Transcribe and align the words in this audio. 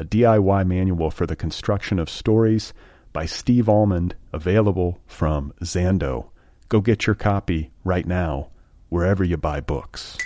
a 0.00 0.04
DIY 0.04 0.66
manual 0.66 1.10
for 1.10 1.26
the 1.26 1.36
construction 1.36 1.98
of 1.98 2.08
stories 2.08 2.72
by 3.12 3.26
Steve 3.26 3.68
Almond, 3.68 4.14
available 4.32 4.98
from 5.06 5.52
Zando. 5.62 6.30
Go 6.70 6.80
get 6.80 7.06
your 7.06 7.14
copy 7.14 7.70
right 7.84 8.06
now, 8.06 8.48
wherever 8.88 9.22
you 9.22 9.36
buy 9.36 9.60
books. 9.60 10.16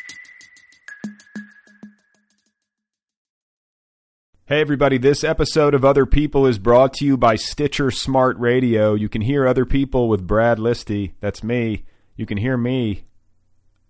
Hey, 4.46 4.60
everybody, 4.60 4.96
this 4.96 5.24
episode 5.24 5.74
of 5.74 5.84
Other 5.84 6.06
People 6.06 6.46
is 6.46 6.60
brought 6.60 6.94
to 6.94 7.04
you 7.04 7.16
by 7.16 7.34
Stitcher 7.34 7.90
Smart 7.90 8.38
Radio. 8.38 8.94
You 8.94 9.08
can 9.08 9.22
hear 9.22 9.44
other 9.44 9.64
people 9.64 10.08
with 10.08 10.24
Brad 10.24 10.58
Listi. 10.58 11.14
That's 11.18 11.42
me. 11.42 11.82
You 12.14 12.26
can 12.26 12.38
hear 12.38 12.56
me 12.56 13.02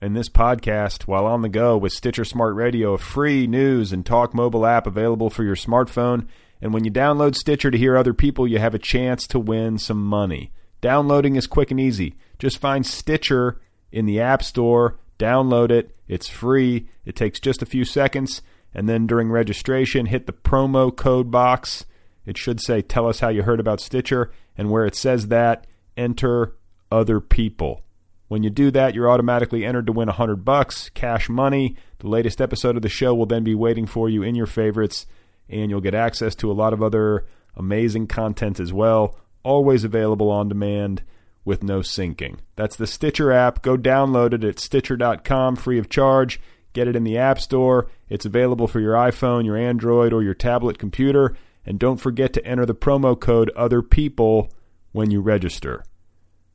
in 0.01 0.13
this 0.13 0.29
podcast 0.29 1.03
while 1.03 1.27
on 1.27 1.43
the 1.43 1.49
go 1.49 1.77
with 1.77 1.93
Stitcher 1.93 2.25
Smart 2.25 2.55
Radio, 2.55 2.95
a 2.95 2.99
free 2.99 3.47
news 3.47 3.93
and 3.93 4.05
talk 4.05 4.35
mobile 4.35 4.67
app 4.67 4.87
available 4.87 5.31
for 5.31 5.45
your 5.45 5.57
smartphone. 5.57 6.27
And 6.61 6.73
when 6.73 6.85
you 6.85 6.91
download 6.91 7.35
Stitcher 7.35 7.71
to 7.71 7.79
hear 7.79 7.97
other 7.97 8.15
people, 8.15 8.47
you 8.47 8.59
have 8.59 8.75
a 8.75 8.79
chance 8.79 9.27
to 9.29 9.39
win 9.39 9.79
some 9.79 10.05
money. 10.05 10.53
Downloading 10.81 11.37
is 11.37 11.47
quick 11.47 11.71
and 11.71 11.81
easy. 11.81 12.15
Just 12.39 12.59
find 12.59 12.87
Stitcher 12.87 13.61
in 13.93 14.07
the 14.07 14.21
App 14.21 14.43
Store, 14.43 14.99
download 15.19 15.71
it. 15.71 15.95
It's 16.09 16.29
free. 16.29 16.89
It 17.05 17.17
takes 17.17 17.41
just 17.41 17.63
a 17.63 17.67
few 17.67 17.85
seconds. 17.85 18.43
And 18.75 18.89
then 18.89 19.07
during 19.07 19.31
registration, 19.31 20.07
hit 20.07 20.27
the 20.27 20.33
promo 20.33 20.95
code 20.95 21.31
box. 21.31 21.85
It 22.27 22.37
should 22.37 22.61
say, 22.61 22.83
Tell 22.83 23.09
us 23.09 23.21
how 23.21 23.29
you 23.29 23.43
heard 23.45 23.61
about 23.61 23.81
Stitcher. 23.81 24.33
And 24.59 24.71
where 24.71 24.85
it 24.85 24.97
says 24.97 25.29
that, 25.29 25.67
enter 25.97 26.57
other 26.91 27.21
people. 27.21 27.84
When 28.29 28.43
you 28.43 28.51
do 28.51 28.71
that, 28.71 28.95
you're 28.95 29.11
automatically 29.11 29.65
entered 29.65 29.87
to 29.87 29.93
win 29.93 30.09
100 30.09 30.45
bucks, 30.45 30.91
cash 30.91 31.29
money. 31.29 31.77
The 31.99 32.09
latest 32.09 32.41
episode 32.41 32.77
of 32.77 32.83
the 32.83 32.89
show 32.89 33.15
will 33.15 33.27
then 33.27 33.45
be 33.45 33.55
waiting 33.55 33.87
for 33.87 34.09
you 34.09 34.23
in 34.23 34.35
your 34.35 34.47
favorites, 34.47 35.07
and 35.49 35.71
you'll 35.71 35.81
get 35.81 35.95
access 35.95 36.35
to 36.37 36.51
a 36.51 36.55
lot 36.55 36.73
of 36.73 36.83
other 36.83 37.27
amazing 37.57 38.07
content 38.07 38.59
as 38.59 38.73
well, 38.73 39.17
always 39.43 39.85
available 39.85 40.31
on 40.31 40.49
demand 40.49 41.03
with 41.45 41.63
no 41.63 41.81
syncing. 41.81 42.39
That's 42.57 42.77
the 42.77 42.87
Stitcher 42.87 43.31
app. 43.31 43.63
Go 43.63 43.77
download 43.77 44.33
it 44.33 44.45
at 44.45 44.59
stitcher.com 44.59 45.57
free 45.57 45.79
of 45.79 45.89
charge. 45.89 46.41
Get 46.73 46.89
it 46.89 46.97
in 46.97 47.05
the 47.05 47.19
App 47.19 47.41
Store. 47.41 47.89
It's 48.09 48.25
available 48.25 48.67
for 48.67 48.81
your 48.81 48.95
iPhone, 48.95 49.45
your 49.45 49.57
Android, 49.57 50.13
or 50.13 50.23
your 50.23 50.35
tablet 50.35 50.79
computer. 50.79 51.37
And 51.65 51.79
don't 51.79 51.99
forget 51.99 52.33
to 52.33 52.45
enter 52.45 52.67
the 52.67 52.75
promo 52.75 53.19
code 53.19 53.51
Other 53.55 53.81
People 53.83 54.51
when 54.93 55.11
you 55.11 55.21
register. 55.21 55.85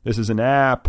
This 0.04 0.18
is 0.18 0.30
an 0.30 0.40
app 0.40 0.88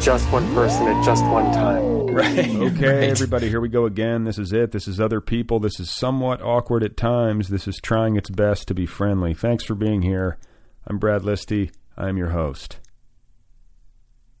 Just 0.00 0.30
one 0.32 0.54
person 0.54 0.86
at 0.86 1.04
just 1.04 1.24
one 1.26 1.52
time. 1.52 2.06
Right. 2.06 2.48
Okay, 2.68 2.86
right. 2.86 3.10
everybody, 3.10 3.48
here 3.48 3.60
we 3.60 3.68
go 3.68 3.84
again. 3.84 4.24
This 4.24 4.38
is 4.38 4.52
it. 4.52 4.72
This 4.72 4.88
is 4.88 5.00
other 5.00 5.20
people. 5.20 5.58
This 5.60 5.78
is 5.80 5.90
somewhat 5.90 6.40
awkward 6.40 6.82
at 6.82 6.96
times. 6.96 7.48
This 7.48 7.66
is 7.68 7.76
trying 7.82 8.16
its 8.16 8.30
best 8.30 8.68
to 8.68 8.74
be 8.74 8.86
friendly. 8.86 9.34
Thanks 9.34 9.64
for 9.64 9.74
being 9.74 10.02
here. 10.02 10.38
I'm 10.86 10.98
Brad 10.98 11.22
Listi. 11.22 11.70
I'm 11.96 12.16
your 12.16 12.30
host. 12.30 12.78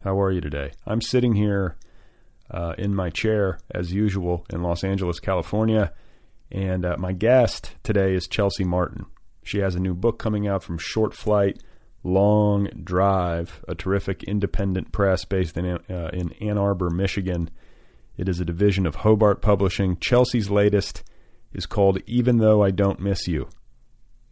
How 0.04 0.20
are 0.20 0.30
you 0.30 0.40
today? 0.40 0.72
I'm 0.86 1.02
sitting 1.02 1.34
here 1.34 1.76
uh, 2.50 2.74
in 2.78 2.94
my 2.94 3.10
chair, 3.10 3.58
as 3.70 3.92
usual, 3.92 4.46
in 4.50 4.62
Los 4.62 4.84
Angeles, 4.84 5.20
California. 5.20 5.92
And 6.50 6.84
uh, 6.84 6.96
my 6.98 7.12
guest 7.12 7.72
today 7.82 8.14
is 8.14 8.28
Chelsea 8.28 8.64
Martin. 8.64 9.06
She 9.42 9.58
has 9.58 9.74
a 9.74 9.80
new 9.80 9.94
book 9.94 10.18
coming 10.18 10.46
out 10.46 10.62
from 10.62 10.78
Short 10.78 11.14
Flight 11.14 11.62
Long 12.04 12.68
Drive, 12.84 13.64
a 13.66 13.74
terrific 13.74 14.22
independent 14.24 14.92
press 14.92 15.24
based 15.24 15.56
in, 15.56 15.66
uh, 15.66 16.10
in 16.12 16.32
Ann 16.34 16.58
Arbor, 16.58 16.90
Michigan. 16.90 17.50
It 18.16 18.28
is 18.28 18.40
a 18.40 18.44
division 18.44 18.86
of 18.86 18.96
Hobart 18.96 19.42
Publishing. 19.42 19.96
Chelsea's 19.98 20.50
latest 20.50 21.02
is 21.52 21.66
called 21.66 21.98
Even 22.06 22.38
Though 22.38 22.62
I 22.62 22.70
Don't 22.70 23.00
Miss 23.00 23.26
You, 23.26 23.48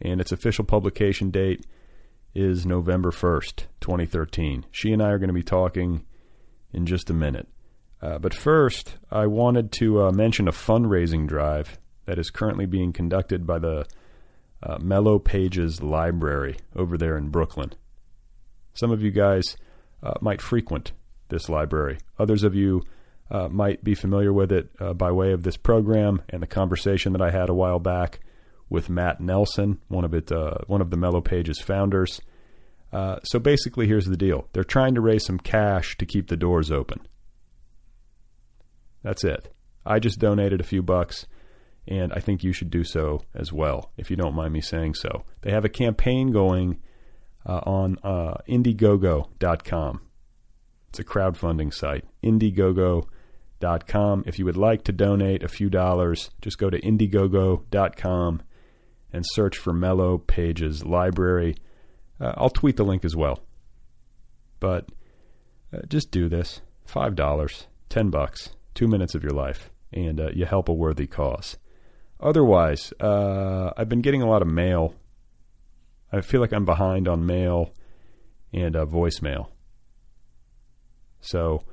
and 0.01 0.21
its 0.21 0.31
official 0.31 0.63
publication 0.63 1.31
date 1.31 1.65
is 2.33 2.65
November 2.65 3.11
1st, 3.11 3.63
2013. 3.81 4.65
She 4.71 4.91
and 4.91 5.01
I 5.01 5.09
are 5.09 5.17
going 5.17 5.29
to 5.29 5.33
be 5.33 5.43
talking 5.43 6.05
in 6.71 6.85
just 6.85 7.09
a 7.09 7.13
minute. 7.13 7.47
Uh, 8.01 8.19
but 8.19 8.33
first, 8.33 8.97
I 9.11 9.25
wanted 9.25 9.71
to 9.73 10.03
uh, 10.03 10.11
mention 10.11 10.47
a 10.47 10.51
fundraising 10.51 11.27
drive 11.27 11.79
that 12.05 12.19
is 12.19 12.29
currently 12.29 12.65
being 12.65 12.93
conducted 12.93 13.47
by 13.47 13.59
the 13.59 13.85
uh, 14.63 14.77
Mellow 14.79 15.19
Pages 15.19 15.81
Library 15.81 16.57
over 16.75 16.97
there 16.97 17.17
in 17.17 17.29
Brooklyn. 17.29 17.73
Some 18.73 18.91
of 18.91 19.01
you 19.01 19.11
guys 19.11 19.55
uh, 20.03 20.13
might 20.21 20.41
frequent 20.41 20.91
this 21.29 21.49
library. 21.49 21.97
Others 22.19 22.43
of 22.43 22.55
you 22.55 22.83
uh, 23.29 23.47
might 23.49 23.83
be 23.83 23.95
familiar 23.95 24.31
with 24.31 24.51
it 24.51 24.69
uh, 24.79 24.93
by 24.93 25.11
way 25.11 25.31
of 25.31 25.43
this 25.43 25.57
program 25.57 26.21
and 26.29 26.41
the 26.41 26.47
conversation 26.47 27.13
that 27.13 27.21
I 27.21 27.31
had 27.31 27.49
a 27.49 27.53
while 27.53 27.79
back 27.79 28.19
with 28.69 28.89
Matt 28.89 29.19
Nelson, 29.21 29.79
one 29.87 30.05
of 30.05 30.13
it, 30.13 30.31
uh, 30.31 30.55
one 30.67 30.81
of 30.81 30.89
the 30.89 30.97
Mellow 30.97 31.21
Pages 31.21 31.59
founders. 31.59 32.21
Uh, 32.91 33.17
so 33.23 33.39
basically, 33.39 33.87
here's 33.87 34.05
the 34.05 34.17
deal: 34.17 34.47
they're 34.53 34.63
trying 34.63 34.95
to 34.95 35.01
raise 35.01 35.25
some 35.25 35.39
cash 35.39 35.97
to 35.97 36.05
keep 36.05 36.27
the 36.27 36.37
doors 36.37 36.71
open. 36.71 37.05
That's 39.03 39.23
it. 39.23 39.53
I 39.85 39.99
just 39.99 40.19
donated 40.19 40.59
a 40.59 40.65
few 40.65 40.81
bucks 40.81 41.27
and 41.87 42.11
I 42.13 42.19
think 42.19 42.43
you 42.43 42.53
should 42.53 42.69
do 42.69 42.83
so 42.83 43.21
as 43.33 43.53
well, 43.53 43.91
if 43.97 44.09
you 44.09 44.15
don't 44.15 44.35
mind 44.35 44.53
me 44.53 44.61
saying 44.61 44.95
so. 44.95 45.23
They 45.41 45.51
have 45.51 45.65
a 45.65 45.69
campaign 45.69 46.31
going 46.31 46.79
uh, 47.45 47.61
on 47.63 47.97
uh, 48.03 48.35
Indiegogo.com. 48.47 50.01
It's 50.89 50.99
a 50.99 51.03
crowdfunding 51.03 51.73
site, 51.73 52.05
Indiegogo.com. 52.23 54.23
If 54.25 54.39
you 54.39 54.45
would 54.45 54.57
like 54.57 54.83
to 54.83 54.91
donate 54.91 55.43
a 55.43 55.47
few 55.47 55.69
dollars, 55.69 56.29
just 56.41 56.57
go 56.57 56.69
to 56.69 56.81
Indiegogo.com 56.81 58.41
and 59.13 59.25
search 59.25 59.57
for 59.57 59.73
Mellow 59.73 60.17
Pages 60.17 60.85
Library. 60.85 61.55
Uh, 62.19 62.33
I'll 62.35 62.49
tweet 62.49 62.77
the 62.77 62.83
link 62.83 63.05
as 63.05 63.15
well. 63.15 63.39
But 64.59 64.89
uh, 65.73 65.81
just 65.87 66.11
do 66.11 66.29
this. 66.29 66.61
Five 66.85 67.15
dollars, 67.15 67.67
ten 67.89 68.09
bucks, 68.09 68.51
two 68.73 68.87
minutes 68.87 69.13
of 69.13 69.23
your 69.23 69.33
life, 69.33 69.71
and 69.91 70.19
uh, 70.19 70.29
you 70.33 70.45
help 70.45 70.69
a 70.69 70.73
worthy 70.73 71.05
cause. 71.05 71.57
Otherwise, 72.19 72.93
uh, 72.99 73.71
I've 73.77 73.89
been 73.89 74.01
getting 74.01 74.21
a 74.21 74.29
lot 74.29 74.41
of 74.41 74.47
mail. 74.47 74.95
I 76.11 76.21
feel 76.21 76.41
like 76.41 76.53
I'm 76.53 76.65
behind 76.65 77.07
on 77.07 77.25
mail 77.25 77.71
and 78.53 78.75
uh, 78.75 78.85
voicemail. 78.85 79.49
So 81.19 81.63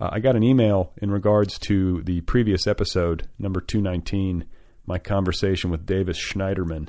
uh, 0.00 0.10
I 0.12 0.20
got 0.20 0.36
an 0.36 0.42
email 0.42 0.92
in 1.02 1.10
regards 1.10 1.58
to 1.60 2.02
the 2.02 2.22
previous 2.22 2.66
episode, 2.66 3.28
number 3.38 3.60
219, 3.60 4.46
my 4.86 4.98
conversation 4.98 5.70
with 5.70 5.86
Davis 5.86 6.18
Schneiderman. 6.18 6.88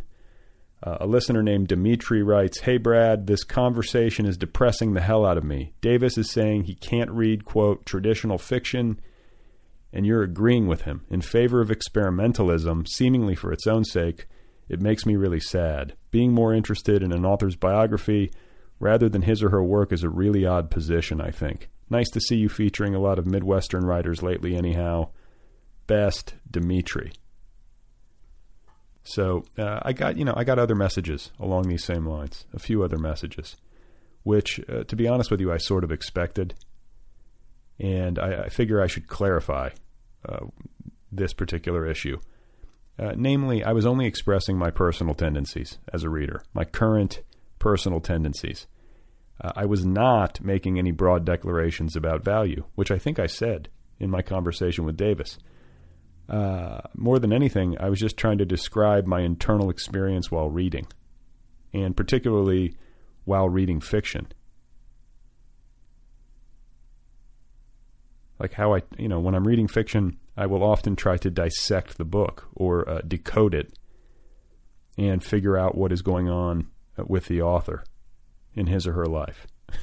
Uh, 0.84 0.98
a 1.02 1.06
listener 1.06 1.44
named 1.44 1.68
Dimitri 1.68 2.24
writes, 2.24 2.62
Hey 2.62 2.78
Brad, 2.78 3.28
this 3.28 3.44
conversation 3.44 4.26
is 4.26 4.38
depressing 4.38 4.94
the 4.94 5.02
hell 5.02 5.26
out 5.26 5.38
of 5.38 5.44
me. 5.44 5.74
Davis 5.82 6.18
is 6.18 6.32
saying 6.32 6.64
he 6.64 6.74
can't 6.74 7.12
read, 7.12 7.46
quote, 7.46 7.86
traditional 7.86 8.38
fiction, 8.38 9.00
and 9.94 10.06
you're 10.06 10.24
agreeing 10.24 10.68
with 10.68 10.84
him 10.84 11.06
in 11.10 11.22
favor 11.22 11.62
of 11.62 11.70
experimentalism, 11.70 12.88
seemingly 12.88 13.36
for 13.36 13.52
its 13.52 13.68
own 13.68 13.84
sake. 13.84 14.28
It 14.70 14.82
makes 14.82 15.06
me 15.06 15.16
really 15.16 15.40
sad. 15.40 15.96
Being 16.12 16.34
more 16.34 16.54
interested 16.54 17.04
in 17.04 17.12
an 17.12 17.26
author's 17.26 17.56
biography 17.56 18.32
rather 18.80 19.10
than 19.10 19.24
his 19.24 19.44
or 19.44 19.50
her 19.50 19.64
work 19.64 19.92
is 19.92 20.04
a 20.04 20.10
really 20.10 20.46
odd 20.46 20.72
position, 20.72 21.20
I 21.20 21.32
think. 21.32 21.70
Nice 21.90 22.10
to 22.12 22.22
see 22.22 22.38
you 22.38 22.48
featuring 22.48 22.96
a 22.96 23.00
lot 23.00 23.20
of 23.20 23.28
Midwestern 23.28 23.86
writers 23.86 24.24
lately, 24.24 24.56
anyhow. 24.56 25.10
Best, 25.88 26.36
Dimitri. 26.50 27.12
So 29.04 29.44
uh, 29.58 29.80
I 29.82 29.94
got 29.94 30.18
you 30.18 30.26
know 30.26 30.34
I 30.36 30.44
got 30.44 30.60
other 30.60 30.76
messages 30.76 31.32
along 31.40 31.64
these 31.64 31.84
same 31.84 32.06
lines, 32.06 32.46
a 32.54 32.60
few 32.60 32.84
other 32.84 32.98
messages, 32.98 33.58
which 34.24 34.62
uh, 34.70 34.84
to 34.86 34.96
be 34.96 35.08
honest 35.08 35.32
with 35.32 35.42
you 35.42 35.52
I 35.52 35.58
sort 35.58 35.84
of 35.84 35.92
expected, 35.92 36.54
and 37.80 38.20
I, 38.20 38.44
I 38.44 38.50
figure 38.50 38.82
I 38.82 38.88
should 38.88 39.08
clarify 39.08 39.70
uh, 40.28 40.46
this 41.12 41.34
particular 41.34 41.86
issue. 41.86 42.20
Uh, 43.00 43.14
namely, 43.16 43.64
I 43.64 43.72
was 43.72 43.86
only 43.86 44.06
expressing 44.06 44.58
my 44.58 44.70
personal 44.70 45.16
tendencies 45.16 45.80
as 45.92 46.04
a 46.04 46.10
reader, 46.10 46.44
my 46.54 46.66
current 46.66 47.22
personal 47.58 48.00
tendencies. 48.00 48.68
Uh, 49.40 49.52
I 49.56 49.66
was 49.66 49.86
not 49.86 50.42
making 50.42 50.78
any 50.78 50.92
broad 50.92 51.26
declarations 51.26 51.96
about 51.96 52.24
value, 52.24 52.66
which 52.76 52.92
I 52.92 53.00
think 53.00 53.18
I 53.18 53.26
said 53.26 53.70
in 54.00 54.10
my 54.10 54.22
conversation 54.22 54.86
with 54.86 54.98
Davis. 54.98 55.40
Uh, 56.30 56.82
more 56.96 57.20
than 57.20 57.34
anything, 57.34 57.76
I 57.80 57.90
was 57.90 58.00
just 58.00 58.18
trying 58.18 58.38
to 58.38 58.46
describe 58.46 59.06
my 59.06 59.22
internal 59.22 59.70
experience 59.70 60.30
while 60.30 60.50
reading, 60.50 60.88
and 61.74 61.98
particularly 61.98 62.76
while 63.26 63.50
reading 63.50 63.80
fiction. 63.80 64.28
Like 68.42 68.54
how 68.54 68.74
I, 68.74 68.82
you 68.98 69.08
know, 69.08 69.20
when 69.20 69.36
I'm 69.36 69.48
reading 69.48 69.68
fiction, 69.68 70.18
I 70.36 70.48
will 70.48 70.64
often 70.64 70.96
try 70.96 71.16
to 71.18 71.30
dissect 71.30 72.00
the 72.00 72.06
book 72.06 72.48
or 72.56 72.90
uh, 72.90 73.02
decode 73.08 73.54
it 73.54 73.72
and 74.98 75.24
figure 75.24 75.56
out 75.56 75.78
what 75.78 75.92
is 75.92 76.02
going 76.02 76.28
on 76.28 76.68
with 76.98 77.28
the 77.28 77.44
author 77.44 77.84
in 78.56 78.66
his 78.66 78.88
or 78.88 78.94
her 78.94 79.06
life, 79.06 79.46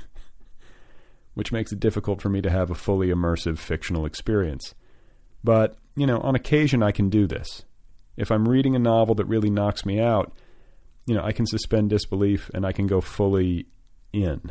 which 1.35 1.53
makes 1.53 1.71
it 1.71 1.79
difficult 1.79 2.21
for 2.21 2.31
me 2.31 2.43
to 2.43 2.51
have 2.51 2.69
a 2.69 2.75
fully 2.75 3.11
immersive 3.11 3.59
fictional 3.59 4.05
experience. 4.05 4.75
But, 5.45 5.77
you 5.95 6.07
know, 6.07 6.19
on 6.19 6.35
occasion 6.35 6.83
I 6.83 6.91
can 6.91 7.11
do 7.11 7.29
this. 7.29 7.65
If 8.17 8.33
I'm 8.33 8.49
reading 8.49 8.75
a 8.75 8.81
novel 8.81 9.15
that 9.15 9.27
really 9.27 9.51
knocks 9.51 9.87
me 9.87 10.01
out, 10.01 10.33
you 11.07 11.15
know, 11.15 11.23
I 11.23 11.31
can 11.31 11.47
suspend 11.47 11.91
disbelief 11.91 12.51
and 12.53 12.67
I 12.67 12.73
can 12.73 12.89
go 12.89 13.01
fully 13.01 13.69
in. 14.13 14.51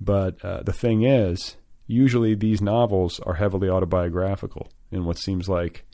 But 0.00 0.42
uh, 0.42 0.62
the 0.62 0.72
thing 0.72 1.02
is, 1.02 1.56
usually 1.88 2.34
these 2.34 2.60
novels 2.60 3.18
are 3.20 3.34
heavily 3.34 3.68
autobiographical 3.68 4.68
in 4.92 5.04
what 5.04 5.18
seems 5.18 5.48
like, 5.48 5.84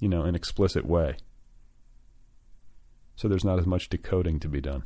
you 0.00 0.08
know, 0.08 0.22
an 0.22 0.34
explicit 0.34 0.84
way. 0.84 1.16
So 3.14 3.28
there's 3.28 3.44
not 3.44 3.60
as 3.60 3.66
much 3.66 3.90
decoding 3.90 4.40
to 4.40 4.48
be 4.48 4.60
done. 4.60 4.84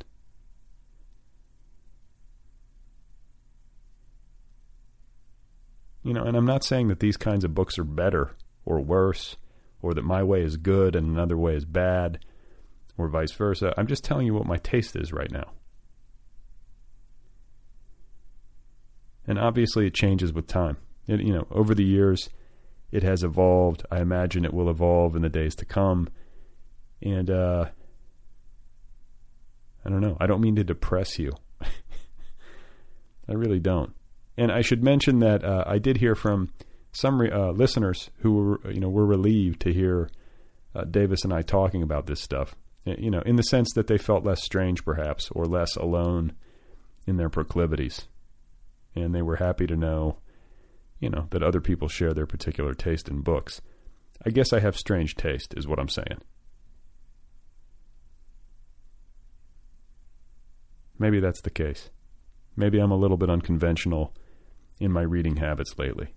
You 6.03 6.13
know, 6.13 6.23
and 6.23 6.37
I'm 6.37 6.45
not 6.45 6.63
saying 6.63 6.89
that 6.89 6.99
these 6.99 7.17
kinds 7.17 7.43
of 7.43 7.55
books 7.55 7.79
are 7.79 7.83
better 7.83 8.35
or 8.65 8.81
worse, 8.81 9.37
or 9.81 9.93
that 9.93 10.03
my 10.03 10.23
way 10.23 10.41
is 10.41 10.57
good 10.57 10.95
and 10.95 11.07
another 11.09 11.37
way 11.37 11.55
is 11.55 11.65
bad, 11.65 12.19
or 12.97 13.07
vice 13.07 13.31
versa. 13.31 13.73
I'm 13.77 13.87
just 13.87 14.03
telling 14.03 14.25
you 14.25 14.33
what 14.33 14.45
my 14.45 14.57
taste 14.57 14.95
is 14.95 15.13
right 15.13 15.31
now. 15.31 15.53
And 19.27 19.37
obviously, 19.37 19.85
it 19.87 19.93
changes 19.93 20.31
with 20.31 20.47
time. 20.47 20.77
It, 21.07 21.21
you 21.21 21.33
know, 21.33 21.47
over 21.51 21.75
the 21.75 21.83
years, 21.83 22.29
it 22.91 23.03
has 23.03 23.23
evolved. 23.23 23.85
I 23.91 23.99
imagine 23.99 24.45
it 24.45 24.53
will 24.53 24.69
evolve 24.69 25.15
in 25.15 25.21
the 25.21 25.29
days 25.29 25.55
to 25.55 25.65
come. 25.65 26.07
And 27.01 27.29
uh, 27.29 27.65
I 29.85 29.89
don't 29.89 30.01
know. 30.01 30.17
I 30.19 30.27
don't 30.27 30.41
mean 30.41 30.55
to 30.55 30.63
depress 30.63 31.19
you. 31.19 31.33
I 31.61 33.33
really 33.33 33.59
don't. 33.59 33.93
And 34.37 34.51
I 34.51 34.61
should 34.61 34.83
mention 34.83 35.19
that 35.19 35.43
uh, 35.43 35.63
I 35.65 35.79
did 35.79 35.97
hear 35.97 36.15
from 36.15 36.53
some 36.91 37.21
re- 37.21 37.31
uh, 37.31 37.51
listeners 37.51 38.09
who 38.19 38.33
were, 38.33 38.71
you 38.71 38.79
know, 38.79 38.89
were 38.89 39.05
relieved 39.05 39.61
to 39.61 39.73
hear 39.73 40.09
uh, 40.75 40.83
Davis 40.83 41.23
and 41.23 41.33
I 41.33 41.41
talking 41.41 41.83
about 41.83 42.05
this 42.05 42.21
stuff. 42.21 42.55
You 42.85 43.11
know, 43.11 43.21
in 43.25 43.35
the 43.35 43.43
sense 43.43 43.73
that 43.75 43.87
they 43.87 43.97
felt 43.97 44.23
less 44.23 44.41
strange, 44.43 44.85
perhaps, 44.85 45.29
or 45.31 45.43
less 45.43 45.75
alone 45.75 46.33
in 47.05 47.17
their 47.17 47.29
proclivities, 47.29 48.07
and 48.95 49.13
they 49.13 49.21
were 49.21 49.37
happy 49.37 49.67
to 49.67 49.75
know, 49.75 50.17
you 50.99 51.09
know, 51.09 51.27
that 51.31 51.43
other 51.43 51.61
people 51.61 51.87
share 51.87 52.13
their 52.13 52.25
particular 52.25 52.73
taste 52.73 53.07
in 53.07 53.21
books. 53.21 53.61
I 54.25 54.31
guess 54.31 54.51
I 54.51 54.59
have 54.59 54.75
strange 54.75 55.15
taste, 55.15 55.53
is 55.55 55.67
what 55.67 55.79
I'm 55.79 55.89
saying. 55.89 56.21
Maybe 60.99 61.19
that's 61.19 61.41
the 61.41 61.51
case. 61.51 61.91
Maybe 62.55 62.79
I'm 62.79 62.91
a 62.91 62.97
little 62.97 63.17
bit 63.17 63.29
unconventional 63.29 64.15
in 64.79 64.91
my 64.91 65.03
reading 65.03 65.37
habits 65.37 65.77
lately. 65.77 66.15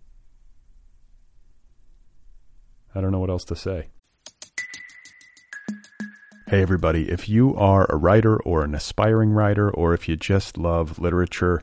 I 2.94 3.00
don't 3.00 3.12
know 3.12 3.20
what 3.20 3.31
else 3.31 3.44
to 3.44 3.56
say. 3.56 3.88
Hey, 6.49 6.62
everybody, 6.62 7.11
if 7.11 7.28
you 7.28 7.55
are 7.55 7.87
a 7.88 7.96
writer 7.96 8.37
or 8.43 8.64
an 8.64 8.75
aspiring 8.75 9.31
writer, 9.31 9.70
or 9.70 9.94
if 9.94 10.08
you 10.08 10.16
just 10.16 10.58
love 10.58 10.99
literature, 10.99 11.62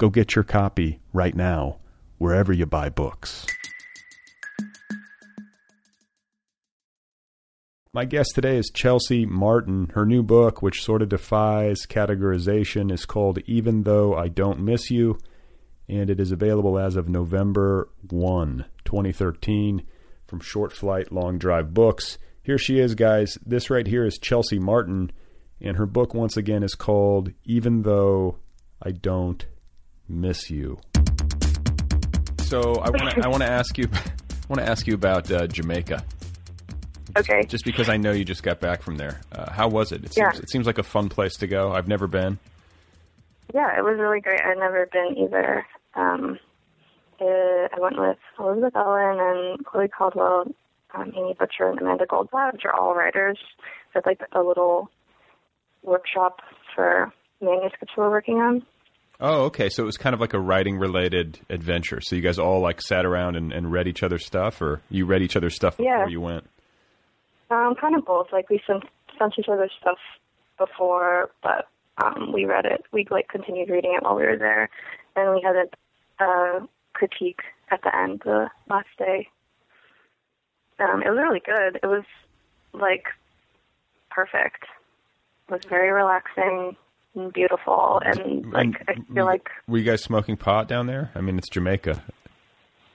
Go 0.00 0.08
get 0.08 0.34
your 0.34 0.44
copy 0.44 0.98
right 1.12 1.34
now, 1.34 1.76
wherever 2.16 2.54
you 2.54 2.64
buy 2.64 2.88
books. 2.88 3.46
My 7.92 8.06
guest 8.06 8.30
today 8.34 8.56
is 8.56 8.70
Chelsea 8.72 9.26
Martin. 9.26 9.90
Her 9.92 10.06
new 10.06 10.22
book, 10.22 10.62
which 10.62 10.82
sort 10.82 11.02
of 11.02 11.10
defies 11.10 11.84
categorization, 11.86 12.90
is 12.90 13.04
called 13.04 13.40
Even 13.44 13.82
Though 13.82 14.14
I 14.16 14.28
Don't 14.28 14.60
Miss 14.60 14.90
You 14.90 15.18
and 15.86 16.08
it 16.08 16.18
is 16.18 16.32
available 16.32 16.78
as 16.78 16.96
of 16.96 17.10
November 17.10 17.90
1, 18.08 18.64
2013, 18.86 19.82
from 20.26 20.40
Short 20.40 20.72
Flight 20.72 21.12
Long 21.12 21.36
Drive 21.36 21.74
Books. 21.74 22.16
Here 22.42 22.56
she 22.56 22.78
is, 22.78 22.94
guys. 22.94 23.36
This 23.44 23.68
right 23.68 23.86
here 23.86 24.06
is 24.06 24.16
Chelsea 24.16 24.58
Martin, 24.58 25.12
and 25.60 25.76
her 25.76 25.84
book, 25.84 26.14
once 26.14 26.38
again, 26.38 26.62
is 26.62 26.74
called 26.74 27.32
Even 27.44 27.82
Though 27.82 28.38
I 28.82 28.92
Don't 28.92 29.44
Miss 30.10 30.50
You. 30.50 30.78
So 32.40 32.74
I 32.76 32.90
want 32.90 33.10
to 33.14 33.20
I 33.24 33.28
want 33.28 33.42
to 33.42 33.50
ask 33.50 33.78
you 33.78 33.88
I 33.94 34.46
want 34.48 34.60
to 34.60 34.68
ask 34.68 34.86
you 34.86 34.94
about 34.94 35.30
uh, 35.30 35.46
Jamaica. 35.46 36.02
Okay. 37.16 37.44
Just 37.44 37.64
because 37.64 37.88
I 37.88 37.96
know 37.96 38.12
you 38.12 38.24
just 38.24 38.42
got 38.42 38.60
back 38.60 38.82
from 38.82 38.96
there, 38.96 39.20
uh, 39.32 39.50
how 39.50 39.68
was 39.68 39.90
it? 39.92 40.04
It 40.04 40.16
Yeah. 40.16 40.30
seems, 40.30 40.44
it 40.44 40.50
seems 40.50 40.66
like 40.66 40.78
a 40.78 40.82
fun 40.84 41.08
place 41.08 41.36
to 41.38 41.46
go. 41.46 41.72
I've 41.72 41.88
never 41.88 42.06
been. 42.06 42.38
Yeah, 43.52 43.76
it 43.76 43.82
was 43.82 43.98
really 43.98 44.20
great. 44.20 44.40
I'd 44.40 44.58
never 44.58 44.86
been 44.92 45.16
either. 45.18 45.66
Um, 45.94 46.38
uh, 47.20 47.24
I 47.24 47.76
went 47.80 47.98
with 47.98 48.16
Elizabeth 48.38 48.76
Ellen 48.76 49.18
and 49.20 49.66
Chloe 49.66 49.88
Caldwell, 49.88 50.44
um, 50.94 51.12
Amy 51.16 51.34
Butcher, 51.36 51.68
and 51.68 51.80
Amanda 51.80 52.06
Goldblatt, 52.06 52.52
which 52.52 52.64
are 52.64 52.72
all 52.74 52.94
writers. 52.94 53.38
So 53.92 53.98
it's 53.98 54.06
like 54.06 54.20
a 54.32 54.42
little 54.42 54.88
workshop 55.82 56.40
for 56.76 57.12
manuscripts 57.40 57.94
we're 57.96 58.08
working 58.10 58.36
on. 58.38 58.64
Oh, 59.20 59.44
okay. 59.44 59.68
So 59.68 59.82
it 59.82 59.86
was 59.86 59.96
kind 59.98 60.14
of 60.14 60.20
like 60.20 60.32
a 60.32 60.40
writing 60.40 60.78
related 60.78 61.38
adventure. 61.50 62.00
So 62.00 62.16
you 62.16 62.22
guys 62.22 62.38
all 62.38 62.60
like 62.60 62.80
sat 62.80 63.04
around 63.04 63.36
and, 63.36 63.52
and 63.52 63.70
read 63.70 63.86
each 63.86 64.02
other's 64.02 64.24
stuff, 64.24 64.60
or 64.62 64.80
you 64.90 65.04
read 65.06 65.22
each 65.22 65.36
other's 65.36 65.54
stuff 65.54 65.76
before 65.76 65.92
Yeah. 65.92 66.06
you 66.06 66.20
went. 66.20 66.44
Um, 67.50 67.74
kind 67.80 67.96
of 67.96 68.04
both. 68.06 68.28
Like 68.32 68.48
we 68.48 68.60
sent 68.66 68.84
sent 69.18 69.34
each 69.38 69.48
other 69.48 69.68
stuff 69.80 69.98
before, 70.58 71.30
but 71.42 71.68
um, 72.02 72.32
we 72.32 72.44
read 72.46 72.64
it. 72.64 72.84
We 72.92 73.06
like 73.10 73.28
continued 73.28 73.68
reading 73.68 73.94
it 73.94 74.02
while 74.02 74.14
we 74.16 74.22
were 74.22 74.38
there, 74.38 74.70
and 75.16 75.34
we 75.34 75.42
had 75.42 75.56
a 75.56 76.24
uh, 76.24 76.66
critique 76.94 77.40
at 77.70 77.82
the 77.82 77.94
end 77.94 78.22
the 78.24 78.48
last 78.68 78.88
day. 78.98 79.28
Um, 80.78 81.02
it 81.02 81.10
was 81.10 81.18
really 81.18 81.40
good. 81.44 81.78
It 81.82 81.86
was 81.86 82.04
like 82.72 83.04
perfect. 84.10 84.64
It 85.48 85.52
was 85.52 85.64
very 85.68 85.90
relaxing 85.90 86.76
and 87.14 87.32
beautiful, 87.32 88.00
and 88.04 88.50
like 88.52 88.82
I 88.88 88.94
feel 89.12 89.24
like 89.24 89.48
Were 89.68 89.78
you 89.78 89.84
guys 89.84 90.02
smoking 90.02 90.36
pot 90.36 90.68
down 90.68 90.86
there? 90.86 91.10
I 91.14 91.20
mean, 91.20 91.38
it's 91.38 91.48
Jamaica. 91.48 92.02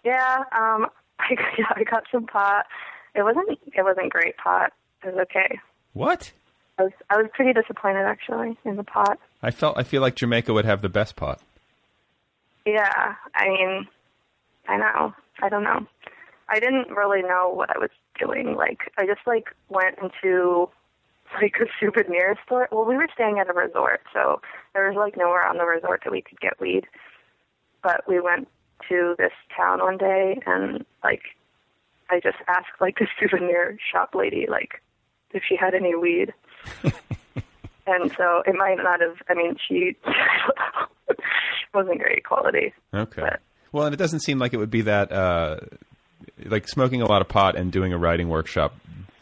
yeah. 0.03 0.43
Um, 0.57 0.87
I 1.19 1.35
yeah, 1.57 1.65
I 1.75 1.83
got 1.83 2.03
some 2.11 2.25
pot. 2.25 2.65
It 3.13 3.23
wasn't 3.23 3.57
it 3.65 3.83
wasn't 3.83 4.11
great 4.11 4.37
pot. 4.37 4.73
It 5.03 5.13
was 5.13 5.25
okay. 5.29 5.59
What? 5.93 6.31
I 6.77 6.83
was 6.83 6.91
I 7.09 7.17
was 7.17 7.27
pretty 7.33 7.53
disappointed 7.53 8.03
actually 8.05 8.57
in 8.65 8.75
the 8.75 8.83
pot. 8.83 9.17
I 9.41 9.51
felt 9.51 9.77
I 9.77 9.83
feel 9.83 10.01
like 10.01 10.15
Jamaica 10.15 10.53
would 10.53 10.65
have 10.65 10.81
the 10.81 10.89
best 10.89 11.15
pot. 11.15 11.41
Yeah, 12.65 13.13
I 13.35 13.47
mean, 13.47 13.87
I 14.67 14.77
know. 14.77 15.13
I 15.41 15.49
don't 15.49 15.63
know. 15.63 15.85
I 16.49 16.59
didn't 16.59 16.89
really 16.89 17.21
know 17.21 17.49
what 17.53 17.69
I 17.75 17.77
was 17.77 17.89
doing. 18.19 18.55
Like, 18.55 18.91
I 18.97 19.05
just 19.05 19.21
like 19.25 19.45
went 19.69 19.97
into 20.01 20.69
like 21.41 21.55
a 21.61 21.65
souvenir 21.79 22.35
store. 22.45 22.67
Well, 22.71 22.85
we 22.85 22.95
were 22.95 23.07
staying 23.13 23.39
at 23.39 23.49
a 23.49 23.53
resort, 23.53 24.01
so 24.13 24.41
there 24.73 24.87
was 24.87 24.95
like 24.97 25.17
nowhere 25.17 25.45
on 25.45 25.57
the 25.57 25.65
resort 25.65 26.01
that 26.03 26.11
we 26.11 26.21
could 26.21 26.39
get 26.39 26.59
weed. 26.59 26.85
But 27.83 28.03
we 28.07 28.19
went 28.19 28.47
to 28.89 29.15
this 29.17 29.31
town 29.55 29.79
one 29.79 29.97
day, 29.97 30.39
and 30.45 30.85
like, 31.03 31.21
I 32.09 32.19
just 32.19 32.37
asked 32.47 32.79
like 32.81 32.97
the 32.99 33.07
souvenir 33.19 33.77
shop 33.91 34.15
lady 34.15 34.45
like 34.49 34.81
if 35.31 35.43
she 35.47 35.55
had 35.55 35.73
any 35.73 35.95
weed. 35.95 36.33
and 37.87 38.11
so 38.17 38.41
it 38.45 38.55
might 38.55 38.77
not 38.77 39.01
have. 39.01 39.17
I 39.29 39.33
mean, 39.33 39.55
she 39.67 39.95
wasn't 41.73 41.99
great 41.99 42.23
quality. 42.23 42.73
Okay. 42.93 43.21
But- 43.21 43.39
Well, 43.71 43.85
and 43.85 43.93
it 43.93 43.97
doesn't 43.97 44.21
seem 44.21 44.39
like 44.39 44.53
it 44.53 44.57
would 44.57 44.71
be 44.71 44.81
that 44.83 45.11
uh, 45.11 45.57
like 46.45 46.67
smoking 46.67 47.01
a 47.01 47.05
lot 47.05 47.21
of 47.21 47.27
pot 47.27 47.55
and 47.55 47.71
doing 47.71 47.93
a 47.93 47.97
writing 47.97 48.29
workshop. 48.29 48.73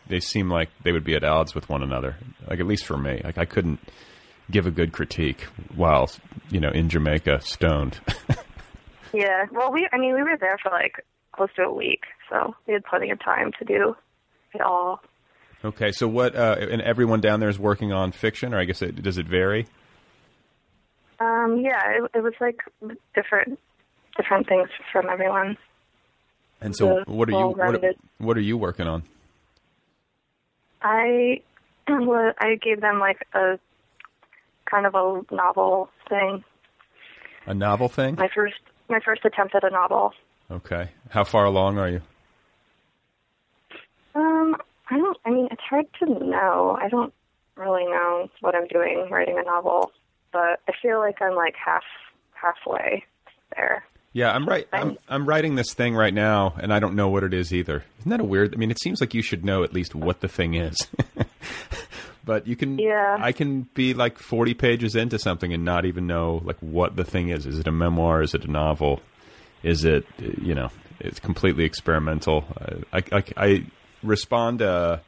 They 0.08 0.20
seem 0.20 0.50
like 0.50 0.70
they 0.84 0.92
would 0.92 1.04
be 1.04 1.16
at 1.16 1.24
odds 1.24 1.56
with 1.56 1.70
one 1.70 1.82
another. 1.84 2.18
Like 2.48 2.60
at 2.60 2.68
least 2.68 2.86
for 2.86 2.98
me, 2.98 3.22
like 3.24 3.38
I 3.38 3.46
couldn't 3.46 3.80
give 4.52 4.68
a 4.68 4.72
good 4.72 4.92
critique 4.92 5.44
while 5.76 6.10
you 6.50 6.60
know 6.60 6.70
in 6.70 6.90
Jamaica 6.90 7.42
stoned. 7.42 8.00
Yeah. 9.14 9.46
Well, 9.52 9.72
we. 9.72 9.88
I 9.94 9.98
mean, 10.00 10.16
we 10.16 10.24
were 10.24 10.38
there 10.40 10.58
for 10.62 10.72
like 10.72 11.06
close 11.34 11.50
to 11.58 11.62
a 11.66 11.72
week, 11.72 12.02
so 12.32 12.56
we 12.66 12.74
had 12.74 12.84
plenty 12.84 13.12
of 13.12 13.24
time 13.24 13.52
to 13.60 13.64
do 13.66 13.96
it 14.56 14.62
all. 14.62 15.02
okay, 15.64 15.92
so 15.92 16.08
what? 16.08 16.36
Uh, 16.36 16.56
and 16.60 16.82
everyone 16.82 17.22
down 17.22 17.40
there 17.40 17.50
is 17.50 17.60
working 17.60 17.94
on 17.94 18.12
fiction, 18.12 18.56
or 18.56 18.60
I 18.60 18.66
guess 18.66 18.82
it, 18.82 19.04
does 19.04 19.20
it 19.20 19.28
vary? 19.28 19.68
Um. 21.20 21.60
Yeah. 21.60 21.80
It, 21.92 22.12
it 22.16 22.24
was 22.24 22.34
like 22.42 22.62
different, 23.14 23.60
different 24.18 24.48
things 24.48 24.70
from 24.92 25.08
everyone. 25.10 25.58
And 26.60 26.76
so, 26.76 26.98
Yeah, 26.98 27.04
what 27.06 27.30
are 27.30 27.34
you? 27.34 27.48
What, 27.50 27.84
what 28.18 28.38
are 28.38 28.42
you 28.42 28.58
working 28.58 28.88
on? 28.88 29.04
I, 30.84 31.42
wa- 31.90 32.34
I 32.40 32.56
gave 32.56 32.82
them 32.82 33.00
like 33.00 33.26
a 33.34 33.58
kind 34.70 34.86
of 34.86 34.96
a 34.96 35.34
novel 35.34 35.90
thing. 36.10 36.44
A 37.46 37.54
novel 37.54 37.90
thing? 37.90 38.16
My 38.16 38.30
first, 38.34 38.56
my 38.90 39.00
first 39.04 39.26
attempt 39.26 39.56
at 39.56 39.64
a 39.64 39.70
novel. 39.70 40.14
Okay. 40.52 40.90
How 41.10 41.24
far 41.24 41.46
along 41.46 41.78
are 41.80 41.90
you? 41.90 42.02
Um. 44.16 44.56
I 44.90 44.98
don't. 44.98 45.18
I 45.26 45.30
mean, 45.32 45.48
it's 45.50 45.62
hard 45.62 45.86
to 46.00 46.06
know. 46.06 46.78
I 46.80 46.90
don't 46.90 47.14
really 47.56 47.86
know 47.86 48.30
what 48.42 48.54
I'm 48.54 48.68
doing 48.68 49.08
writing 49.10 49.40
a 49.40 49.44
novel, 49.44 49.92
but 50.32 50.60
I 50.68 50.74
feel 50.82 51.00
like 51.00 51.22
I'm 51.22 51.36
like 51.36 51.56
half 51.56 51.84
halfway 52.34 53.04
there. 53.56 53.86
Yeah, 54.14 54.32
I'm 54.32 54.48
right. 54.48 54.68
I'm 54.72 54.98
I'm 55.10 55.26
writing 55.26 55.56
this 55.56 55.74
thing 55.74 55.96
right 55.96 56.14
now, 56.14 56.54
and 56.60 56.72
I 56.72 56.80
don't 56.80 56.96
know 56.96 57.10
what 57.10 57.24
it 57.24 57.34
is 57.34 57.52
either. 57.52 57.84
Isn't 58.00 58.12
that 58.12 58.20
a 58.20 58.24
weird? 58.24 58.54
I 58.54 58.58
mean, 58.58 58.70
it 58.70 58.80
seems 58.80 59.02
like 59.02 59.16
you 59.16 59.24
should 59.24 59.44
know 59.44 59.64
at 59.64 59.74
least 59.74 59.96
what 59.96 60.22
the 60.22 60.28
thing 60.28 60.54
is. 60.54 60.78
but 62.24 62.46
you 62.46 62.56
can. 62.56 62.78
Yeah. 62.78 63.18
I 63.20 63.32
can 63.32 63.64
be 63.74 63.96
like 63.96 64.20
40 64.20 64.54
pages 64.54 64.96
into 64.96 65.18
something 65.18 65.52
and 65.52 65.66
not 65.66 65.86
even 65.86 66.06
know 66.06 66.42
like 66.46 66.58
what 66.60 66.96
the 66.96 67.04
thing 67.04 67.30
is. 67.30 67.48
Is 67.48 67.58
it 67.58 67.68
a 67.68 67.72
memoir? 67.72 68.22
Is 68.22 68.36
it 68.36 68.46
a 68.46 68.52
novel? 68.52 69.02
Is 69.64 69.84
it 69.84 70.06
you 70.20 70.54
know? 70.54 70.70
It's 71.00 71.20
completely 71.20 71.64
experimental. 71.64 72.46
I 72.92 73.00
I, 73.00 73.04
I, 73.18 73.24
I 73.36 73.66
respond. 74.04 74.62
Uh, 74.62 75.00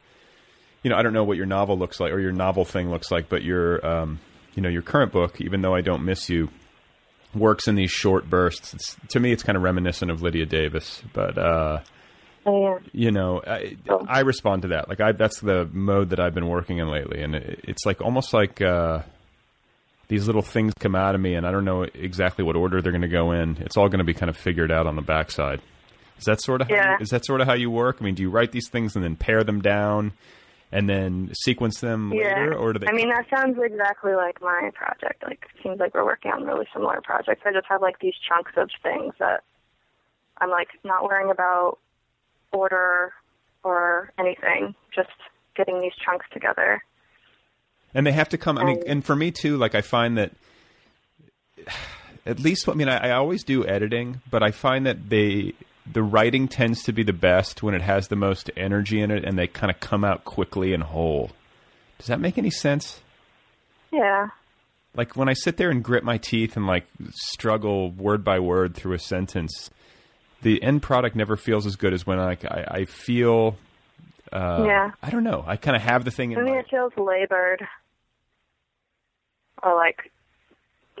you 0.82 0.90
know, 0.90 0.96
I 0.96 1.02
don't 1.02 1.12
know 1.12 1.24
what 1.24 1.36
your 1.36 1.46
novel 1.46 1.78
looks 1.78 2.00
like 2.00 2.12
or 2.12 2.18
your 2.18 2.32
novel 2.32 2.64
thing 2.64 2.90
looks 2.90 3.12
like, 3.12 3.28
but 3.28 3.44
your 3.44 3.86
um, 3.86 4.18
you 4.56 4.62
know, 4.62 4.68
your 4.68 4.82
current 4.82 5.12
book, 5.12 5.40
even 5.40 5.62
though 5.62 5.76
I 5.76 5.80
don't 5.80 6.04
miss 6.04 6.28
you, 6.28 6.48
works 7.34 7.68
in 7.68 7.74
these 7.74 7.90
short 7.90 8.28
bursts. 8.30 8.74
It's, 8.74 8.96
to 9.10 9.20
me, 9.20 9.32
it's 9.32 9.42
kind 9.42 9.56
of 9.56 9.62
reminiscent 9.62 10.10
of 10.10 10.22
Lydia 10.22 10.46
Davis, 10.46 11.02
but 11.12 11.36
uh, 11.38 11.80
Oh, 12.48 12.74
yeah. 12.78 12.78
you 12.92 13.10
know, 13.10 13.42
I, 13.46 13.76
I 14.08 14.20
respond 14.20 14.62
to 14.62 14.68
that. 14.68 14.88
Like 14.88 15.00
I, 15.00 15.12
that's 15.12 15.40
the 15.40 15.68
mode 15.72 16.10
that 16.10 16.20
I've 16.20 16.34
been 16.34 16.48
working 16.48 16.78
in 16.78 16.88
lately, 16.88 17.20
and 17.22 17.34
it, 17.34 17.60
it's 17.64 17.84
like 17.84 18.00
almost 18.00 18.32
like 18.32 18.62
uh, 18.62 19.00
these 20.08 20.26
little 20.26 20.42
things 20.42 20.72
come 20.78 20.94
out 20.94 21.14
of 21.16 21.20
me, 21.20 21.34
and 21.34 21.44
I 21.46 21.50
don't 21.50 21.64
know 21.64 21.82
exactly 21.82 22.44
what 22.44 22.54
order 22.54 22.80
they're 22.80 22.92
going 22.92 23.02
to 23.02 23.08
go 23.08 23.32
in. 23.32 23.56
It's 23.60 23.76
all 23.76 23.88
going 23.88 23.98
to 23.98 24.04
be 24.04 24.14
kind 24.14 24.30
of 24.30 24.36
figured 24.36 24.70
out 24.70 24.86
on 24.86 24.94
the 24.94 25.02
backside. 25.02 25.60
Is 26.18 26.24
that 26.24 26.40
sort 26.40 26.60
of 26.60 26.68
how 26.68 26.74
Yeah. 26.76 26.90
you, 26.92 27.02
is 27.02 27.08
that 27.10 27.26
sort 27.26 27.40
of 27.40 27.48
how 27.48 27.54
you 27.54 27.68
work? 27.68 27.96
I 28.00 28.04
mean, 28.04 28.14
do 28.14 28.22
you 28.22 28.30
write 28.30 28.52
these 28.52 28.68
things 28.70 28.94
and 28.94 29.04
then 29.04 29.16
pare 29.16 29.42
them 29.42 29.60
down, 29.60 30.12
and 30.72 30.88
then 30.88 31.30
sequence 31.42 31.80
them 31.80 32.10
later, 32.10 32.54
or 32.54 32.72
do 32.72 32.80
they? 32.80 32.86
I 32.88 32.92
mean, 32.92 33.08
that 33.10 33.26
sounds 33.34 33.56
exactly 33.62 34.14
like 34.14 34.40
my 34.40 34.70
project. 34.74 35.22
Like, 35.22 35.46
it 35.54 35.62
seems 35.62 35.78
like 35.78 35.94
we're 35.94 36.04
working 36.04 36.32
on 36.32 36.44
really 36.44 36.66
similar 36.72 37.00
projects. 37.02 37.42
I 37.46 37.52
just 37.52 37.66
have 37.68 37.80
like 37.82 37.98
these 38.00 38.14
chunks 38.28 38.52
of 38.56 38.70
things 38.82 39.14
that 39.18 39.44
I'm 40.38 40.50
like 40.50 40.68
not 40.84 41.04
worrying 41.04 41.30
about 41.30 41.78
order 42.52 43.12
or 43.62 44.12
anything. 44.18 44.74
Just 44.94 45.08
getting 45.56 45.80
these 45.80 45.94
chunks 46.04 46.26
together. 46.32 46.82
and 47.94 48.06
they 48.06 48.12
have 48.12 48.28
to 48.30 48.38
come. 48.38 48.58
I 48.58 48.64
mean, 48.64 48.82
and 48.86 49.04
for 49.04 49.16
me 49.16 49.30
too. 49.30 49.56
Like 49.56 49.74
I 49.74 49.80
find 49.80 50.18
that 50.18 50.32
at 52.26 52.40
least. 52.40 52.68
I 52.68 52.74
mean, 52.74 52.88
I, 52.88 53.08
I 53.08 53.10
always 53.12 53.44
do 53.44 53.64
editing, 53.66 54.20
but 54.30 54.42
I 54.42 54.50
find 54.50 54.84
that 54.86 55.08
they 55.08 55.54
the 55.92 56.02
writing 56.02 56.48
tends 56.48 56.82
to 56.84 56.92
be 56.92 57.02
the 57.02 57.12
best 57.12 57.62
when 57.62 57.74
it 57.74 57.82
has 57.82 58.08
the 58.08 58.16
most 58.16 58.50
energy 58.56 59.00
in 59.00 59.10
it, 59.10 59.24
and 59.24 59.38
they 59.38 59.46
kind 59.46 59.70
of 59.70 59.80
come 59.80 60.04
out 60.04 60.24
quickly 60.24 60.72
and 60.72 60.82
whole. 60.82 61.30
Does 61.98 62.08
that 62.08 62.20
make 62.20 62.36
any 62.38 62.50
sense? 62.50 63.00
Yeah. 63.92 64.28
Like 64.94 65.16
when 65.16 65.28
I 65.28 65.34
sit 65.34 65.56
there 65.56 65.70
and 65.70 65.82
grit 65.82 66.04
my 66.04 66.18
teeth 66.18 66.56
and 66.56 66.66
like 66.66 66.86
struggle 67.12 67.90
word 67.90 68.24
by 68.24 68.38
word 68.40 68.74
through 68.74 68.94
a 68.94 68.98
sentence, 68.98 69.70
the 70.42 70.62
end 70.62 70.82
product 70.82 71.16
never 71.16 71.36
feels 71.36 71.66
as 71.66 71.76
good 71.76 71.92
as 71.92 72.06
when 72.06 72.18
like 72.18 72.44
I, 72.44 72.66
I 72.68 72.84
feel. 72.86 73.56
Uh, 74.32 74.64
Yeah. 74.66 74.90
I 75.02 75.10
don't 75.10 75.24
know. 75.24 75.44
I 75.46 75.56
kind 75.56 75.76
of 75.76 75.82
have 75.82 76.04
the 76.04 76.10
thing 76.10 76.32
in 76.32 76.38
I 76.38 76.42
mean, 76.42 76.54
my 76.54 76.60
it 76.60 76.66
feels 76.70 76.92
labored 76.96 77.66
or 79.62 79.74
like 79.74 80.10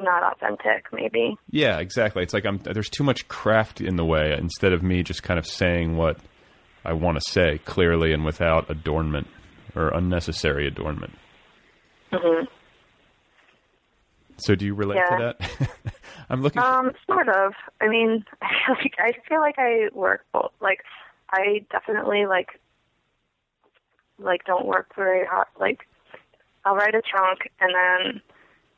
not 0.00 0.22
authentic, 0.32 0.86
maybe. 0.92 1.36
Yeah, 1.50 1.78
exactly. 1.78 2.22
It's 2.22 2.34
like 2.34 2.44
I'm 2.46 2.58
there's 2.58 2.88
too 2.90 3.04
much 3.04 3.28
craft 3.28 3.80
in 3.80 3.96
the 3.96 4.04
way 4.04 4.34
instead 4.38 4.72
of 4.72 4.82
me 4.82 5.02
just 5.02 5.22
kind 5.22 5.38
of 5.38 5.46
saying 5.46 5.96
what 5.96 6.18
I 6.84 6.92
want 6.92 7.16
to 7.18 7.30
say 7.30 7.58
clearly 7.64 8.12
and 8.12 8.24
without 8.24 8.70
adornment 8.70 9.26
or 9.74 9.88
unnecessary 9.88 10.66
adornment. 10.66 11.12
hmm 12.12 12.44
So 14.38 14.54
do 14.54 14.64
you 14.66 14.74
relate 14.74 14.96
Yeah. 14.96 15.16
to 15.16 15.34
that? 15.38 15.70
I'm 16.30 16.42
looking 16.42 16.62
Um, 16.62 16.92
sort 17.06 17.28
of. 17.28 17.52
I 17.80 17.88
mean, 17.88 18.24
like 18.68 18.94
I 18.98 19.12
feel 19.28 19.40
like 19.40 19.58
I 19.58 19.88
work 19.92 20.24
both. 20.32 20.52
Like, 20.60 20.80
I 21.30 21.64
definitely 21.70 22.26
like 22.26 22.60
like 24.18 24.44
don't 24.44 24.66
work 24.66 24.94
very 24.96 25.26
hard. 25.26 25.48
Like, 25.60 25.80
I'll 26.64 26.74
write 26.76 26.94
a 26.94 27.02
chunk, 27.02 27.50
and 27.60 27.72
then 27.74 28.20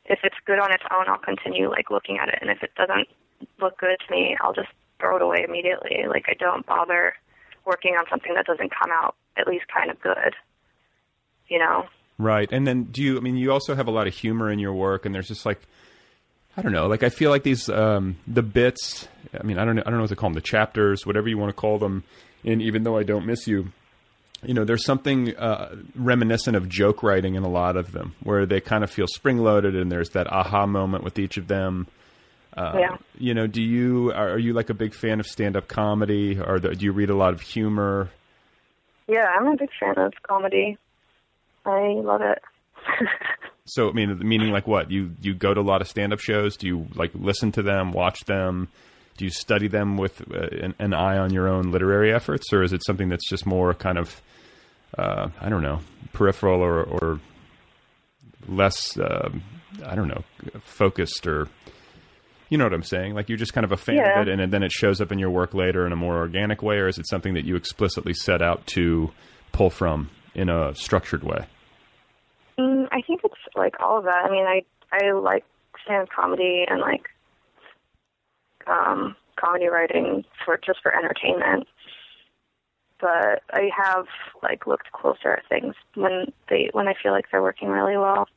if 0.09 0.19
it's 0.23 0.35
good 0.45 0.59
on 0.59 0.71
its 0.71 0.83
own, 0.91 1.05
I'll 1.07 1.19
continue 1.19 1.69
like 1.69 1.89
looking 1.91 2.17
at 2.17 2.27
it. 2.27 2.39
And 2.41 2.49
if 2.49 2.63
it 2.63 2.71
doesn't 2.75 3.07
look 3.61 3.77
good 3.77 3.95
to 4.05 4.11
me, 4.11 4.35
I'll 4.41 4.53
just 4.53 4.69
throw 4.99 5.15
it 5.15 5.21
away 5.21 5.45
immediately. 5.47 6.05
Like, 6.07 6.25
I 6.27 6.33
don't 6.33 6.65
bother 6.65 7.13
working 7.65 7.93
on 7.93 8.05
something 8.09 8.33
that 8.33 8.45
doesn't 8.45 8.71
come 8.71 8.91
out 8.91 9.15
at 9.37 9.47
least 9.47 9.65
kind 9.73 9.91
of 9.91 10.01
good. 10.01 10.35
You 11.47 11.59
know? 11.59 11.85
Right. 12.17 12.51
And 12.51 12.67
then 12.67 12.83
do 12.83 13.01
you 13.01 13.17
I 13.17 13.21
mean 13.21 13.37
you 13.37 13.51
also 13.51 13.75
have 13.75 13.87
a 13.87 13.91
lot 13.91 14.07
of 14.07 14.13
humor 14.13 14.51
in 14.51 14.59
your 14.59 14.73
work 14.73 15.05
and 15.05 15.15
there's 15.15 15.27
just 15.27 15.45
like 15.45 15.61
I 16.57 16.61
don't 16.61 16.73
know, 16.73 16.87
like 16.87 17.03
I 17.03 17.09
feel 17.09 17.29
like 17.29 17.43
these 17.43 17.69
um 17.69 18.17
the 18.27 18.43
bits 18.43 19.07
I 19.39 19.43
mean 19.43 19.57
I 19.57 19.63
don't 19.65 19.77
know 19.77 19.83
I 19.85 19.89
don't 19.89 19.95
know 19.95 20.01
what 20.01 20.09
to 20.09 20.15
call 20.15 20.29
them, 20.29 20.35
the 20.35 20.41
chapters, 20.41 21.05
whatever 21.05 21.29
you 21.29 21.37
want 21.37 21.49
to 21.49 21.53
call 21.53 21.79
them, 21.79 22.03
and 22.43 22.61
even 22.61 22.83
though 22.83 22.97
I 22.97 23.03
don't 23.03 23.25
miss 23.25 23.47
you, 23.47 23.71
you 24.43 24.53
know, 24.53 24.63
there's 24.65 24.85
something 24.85 25.35
uh, 25.37 25.75
reminiscent 25.95 26.55
of 26.55 26.69
joke 26.69 27.03
writing 27.03 27.35
in 27.35 27.43
a 27.43 27.49
lot 27.49 27.75
of 27.77 27.91
them, 27.91 28.15
where 28.23 28.45
they 28.45 28.61
kind 28.61 28.83
of 28.83 28.89
feel 28.91 29.07
spring 29.07 29.37
loaded, 29.39 29.75
and 29.75 29.91
there's 29.91 30.09
that 30.11 30.31
aha 30.31 30.65
moment 30.65 31.03
with 31.03 31.19
each 31.19 31.37
of 31.37 31.47
them. 31.47 31.87
Uh, 32.55 32.73
Yeah. 32.79 32.97
You 33.17 33.33
know, 33.33 33.47
do 33.47 33.61
you 33.61 34.11
are, 34.13 34.31
are 34.31 34.37
you 34.39 34.53
like 34.53 34.69
a 34.69 34.73
big 34.73 34.93
fan 34.93 35.19
of 35.19 35.27
stand 35.27 35.55
up 35.57 35.67
comedy, 35.67 36.39
or 36.39 36.59
the, 36.59 36.75
do 36.75 36.85
you 36.85 36.91
read 36.91 37.09
a 37.09 37.15
lot 37.15 37.33
of 37.33 37.41
humor? 37.41 38.09
Yeah, 39.07 39.25
I'm 39.27 39.47
a 39.47 39.55
big 39.57 39.69
fan 39.79 39.97
of 39.97 40.13
comedy. 40.23 40.77
I 41.65 41.93
love 42.03 42.21
it. 42.21 42.41
So, 43.65 43.87
I 43.87 43.91
mean, 43.91 44.17
meaning 44.27 44.49
like 44.51 44.65
what? 44.65 44.89
You 44.89 45.11
you 45.21 45.35
go 45.35 45.53
to 45.53 45.59
a 45.59 45.61
lot 45.61 45.81
of 45.81 45.87
stand 45.87 46.11
up 46.11 46.19
shows. 46.19 46.57
Do 46.57 46.65
you 46.65 46.87
like 46.95 47.11
listen 47.13 47.51
to 47.51 47.61
them, 47.61 47.91
watch 47.91 48.21
them? 48.25 48.67
Do 49.19 49.25
you 49.25 49.31
study 49.31 49.67
them 49.67 49.97
with 49.97 50.21
uh, 50.33 50.47
an, 50.63 50.75
an 50.79 50.93
eye 50.93 51.17
on 51.17 51.33
your 51.33 51.49
own 51.49 51.71
literary 51.71 52.13
efforts, 52.13 52.53
or 52.53 52.63
is 52.63 52.71
it 52.71 52.85
something 52.85 53.09
that's 53.09 53.29
just 53.29 53.45
more 53.45 53.73
kind 53.73 53.97
of, 53.97 54.21
uh, 54.97 55.27
I 55.41 55.49
don't 55.49 55.61
know, 55.61 55.81
peripheral 56.13 56.61
or, 56.61 56.81
or 56.83 57.19
less, 58.47 58.97
uh, 58.97 59.29
I 59.85 59.95
don't 59.95 60.07
know, 60.07 60.23
focused 60.61 61.27
or, 61.27 61.49
you 62.47 62.57
know 62.57 62.63
what 62.63 62.73
I'm 62.73 62.81
saying? 62.83 63.13
Like 63.13 63.27
you're 63.27 63.37
just 63.37 63.51
kind 63.53 63.65
of 63.65 63.73
a 63.73 63.77
fan 63.77 63.97
Yeah. 63.97 64.21
of 64.21 64.27
it, 64.29 64.39
and 64.39 64.53
then 64.53 64.63
it 64.63 64.71
shows 64.71 65.01
up 65.01 65.11
in 65.11 65.19
your 65.19 65.31
work 65.31 65.53
later 65.53 65.85
in 65.85 65.91
a 65.91 65.97
more 65.97 66.17
organic 66.17 66.61
way, 66.63 66.77
or 66.77 66.87
is 66.87 66.97
it 66.97 67.05
something 67.09 67.33
that 67.33 67.43
you 67.43 67.57
explicitly 67.57 68.13
set 68.13 68.41
out 68.41 68.65
to 68.67 69.11
pull 69.51 69.69
from 69.69 70.09
in 70.33 70.47
a 70.47 70.73
structured 70.75 71.23
way? 71.25 71.45
Mm, 72.57 72.87
I 72.93 73.01
think 73.01 73.19
it's 73.25 73.35
like 73.57 73.75
all 73.81 73.97
of 73.97 74.05
that. 74.05 74.23
I 74.25 74.31
mean, 74.31 74.45
I 74.45 74.61
I 74.93 75.11
like 75.11 75.43
stand 75.83 76.07
comedy 76.09 76.63
and 76.69 76.79
like 76.79 77.09
um 78.69 79.15
comedy 79.35 79.67
writing 79.67 80.23
for 80.45 80.57
just 80.65 80.79
for 80.83 80.93
entertainment. 80.95 81.67
But 82.99 83.41
I 83.51 83.69
have 83.77 84.05
like 84.43 84.67
looked 84.67 84.91
closer 84.91 85.31
at 85.33 85.43
things 85.47 85.73
when 85.95 86.33
they 86.49 86.69
when 86.73 86.87
I 86.87 86.93
feel 87.01 87.13
like 87.13 87.25
they're 87.31 87.41
working 87.41 87.69
really 87.69 87.97
well. 87.97 88.27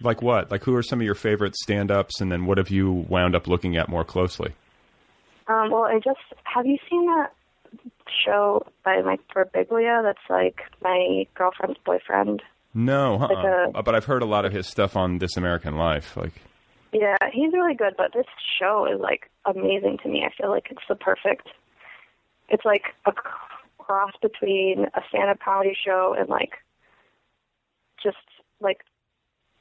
Like 0.00 0.22
what? 0.22 0.50
Like 0.50 0.62
who 0.62 0.74
are 0.76 0.82
some 0.82 1.00
of 1.00 1.04
your 1.04 1.14
favorite 1.16 1.56
stand-ups, 1.56 2.20
and 2.20 2.30
then 2.30 2.46
what 2.46 2.58
have 2.58 2.70
you 2.70 2.90
wound 3.08 3.34
up 3.34 3.48
looking 3.48 3.76
at 3.76 3.88
more 3.88 4.04
closely? 4.04 4.52
Um, 5.48 5.70
well, 5.72 5.84
I 5.84 5.96
just 6.04 6.20
have 6.44 6.66
you 6.66 6.76
seen 6.88 7.06
that 7.06 7.32
show 8.24 8.64
by 8.84 9.00
Mike 9.02 9.20
Birbiglia 9.34 10.02
that's 10.04 10.18
like 10.30 10.60
my 10.82 11.26
girlfriend's 11.34 11.78
boyfriend? 11.84 12.42
No, 12.74 13.14
uh-uh. 13.16 13.28
Like 13.28 13.44
a- 13.44 13.78
Uh, 13.78 13.82
but 13.82 13.94
I've 13.96 14.04
heard 14.04 14.22
a 14.22 14.26
lot 14.26 14.44
of 14.44 14.52
his 14.52 14.66
stuff 14.68 14.96
on 14.96 15.18
This 15.18 15.36
American 15.36 15.76
Life. 15.76 16.16
Like, 16.16 16.32
Yeah, 16.92 17.16
he's 17.32 17.52
really 17.52 17.74
good, 17.74 17.94
but 17.96 18.12
this 18.12 18.26
show 18.58 18.86
is 18.92 19.00
like 19.00 19.30
amazing 19.46 19.98
to 20.02 20.08
me. 20.08 20.24
I 20.24 20.30
feel 20.40 20.50
like 20.50 20.68
it's 20.70 20.82
the 20.88 20.94
perfect. 20.94 21.48
It's 22.48 22.64
like 22.64 22.94
a 23.06 23.12
cross 23.78 24.12
between 24.20 24.86
a 24.94 25.00
stand-up 25.08 25.38
comedy 25.40 25.76
show 25.84 26.14
and 26.18 26.28
like 26.28 26.52
just 28.02 28.18
like 28.60 28.80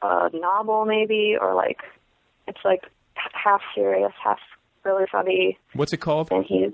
a 0.01 0.29
novel 0.33 0.85
maybe, 0.85 1.37
or 1.39 1.55
like 1.55 1.79
it's 2.47 2.59
like 2.65 2.83
half 3.13 3.61
serious, 3.73 4.11
half 4.21 4.39
really 4.83 5.05
funny. 5.09 5.57
what's 5.73 5.93
it 5.93 5.97
called? 5.97 6.29
And 6.31 6.45
he's 6.45 6.73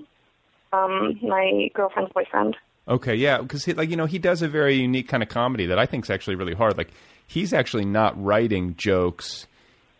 um 0.72 1.18
my 1.22 1.70
girlfriend's 1.74 2.12
boyfriend. 2.12 2.56
Okay, 2.88 3.14
yeah, 3.14 3.38
because 3.38 3.64
he 3.64 3.74
like 3.74 3.90
you 3.90 3.96
know 3.96 4.06
he 4.06 4.18
does 4.18 4.42
a 4.42 4.48
very 4.48 4.74
unique 4.74 5.08
kind 5.08 5.22
of 5.22 5.28
comedy 5.28 5.66
that 5.66 5.78
I 5.78 5.86
think 5.86 6.04
is 6.04 6.10
actually 6.10 6.34
really 6.34 6.54
hard. 6.54 6.76
Like 6.76 6.90
he's 7.28 7.52
actually 7.52 7.84
not 7.84 8.20
writing 8.20 8.74
jokes 8.76 9.46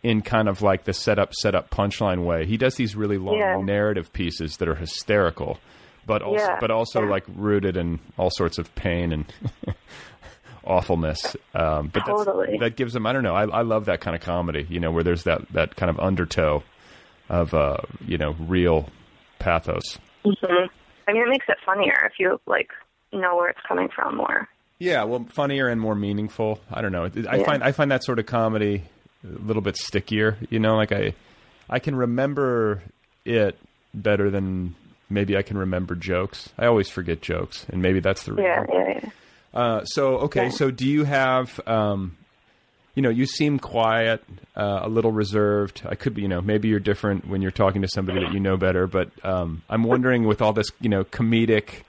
in 0.03 0.21
kind 0.21 0.47
of 0.47 0.61
like 0.61 0.85
the 0.85 0.93
setup, 0.93 1.33
setup, 1.33 1.69
punchline 1.69 2.23
way. 2.25 2.45
He 2.45 2.55
does 2.57 2.75
these 2.75 2.95
really 2.95 3.17
long 3.17 3.37
Yeah. 3.39 3.57
narrative 3.61 4.13
pieces 4.13 4.57
that 4.57 4.67
are 4.69 4.75
hysterical, 4.75 5.59
but 6.05 6.21
also 6.21 6.43
Yeah, 6.45 6.57
but 6.61 6.71
also 6.71 7.03
yeah. 7.03 7.09
like 7.09 7.25
rooted 7.35 7.75
in 7.77 7.99
all 8.17 8.29
sorts 8.31 8.57
of 8.57 8.73
pain 8.75 9.11
and 9.11 9.25
awfulness. 10.63 11.35
Um, 11.53 11.87
but 11.87 12.05
that's- 12.05 12.25
Totally. 12.25 12.57
that 12.59 12.75
gives 12.75 12.95
him. 12.95 13.05
I 13.05 13.13
don't 13.13 13.23
know. 13.23 13.35
I, 13.35 13.43
I 13.45 13.61
love 13.61 13.85
that 13.85 14.01
kind 14.01 14.15
of 14.15 14.21
comedy. 14.21 14.65
You 14.69 14.79
know, 14.79 14.91
where 14.91 15.03
there's 15.03 15.23
that 15.23 15.41
that 15.53 15.75
kind 15.75 15.89
of 15.89 15.99
undertow 15.99 16.63
of 17.29 17.53
uh, 17.53 17.77
you 18.05 18.17
know 18.17 18.35
real 18.39 18.89
pathos. 19.39 19.97
hmm 20.23 20.65
I 21.07 21.13
mean, 21.13 21.23
it 21.23 21.29
makes 21.29 21.45
it 21.49 21.57
funnier 21.65 22.05
if 22.05 22.13
you 22.19 22.39
like 22.45 22.69
know 23.11 23.35
where 23.35 23.49
it's 23.49 23.59
coming 23.67 23.89
from 23.95 24.15
more. 24.17 24.47
Yeah, 24.77 25.03
well, 25.03 25.25
funnier 25.29 25.67
and 25.67 25.81
more 25.81 25.95
meaningful. 25.95 26.59
I 26.71 26.81
don't 26.81 26.91
know. 26.91 27.09
I 27.27 27.43
find 27.43 27.63
I 27.63 27.71
find 27.71 27.91
that 27.91 28.03
sort 28.03 28.19
of 28.19 28.25
comedy 28.27 28.83
a 29.23 29.45
little 29.45 29.61
bit 29.61 29.77
stickier. 29.77 30.37
You 30.49 30.59
know, 30.59 30.75
like 30.75 30.91
I 30.91 31.13
I 31.69 31.79
can 31.79 31.95
remember 31.95 32.81
it 33.25 33.57
better 33.93 34.29
than 34.29 34.75
maybe 35.09 35.35
I 35.37 35.41
can 35.41 35.57
remember 35.57 35.95
jokes. 35.95 36.49
I 36.57 36.65
always 36.67 36.89
forget 36.89 37.21
jokes, 37.21 37.65
and 37.69 37.81
maybe 37.81 37.99
that's 37.99 38.23
the 38.23 38.33
reason. 38.33 38.45
Yeah, 38.45 38.65
yeah, 38.73 38.99
yeah. 39.03 39.09
Uh, 39.53 39.83
so 39.85 40.17
okay, 40.19 40.43
Yeah. 40.45 40.49
so 40.49 40.71
do 40.71 40.87
you 40.87 41.03
have? 41.05 41.59
Um, 41.67 42.15
you 42.95 43.03
know, 43.03 43.09
you 43.09 43.25
seem 43.27 43.59
quiet, 43.59 44.21
uh, 44.57 44.81
a 44.83 44.89
little 44.89 45.11
reserved. 45.11 45.83
I 45.87 45.95
could 45.95 46.13
be, 46.15 46.23
you 46.23 46.27
know, 46.27 46.41
maybe 46.41 46.67
you're 46.67 46.81
different 46.81 47.27
when 47.27 47.41
you're 47.41 47.51
talking 47.51 47.81
to 47.83 47.87
somebody 47.87 48.19
that 48.19 48.33
you 48.33 48.41
know 48.41 48.57
better. 48.57 48.87
But 48.87 49.11
um, 49.23 49.61
I'm 49.69 49.83
wondering, 49.83 50.25
with 50.25 50.41
all 50.41 50.51
this, 50.51 50.69
you 50.81 50.89
know, 50.89 51.05
comedic, 51.05 51.83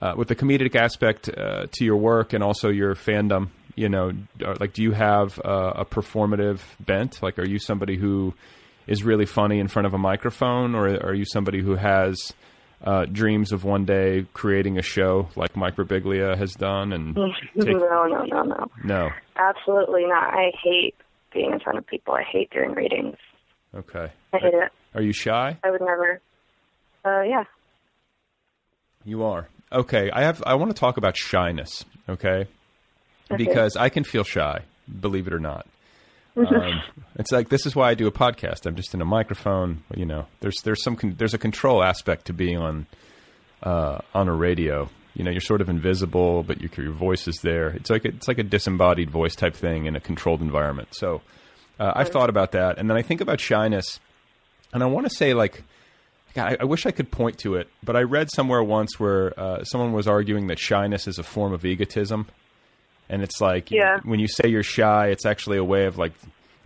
uh, 0.00 0.14
with 0.16 0.28
the 0.28 0.36
comedic 0.36 0.76
aspect 0.76 1.28
uh, 1.28 1.66
to 1.72 1.84
your 1.84 1.96
work 1.96 2.34
and 2.34 2.44
also 2.44 2.68
your 2.68 2.94
fandom, 2.94 3.48
you 3.74 3.88
know, 3.88 4.12
like, 4.60 4.72
do 4.72 4.82
you 4.82 4.92
have 4.92 5.38
uh, 5.44 5.72
a 5.76 5.84
performative 5.84 6.60
bent? 6.80 7.22
Like, 7.22 7.38
are 7.38 7.46
you 7.46 7.58
somebody 7.58 7.96
who 7.96 8.34
is 8.86 9.02
really 9.02 9.26
funny 9.26 9.58
in 9.58 9.68
front 9.68 9.86
of 9.86 9.94
a 9.94 9.98
microphone, 9.98 10.74
or 10.74 10.88
are 10.88 11.14
you 11.14 11.24
somebody 11.24 11.60
who 11.60 11.74
has 11.74 12.32
uh, 12.84 13.06
dreams 13.06 13.52
of 13.52 13.64
one 13.64 13.84
day 13.84 14.26
creating 14.34 14.78
a 14.78 14.82
show 14.82 15.28
like 15.36 15.56
Mike 15.56 15.76
Birbiglia 15.76 16.36
has 16.36 16.54
done? 16.54 16.92
And 16.92 17.14
take, 17.60 17.66
no, 17.76 18.06
no, 18.06 18.24
no, 18.24 18.42
no. 18.42 18.66
no, 18.84 19.10
Absolutely 19.36 20.04
not. 20.06 20.34
I 20.34 20.52
hate 20.62 20.94
being 21.32 21.52
in 21.52 21.60
front 21.60 21.78
of 21.78 21.86
people. 21.86 22.14
I 22.14 22.22
hate 22.30 22.50
doing 22.50 22.72
readings. 22.72 23.16
okay. 23.74 24.12
I 24.32 24.38
hate 24.38 24.54
it. 24.54 24.70
Are 24.94 25.02
you 25.02 25.12
shy? 25.12 25.58
I 25.64 25.70
would 25.70 25.80
never. 25.80 26.20
Uh, 27.04 27.22
yeah. 27.22 27.44
You 29.04 29.24
are. 29.24 29.48
Okay, 29.72 30.10
I 30.12 30.22
have 30.22 30.42
I 30.46 30.54
want 30.54 30.70
to 30.70 30.78
talk 30.78 30.96
about 30.96 31.16
shyness, 31.16 31.84
okay? 32.08 32.46
Okay. 33.30 33.42
Because 33.42 33.76
I 33.76 33.88
can 33.88 34.04
feel 34.04 34.24
shy, 34.24 34.62
believe 35.00 35.26
it 35.26 35.32
or 35.32 35.40
not. 35.40 35.66
Um, 36.36 36.82
it's 37.16 37.32
like 37.32 37.48
this 37.48 37.66
is 37.66 37.74
why 37.74 37.90
I 37.90 37.94
do 37.94 38.06
a 38.06 38.12
podcast. 38.12 38.66
I'm 38.66 38.76
just 38.76 38.94
in 38.94 39.00
a 39.00 39.04
microphone, 39.04 39.82
you 39.94 40.04
know. 40.04 40.26
There's 40.40 40.60
there's 40.62 40.82
some 40.82 40.96
con- 40.96 41.14
there's 41.16 41.34
a 41.34 41.38
control 41.38 41.82
aspect 41.82 42.26
to 42.26 42.32
being 42.32 42.58
on 42.58 42.86
uh, 43.62 43.98
on 44.14 44.28
a 44.28 44.34
radio. 44.34 44.88
You 45.14 45.22
know, 45.24 45.30
you're 45.30 45.40
sort 45.40 45.60
of 45.60 45.68
invisible, 45.68 46.42
but 46.42 46.60
your 46.60 46.70
your 46.76 46.92
voice 46.92 47.28
is 47.28 47.38
there. 47.42 47.68
It's 47.68 47.88
like 47.90 48.04
a, 48.04 48.08
it's 48.08 48.28
like 48.28 48.38
a 48.38 48.42
disembodied 48.42 49.10
voice 49.10 49.34
type 49.36 49.54
thing 49.54 49.86
in 49.86 49.96
a 49.96 50.00
controlled 50.00 50.40
environment. 50.40 50.88
So 50.92 51.22
uh, 51.78 51.92
I've 51.94 52.08
thought 52.08 52.30
about 52.30 52.52
that, 52.52 52.78
and 52.78 52.90
then 52.90 52.96
I 52.96 53.02
think 53.02 53.20
about 53.20 53.40
shyness, 53.40 54.00
and 54.72 54.82
I 54.82 54.86
want 54.86 55.08
to 55.08 55.14
say 55.14 55.34
like 55.34 55.62
God, 56.34 56.52
I, 56.52 56.56
I 56.62 56.64
wish 56.64 56.84
I 56.84 56.90
could 56.90 57.10
point 57.12 57.38
to 57.38 57.54
it, 57.54 57.68
but 57.82 57.94
I 57.94 58.02
read 58.02 58.28
somewhere 58.34 58.62
once 58.62 58.98
where 58.98 59.38
uh, 59.38 59.62
someone 59.64 59.92
was 59.92 60.08
arguing 60.08 60.48
that 60.48 60.58
shyness 60.58 61.06
is 61.06 61.18
a 61.18 61.22
form 61.22 61.52
of 61.52 61.64
egotism, 61.64 62.26
and 63.08 63.22
it's 63.22 63.40
like 63.40 63.70
Yeah. 63.70 63.98
when 64.04 64.20
you 64.20 64.28
say 64.28 64.48
you're 64.48 64.62
shy, 64.62 65.08
it's 65.08 65.26
actually 65.26 65.58
a 65.58 65.64
way 65.64 65.86
of 65.86 65.98
like, 65.98 66.12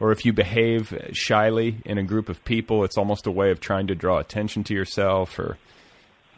or 0.01 0.13
if 0.13 0.25
you 0.25 0.33
behave 0.33 0.95
shyly 1.13 1.77
in 1.85 1.99
a 1.99 2.03
group 2.05 2.29
of 2.29 2.45
people, 2.45 2.85
it's 2.85 2.97
almost 2.97 3.27
a 3.27 3.31
way 3.31 3.51
of 3.51 3.61
trying 3.61 3.89
to 3.89 3.95
draw 3.95 4.19
attention 4.19 4.63
to 4.65 4.75
yourself, 4.75 5.39
or 5.39 5.59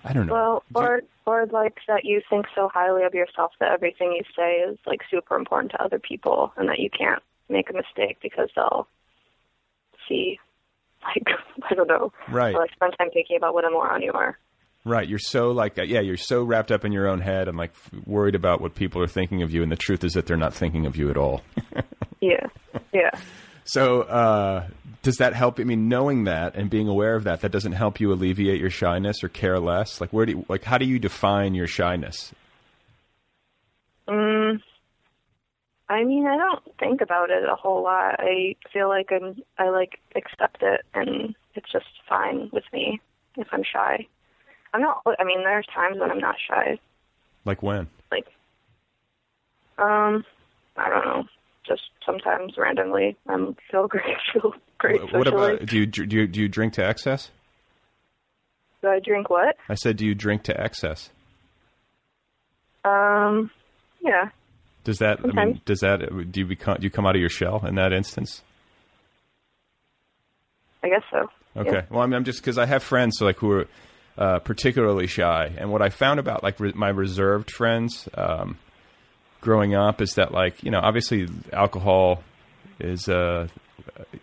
I 0.04 0.12
don't 0.14 0.26
know. 0.26 0.32
Well, 0.32 0.64
or 0.74 1.00
or 1.26 1.46
like 1.46 1.76
that 1.86 2.04
you 2.04 2.22
think 2.30 2.46
so 2.54 2.70
highly 2.72 3.04
of 3.04 3.12
yourself 3.14 3.52
that 3.60 3.70
everything 3.70 4.12
you 4.12 4.22
say 4.34 4.60
is 4.60 4.78
like 4.86 5.00
super 5.10 5.36
important 5.36 5.72
to 5.72 5.82
other 5.82 5.98
people, 5.98 6.52
and 6.56 6.68
that 6.70 6.78
you 6.78 6.88
can't 6.90 7.22
make 7.50 7.68
a 7.68 7.74
mistake 7.74 8.18
because 8.22 8.48
they'll 8.56 8.88
see, 10.08 10.38
like 11.04 11.24
I 11.70 11.74
don't 11.74 11.88
know, 11.88 12.12
Right. 12.30 12.54
or 12.54 12.60
like 12.60 12.72
spend 12.72 12.94
time 12.98 13.10
thinking 13.12 13.36
about 13.36 13.52
what 13.54 13.64
a 13.66 13.70
moron 13.70 14.00
you 14.02 14.12
are. 14.12 14.38
Right, 14.84 15.06
you're 15.06 15.18
so 15.18 15.50
like 15.50 15.78
uh, 15.78 15.82
yeah, 15.82 16.00
you're 16.00 16.16
so 16.16 16.42
wrapped 16.42 16.72
up 16.72 16.86
in 16.86 16.92
your 16.92 17.06
own 17.06 17.20
head 17.20 17.48
and 17.48 17.58
like 17.58 17.72
worried 18.06 18.34
about 18.34 18.62
what 18.62 18.74
people 18.74 19.02
are 19.02 19.06
thinking 19.06 19.42
of 19.42 19.52
you, 19.52 19.62
and 19.62 19.70
the 19.70 19.76
truth 19.76 20.04
is 20.04 20.14
that 20.14 20.26
they're 20.26 20.38
not 20.38 20.54
thinking 20.54 20.86
of 20.86 20.96
you 20.96 21.10
at 21.10 21.16
all. 21.16 21.42
Yeah, 22.20 22.46
yeah. 22.92 23.10
So, 23.64 24.02
uh, 24.02 24.66
does 25.02 25.16
that 25.16 25.34
help? 25.34 25.58
I 25.58 25.64
mean, 25.64 25.88
knowing 25.88 26.24
that 26.24 26.54
and 26.54 26.68
being 26.68 26.88
aware 26.88 27.14
of 27.14 27.24
that, 27.24 27.40
that 27.40 27.50
doesn't 27.50 27.72
help 27.72 27.98
you 27.98 28.12
alleviate 28.12 28.60
your 28.60 28.70
shyness 28.70 29.24
or 29.24 29.28
care 29.28 29.58
less. 29.58 30.00
Like, 30.00 30.12
where 30.12 30.26
do 30.26 30.32
you, 30.32 30.46
like 30.48 30.64
how 30.64 30.76
do 30.76 30.84
you 30.84 30.98
define 30.98 31.54
your 31.54 31.66
shyness? 31.66 32.32
Mm, 34.06 34.60
I 35.88 36.04
mean, 36.04 36.26
I 36.26 36.36
don't 36.36 36.62
think 36.78 37.00
about 37.00 37.30
it 37.30 37.42
a 37.48 37.54
whole 37.54 37.82
lot. 37.82 38.16
I 38.18 38.56
feel 38.72 38.88
like 38.88 39.10
I'm, 39.10 39.42
I 39.58 39.70
like 39.70 39.98
accept 40.14 40.62
it, 40.62 40.82
and 40.94 41.34
it's 41.54 41.70
just 41.72 41.86
fine 42.08 42.50
with 42.52 42.64
me 42.72 43.00
if 43.36 43.48
I'm 43.52 43.62
shy. 43.64 44.06
I'm 44.72 44.82
not. 44.82 45.02
I 45.18 45.24
mean, 45.24 45.42
there's 45.42 45.66
times 45.74 45.98
when 45.98 46.10
I'm 46.10 46.18
not 46.18 46.36
shy. 46.48 46.78
Like 47.44 47.62
when? 47.62 47.88
Like, 48.10 48.26
um, 49.78 50.24
I 50.76 50.88
don't 50.88 51.04
know. 51.04 51.24
Just 51.66 51.82
sometimes 52.04 52.54
randomly, 52.56 53.16
I'm 53.28 53.56
feel 53.70 53.86
great. 53.86 54.04
Feel 54.32 54.54
great 54.78 55.00
what 55.12 55.26
socially. 55.26 55.54
about 55.56 55.66
do 55.66 55.78
you 55.78 55.86
do 55.86 56.02
you 56.02 56.26
do 56.26 56.40
you 56.40 56.48
drink 56.48 56.72
to 56.74 56.84
excess? 56.84 57.30
Do 58.82 58.88
I 58.88 58.98
drink 58.98 59.28
what? 59.28 59.56
I 59.68 59.74
said, 59.74 59.96
do 59.98 60.06
you 60.06 60.14
drink 60.14 60.42
to 60.44 60.58
excess? 60.58 61.10
Um, 62.84 63.50
Yeah. 64.00 64.30
Does 64.84 64.98
that? 64.98 65.20
I 65.22 65.26
mean, 65.26 65.60
does 65.66 65.80
that? 65.80 65.98
Do 66.32 66.40
you 66.40 66.46
become? 66.46 66.78
Do 66.78 66.84
you 66.84 66.90
come 66.90 67.06
out 67.06 67.14
of 67.14 67.20
your 67.20 67.28
shell 67.28 67.64
in 67.66 67.74
that 67.74 67.92
instance? 67.92 68.42
I 70.82 70.88
guess 70.88 71.02
so. 71.10 71.28
Okay. 71.56 71.70
Yeah. 71.70 71.82
Well, 71.90 72.00
I 72.00 72.06
mean, 72.06 72.14
I'm 72.14 72.24
just 72.24 72.40
because 72.40 72.56
I 72.56 72.64
have 72.64 72.82
friends 72.82 73.18
so, 73.18 73.26
like 73.26 73.36
who 73.36 73.52
are 73.52 73.66
uh, 74.20 74.38
particularly 74.40 75.06
shy, 75.06 75.50
and 75.56 75.72
what 75.72 75.82
I 75.82 75.88
found 75.88 76.20
about 76.20 76.42
like 76.42 76.60
re- 76.60 76.72
my 76.74 76.90
reserved 76.90 77.50
friends 77.50 78.08
um, 78.14 78.58
growing 79.40 79.74
up 79.74 80.00
is 80.00 80.14
that 80.14 80.30
like 80.32 80.62
you 80.62 80.70
know 80.70 80.80
obviously 80.80 81.26
alcohol 81.52 82.22
is 82.78 83.08
a 83.08 83.48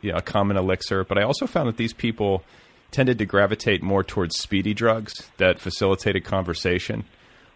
you 0.01 0.11
know, 0.11 0.17
a 0.17 0.21
common 0.21 0.57
elixir, 0.57 1.03
but 1.03 1.17
I 1.17 1.23
also 1.23 1.47
found 1.47 1.67
that 1.67 1.77
these 1.77 1.93
people 1.93 2.43
tended 2.91 3.17
to 3.17 3.25
gravitate 3.25 3.83
more 3.83 4.03
towards 4.03 4.37
speedy 4.37 4.73
drugs 4.73 5.29
that 5.37 5.59
facilitated 5.59 6.23
conversation, 6.23 7.03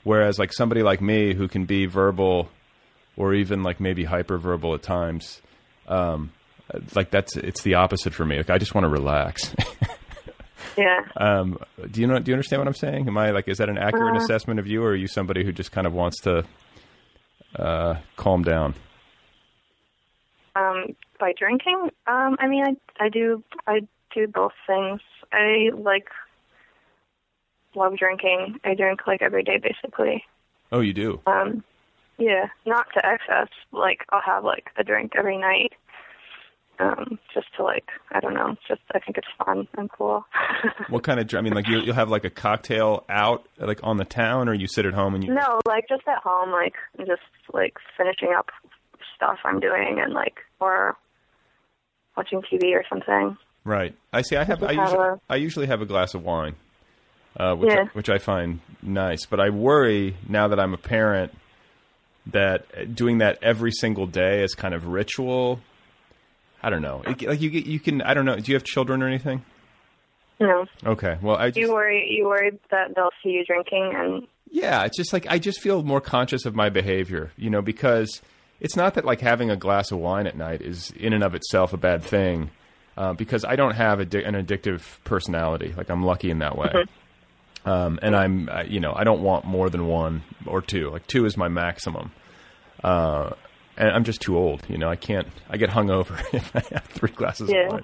whereas 0.04 0.39
like 0.39 0.51
somebody 0.51 0.84
like 0.84 1.01
me 1.01 1.34
who 1.34 1.47
can 1.47 1.65
be 1.65 1.86
verbal 1.86 2.49
or 3.17 3.34
even 3.34 3.63
like 3.63 3.80
maybe 3.80 4.04
hyperverbal 4.06 4.75
at 4.75 4.82
times. 4.82 5.41
Um, 5.88 6.32
like 6.95 7.12
that's 7.12 7.36
it's 7.38 7.62
the 7.63 7.75
opposite 7.75 8.13
for 8.13 8.25
me. 8.25 8.38
Like 8.38 8.49
I 8.49 8.58
just 8.58 8.73
want 8.73 8.86
to 8.86 8.89
relax. 8.89 9.54
Yeah. 10.77 11.01
Um, 11.17 11.57
do 11.91 12.01
you 12.01 12.07
know? 12.07 12.19
Do 12.19 12.31
you 12.31 12.36
understand 12.36 12.62
what 12.62 12.67
I'm 12.67 12.73
saying? 12.73 13.07
Am 13.07 13.17
I 13.17 13.31
like? 13.31 13.47
Is 13.47 13.57
that 13.57 13.69
an 13.69 13.77
accurate 13.77 14.15
Uh. 14.15 14.19
assessment 14.19 14.60
of 14.60 14.67
you, 14.67 14.84
or 14.84 14.91
are 14.91 14.95
you 14.95 15.07
somebody 15.07 15.43
who 15.43 15.51
just 15.51 15.71
kind 15.71 15.86
of 15.86 15.93
wants 15.93 16.21
to 16.21 16.45
uh, 17.57 17.95
calm 18.15 18.43
down? 18.43 18.73
Um, 20.55 20.95
by 21.19 21.34
drinking, 21.38 21.91
um, 22.07 22.36
I 22.39 22.47
mean, 22.47 22.63
I 22.65 23.05
I 23.05 23.10
do 23.10 23.43
I 23.67 23.81
do 24.13 24.27
both 24.27 24.53
things. 24.67 25.01
I 25.31 25.69
like 25.73 26.07
love 27.75 27.97
drinking. 27.97 28.60
I 28.65 28.73
drink 28.73 29.07
like 29.07 29.21
every 29.21 29.43
day, 29.43 29.57
basically. 29.57 30.23
Oh, 30.71 30.79
you 30.81 30.93
do. 30.93 31.21
Um, 31.25 31.63
yeah, 32.17 32.47
not 32.65 32.88
to 32.93 33.05
excess. 33.05 33.47
Like 33.71 34.05
I'll 34.10 34.21
have 34.21 34.43
like 34.43 34.69
a 34.77 34.84
drink 34.84 35.13
every 35.17 35.38
night. 35.38 35.73
Um, 36.82 37.20
just 37.34 37.48
to 37.58 37.63
like 37.63 37.86
I 38.12 38.20
don't 38.20 38.34
know. 38.34 38.56
Just 38.67 38.82
I 38.96 39.00
think 39.00 39.17
it's 39.17 39.28
fun 39.46 39.67
and 39.78 39.89
cool. 39.91 40.26
What 40.89 41.04
kind 41.04 41.20
of? 41.20 41.34
I 41.36 41.41
mean, 41.41 41.54
like 41.54 41.67
you, 41.67 41.80
you'll 41.82 41.96
have 41.96 42.10
like 42.10 42.26
a 42.26 42.30
cocktail 42.30 43.04
out 43.10 43.46
like 43.58 43.80
on 43.84 43.98
the 43.98 44.06
town, 44.06 44.50
or 44.50 44.54
you 44.54 44.67
sit 44.67 44.86
at 44.86 44.94
home 44.94 45.13
and 45.15 45.24
you. 45.24 45.34
no, 45.34 45.60
like 45.67 45.88
just 45.88 46.04
at 46.08 46.22
home, 46.24 46.52
like 46.52 46.74
just 47.00 47.22
like 47.54 47.76
finishing 47.98 48.30
up 48.38 48.50
stuff 49.15 49.38
I'm 49.46 49.60
doing 49.60 50.00
and 50.04 50.13
like 50.13 50.38
or 50.60 50.96
watching 52.17 52.41
TV 52.41 52.74
or 52.74 52.84
something. 52.89 53.38
Right. 53.63 53.96
I 54.12 54.22
see. 54.24 54.36
I 54.38 54.44
have. 54.44 54.63
I 54.63 54.72
usually, 54.72 54.98
a- 55.08 55.20
I 55.30 55.36
usually 55.36 55.67
have 55.67 55.82
a 55.82 55.86
glass 55.86 56.13
of 56.15 56.24
wine, 56.24 56.56
uh, 57.38 57.54
which 57.56 57.72
Yeah. 57.72 57.86
which 57.94 58.10
I 58.10 58.17
find 58.17 58.60
nice. 58.82 59.26
But 59.28 59.39
I 59.39 59.50
worry 59.52 60.15
now 60.28 60.48
that 60.48 60.60
I'm 60.60 60.74
a 60.74 60.78
parent 60.78 61.32
that 62.28 62.96
doing 62.96 63.20
that 63.20 63.38
every 63.41 63.72
single 63.72 64.08
day 64.08 64.44
is 64.44 64.54
kind 64.56 64.74
of 64.74 64.88
ritual. 64.88 65.60
I 66.63 66.69
don't 66.69 66.82
know. 66.82 67.02
It, 67.06 67.21
like 67.24 67.41
you 67.41 67.50
get, 67.50 67.65
you 67.65 67.80
can. 67.80 68.02
I 68.02 68.13
don't 68.13 68.26
know. 68.26 68.36
Do 68.36 68.52
you 68.52 68.56
have 68.56 68.63
children 68.63 69.02
or 69.02 69.08
anything? 69.08 69.43
No, 70.39 70.65
Okay. 70.84 71.17
Well, 71.21 71.38
I 71.38 71.50
just, 71.50 71.58
you 71.58 71.71
worry 71.71 72.08
you 72.10 72.26
worry 72.26 72.58
that 72.71 72.95
they'll 72.95 73.12
see 73.24 73.30
you 73.30 73.45
drinking 73.45 73.93
and 73.95 74.28
Yeah, 74.50 74.84
it's 74.86 74.97
just 74.97 75.13
like 75.13 75.28
I 75.30 75.38
just 75.38 75.62
feel 75.62 75.84
more 75.84 76.02
conscious 76.02 76.45
of 76.45 76.56
my 76.56 76.69
behavior, 76.69 77.32
you 77.38 77.52
know, 77.52 77.62
because 77.62 78.21
it's 78.60 78.76
not 78.76 78.95
that 78.95 79.06
like 79.06 79.21
having 79.21 79.52
a 79.52 79.56
glass 79.56 79.91
of 79.91 80.00
wine 80.00 80.26
at 80.26 80.36
night 80.36 80.62
is 80.62 80.91
in 80.97 81.13
and 81.13 81.24
of 81.24 81.36
itself 81.36 81.74
a 81.74 81.78
bad 81.78 82.04
thing, 82.04 82.50
uh, 82.97 83.13
because 83.13 83.45
I 83.45 83.56
don't 83.56 83.76
have 83.76 84.00
addi- 84.00 84.28
an 84.28 84.34
addictive 84.34 84.82
personality. 85.04 85.76
Like 85.78 85.91
I'm 85.91 86.04
lucky 86.04 86.32
in 86.32 86.39
that 86.39 86.58
way, 86.58 86.71
um, 87.63 88.00
and 88.02 88.15
I'm 88.15 88.50
uh, 88.50 88.63
you 88.63 88.80
know 88.80 88.93
I 88.95 89.04
don't 89.04 89.21
want 89.21 89.45
more 89.45 89.69
than 89.69 89.86
one 89.86 90.24
or 90.47 90.62
two. 90.62 90.89
Like 90.89 91.06
two 91.06 91.26
is 91.26 91.38
my 91.38 91.50
maximum. 91.50 92.12
Uh, 92.84 93.32
and 93.82 93.89
I'm 93.89 94.04
just 94.04 94.22
too 94.22 94.38
old, 94.38 94.63
you 94.70 94.78
know. 94.78 94.88
I 94.88 94.96
can't. 94.96 95.28
I 95.50 95.58
get 95.58 95.72
hungover 95.72 96.22
if 96.34 96.56
I 96.56 96.60
have 96.74 96.86
three 96.86 97.10
glasses 97.10 97.50
of 97.50 97.56
yeah. 97.56 97.67
wine 97.67 97.84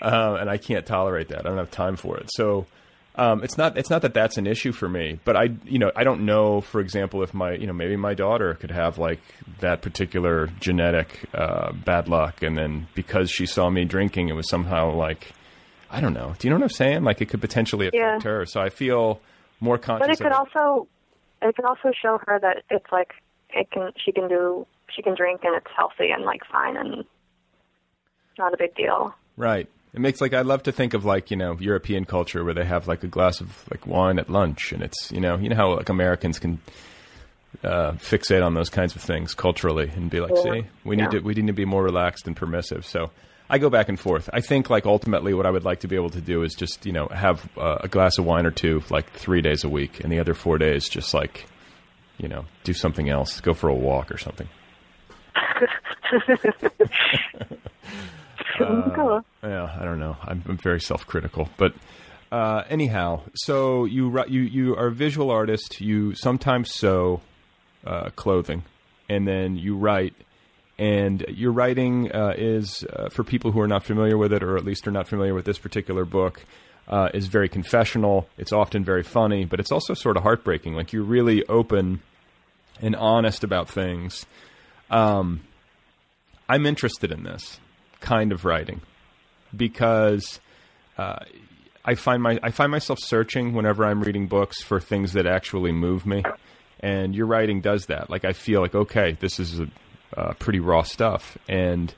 um, 0.00 0.36
and 0.36 0.50
I 0.50 0.56
can't 0.56 0.86
tolerate 0.86 1.28
that. 1.28 1.40
I 1.40 1.48
don't 1.50 1.58
have 1.58 1.70
time 1.70 1.96
for 1.96 2.16
it. 2.16 2.30
So 2.32 2.66
um, 3.14 3.44
it's 3.44 3.58
not 3.58 3.76
it's 3.76 3.90
not 3.90 4.02
that 4.02 4.14
that's 4.14 4.38
an 4.38 4.46
issue 4.46 4.72
for 4.72 4.88
me, 4.88 5.20
but 5.24 5.36
I 5.36 5.50
you 5.64 5.78
know 5.78 5.92
I 5.94 6.04
don't 6.04 6.24
know, 6.24 6.62
for 6.62 6.80
example, 6.80 7.22
if 7.22 7.34
my 7.34 7.52
you 7.52 7.66
know 7.66 7.74
maybe 7.74 7.94
my 7.96 8.14
daughter 8.14 8.54
could 8.54 8.70
have 8.70 8.96
like 8.96 9.20
that 9.60 9.82
particular 9.82 10.48
genetic 10.60 11.26
uh, 11.34 11.72
bad 11.72 12.08
luck, 12.08 12.42
and 12.42 12.56
then 12.56 12.86
because 12.94 13.30
she 13.30 13.44
saw 13.44 13.68
me 13.68 13.84
drinking, 13.84 14.30
it 14.30 14.34
was 14.34 14.48
somehow 14.48 14.94
like 14.94 15.32
I 15.90 16.00
don't 16.00 16.14
know. 16.14 16.34
Do 16.38 16.48
you 16.48 16.50
know 16.50 16.56
what 16.56 16.64
I'm 16.64 16.70
saying? 16.70 17.04
Like 17.04 17.20
it 17.20 17.26
could 17.26 17.42
potentially 17.42 17.88
affect 17.88 18.24
Yeah. 18.24 18.30
her. 18.30 18.46
So 18.46 18.62
I 18.62 18.70
feel 18.70 19.20
more 19.60 19.76
conscious. 19.76 20.06
But 20.06 20.14
it 20.14 20.22
could 20.22 20.32
of 20.32 20.48
also 20.56 20.88
it 21.42 21.54
could 21.54 21.66
also 21.66 21.90
show 22.00 22.18
her 22.26 22.38
that 22.40 22.62
it's 22.70 22.90
like 22.90 23.10
it 23.50 23.70
can 23.70 23.92
she 24.02 24.12
can 24.12 24.26
do 24.28 24.66
she 24.94 25.02
can 25.02 25.14
drink 25.14 25.40
and 25.44 25.54
it's 25.56 25.66
healthy 25.76 26.10
and 26.10 26.24
like 26.24 26.42
fine 26.50 26.76
and 26.76 27.04
not 28.38 28.54
a 28.54 28.56
big 28.56 28.74
deal. 28.74 29.14
Right. 29.36 29.68
It 29.94 30.00
makes 30.00 30.20
like 30.20 30.34
I 30.34 30.42
love 30.42 30.64
to 30.64 30.72
think 30.72 30.94
of 30.94 31.04
like 31.04 31.30
you 31.30 31.36
know 31.36 31.56
European 31.58 32.04
culture 32.04 32.44
where 32.44 32.54
they 32.54 32.64
have 32.64 32.86
like 32.88 33.02
a 33.04 33.06
glass 33.08 33.40
of 33.40 33.64
like 33.70 33.86
wine 33.86 34.18
at 34.18 34.28
lunch, 34.28 34.72
and 34.72 34.82
it's 34.82 35.10
you 35.10 35.20
know 35.20 35.36
you 35.38 35.48
know 35.48 35.56
how 35.56 35.74
like 35.76 35.88
Americans 35.88 36.38
can 36.38 36.60
uh, 37.64 37.92
fixate 37.92 38.44
on 38.44 38.54
those 38.54 38.68
kinds 38.68 38.94
of 38.94 39.02
things 39.02 39.34
culturally 39.34 39.90
and 39.96 40.10
be 40.10 40.20
like, 40.20 40.32
Yeah. 40.36 40.42
see, 40.42 40.66
we 40.84 40.96
need 40.96 41.04
Yeah. 41.04 41.08
to 41.10 41.20
we 41.20 41.34
need 41.34 41.46
to 41.46 41.52
be 41.54 41.64
more 41.64 41.82
relaxed 41.82 42.26
and 42.26 42.36
permissive. 42.36 42.84
So 42.84 43.10
I 43.48 43.56
go 43.56 43.70
back 43.70 43.88
and 43.88 43.98
forth. 43.98 44.28
I 44.32 44.42
think 44.42 44.68
like 44.68 44.84
ultimately 44.84 45.32
what 45.32 45.46
I 45.46 45.50
would 45.50 45.64
like 45.64 45.80
to 45.80 45.88
be 45.88 45.96
able 45.96 46.10
to 46.10 46.20
do 46.20 46.42
is 46.42 46.54
just 46.54 46.84
you 46.84 46.92
know 46.92 47.08
have 47.08 47.48
uh, 47.56 47.78
a 47.80 47.88
glass 47.88 48.18
of 48.18 48.26
wine 48.26 48.44
or 48.44 48.50
two 48.50 48.82
like 48.90 49.10
three 49.12 49.40
days 49.40 49.64
a 49.64 49.68
week, 49.70 50.00
and 50.04 50.12
the 50.12 50.20
other 50.20 50.34
four 50.34 50.58
days 50.58 50.86
just 50.88 51.14
like 51.14 51.46
you 52.18 52.28
know 52.28 52.44
do 52.62 52.74
something 52.74 53.08
else, 53.08 53.40
go 53.40 53.54
for 53.54 53.68
a 53.70 53.74
walk 53.74 54.12
or 54.12 54.18
something. 54.18 54.48
cool. 58.94 59.24
Yeah, 59.42 59.76
I 59.78 59.84
don't 59.84 59.98
know. 59.98 60.16
I'm, 60.22 60.42
I'm 60.48 60.56
very 60.56 60.80
self-critical, 60.80 61.48
but 61.56 61.74
uh, 62.30 62.64
anyhow, 62.68 63.22
so 63.34 63.84
you 63.84 64.24
you 64.26 64.42
you 64.42 64.76
are 64.76 64.88
a 64.88 64.92
visual 64.92 65.30
artist. 65.30 65.80
You 65.80 66.14
sometimes 66.14 66.72
sew 66.72 67.20
uh, 67.86 68.10
clothing, 68.16 68.64
and 69.08 69.26
then 69.26 69.56
you 69.56 69.76
write. 69.76 70.14
And 70.78 71.24
your 71.28 71.50
writing 71.50 72.12
uh, 72.12 72.34
is 72.36 72.84
uh, 72.84 73.08
for 73.08 73.24
people 73.24 73.50
who 73.50 73.60
are 73.60 73.66
not 73.66 73.82
familiar 73.82 74.16
with 74.16 74.32
it, 74.32 74.44
or 74.44 74.56
at 74.56 74.64
least 74.64 74.86
are 74.86 74.92
not 74.92 75.08
familiar 75.08 75.34
with 75.34 75.44
this 75.44 75.58
particular 75.58 76.04
book. 76.04 76.44
Uh, 76.86 77.10
is 77.12 77.26
very 77.26 77.50
confessional. 77.50 78.26
It's 78.38 78.52
often 78.52 78.82
very 78.82 79.02
funny, 79.02 79.44
but 79.44 79.60
it's 79.60 79.70
also 79.70 79.92
sort 79.92 80.16
of 80.16 80.22
heartbreaking. 80.22 80.72
Like 80.72 80.92
you're 80.92 81.02
really 81.02 81.44
open 81.46 82.00
and 82.80 82.96
honest 82.96 83.44
about 83.44 83.68
things. 83.68 84.24
Um, 84.90 85.40
I'm 86.48 86.66
interested 86.66 87.12
in 87.12 87.24
this 87.24 87.60
kind 88.00 88.32
of 88.32 88.44
writing 88.44 88.80
because 89.54 90.40
uh, 90.96 91.24
I 91.84 91.94
find 91.94 92.22
my 92.22 92.38
I 92.42 92.50
find 92.50 92.70
myself 92.70 92.98
searching 93.00 93.52
whenever 93.54 93.84
I'm 93.84 94.02
reading 94.02 94.26
books 94.26 94.62
for 94.62 94.80
things 94.80 95.12
that 95.12 95.26
actually 95.26 95.72
move 95.72 96.06
me, 96.06 96.22
and 96.80 97.14
your 97.14 97.26
writing 97.26 97.60
does 97.60 97.86
that. 97.86 98.10
Like 98.10 98.24
I 98.24 98.32
feel 98.32 98.60
like 98.60 98.74
okay, 98.74 99.16
this 99.20 99.38
is 99.38 99.60
a, 99.60 99.68
uh, 100.16 100.32
pretty 100.34 100.60
raw 100.60 100.82
stuff, 100.82 101.36
and 101.48 101.94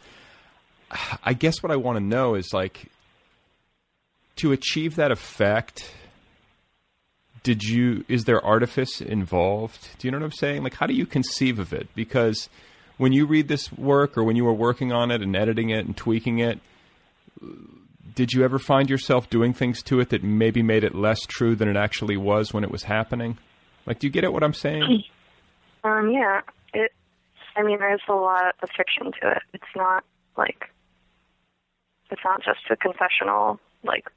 I 1.22 1.34
guess 1.34 1.62
what 1.62 1.70
I 1.70 1.76
want 1.76 1.98
to 1.98 2.04
know 2.04 2.34
is 2.34 2.52
like 2.52 2.90
to 4.36 4.52
achieve 4.52 4.96
that 4.96 5.10
effect. 5.10 5.92
Did 7.42 7.64
you? 7.64 8.04
Is 8.06 8.24
there 8.24 8.44
artifice 8.44 9.00
involved? 9.00 9.88
Do 9.98 10.06
you 10.06 10.12
know 10.12 10.18
what 10.18 10.24
I'm 10.24 10.32
saying? 10.32 10.62
Like, 10.62 10.74
how 10.74 10.86
do 10.86 10.92
you 10.92 11.06
conceive 11.06 11.58
of 11.58 11.72
it? 11.72 11.88
Because 11.94 12.50
when 13.00 13.14
you 13.14 13.24
read 13.24 13.48
this 13.48 13.72
work, 13.72 14.18
or 14.18 14.24
when 14.24 14.36
you 14.36 14.44
were 14.44 14.52
working 14.52 14.92
on 14.92 15.10
it 15.10 15.22
and 15.22 15.34
editing 15.34 15.70
it 15.70 15.86
and 15.86 15.96
tweaking 15.96 16.38
it, 16.38 16.60
did 18.14 18.34
you 18.34 18.44
ever 18.44 18.58
find 18.58 18.90
yourself 18.90 19.30
doing 19.30 19.54
things 19.54 19.82
to 19.84 20.00
it 20.00 20.10
that 20.10 20.22
maybe 20.22 20.62
made 20.62 20.84
it 20.84 20.94
less 20.94 21.20
true 21.20 21.56
than 21.56 21.66
it 21.66 21.76
actually 21.76 22.18
was 22.18 22.52
when 22.52 22.62
it 22.62 22.70
was 22.70 22.82
happening? 22.82 23.38
Like, 23.86 24.00
do 24.00 24.06
you 24.06 24.12
get 24.12 24.24
at 24.24 24.34
what 24.34 24.42
I'm 24.44 24.54
saying? 24.54 25.02
Um, 25.82 26.10
yeah. 26.10 26.42
It 26.74 26.92
I 27.56 27.62
mean 27.62 27.78
there's 27.78 28.02
a 28.06 28.12
lot 28.12 28.54
of 28.62 28.68
fiction 28.76 29.12
to 29.22 29.30
it. 29.30 29.42
It's 29.54 29.74
not 29.74 30.04
like 30.36 30.68
it's 32.10 32.20
not 32.22 32.42
just 32.44 32.60
a 32.68 32.76
confessional, 32.76 33.58
like 33.82 34.10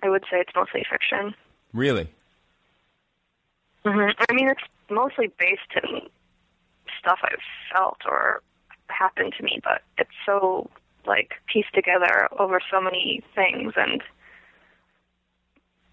I 0.00 0.08
would 0.08 0.22
say 0.30 0.38
it's 0.38 0.52
mostly 0.54 0.86
fiction. 0.88 1.34
Really? 1.72 2.08
hmm 3.84 4.10
I 4.28 4.32
mean, 4.32 4.48
it's 4.48 4.62
mostly 4.88 5.32
based 5.40 5.72
in 5.82 6.08
stuff 7.00 7.18
I've 7.22 7.42
felt 7.74 7.98
or 8.06 8.42
happened 8.88 9.34
to 9.38 9.44
me, 9.44 9.60
but 9.64 9.82
it's 9.98 10.10
so 10.26 10.70
like 11.06 11.32
pieced 11.52 11.74
together 11.74 12.28
over 12.38 12.60
so 12.70 12.80
many 12.80 13.22
things 13.34 13.72
and 13.76 14.02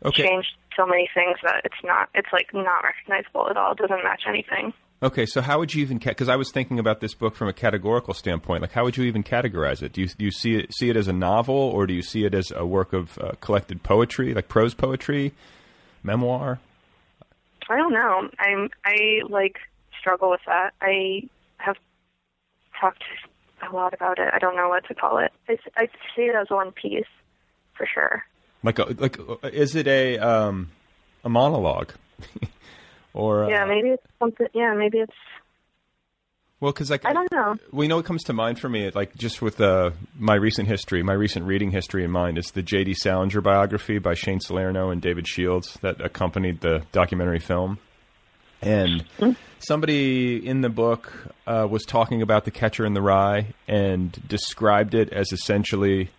Okay. 0.06 0.24
changed 0.24 0.50
so 0.76 0.86
many 0.86 1.10
things 1.13 1.38
that 1.43 1.62
it's 1.63 1.84
not. 1.84 2.10
It's 2.13 2.28
like 2.32 2.54
not 2.54 2.84
recognizable 2.84 3.50
at 3.50 3.58
all. 3.58 3.72
It 3.72 3.80
doesn't 3.80 4.04
match 4.04 4.22
anything. 4.28 4.74
Okay, 5.02 5.26
so 5.26 5.41
how 5.41 5.60
would 5.60 5.74
you 5.74 5.82
even? 5.84 6.00
Because 6.00 6.30
I 6.30 6.36
was 6.36 6.52
thinking 6.52 6.80
about 6.80 7.02
this 7.02 7.13
book 7.13 7.36
from 7.36 7.48
a 7.48 7.54
categorical 7.54 8.13
standpoint. 8.13 8.62
Like, 8.62 8.72
how 8.72 8.84
would 8.84 8.98
you 8.98 9.04
even 9.06 9.24
categorize 9.24 9.84
it? 9.84 9.93
Do 9.93 10.02
you 10.02 10.08
do 10.08 10.26
you 10.26 10.32
see 10.32 10.56
it 10.56 10.74
see 10.74 10.89
it 10.89 10.98
as 10.98 11.08
a 11.08 11.13
novel, 11.13 11.56
or 11.56 11.86
do 11.86 11.93
you 11.93 12.02
see 12.02 12.26
it 12.26 12.34
as 12.34 12.52
a 12.56 12.65
work 12.65 12.93
of 12.93 13.17
uh, 13.20 13.32
collected 13.41 13.84
poetry, 13.84 14.34
like 14.34 14.48
prose 14.50 14.74
poetry, 14.74 15.34
memoir? 16.04 16.60
I 17.70 17.78
don't 17.78 17.93
know. 17.93 18.30
I'm 18.39 18.70
I 18.86 19.22
like 19.30 19.58
struggle 20.00 20.30
with 20.30 20.42
that. 20.46 20.74
I 20.82 21.30
have 21.58 21.78
talked 22.80 23.04
a 23.68 23.74
lot 23.76 23.94
about 23.94 24.20
it. 24.20 24.30
I 24.34 24.40
don't 24.40 24.56
know 24.56 24.70
what 24.70 24.86
to 24.88 24.96
call 24.96 25.18
it. 25.18 25.32
I, 25.50 25.58
I 25.76 25.88
see 26.16 26.24
it 26.24 26.36
as 26.36 26.50
one 26.50 26.72
piece 26.72 27.06
for 27.76 27.88
sure. 27.92 28.24
Like, 28.64 28.80
a, 28.80 28.84
like, 28.84 29.18
is 29.54 29.76
it 29.76 29.88
a 29.88 30.18
um, 30.18 30.72
a 31.24 31.30
monologue, 31.30 31.94
or 33.14 33.46
uh, 33.46 33.50
Yeah, 33.50 33.66
maybe 33.66 33.90
it's 33.90 34.04
something. 34.20 34.48
Yeah, 34.54 34.74
maybe 34.74 35.00
it's. 35.00 35.14
Well, 36.60 36.72
because 36.72 36.90
like 36.90 37.06
I 37.06 37.14
don't 37.14 37.32
know. 37.32 37.56
We 37.72 37.88
know 37.88 37.98
what 37.98 38.06
comes 38.06 38.24
to 38.26 38.34
mind 38.34 38.60
for 38.60 38.68
me, 38.68 38.90
like 38.90 39.16
just 39.16 39.44
with 39.44 39.62
uh, 39.62 39.92
my 40.18 40.34
recent 40.34 40.68
history, 40.68 41.04
my 41.04 41.14
recent 41.14 41.46
reading 41.46 41.70
history 41.70 42.04
in 42.04 42.10
mind, 42.10 42.40
is 42.40 42.50
the 42.52 42.64
J.D. 42.64 42.96
Salinger 42.96 43.42
biography 43.42 44.00
by 44.00 44.16
Shane 44.16 44.40
Salerno 44.40 44.90
and 44.90 45.00
David 45.00 45.28
Shields 45.28 45.78
that 45.82 46.02
accompanied 46.02 46.62
the 46.62 46.84
documentary 46.92 47.40
film. 47.40 47.78
And 48.62 49.06
somebody 49.60 50.46
in 50.46 50.62
the 50.62 50.70
book 50.70 51.13
uh, 51.46 51.67
was 51.70 51.84
talking 51.84 52.22
about 52.22 52.46
The 52.46 52.52
Catcher 52.52 52.86
in 52.86 52.93
the 52.93 53.02
Rye 53.02 53.48
and 53.67 54.12
described 54.28 54.93
it 54.93 55.12
as 55.13 55.32
essentially, 55.32 56.10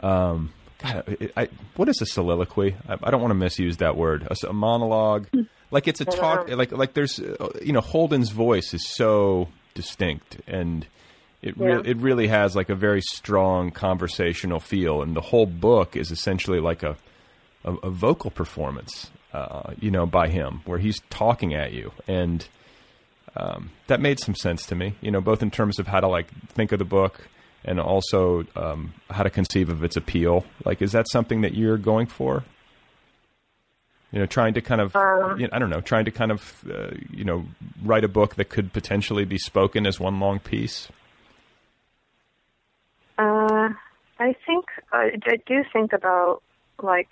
um, 0.00 0.52
God, 0.82 1.16
I, 1.36 1.42
I, 1.42 1.48
what 1.76 1.88
is 1.88 2.00
a 2.00 2.06
soliloquy? 2.06 2.76
I, 2.88 2.96
I 3.02 3.10
don't 3.10 3.20
want 3.20 3.30
to 3.30 3.36
misuse 3.36 3.78
that 3.78 3.96
word. 3.96 4.26
A 4.46 4.52
monologue, 4.52 5.26
like 5.70 5.88
it's 5.88 6.00
a 6.00 6.04
talk, 6.04 6.48
like 6.50 6.72
like 6.72 6.94
there's, 6.94 7.20
uh, 7.20 7.48
you 7.62 7.72
know, 7.72 7.80
Holden's 7.80 8.30
voice 8.30 8.74
is 8.74 8.86
so 8.88 9.48
distinct 9.74 10.40
and. 10.46 10.86
It 11.40 11.56
Yeah. 11.56 11.66
really, 11.66 11.90
it 11.90 11.96
really 11.98 12.26
has 12.26 12.56
like 12.56 12.68
a 12.68 12.74
very 12.74 13.00
strong 13.00 13.70
conversational 13.70 14.58
feel, 14.58 15.02
and 15.02 15.14
the 15.14 15.20
whole 15.20 15.46
book 15.46 15.94
is 15.94 16.10
essentially 16.10 16.58
like 16.58 16.82
a 16.82 16.96
a, 17.64 17.74
a 17.74 17.90
vocal 17.90 18.32
performance, 18.32 19.12
uh, 19.32 19.74
you 19.80 19.90
know, 19.90 20.06
by 20.06 20.28
him, 20.28 20.62
where 20.64 20.78
he's 20.78 21.00
talking 21.10 21.54
at 21.54 21.72
you, 21.72 21.92
and 22.06 22.46
um, 23.36 23.70
that 23.86 24.00
made 24.00 24.18
some 24.18 24.34
sense 24.34 24.66
to 24.66 24.74
me, 24.74 24.94
you 25.00 25.10
know, 25.10 25.20
both 25.20 25.42
in 25.42 25.50
terms 25.50 25.78
of 25.78 25.86
how 25.86 26.00
to 26.00 26.08
like 26.08 26.28
think 26.48 26.72
of 26.72 26.78
the 26.78 26.84
book 26.84 27.28
and 27.64 27.80
also 27.80 28.44
um, 28.56 28.94
how 29.10 29.22
to 29.22 29.30
conceive 29.30 29.68
of 29.68 29.84
its 29.84 29.96
appeal. 29.96 30.44
Like, 30.64 30.80
is 30.80 30.92
that 30.92 31.08
something 31.10 31.42
that 31.42 31.54
you're 31.54 31.76
going 31.76 32.06
for? 32.06 32.44
You 34.10 34.20
know, 34.20 34.26
trying 34.26 34.54
to 34.54 34.62
kind 34.62 34.80
of, 34.80 34.96
Um, 34.96 35.38
you 35.38 35.46
know, 35.46 35.50
I 35.52 35.58
don't 35.58 35.68
know, 35.68 35.82
trying 35.82 36.06
to 36.06 36.10
kind 36.10 36.30
of, 36.30 36.64
uh, 36.70 36.92
you 37.10 37.24
know, 37.24 37.44
write 37.84 38.04
a 38.04 38.08
book 38.08 38.36
that 38.36 38.48
could 38.48 38.72
potentially 38.72 39.26
be 39.26 39.36
spoken 39.38 39.86
as 39.86 40.00
one 40.00 40.18
long 40.18 40.38
piece. 40.38 40.88
Uh, 43.18 43.68
I 44.18 44.34
think 44.46 44.66
I, 44.92 45.10
I 45.26 45.36
do 45.46 45.62
think 45.72 45.92
about 45.92 46.42
like 46.80 47.10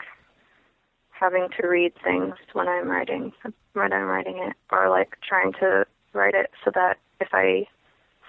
having 1.19 1.49
to 1.61 1.67
read 1.67 1.93
things 2.03 2.35
when 2.53 2.69
I'm 2.69 2.89
writing 2.89 3.33
when 3.73 3.93
I'm 3.93 4.07
writing 4.07 4.39
it, 4.39 4.55
or 4.71 4.89
like 4.91 5.17
trying 5.27 5.53
to 5.61 5.87
write 6.13 6.35
it 6.35 6.51
so 6.65 6.71
that 6.75 6.99
if 7.21 7.29
I 7.33 7.67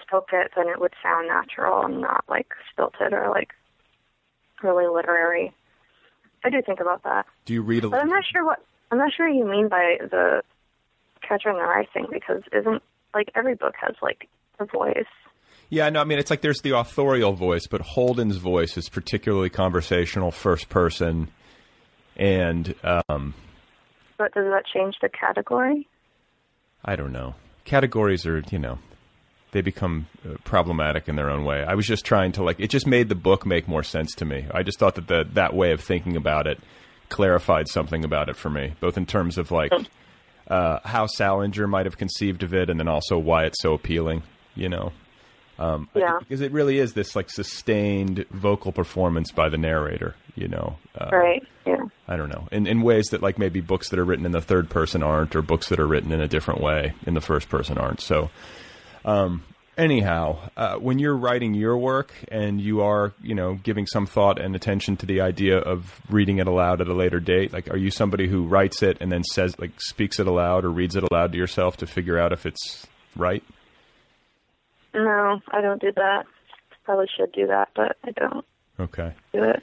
spoke 0.02 0.30
it, 0.34 0.52
then 0.56 0.68
it 0.68 0.80
would 0.80 0.94
sound 1.04 1.28
natural 1.28 1.86
and 1.86 2.02
not 2.02 2.24
like 2.30 2.48
stilted 2.72 3.14
or 3.14 3.30
like 3.30 3.50
really 4.64 4.88
literary. 4.88 5.54
I 6.44 6.50
do 6.50 6.62
think 6.66 6.80
about 6.80 7.04
that, 7.04 7.26
Do 7.46 7.54
you 7.54 7.62
read 7.62 7.84
a 7.84 7.90
but 7.90 8.00
I'm 8.00 8.10
not 8.10 8.24
sure 8.32 8.46
what 8.46 8.60
I'm 8.92 8.98
not 8.98 9.12
sure 9.16 9.28
what 9.28 9.36
you 9.36 9.46
mean 9.46 9.68
by 9.68 9.98
the 10.00 10.42
Catcher 11.28 11.50
in 11.50 11.56
the 11.56 11.64
Rye 11.64 11.88
thing 11.94 12.08
because 12.12 12.44
isn't 12.54 12.82
like 13.14 13.30
every 13.36 13.56
book 13.56 13.74
has 13.82 13.96
like 14.02 14.30
a 14.60 14.66
voice. 14.66 15.06
Yeah, 15.70 15.90
no, 15.90 16.00
I 16.00 16.04
mean 16.06 16.20
it's 16.20 16.30
like 16.30 16.42
there's 16.42 16.62
the 16.62 16.78
authorial 16.78 17.34
voice, 17.34 17.68
but 17.68 17.82
Holden's 17.82 18.38
voice 18.38 18.78
is 18.78 18.88
particularly 18.88 19.50
conversational, 19.50 20.32
first 20.32 20.70
person, 20.70 21.30
and 22.18 22.76
um, 22.84 23.34
But 24.18 24.34
does 24.34 24.46
that 24.52 24.64
change 24.74 24.96
the 25.02 25.10
category? 25.10 25.88
I 26.84 26.96
don't 26.96 27.14
know. 27.14 27.36
Categories 27.66 28.26
are, 28.26 28.44
you 28.52 28.60
know, 28.60 28.80
they 29.52 29.62
become 29.62 30.08
uh, 30.26 30.36
problematic 30.44 31.08
in 31.08 31.16
their 31.16 31.30
own 31.30 31.44
way. 31.46 31.64
I 31.64 31.74
was 31.76 31.86
just 31.88 32.06
trying 32.06 32.32
to 32.34 32.44
like 32.44 32.60
it 32.60 32.70
just 32.70 32.86
made 32.88 33.10
the 33.10 33.16
book 33.16 33.46
make 33.46 33.68
more 33.68 33.84
sense 33.84 34.14
to 34.16 34.26
me. 34.26 34.46
I 34.54 34.64
just 34.64 34.78
thought 34.80 34.96
that 34.96 35.08
the, 35.08 35.26
that 35.34 35.54
way 35.54 35.72
of 35.72 35.82
thinking 35.82 36.16
about 36.18 36.48
it 36.48 36.60
clarified 37.10 37.68
something 37.70 38.04
about 38.04 38.28
it 38.30 38.36
for 38.36 38.50
me, 38.50 38.74
both 38.82 38.98
in 38.98 39.06
terms 39.06 39.38
of 39.38 39.52
like 39.52 39.72
uh, 40.50 40.80
how 40.84 41.06
Salinger 41.08 41.68
might 41.68 41.86
have 41.86 41.98
conceived 41.98 42.44
of 42.44 42.54
it, 42.54 42.70
and 42.70 42.80
then 42.80 42.88
also 42.88 43.18
why 43.18 43.46
it's 43.46 43.62
so 43.62 43.74
appealing. 43.74 44.24
You 44.56 44.70
know, 44.70 44.92
um, 45.60 45.88
I- 45.96 46.18
because 46.20 46.42
it 46.42 46.52
really 46.52 46.80
is 46.80 46.94
this 46.94 47.16
like 47.16 47.30
sustained 47.30 48.26
vocal 48.32 48.72
performance 48.72 49.32
by 49.32 49.50
the 49.50 49.58
narrator. 49.58 50.16
You 50.36 50.48
know, 50.50 50.78
uh, 51.00 51.10
Right. 51.12 51.44
Yeah. 51.66 51.77
I 52.08 52.16
don't 52.16 52.30
know, 52.30 52.48
in 52.52 52.68
in 52.68 52.82
ways 52.82 53.08
that 53.08 53.22
like 53.22 53.38
maybe 53.38 53.62
books 53.62 53.90
that 53.90 54.00
are 54.00 54.06
written 54.06 54.26
in 54.26 54.32
the 54.32 54.42
third 54.42 54.70
person 54.70 55.04
aren't, 55.04 55.36
or 55.36 55.42
books 55.42 55.70
that 55.70 55.80
are 55.80 55.88
written 55.88 56.12
in 56.12 56.22
a 56.22 56.28
different 56.28 56.62
way 56.62 56.94
in 57.06 57.14
the 57.14 57.22
first 57.22 57.50
person 57.50 57.78
aren't. 57.78 58.00
So, 58.02 58.30
um, 59.04 59.44
anyhow, 59.78 60.50
uh, 60.56 60.76
when 60.78 61.00
you're 61.00 61.18
writing 61.18 61.54
your 61.54 61.78
work 61.78 62.14
and 62.30 62.62
you 62.62 62.82
are, 62.82 63.14
you 63.22 63.36
know, 63.36 63.56
giving 63.56 63.86
some 63.86 64.06
thought 64.06 64.40
and 64.40 64.56
attention 64.56 64.96
to 64.98 65.06
the 65.06 65.20
idea 65.22 65.58
of 65.58 66.00
reading 66.10 66.38
it 66.38 66.48
aloud 66.48 66.80
at 66.82 66.88
a 66.88 66.94
later 66.94 67.20
date, 67.20 67.52
like, 67.54 67.70
are 67.70 67.78
you 67.78 67.92
somebody 67.92 68.28
who 68.28 68.48
writes 68.48 68.82
it 68.82 68.98
and 69.02 69.12
then 69.12 69.24
says, 69.24 69.60
like, 69.60 69.72
speaks 69.80 70.20
it 70.20 70.28
aloud 70.28 70.64
or 70.66 70.70
reads 70.72 70.96
it 70.96 71.04
aloud 71.12 71.32
to 71.34 71.38
yourself 71.38 71.78
to 71.78 71.86
figure 71.86 72.18
out 72.18 72.32
if 72.32 72.46
it's 72.46 72.88
right? 73.16 73.44
No, 74.94 75.42
I 75.52 75.62
don't 75.62 75.82
do 75.82 75.92
that. 75.96 76.24
Probably 76.84 77.08
should 77.18 77.32
do 77.34 77.48
that, 77.48 77.70
but 77.76 77.98
I 78.06 78.12
don't 78.12 78.46
Okay. 78.80 79.12
do 79.34 79.44
it. 79.44 79.62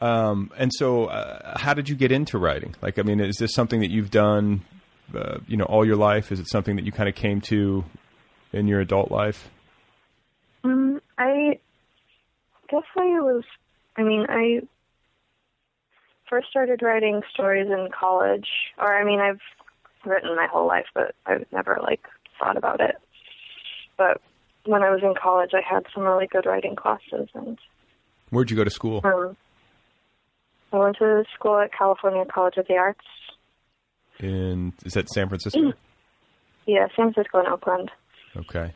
Um, 0.00 0.50
and 0.56 0.72
so, 0.74 1.06
uh, 1.06 1.58
how 1.58 1.74
did 1.74 1.88
you 1.88 1.94
get 1.94 2.10
into 2.10 2.38
writing? 2.38 2.74
Like, 2.80 2.98
I 2.98 3.02
mean, 3.02 3.20
is 3.20 3.36
this 3.36 3.52
something 3.52 3.80
that 3.80 3.90
you've 3.90 4.10
done, 4.10 4.62
uh, 5.14 5.38
you 5.46 5.56
know, 5.56 5.64
all 5.64 5.84
your 5.84 5.96
life? 5.96 6.32
Is 6.32 6.40
it 6.40 6.48
something 6.48 6.76
that 6.76 6.84
you 6.84 6.92
kind 6.92 7.08
of 7.08 7.14
came 7.14 7.40
to 7.42 7.84
in 8.52 8.66
your 8.66 8.80
adult 8.80 9.10
life? 9.10 9.48
Mm, 10.64 11.00
I 11.18 11.58
guess 12.70 12.82
I 12.96 13.20
was. 13.20 13.44
I 13.96 14.02
mean, 14.02 14.24
I 14.28 14.60
first 16.28 16.48
started 16.48 16.80
writing 16.80 17.22
stories 17.34 17.66
in 17.68 17.88
college, 17.98 18.48
or 18.78 18.94
I 18.96 19.04
mean, 19.04 19.20
I've 19.20 19.40
written 20.06 20.34
my 20.34 20.46
whole 20.46 20.66
life, 20.66 20.86
but 20.94 21.14
I've 21.26 21.44
never 21.52 21.78
like 21.82 22.00
thought 22.38 22.56
about 22.56 22.80
it. 22.80 22.96
But 23.98 24.20
when 24.64 24.82
I 24.82 24.90
was 24.90 25.00
in 25.02 25.14
college, 25.20 25.50
I 25.52 25.60
had 25.60 25.84
some 25.94 26.04
really 26.04 26.26
good 26.26 26.46
writing 26.46 26.76
classes, 26.76 27.28
and 27.34 27.58
Where'd 28.30 28.50
you 28.50 28.56
go 28.56 28.64
to 28.64 28.70
school? 28.70 29.00
um, 29.04 29.36
I 30.72 30.78
went 30.78 30.96
to 30.98 31.24
school 31.34 31.58
at 31.58 31.72
California 31.72 32.24
College 32.32 32.56
of 32.56 32.66
the 32.68 32.76
Arts. 32.76 33.04
In 34.18 34.72
is 34.84 34.94
that 34.94 35.08
San 35.08 35.28
Francisco? 35.28 35.72
Yeah, 36.66 36.86
San 36.94 37.12
Francisco 37.12 37.38
and 37.38 37.48
Oakland. 37.48 37.90
Okay. 38.36 38.72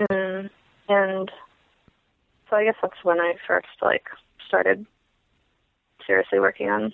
Mm, 0.00 0.50
and 0.88 1.30
so 2.48 2.56
I 2.56 2.64
guess 2.64 2.74
that's 2.82 3.04
when 3.04 3.20
I 3.20 3.34
first 3.46 3.68
like 3.80 4.06
started 4.48 4.86
seriously 6.04 6.40
working 6.40 6.68
on 6.68 6.92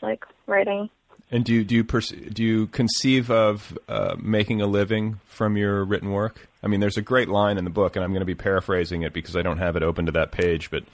like 0.00 0.24
writing. 0.46 0.90
And 1.30 1.44
do 1.44 1.54
you 1.54 1.64
do 1.64 1.74
you 1.74 1.82
pers- 1.82 2.10
do 2.10 2.44
you 2.44 2.66
conceive 2.68 3.30
of 3.30 3.76
uh, 3.88 4.16
making 4.20 4.60
a 4.60 4.66
living 4.66 5.18
from 5.24 5.56
your 5.56 5.84
written 5.84 6.10
work? 6.10 6.48
I 6.62 6.68
mean, 6.68 6.80
there's 6.80 6.98
a 6.98 7.02
great 7.02 7.28
line 7.28 7.58
in 7.58 7.64
the 7.64 7.70
book, 7.70 7.96
and 7.96 8.04
I'm 8.04 8.10
going 8.10 8.20
to 8.20 8.26
be 8.26 8.34
paraphrasing 8.34 9.02
it 9.02 9.12
because 9.12 9.34
I 9.34 9.42
don't 9.42 9.58
have 9.58 9.74
it 9.74 9.82
open 9.82 10.06
to 10.06 10.12
that 10.12 10.30
page. 10.30 10.70
But 10.70 10.84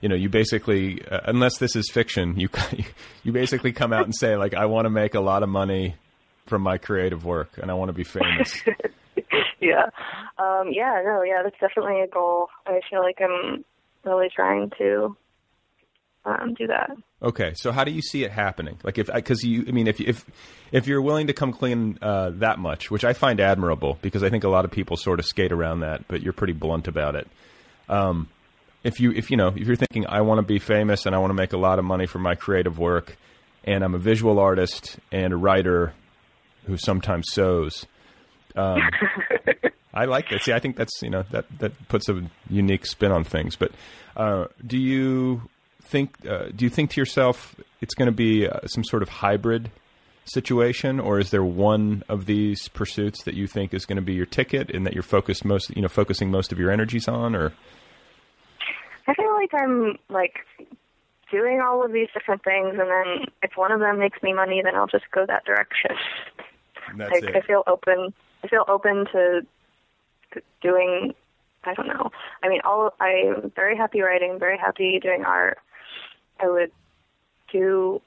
you 0.00 0.08
know, 0.08 0.14
you 0.14 0.28
basically, 0.28 1.04
uh, 1.06 1.20
unless 1.24 1.58
this 1.58 1.74
is 1.76 1.90
fiction, 1.90 2.38
you 2.38 2.48
you 3.24 3.32
basically 3.32 3.72
come 3.72 3.92
out 3.92 4.04
and 4.04 4.14
say 4.14 4.36
like, 4.36 4.54
I 4.54 4.66
want 4.66 4.86
to 4.86 4.90
make 4.90 5.14
a 5.14 5.20
lot 5.20 5.42
of 5.42 5.48
money 5.48 5.96
from 6.46 6.62
my 6.62 6.78
creative 6.78 7.24
work, 7.24 7.58
and 7.58 7.70
I 7.70 7.74
want 7.74 7.88
to 7.88 7.92
be 7.92 8.04
famous. 8.04 8.62
yeah. 9.60 9.86
Um, 10.38 10.70
yeah, 10.70 11.02
no, 11.04 11.22
yeah, 11.22 11.42
that's 11.42 11.58
definitely 11.60 12.00
a 12.00 12.06
goal. 12.06 12.48
I 12.66 12.80
feel 12.88 13.00
like 13.00 13.18
I'm 13.20 13.64
really 14.04 14.28
trying 14.34 14.70
to 14.78 15.16
um, 16.24 16.54
do 16.54 16.66
that. 16.66 16.96
Okay, 17.22 17.54
so 17.54 17.72
how 17.72 17.84
do 17.84 17.90
you 17.90 18.02
see 18.02 18.24
it 18.24 18.30
happening? 18.30 18.78
Like, 18.82 18.98
if 18.98 19.12
because 19.12 19.42
you, 19.42 19.64
I 19.66 19.70
mean, 19.70 19.86
if 19.86 20.00
if 20.00 20.24
if 20.72 20.86
you're 20.86 21.00
willing 21.00 21.28
to 21.28 21.32
come 21.32 21.52
clean 21.52 21.98
uh, 22.02 22.30
that 22.34 22.58
much, 22.58 22.90
which 22.90 23.04
I 23.04 23.12
find 23.12 23.40
admirable, 23.40 23.98
because 24.02 24.22
I 24.22 24.28
think 24.28 24.44
a 24.44 24.48
lot 24.48 24.64
of 24.64 24.70
people 24.70 24.96
sort 24.96 25.18
of 25.18 25.26
skate 25.26 25.52
around 25.52 25.80
that, 25.80 26.06
but 26.08 26.22
you're 26.22 26.34
pretty 26.34 26.52
blunt 26.52 26.88
about 26.88 27.14
it. 27.14 27.28
Um, 27.88 28.28
if 28.86 29.00
you 29.00 29.10
if 29.10 29.30
you 29.30 29.36
know 29.36 29.48
if 29.48 29.66
you're 29.66 29.76
thinking 29.76 30.06
I 30.06 30.20
want 30.20 30.38
to 30.38 30.42
be 30.42 30.60
famous 30.60 31.06
and 31.06 31.14
I 31.14 31.18
want 31.18 31.30
to 31.30 31.34
make 31.34 31.52
a 31.52 31.58
lot 31.58 31.78
of 31.78 31.84
money 31.84 32.06
for 32.06 32.20
my 32.20 32.36
creative 32.36 32.78
work, 32.78 33.16
and 33.64 33.82
I'm 33.82 33.94
a 33.94 33.98
visual 33.98 34.38
artist 34.38 34.98
and 35.10 35.32
a 35.32 35.36
writer 35.36 35.92
who 36.66 36.76
sometimes 36.76 37.26
sews. 37.30 37.84
Um, 38.54 38.80
I 39.94 40.04
like 40.04 40.28
that. 40.30 40.42
See, 40.42 40.52
I 40.52 40.60
think 40.60 40.76
that's 40.76 41.02
you 41.02 41.10
know 41.10 41.24
that 41.32 41.46
that 41.58 41.88
puts 41.88 42.08
a 42.08 42.22
unique 42.48 42.86
spin 42.86 43.10
on 43.10 43.24
things. 43.24 43.56
But 43.56 43.72
uh, 44.16 44.46
do 44.64 44.78
you 44.78 45.42
think 45.82 46.14
uh, 46.28 46.50
do 46.54 46.64
you 46.64 46.70
think 46.70 46.90
to 46.90 47.00
yourself 47.00 47.56
it's 47.80 47.94
going 47.94 48.06
to 48.06 48.16
be 48.16 48.46
uh, 48.46 48.66
some 48.66 48.84
sort 48.84 49.02
of 49.02 49.08
hybrid 49.08 49.70
situation, 50.26 51.00
or 51.00 51.18
is 51.18 51.30
there 51.30 51.44
one 51.44 52.04
of 52.08 52.26
these 52.26 52.68
pursuits 52.68 53.24
that 53.24 53.34
you 53.34 53.48
think 53.48 53.74
is 53.74 53.84
going 53.84 53.96
to 53.96 54.02
be 54.02 54.14
your 54.14 54.26
ticket 54.26 54.70
and 54.70 54.86
that 54.86 54.94
you're 54.94 55.02
focused 55.02 55.44
most 55.44 55.74
you 55.74 55.82
know 55.82 55.88
focusing 55.88 56.30
most 56.30 56.52
of 56.52 56.58
your 56.60 56.70
energies 56.70 57.08
on, 57.08 57.34
or 57.34 57.52
I 59.06 59.14
feel 59.14 59.32
like 59.34 59.54
I'm 59.54 59.98
like 60.08 60.40
doing 61.30 61.60
all 61.60 61.84
of 61.84 61.92
these 61.92 62.08
different 62.14 62.42
things, 62.44 62.70
and 62.70 62.90
then 62.90 63.26
if 63.42 63.56
one 63.56 63.72
of 63.72 63.80
them 63.80 63.98
makes 63.98 64.22
me 64.22 64.32
money, 64.32 64.62
then 64.62 64.74
I'll 64.74 64.86
just 64.86 65.10
go 65.12 65.26
that 65.26 65.44
direction. 65.44 65.92
that's 66.96 67.12
like 67.12 67.24
it? 67.24 67.36
I 67.36 67.40
feel 67.40 67.62
open. 67.66 68.12
I 68.44 68.48
feel 68.48 68.64
open 68.68 69.06
to 69.12 69.46
to 70.34 70.42
doing. 70.62 71.14
I 71.64 71.74
don't 71.74 71.88
know. 71.88 72.10
I 72.42 72.48
mean, 72.48 72.60
all 72.64 72.94
I'm 73.00 73.50
very 73.56 73.76
happy 73.76 74.00
writing, 74.00 74.38
very 74.38 74.58
happy 74.58 75.00
doing 75.00 75.24
art. 75.24 75.58
I 76.38 76.48
would 76.48 76.70
do 77.52 78.00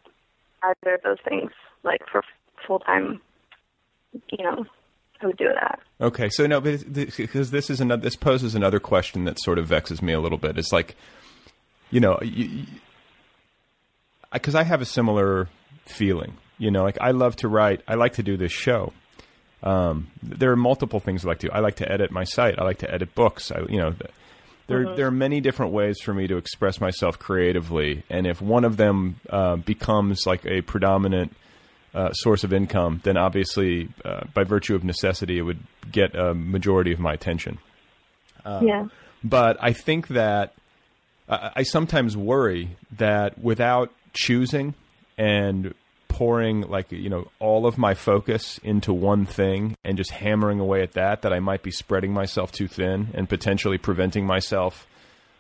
either 0.64 0.96
of 0.96 1.02
those 1.04 1.18
things, 1.28 1.52
like 1.84 2.02
for 2.12 2.24
full 2.66 2.80
time. 2.80 3.22
You 4.32 4.44
know, 4.44 4.66
Would 5.24 5.38
do 5.38 5.50
that. 5.54 5.80
Okay, 6.00 6.30
so 6.30 6.48
no, 6.48 6.62
but 6.62 6.94
because 6.94 7.52
this 7.52 7.70
is 7.70 7.82
another, 7.82 8.02
this 8.02 8.16
poses 8.16 8.56
another 8.56 8.80
question 8.80 9.26
that 9.26 9.38
sort 9.40 9.58
of 9.60 9.68
vexes 9.68 10.02
me 10.02 10.14
a 10.14 10.20
little 10.20 10.38
bit. 10.38 10.58
It's 10.58 10.72
like, 10.72 10.96
you 11.92 12.00
know, 12.00 12.18
because 14.32 14.56
I 14.56 14.64
have 14.64 14.82
a 14.82 14.86
similar 14.86 15.50
feeling. 15.86 16.38
You 16.58 16.72
know, 16.72 16.84
like 16.84 16.98
I 17.02 17.12
love 17.12 17.36
to 17.38 17.48
write. 17.48 17.82
I 17.88 17.96
like 17.96 18.14
to 18.14 18.24
do 18.24 18.38
this 18.38 18.52
show. 18.52 18.94
Um, 19.64 20.08
there 20.24 20.52
are 20.52 20.56
multiple 20.58 21.00
things 21.00 21.26
I 21.26 21.30
like 21.30 21.40
to. 21.40 21.48
do. 21.48 21.54
I 21.54 21.60
like 21.60 21.76
to 21.78 21.92
edit 21.92 22.12
my 22.12 22.24
site. 22.24 22.60
I 22.60 22.64
like 22.64 22.80
to 22.80 22.94
edit 22.94 23.14
books. 23.16 23.52
I, 23.52 23.60
you 23.70 23.78
know, 23.78 23.94
there 24.68 24.86
Mhm. 24.86 24.96
there 24.96 25.08
are 25.08 25.12
many 25.12 25.42
different 25.42 25.72
ways 25.74 26.00
for 26.02 26.14
me 26.14 26.28
to 26.28 26.38
express 26.38 26.80
myself 26.80 27.18
creatively, 27.20 28.04
and 28.10 28.28
if 28.28 28.42
one 28.42 28.64
of 28.66 28.78
them 28.78 29.20
uh, 29.30 29.56
becomes 29.58 30.26
like 30.26 30.46
a 30.46 30.62
predominant 30.62 31.36
uh, 31.94 32.12
source 32.14 32.44
of 32.44 32.54
income, 32.54 33.02
then 33.04 33.18
obviously, 33.18 33.90
uh, 34.06 34.22
by 34.34 34.44
virtue 34.44 34.76
of 34.76 34.84
necessity, 34.84 35.38
it 35.38 35.42
would 35.44 35.60
get 35.92 36.16
a 36.16 36.34
majority 36.34 36.92
of 36.92 37.00
my 37.00 37.14
attention. 37.14 37.58
Uh, 38.46 38.62
Yeah. 38.64 38.88
But 39.24 39.58
I 39.62 39.74
think 39.74 40.08
that 40.10 40.54
I, 41.28 41.52
I 41.58 41.64
sometimes 41.64 42.16
worry 42.16 42.78
that 42.98 43.38
without 43.38 43.92
choosing 44.14 44.74
and 45.18 45.74
pouring 46.08 46.62
like 46.62 46.92
you 46.92 47.10
know 47.10 47.28
all 47.40 47.68
of 47.68 47.78
my 47.78 47.94
focus 47.94 48.60
into 48.64 48.92
one 48.94 49.26
thing 49.26 49.76
and 49.84 49.96
just 49.98 50.10
hammering 50.12 50.60
away 50.60 50.82
at 50.82 50.94
that 50.94 51.22
that 51.22 51.32
I 51.34 51.40
might 51.40 51.62
be 51.62 51.70
spreading 51.72 52.12
myself 52.14 52.52
too 52.52 52.68
thin 52.68 53.10
and 53.14 53.30
potentially 53.30 53.78
preventing 53.78 54.26
myself 54.26 54.88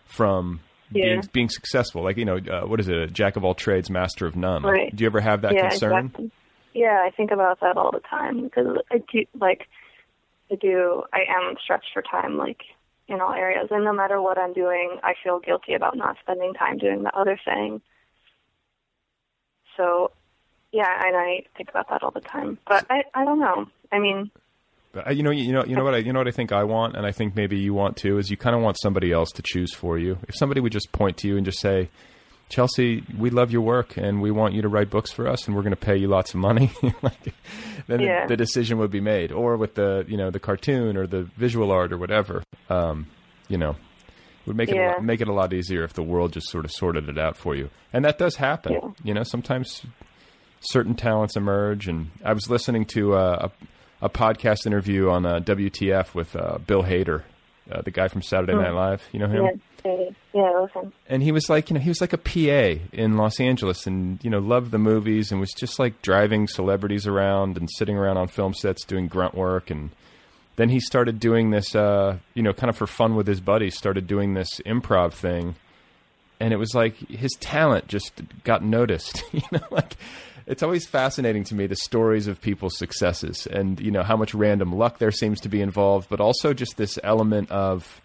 from 0.05 0.59
Yeah. 0.91 1.05
being 1.05 1.21
being 1.33 1.49
successful 1.49 2.03
like 2.03 2.17
you 2.17 2.25
know 2.25 2.38
uh, 2.38 2.67
what 2.67 2.79
is 2.79 2.88
it 2.88 2.95
a 2.97 3.07
jack 3.07 3.35
of 3.35 3.43
all 3.43 3.55
trades 3.55 3.89
master 3.89 4.27
of 4.27 4.35
none 4.35 4.62
Like, 4.62 4.73
Right. 4.73 4.95
do 4.95 5.03
you 5.03 5.07
ever 5.07 5.21
have 5.21 5.41
that 5.41 5.53
yeah, 5.55 5.69
concern 5.69 6.05
Exactly. 6.05 6.31
Yeah, 6.73 7.01
I 7.05 7.12
think 7.12 7.32
about 7.32 7.60
that 7.62 7.77
all 7.77 7.91
the 7.91 7.99
time 7.99 8.43
because 8.43 8.77
I 8.91 8.97
do 9.12 9.25
like 9.39 9.67
I 10.51 10.55
do. 10.55 11.03
I 11.13 11.19
am 11.29 11.55
stretched 11.63 11.89
for 11.93 12.01
time, 12.01 12.38
like 12.38 12.62
in 13.08 13.21
all 13.21 13.34
areas, 13.34 13.69
and 13.71 13.84
no 13.84 13.93
matter 13.93 14.21
what 14.21 14.38
I'm 14.38 14.53
doing, 14.53 14.99
I 15.03 15.13
feel 15.23 15.39
guilty 15.39 15.73
about 15.73 15.97
not 15.97 16.17
spending 16.21 16.53
time 16.53 16.77
doing 16.77 17.03
the 17.03 17.15
other 17.17 17.39
thing. 17.43 17.82
So, 19.77 20.12
yeah, 20.71 20.89
and 21.05 21.15
I 21.15 21.43
think 21.58 21.69
about 21.69 21.89
that 21.89 22.03
all 22.03 22.12
the 22.12 22.19
time. 22.19 22.58
But 22.67 22.86
I, 22.89 23.03
I 23.15 23.25
don't 23.25 23.39
know. 23.39 23.65
I 23.91 23.99
mean, 23.99 24.29
But 24.91 25.08
uh, 25.08 25.12
you 25.12 25.23
know, 25.23 25.32
you 25.32 25.51
know, 25.53 25.63
you 25.65 25.75
know 25.75 25.84
what 25.84 25.95
I, 25.95 25.97
you 25.97 26.13
know 26.13 26.19
what 26.19 26.27
I 26.27 26.32
think 26.32 26.51
I 26.51 26.63
want, 26.63 26.95
and 26.95 27.05
I 27.05 27.12
think 27.12 27.36
maybe 27.36 27.58
you 27.58 27.73
want 27.73 27.97
too, 27.97 28.17
is 28.17 28.29
you 28.29 28.38
kind 28.38 28.55
of 28.55 28.62
want 28.62 28.77
somebody 28.79 29.12
else 29.12 29.32
to 29.32 29.41
choose 29.43 29.73
for 29.73 29.97
you. 29.97 30.17
If 30.27 30.36
somebody 30.36 30.62
would 30.62 30.71
just 30.71 30.91
point 30.91 31.17
to 31.17 31.27
you 31.27 31.38
and 31.38 31.45
just 31.45 31.60
say, 31.60 31.89
"Chelsea, 32.49 33.03
we 33.17 33.29
love 33.29 33.51
your 33.51 33.62
work, 33.62 33.95
and 33.97 34.21
we 34.21 34.31
want 34.31 34.53
you 34.53 34.62
to 34.63 34.67
write 34.67 34.89
books 34.89 35.12
for 35.12 35.27
us, 35.27 35.45
and 35.47 35.55
we're 35.55 35.62
going 35.62 35.71
to 35.71 35.77
pay 35.85 35.95
you 35.95 36.07
lots 36.07 36.33
of 36.33 36.39
money," 36.39 36.71
like, 37.01 37.33
then 37.88 37.99
Yeah. 38.01 38.23
the, 38.27 38.33
the 38.33 38.38
decision 38.38 38.77
would 38.79 38.91
be 38.91 38.99
made. 39.01 39.31
Or 39.31 39.55
with 39.57 39.75
the, 39.75 40.03
you 40.07 40.17
know, 40.17 40.29
the 40.31 40.39
cartoon 40.39 40.97
or 40.97 41.07
the 41.07 41.23
visual 41.38 41.71
art 41.71 41.93
or 41.93 41.97
whatever, 41.97 42.43
um, 42.69 43.07
you 43.47 43.57
know, 43.57 43.75
would 44.45 44.55
make 44.57 44.69
it 44.69 44.75
Yeah. 44.75 44.93
lot, 44.93 45.03
make 45.03 45.21
it 45.21 45.27
a 45.27 45.33
lot 45.33 45.53
easier 45.53 45.83
if 45.83 45.93
the 45.93 46.03
world 46.03 46.33
just 46.33 46.49
sort 46.49 46.65
of 46.65 46.71
sorted 46.71 47.07
it 47.07 47.17
out 47.17 47.38
for 47.38 47.55
you, 47.55 47.69
and 47.93 48.03
that 48.05 48.17
does 48.17 48.35
happen. 48.35 48.73
Yeah. 48.73 48.89
You 49.03 49.13
know, 49.13 49.23
sometimes 49.23 49.85
certain 50.62 50.95
talents 50.95 51.35
emerge. 51.38 51.88
And 51.88 52.09
I 52.25 52.33
was 52.33 52.49
listening 52.49 52.85
to 52.88 53.13
uh, 53.15 53.49
a, 54.01 54.05
a 54.05 54.09
podcast 54.09 54.65
interview 54.65 55.09
on 55.09 55.25
uh, 55.25 55.39
WTF 55.39 56.13
with 56.13 56.35
uh, 56.35 56.57
Bill 56.65 56.83
Hader, 56.83 57.23
uh, 57.71 57.81
the 57.81 57.91
guy 57.91 58.07
from 58.09 58.21
Saturday 58.21 58.53
Hmm. 58.53 58.62
Night 58.62 58.73
Live. 58.73 59.03
You 59.13 59.19
know 59.19 59.27
him? 59.29 59.62
Yeah, 59.86 60.60
listen. 60.62 60.94
And 61.08 61.24
he 61.24 61.32
was 61.32 61.50
like, 61.50 61.70
you 61.70 61.76
know, 61.76 61.80
he 61.80 61.89
was 61.89 62.02
like 62.02 62.13
a 62.13 62.18
PA 62.18 62.82
in 62.92 63.18
Los 63.18 63.39
Angeles, 63.39 63.88
and 63.88 64.24
you 64.24 64.30
know, 64.30 64.39
loved 64.39 64.72
the 64.72 64.78
movies, 64.78 65.32
and 65.32 65.39
was 65.39 65.54
just 65.54 65.80
like 65.80 66.02
driving 66.02 66.48
celebrities 66.48 67.08
around 67.08 67.58
and 67.58 67.70
sitting 67.78 67.98
around 67.98 68.18
on 68.18 68.28
film 68.28 68.54
sets 68.54 68.86
doing 68.86 69.08
grunt 69.08 69.36
work. 69.36 69.70
And 69.70 69.92
then 70.56 70.70
he 70.70 70.80
started 70.80 71.20
doing 71.20 71.52
this, 71.52 71.76
uh, 71.76 72.18
you 72.34 72.44
know, 72.44 72.54
kind 72.54 72.70
of 72.70 72.78
for 72.78 72.88
fun 72.88 73.15
with 73.15 73.28
his 73.28 73.42
buddies. 73.42 73.78
Started 73.78 74.08
doing 74.08 74.34
this 74.34 74.60
improv 74.65 75.13
thing, 75.13 75.56
and 76.39 76.54
it 76.54 76.58
was 76.58 76.74
like 76.74 76.96
his 77.10 77.32
talent 77.39 77.88
just 77.88 78.22
got 78.44 78.63
noticed. 78.63 79.24
you 79.32 79.42
know, 79.52 79.65
like 79.72 79.96
it's 80.46 80.63
always 80.63 80.88
fascinating 80.88 81.44
to 81.46 81.56
me 81.56 81.68
the 81.68 81.76
stories 81.76 82.28
of 82.28 82.42
people's 82.42 82.76
successes 82.76 83.46
and 83.46 83.80
you 83.80 83.92
know 83.92 84.02
how 84.02 84.18
much 84.18 84.34
random 84.34 84.74
luck 84.74 84.98
there 84.98 85.12
seems 85.12 85.39
to 85.42 85.50
be 85.50 85.62
involved, 85.62 86.10
but 86.10 86.20
also 86.20 86.54
just 86.54 86.76
this 86.76 86.98
element 87.04 87.52
of 87.52 88.02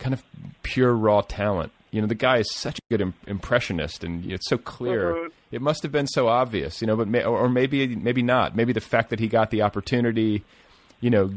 kind 0.00 0.12
of 0.12 0.22
pure 0.64 0.92
raw 0.92 1.20
talent. 1.20 1.70
You 1.92 2.00
know, 2.00 2.06
the 2.06 2.14
guy 2.14 2.38
is 2.38 2.52
such 2.52 2.78
a 2.78 2.82
good 2.90 3.00
Im- 3.00 3.14
impressionist, 3.26 4.02
and 4.04 4.30
it's 4.30 4.48
so 4.48 4.58
clear. 4.58 5.12
Mhm. 5.12 5.28
It 5.52 5.60
must 5.62 5.82
have 5.82 5.92
been 5.92 6.06
so 6.06 6.28
obvious, 6.28 6.80
you 6.80 6.86
know, 6.86 6.96
but 6.96 7.06
may, 7.08 7.22
or, 7.24 7.38
or 7.40 7.48
maybe 7.48 7.94
maybe 7.94 8.22
not. 8.22 8.56
Maybe 8.56 8.72
the 8.72 8.80
fact 8.80 9.10
that 9.10 9.18
he 9.20 9.28
got 9.28 9.50
the 9.50 9.62
opportunity, 9.62 10.44
you 11.00 11.10
know, 11.10 11.30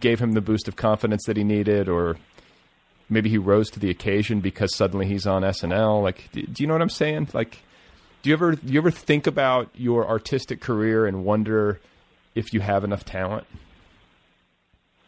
gave 0.00 0.18
him 0.20 0.32
the 0.32 0.40
boost 0.40 0.68
of 0.68 0.76
confidence 0.76 1.24
that 1.26 1.36
he 1.36 1.44
needed, 1.44 1.88
or 1.88 2.16
maybe 3.08 3.30
he 3.30 3.38
rose 3.38 3.70
to 3.70 3.80
the 3.80 3.88
occasion 3.90 4.40
because 4.40 4.74
suddenly 4.74 5.06
he's 5.06 5.26
on 5.26 5.42
SNL. 5.42 6.02
Like, 6.02 6.28
do, 6.32 6.42
do 6.42 6.62
you 6.62 6.66
know 6.66 6.74
what 6.74 6.82
I'm 6.82 6.90
saying? 6.90 7.28
Like, 7.32 7.58
do 8.22 8.28
you 8.30 8.34
ever 8.34 8.54
do 8.54 8.72
you 8.72 8.78
ever 8.78 8.90
think 8.90 9.26
about 9.26 9.70
your 9.74 10.06
artistic 10.06 10.60
career 10.60 11.06
and 11.06 11.24
wonder 11.24 11.80
if 12.34 12.52
you 12.52 12.60
have 12.60 12.84
enough 12.84 13.04
talent? 13.06 13.46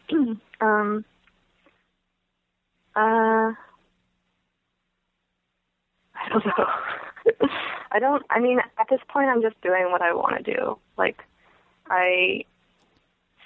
um, 0.61 1.05
uh, 2.95 3.53
I 6.15 6.29
don't 6.29 6.45
know. 6.45 7.47
I 7.91 7.99
don't. 7.99 8.23
I 8.29 8.39
mean, 8.39 8.59
at 8.59 8.87
this 8.89 8.99
point, 9.07 9.29
I'm 9.29 9.41
just 9.41 9.59
doing 9.61 9.91
what 9.91 10.01
I 10.01 10.13
want 10.13 10.43
to 10.43 10.55
do. 10.55 10.77
Like, 10.97 11.23
I 11.89 12.45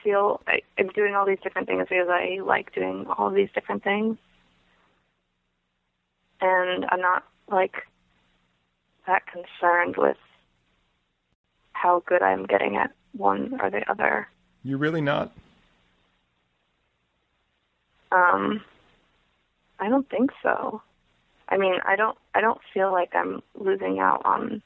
feel 0.03 0.41
I, 0.47 0.61
I'm 0.77 0.89
doing 0.89 1.15
all 1.15 1.25
these 1.25 1.39
different 1.43 1.67
things 1.67 1.85
because 1.89 2.07
I 2.09 2.39
like 2.45 2.73
doing 2.73 3.05
all 3.17 3.29
these 3.29 3.49
different 3.55 3.83
things, 3.83 4.17
and 6.41 6.85
I'm 6.89 7.01
not 7.01 7.23
like 7.49 7.75
that 9.07 9.23
concerned 9.27 9.95
with 9.97 10.17
how 11.73 12.03
good 12.05 12.21
I'm 12.21 12.45
getting 12.45 12.77
at 12.77 12.91
one 13.13 13.59
or 13.61 13.69
the 13.69 13.89
other. 13.89 14.27
You're 14.63 14.77
really 14.77 15.01
not. 15.01 15.31
Um, 18.11 18.61
I 19.79 19.89
don't 19.89 20.09
think 20.09 20.31
so. 20.41 20.81
I 21.49 21.57
mean, 21.57 21.75
I 21.85 21.95
don't. 21.95 22.17
I 22.33 22.41
don't 22.41 22.59
feel 22.73 22.91
like 22.91 23.13
I'm 23.15 23.41
losing 23.55 23.99
out 23.99 24.21
on 24.25 24.61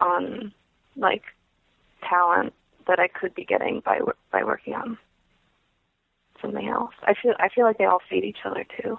on 0.00 0.52
like 0.96 1.22
talent 2.08 2.52
that 2.86 2.98
I 2.98 3.08
could 3.08 3.34
be 3.34 3.44
getting 3.44 3.80
by 3.84 4.00
by 4.30 4.44
working 4.44 4.74
on 4.74 4.98
something 6.40 6.68
else. 6.68 6.92
I 7.02 7.14
feel. 7.20 7.32
I 7.38 7.48
feel 7.48 7.64
like 7.64 7.78
they 7.78 7.84
all 7.84 8.02
feed 8.08 8.24
each 8.24 8.44
other 8.44 8.64
too. 8.80 8.98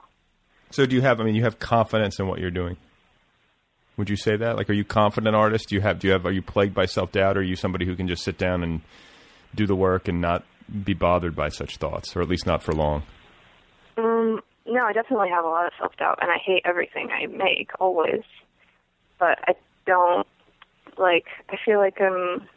So 0.72 0.86
do 0.86 0.96
you 0.96 1.02
have? 1.02 1.20
I 1.20 1.24
mean, 1.24 1.36
you 1.36 1.44
have 1.44 1.60
confidence 1.60 2.20
in 2.20 2.28
what 2.28 2.40
you're 2.40 2.52
doing. 2.52 2.78
Would 3.98 4.10
you 4.10 4.16
say 4.16 4.36
that? 4.36 4.58
Like, 4.58 4.70
are 4.72 4.74
you 4.74 4.84
confident 4.84 5.36
artist? 5.36 5.70
Do 5.70 5.76
you 5.76 5.82
have? 5.82 6.00
Do 6.00 6.08
you 6.08 6.14
have? 6.14 6.26
Are 6.26 6.32
you 6.32 6.42
plagued 6.42 6.74
by 6.74 6.86
self 6.88 7.12
doubt? 7.12 7.38
Or 7.38 7.42
are 7.42 7.44
you 7.44 7.56
somebody 7.56 7.86
who 7.86 7.96
can 7.96 8.08
just 8.08 8.24
sit 8.24 8.38
down 8.38 8.64
and 8.64 8.82
do 9.54 9.68
the 9.68 9.76
work 9.76 10.08
and 10.08 10.20
not 10.20 10.44
be 10.84 10.94
bothered 10.94 11.36
by 11.36 11.50
such 11.50 11.78
thoughts, 11.78 12.16
or 12.16 12.22
at 12.22 12.28
least 12.28 12.48
not 12.48 12.64
for 12.64 12.74
long? 12.74 13.04
Um, 13.98 14.42
no, 14.66 14.86
I 14.86 14.94
definitely 14.94 15.30
have 15.30 15.46
a 15.46 15.50
lot 15.50 15.66
of 15.66 15.74
self 15.78 15.96
doubt, 15.98 16.20
and 16.22 16.32
I 16.32 16.38
hate 16.38 16.64
everything 16.66 17.10
I 17.12 17.28
make 17.28 17.72
always. 17.80 18.24
But 19.20 19.40
I 19.48 19.56
don't 19.86 20.28
like. 20.98 21.26
I 21.50 21.58
feel 21.64 21.80
like 21.80 22.00
I'm 22.02 22.48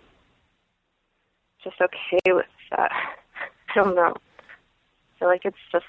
just 1.63 1.77
okay 1.81 2.33
with 2.33 2.47
that. 2.71 2.91
I 3.71 3.75
don't 3.75 3.95
know. 3.95 4.15
I 4.15 5.19
feel 5.19 5.29
like 5.29 5.45
it's 5.45 5.57
just 5.73 5.85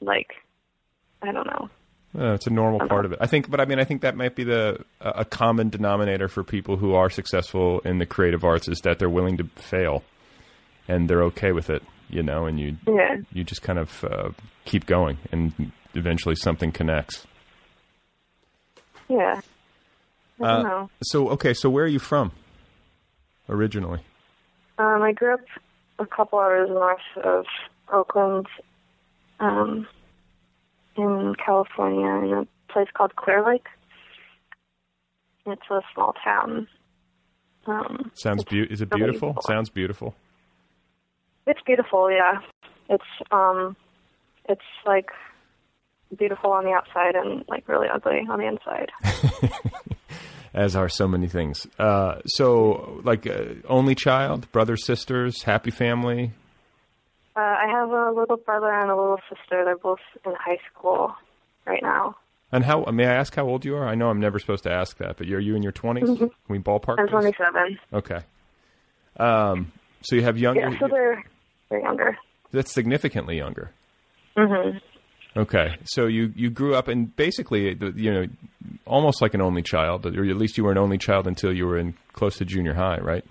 like 0.00 0.32
I 1.22 1.32
don't 1.32 1.46
know. 1.46 1.70
Uh, 2.18 2.34
it's 2.34 2.46
a 2.46 2.50
normal 2.50 2.86
part 2.88 3.04
of 3.04 3.12
it. 3.12 3.18
I 3.20 3.26
think, 3.26 3.50
but 3.50 3.60
I 3.60 3.66
mean, 3.66 3.78
I 3.78 3.84
think 3.84 4.00
that 4.00 4.16
might 4.16 4.34
be 4.34 4.44
the 4.44 4.84
a 5.00 5.10
a 5.20 5.24
common 5.24 5.68
denominator 5.68 6.28
for 6.28 6.42
people 6.42 6.76
who 6.76 6.94
are 6.94 7.10
successful 7.10 7.80
in 7.80 7.98
the 7.98 8.06
creative 8.06 8.44
arts 8.44 8.68
is 8.68 8.80
that 8.80 8.98
they're 8.98 9.10
willing 9.10 9.36
to 9.38 9.44
fail, 9.56 10.02
and 10.86 11.08
they're 11.08 11.22
okay 11.24 11.52
with 11.52 11.70
it. 11.70 11.82
You 12.10 12.22
know, 12.22 12.46
and 12.46 12.58
you 12.58 12.76
Yeah. 12.86 13.16
you 13.32 13.44
just 13.44 13.62
kind 13.62 13.78
of 13.78 14.04
uh, 14.04 14.30
keep 14.64 14.86
going, 14.86 15.18
and 15.32 15.72
eventually 15.94 16.34
something 16.36 16.72
connects. 16.72 17.26
Yeah. 19.08 19.40
I 20.40 20.46
don't 20.46 20.48
Uh, 20.48 20.62
know. 20.62 20.90
So 21.02 21.28
okay, 21.30 21.52
so 21.54 21.68
where 21.70 21.84
are 21.84 21.88
you 21.88 21.98
from 21.98 22.32
originally? 23.48 24.00
Um, 24.78 25.02
I 25.02 25.12
grew 25.12 25.34
up 25.34 25.40
a 25.98 26.06
couple 26.06 26.38
hours 26.38 26.68
north 26.70 27.00
of 27.24 27.44
Oakland, 27.92 28.46
um, 29.40 29.86
in 30.96 31.34
California, 31.44 32.06
in 32.06 32.32
a 32.46 32.72
place 32.72 32.88
called 32.94 33.16
Clear 33.16 33.44
Lake. 33.44 33.66
It's 35.46 35.62
a 35.70 35.80
small 35.94 36.14
town, 36.24 36.68
Um, 37.66 38.10
Sounds 38.14 38.42
it's 38.42 38.50
beautiful. 38.50 38.72
Is 38.74 38.80
it 38.82 38.88
really 38.92 39.04
beautiful? 39.12 39.36
Sounds 39.42 39.68
beautiful. 39.70 40.14
It's 41.48 41.60
beautiful, 41.64 42.10
yeah. 42.10 42.40
It's 42.90 43.04
um, 43.30 43.74
it's 44.48 44.60
like 44.86 45.10
beautiful 46.16 46.52
on 46.52 46.64
the 46.64 46.72
outside 46.72 47.14
and 47.14 47.42
like 47.48 47.66
really 47.68 47.88
ugly 47.92 48.20
on 48.28 48.38
the 48.38 48.46
inside. 48.46 48.90
As 50.54 50.76
are 50.76 50.88
so 50.88 51.08
many 51.08 51.28
things. 51.28 51.66
Uh, 51.78 52.20
so, 52.26 53.00
like, 53.04 53.26
uh, 53.26 53.54
only 53.68 53.94
child, 53.94 54.50
brothers, 54.50 54.84
sisters, 54.84 55.42
happy 55.42 55.70
family. 55.70 56.32
Uh, 57.36 57.40
I 57.40 57.66
have 57.70 57.90
a 57.90 58.10
little 58.10 58.38
brother 58.38 58.72
and 58.72 58.90
a 58.90 58.96
little 58.96 59.20
sister. 59.28 59.64
They're 59.64 59.76
both 59.76 60.00
in 60.24 60.32
high 60.34 60.58
school 60.72 61.14
right 61.66 61.82
now. 61.82 62.16
And 62.50 62.64
how? 62.64 62.84
May 62.84 63.06
I 63.06 63.14
ask 63.14 63.34
how 63.34 63.46
old 63.46 63.64
you 63.64 63.76
are? 63.76 63.86
I 63.86 63.94
know 63.94 64.08
I'm 64.08 64.20
never 64.20 64.38
supposed 64.38 64.64
to 64.64 64.72
ask 64.72 64.96
that, 64.98 65.18
but 65.18 65.26
you're 65.26 65.40
you 65.40 65.54
in 65.54 65.62
your 65.62 65.72
20s? 65.72 66.18
Can 66.18 66.30
we 66.48 66.58
ballpark? 66.58 66.96
I'm 66.98 67.06
this? 67.06 67.34
27. 67.36 67.78
Okay. 67.92 68.20
Um, 69.18 69.70
so 70.02 70.16
you 70.16 70.22
have 70.22 70.38
younger. 70.38 70.60
Yeah, 70.60 70.78
so 70.78 70.88
they're 70.88 71.24
they're 71.70 71.80
younger. 71.80 72.16
That's 72.52 72.72
significantly 72.72 73.36
younger. 73.36 73.72
Mhm. 74.36 74.80
Okay, 75.36 75.76
so 75.84 76.06
you 76.06 76.32
you 76.34 76.50
grew 76.50 76.74
up 76.74 76.88
and 76.88 77.14
basically 77.14 77.76
you 77.96 78.12
know 78.12 78.26
almost 78.86 79.20
like 79.22 79.34
an 79.34 79.40
only 79.40 79.62
child, 79.62 80.06
or 80.06 80.24
at 80.24 80.36
least 80.36 80.56
you 80.58 80.64
were 80.64 80.72
an 80.72 80.78
only 80.78 80.98
child 80.98 81.26
until 81.26 81.52
you 81.52 81.66
were 81.66 81.78
in 81.78 81.94
close 82.12 82.38
to 82.38 82.44
junior 82.44 82.74
high, 82.74 82.98
right? 82.98 83.24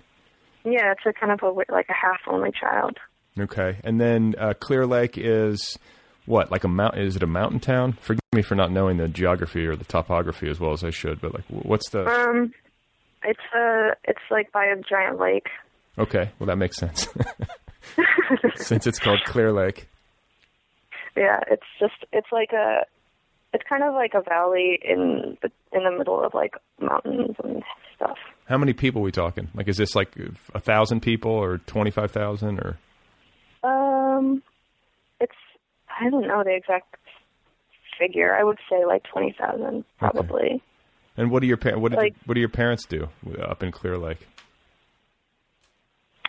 Yeah, 0.64 0.92
it's 0.92 1.00
a 1.06 1.12
kind 1.12 1.32
of 1.32 1.42
a 1.42 1.50
like 1.72 1.88
a 1.88 1.94
half 1.94 2.20
only 2.28 2.50
child. 2.52 2.98
Okay, 3.38 3.78
and 3.84 4.00
then 4.00 4.34
uh, 4.38 4.54
Clear 4.58 4.86
Lake 4.86 5.14
is 5.18 5.78
what 6.26 6.50
like 6.50 6.64
a 6.64 6.68
mountain? 6.68 7.02
Is 7.02 7.16
it 7.16 7.22
a 7.22 7.26
mountain 7.26 7.60
town? 7.60 7.92
Forgive 8.00 8.22
me 8.32 8.42
for 8.42 8.54
not 8.54 8.70
knowing 8.70 8.96
the 8.98 9.08
geography 9.08 9.66
or 9.66 9.76
the 9.76 9.84
topography 9.84 10.48
as 10.48 10.60
well 10.60 10.72
as 10.72 10.84
I 10.84 10.90
should, 10.90 11.20
but 11.20 11.34
like 11.34 11.44
what's 11.48 11.90
the? 11.90 12.06
Um, 12.06 12.52
it's 13.24 13.40
a 13.54 13.90
it's 14.04 14.20
like 14.30 14.50
by 14.52 14.64
a 14.66 14.76
giant 14.76 15.18
lake. 15.18 15.48
Okay, 15.98 16.30
well 16.38 16.46
that 16.46 16.56
makes 16.56 16.76
sense 16.76 17.08
since 18.56 18.86
it's 18.86 18.98
called 18.98 19.20
Clear 19.24 19.52
Lake. 19.52 19.88
Yeah, 21.16 21.40
it's 21.50 21.66
just 21.80 22.04
it's 22.12 22.28
like 22.32 22.52
a 22.52 22.84
it's 23.52 23.64
kind 23.68 23.82
of 23.82 23.94
like 23.94 24.12
a 24.14 24.22
valley 24.22 24.78
in 24.84 25.36
the 25.42 25.50
in 25.72 25.84
the 25.84 25.90
middle 25.96 26.22
of 26.24 26.34
like 26.34 26.54
mountains 26.80 27.36
and 27.42 27.62
stuff. 27.96 28.16
How 28.46 28.58
many 28.58 28.72
people 28.72 29.02
we 29.02 29.10
talking? 29.12 29.48
Like, 29.54 29.68
is 29.68 29.76
this 29.76 29.94
like 29.94 30.14
a 30.54 30.60
thousand 30.60 31.00
people 31.00 31.32
or 31.32 31.58
twenty 31.58 31.90
five 31.90 32.10
thousand 32.10 32.60
or? 32.60 32.78
Um, 33.62 34.42
it's 35.20 35.34
I 36.00 36.08
don't 36.10 36.26
know 36.28 36.44
the 36.44 36.54
exact 36.54 36.94
figure. 37.98 38.34
I 38.34 38.44
would 38.44 38.58
say 38.70 38.84
like 38.86 39.02
twenty 39.04 39.34
thousand 39.38 39.84
probably. 39.98 40.62
And 41.16 41.30
what 41.32 41.40
do 41.40 41.48
your 41.48 41.58
what 41.78 41.90
did 41.90 41.96
Like- 41.98 42.14
what 42.26 42.34
do 42.34 42.40
your 42.40 42.48
parents 42.48 42.86
do 42.86 43.08
up 43.42 43.62
in 43.62 43.72
Clear 43.72 43.98
Lake? 43.98 44.28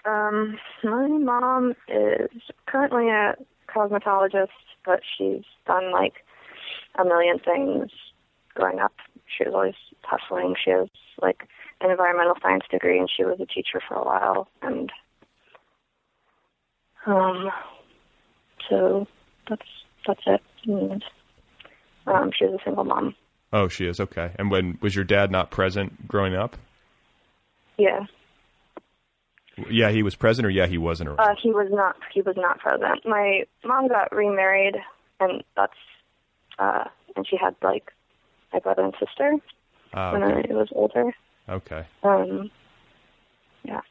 Um, 0.10 0.57
my 0.84 1.07
mom 1.07 1.76
is 1.88 2.41
currently 2.66 3.10
a 3.10 3.36
cosmetologist, 3.68 4.47
but 4.86 5.01
she's 5.18 5.43
done 5.68 5.91
like 5.91 6.14
a 6.97 7.05
million 7.05 7.38
things 7.39 7.91
growing 8.55 8.80
up. 8.80 8.93
She 9.38 9.43
was 9.43 9.53
always 9.53 9.76
hustling. 10.01 10.55
She 10.64 10.72
has 10.72 10.88
like 11.22 11.47
an 11.82 11.91
environmental 11.91 12.36
science 12.41 12.64
degree, 12.72 12.97
and 12.97 13.10
she 13.16 13.24
was 13.24 13.39
a 13.39 13.45
teacher 13.45 13.82
for 13.88 13.95
a 13.95 14.03
while. 14.03 14.47
And 14.64 14.91
um, 17.05 17.51
so 18.68 19.07
that's 19.47 19.62
that's 20.07 20.24
it. 20.26 20.41
And 20.66 21.03
um, 22.07 22.32
she 22.36 22.45
was 22.45 22.60
a 22.60 22.64
single 22.64 22.84
mom. 22.84 23.16
Oh, 23.53 23.68
she 23.68 23.86
is 23.86 23.99
okay. 23.99 24.32
And 24.39 24.49
when 24.49 24.80
was 24.82 24.95
your 24.95 25.05
dad 25.05 25.30
not 25.30 25.51
present 25.51 26.07
growing 26.07 26.36
up? 26.36 26.57
Yeah. 27.78 28.05
Yeah, 29.70 29.89
he 29.91 30.03
was 30.03 30.16
present, 30.16 30.45
or 30.45 30.49
yeah, 30.49 30.68
he 30.68 30.78
wasn't 30.78 31.10
around. 31.10 31.20
Uh, 31.20 31.36
he 31.41 31.51
was 31.51 31.68
not. 31.72 31.95
He 32.14 32.22
was 32.22 32.36
not 32.38 32.60
present. 32.60 33.05
My 33.05 33.43
mom 33.64 33.88
got 33.88 34.12
remarried, 34.16 34.76
and 35.20 35.43
that's 35.55 35.74
uh, 36.57 36.86
and 37.16 37.28
she 37.28 37.38
had 37.38 37.55
like 37.64 37.91
my 38.53 38.60
brother 38.60 38.84
and 38.84 38.93
sister 38.99 39.34
Ah, 39.93 40.12
when 40.14 40.24
okay. 40.24 40.49
I 40.51 40.55
was 40.55 40.70
older. 40.74 41.14
okay, 41.47 41.84
Um, 42.03 42.51
yeah. 43.64 43.82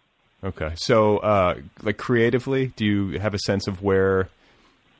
okay. 0.45 0.73
So, 0.77 1.19
uh, 1.19 1.57
like 1.83 1.97
creatively, 1.97 2.69
do 2.77 2.85
you 2.85 3.19
have 3.21 3.35
a 3.35 3.39
sense 3.41 3.67
of 3.67 3.83
where 3.83 4.29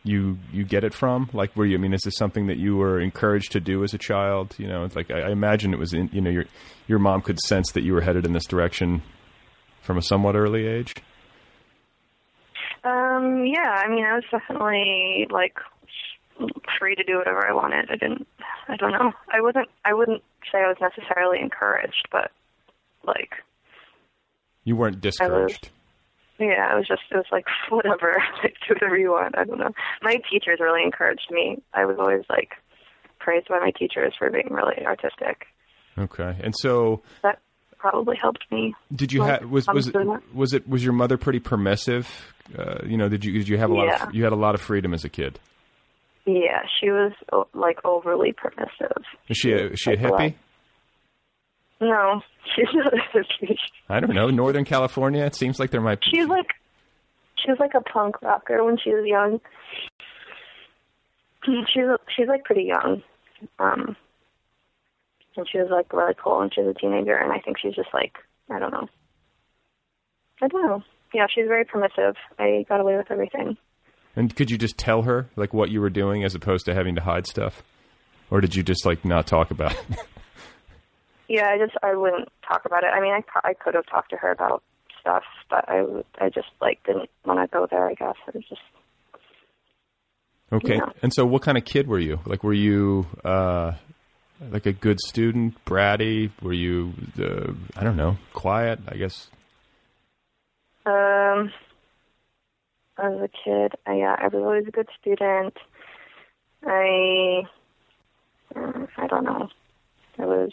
you 0.05 0.39
you 0.53 0.65
get 0.65 0.85
it 0.85 0.95
from? 0.95 1.29
Like, 1.33 1.55
were 1.57 1.67
you? 1.67 1.77
I 1.77 1.81
mean, 1.81 1.93
is 1.93 2.03
this 2.03 2.17
something 2.17 2.47
that 2.49 2.57
you 2.57 2.77
were 2.77 2.99
encouraged 3.01 3.53
to 3.53 3.61
do 3.61 3.85
as 3.85 3.95
a 3.95 3.99
child? 3.99 4.55
You 4.59 4.67
know, 4.69 4.85
it's 4.85 4.97
like 4.97 5.11
I, 5.11 5.23
I 5.23 5.31
imagine 5.31 5.73
it 5.73 5.79
was. 5.79 5.93
In, 5.93 6.09
you 6.13 6.21
know, 6.21 6.31
your 6.31 6.45
your 6.87 6.99
mom 6.99 7.21
could 7.23 7.39
sense 7.41 7.73
that 7.73 7.83
you 7.83 7.93
were 7.95 8.01
headed 8.01 8.25
in 8.27 8.33
this 8.33 8.47
direction 8.47 9.03
from 9.89 9.97
a 9.97 10.03
somewhat 10.03 10.37
early 10.37 10.67
age. 10.67 10.95
Um, 12.85 13.47
yeah. 13.47 13.71
I 13.71 13.89
mean, 13.89 14.05
I 14.05 14.13
was 14.17 14.25
definitely 14.31 15.27
like 15.31 15.57
free 16.79 16.95
to 16.95 17.03
do 17.05 17.17
whatever 17.17 17.49
I 17.49 17.55
wanted. 17.55 17.87
I 17.91 17.97
didn't. 17.97 18.29
I 18.69 18.77
don't 18.77 18.93
know. 18.93 19.13
I 19.33 19.41
wasn't. 19.41 19.69
I 19.87 19.95
wouldn't 19.95 20.23
say 20.53 20.59
I 20.59 20.69
was 20.69 20.77
necessarily 20.79 21.41
encouraged, 21.41 22.07
but 22.13 22.31
like, 23.03 23.31
You 24.65 24.77
weren't 24.77 25.01
discouraged. 25.01 25.71
yeah, 26.39 26.69
I 26.71 26.75
was 26.77 26.87
just. 26.87 27.01
It 27.11 27.17
was 27.17 27.25
like 27.33 27.47
whatever. 27.71 28.15
like, 28.43 28.57
do 28.69 28.75
whatever 28.75 28.99
you 28.99 29.13
want. 29.13 29.39
I 29.39 29.45
don't 29.45 29.59
know. 29.59 29.73
My 30.03 30.17
teachers 30.31 30.59
really 30.61 30.83
encouraged 30.85 31.29
me. 31.31 31.63
I 31.73 31.87
was 31.87 31.97
always 31.99 32.25
like 32.29 32.51
praised 33.19 33.49
by 33.49 33.59
my 33.59 33.71
teachers 33.71 34.13
for 34.19 34.29
being 34.31 34.49
really 34.51 34.85
artistic. 34.85 35.47
Okay, 35.99 36.37
and 36.43 36.55
so 36.59 37.01
That 37.23 37.39
probably 37.79 38.17
helped 38.17 38.45
me. 38.51 38.75
Did 38.95 39.13
you 39.13 39.21
Like, 39.21 39.41
have 39.41 39.51
was 39.51 39.67
was 39.69 39.89
it, 39.89 39.95
was 40.35 40.53
it 40.53 40.69
was 40.69 40.85
your 40.85 40.93
mother 40.93 41.17
pretty 41.17 41.41
permissive? 41.41 42.09
Uh, 42.59 42.79
you 42.85 42.97
know, 42.97 43.09
did 43.09 43.25
you 43.25 43.33
did 43.33 43.49
you 43.49 43.59
have 43.59 43.71
a 43.71 43.75
lot 43.75 43.87
Yeah. 43.87 44.07
of 44.09 44.15
you 44.15 44.25
had 44.25 44.33
a 44.33 44.37
lot 44.37 44.55
of 44.55 44.61
freedom 44.61 44.93
as 44.95 45.05
a 45.05 45.09
kid? 45.09 45.39
Yeah, 46.27 46.63
she 46.81 46.91
was 46.91 47.13
like 47.55 47.79
overly 47.85 48.33
permissive. 48.33 49.03
Is 49.29 49.37
she 49.39 49.53
a, 49.53 49.69
is 49.69 49.81
she 49.81 49.93
a 49.93 49.95
Like, 50.11 50.35
hippie? 50.35 50.35
No, 51.81 52.21
she's 52.57 52.67
not 52.75 52.93
a 52.93 52.97
hippie. 53.17 53.57
I 53.89 54.01
don't 54.01 54.15
know. 54.15 54.29
Northern 54.31 54.65
California. 54.65 55.25
It 55.25 55.35
seems 55.35 55.59
like 55.59 55.71
there 55.71 55.81
might. 55.81 56.01
be... 56.01 56.07
She's 56.15 56.27
like 56.27 56.47
she 57.45 57.51
was 57.51 57.61
like 57.61 57.75
a 57.75 57.81
punk 57.81 58.21
rocker 58.21 58.65
when 58.65 58.77
she 58.83 58.91
was 58.91 59.07
young. 59.07 59.41
She's 61.45 61.85
she's 62.17 62.29
like 62.29 62.45
pretty 62.45 62.65
young, 62.65 63.03
um, 63.59 63.97
and 65.39 65.49
she 65.51 65.59
was 65.59 65.69
like 65.71 65.93
really 65.93 66.15
cool 66.23 66.41
and 66.41 66.53
she 66.53 66.61
was 66.61 66.75
a 66.77 66.79
teenager. 66.79 67.17
And 67.17 67.33
I 67.33 67.39
think 67.39 67.59
she's 67.59 67.75
just 67.75 67.89
like 67.93 68.17
I 68.51 68.59
don't 68.59 68.73
know. 68.73 68.89
I 70.43 70.49
don't 70.49 70.67
know. 70.67 70.83
Yeah, 71.15 71.27
she's 71.35 71.47
very 71.47 71.65
permissive. 71.65 72.17
I 72.39 72.65
got 72.69 72.81
away 72.81 72.97
with 72.97 73.11
everything. 73.11 73.57
And 74.15 74.35
could 74.35 74.51
you 74.51 74.59
just 74.59 74.77
tell 74.77 75.03
her 75.03 75.29
like 75.37 75.55
what 75.55 75.71
you 75.71 75.81
were 75.81 75.91
doing 75.91 76.25
as 76.25 76.35
opposed 76.35 76.67
to 76.67 76.75
having 76.75 76.95
to 76.97 77.03
hide 77.03 77.27
stuff, 77.27 77.63
or 78.31 78.41
did 78.41 78.55
you 78.55 78.63
just 78.63 78.85
like 78.85 79.05
not 79.05 79.27
talk 79.27 79.51
about 79.51 79.73
it? 79.73 79.99
Yeah, 81.31 81.47
I 81.47 81.59
just 81.59 81.77
I 81.83 81.95
wouldn't 81.95 82.31
talk 82.49 82.63
about 82.65 82.85
it. 82.85 82.87
I 82.87 83.03
mean, 83.03 83.13
I 83.13 83.49
I 83.51 83.53
could 83.53 83.75
have 83.75 83.85
talked 83.85 84.09
to 84.11 84.17
her 84.17 84.31
about 84.31 84.63
stuff, 84.99 85.25
but 85.51 85.69
I 85.69 85.85
I 86.19 86.31
just 86.31 86.49
like 86.59 86.83
didn't 86.85 87.11
want 87.27 87.39
to 87.39 87.55
go 87.55 87.67
there. 87.71 87.87
I 87.87 87.93
guess 87.93 88.15
it 88.27 88.35
was 88.35 88.45
just 88.49 88.63
Okay. 90.53 90.77
Yeah. 90.77 90.91
And 91.03 91.13
so, 91.13 91.27
what 91.27 91.43
kind 91.43 91.59
of 91.59 91.65
kid 91.65 91.87
were 91.87 91.99
you? 91.99 92.21
Like, 92.25 92.43
were 92.43 92.55
you 92.55 93.07
uh, 93.25 93.73
like 94.51 94.67
a 94.67 94.73
good 94.73 95.01
student, 95.01 95.63
bratty? 95.65 96.31
Were 96.43 96.53
you, 96.53 96.93
uh, 97.19 97.53
I 97.77 97.85
don't 97.85 97.97
know, 97.97 98.17
quiet? 98.35 98.81
I 98.89 98.97
guess. 98.97 99.29
um. 100.87 101.53
As 103.01 103.13
a 103.21 103.29
kid, 103.29 103.75
I, 103.87 103.95
yeah, 103.95 104.17
I 104.19 104.25
was 104.27 104.43
always 104.43 104.67
a 104.67 104.73
good 104.73 104.89
student. 105.01 105.57
I 106.65 107.43
mm, 108.57 108.89
I 108.97 109.07
don't 109.07 109.23
know. 109.23 109.49
I 110.19 110.27
was 110.27 110.53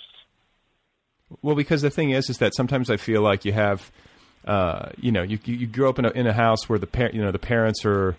Well, 1.41 1.55
because 1.55 1.81
the 1.81 1.89
thing 1.89 2.11
is, 2.11 2.29
is 2.29 2.37
that 2.37 2.53
sometimes 2.55 2.89
I 2.91 2.97
feel 2.97 3.21
like 3.21 3.45
you 3.45 3.53
have, 3.53 3.91
uh, 4.45 4.89
you 4.97 5.11
know, 5.11 5.23
you 5.23 5.39
you 5.45 5.55
you 5.55 5.67
grow 5.67 5.89
up 5.89 5.97
in 5.97 6.05
a 6.05 6.11
in 6.11 6.27
a 6.27 6.33
house 6.33 6.69
where 6.69 6.77
the 6.77 6.85
par- 6.87 7.09
you 7.13 7.21
know 7.21 7.31
the 7.31 7.39
parents 7.39 7.83
are 7.83 8.15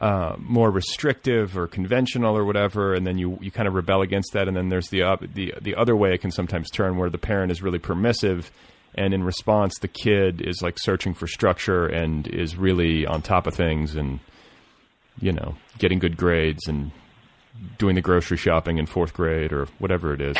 uh, 0.00 0.34
more 0.38 0.70
restrictive 0.70 1.58
or 1.58 1.66
conventional 1.66 2.36
or 2.36 2.44
whatever, 2.44 2.94
and 2.94 3.06
then 3.06 3.18
you 3.18 3.38
you 3.42 3.50
kind 3.50 3.68
of 3.68 3.74
rebel 3.74 4.00
against 4.00 4.32
that, 4.32 4.48
and 4.48 4.56
then 4.56 4.68
there's 4.70 4.88
the 4.88 5.02
op- 5.02 5.34
the 5.34 5.52
the 5.60 5.76
other 5.76 5.94
way 5.94 6.14
it 6.14 6.22
can 6.22 6.30
sometimes 6.30 6.70
turn 6.70 6.96
where 6.96 7.10
the 7.10 7.18
parent 7.18 7.52
is 7.52 7.62
really 7.62 7.78
permissive, 7.78 8.50
and 8.94 9.12
in 9.12 9.22
response 9.22 9.74
the 9.80 9.88
kid 9.88 10.40
is 10.40 10.62
like 10.62 10.78
searching 10.78 11.12
for 11.12 11.26
structure 11.26 11.86
and 11.86 12.26
is 12.28 12.56
really 12.56 13.04
on 13.04 13.20
top 13.20 13.46
of 13.46 13.54
things 13.54 13.94
and 13.94 14.20
you 15.20 15.32
know 15.32 15.54
getting 15.78 15.98
good 15.98 16.16
grades 16.16 16.66
and 16.66 16.90
doing 17.78 17.94
the 17.94 18.00
grocery 18.00 18.38
shopping 18.38 18.78
in 18.78 18.86
fourth 18.86 19.12
grade 19.12 19.52
or 19.52 19.66
whatever 19.78 20.14
it 20.14 20.22
is. 20.22 20.36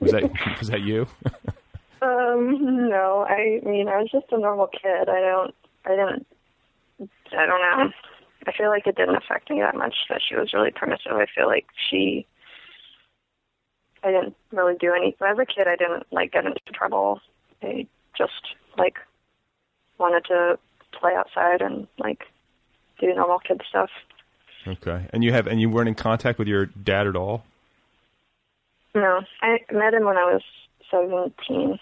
Was 0.00 0.12
that 0.12 0.22
was 0.58 0.68
that 0.68 0.80
you? 0.80 1.06
um 2.00 2.88
no. 2.88 3.26
I 3.28 3.60
mean, 3.64 3.88
I 3.88 3.98
was 3.98 4.10
just 4.10 4.32
a 4.32 4.38
normal 4.38 4.68
kid. 4.68 5.08
I 5.08 5.20
don't. 5.20 5.54
I 5.84 5.90
didn't. 5.90 6.26
I 7.32 7.46
don't 7.46 7.60
know. 7.60 7.92
I 8.46 8.52
feel 8.52 8.68
like 8.68 8.86
it 8.86 8.96
didn't 8.96 9.16
affect 9.16 9.50
me 9.50 9.60
that 9.60 9.74
much 9.74 9.94
that 10.08 10.20
she 10.26 10.34
was 10.34 10.52
really 10.52 10.70
permissive. 10.70 11.12
I 11.12 11.26
feel 11.34 11.46
like 11.46 11.66
she. 11.90 12.26
I 14.02 14.12
didn't 14.12 14.36
really 14.52 14.76
do 14.78 14.92
anything. 14.94 15.26
As 15.26 15.38
a 15.38 15.44
kid, 15.44 15.66
I 15.66 15.76
didn't 15.76 16.06
like 16.12 16.32
get 16.32 16.46
into 16.46 16.60
trouble. 16.72 17.20
I 17.62 17.86
just 18.16 18.54
like 18.76 18.96
wanted 19.98 20.24
to 20.26 20.58
play 20.98 21.14
outside 21.16 21.60
and 21.60 21.86
like 21.98 22.24
do 23.00 23.12
normal 23.14 23.40
kid 23.40 23.60
stuff. 23.68 23.90
Okay. 24.66 25.06
And 25.12 25.24
you 25.24 25.32
have 25.32 25.46
and 25.46 25.60
you 25.60 25.68
weren't 25.68 25.88
in 25.88 25.94
contact 25.94 26.38
with 26.38 26.48
your 26.48 26.66
dad 26.66 27.06
at 27.06 27.16
all? 27.16 27.44
No, 28.94 29.22
I 29.42 29.58
met 29.70 29.94
him 29.94 30.04
when 30.04 30.16
I 30.16 30.24
was 30.24 30.42
seventeen, 30.90 31.78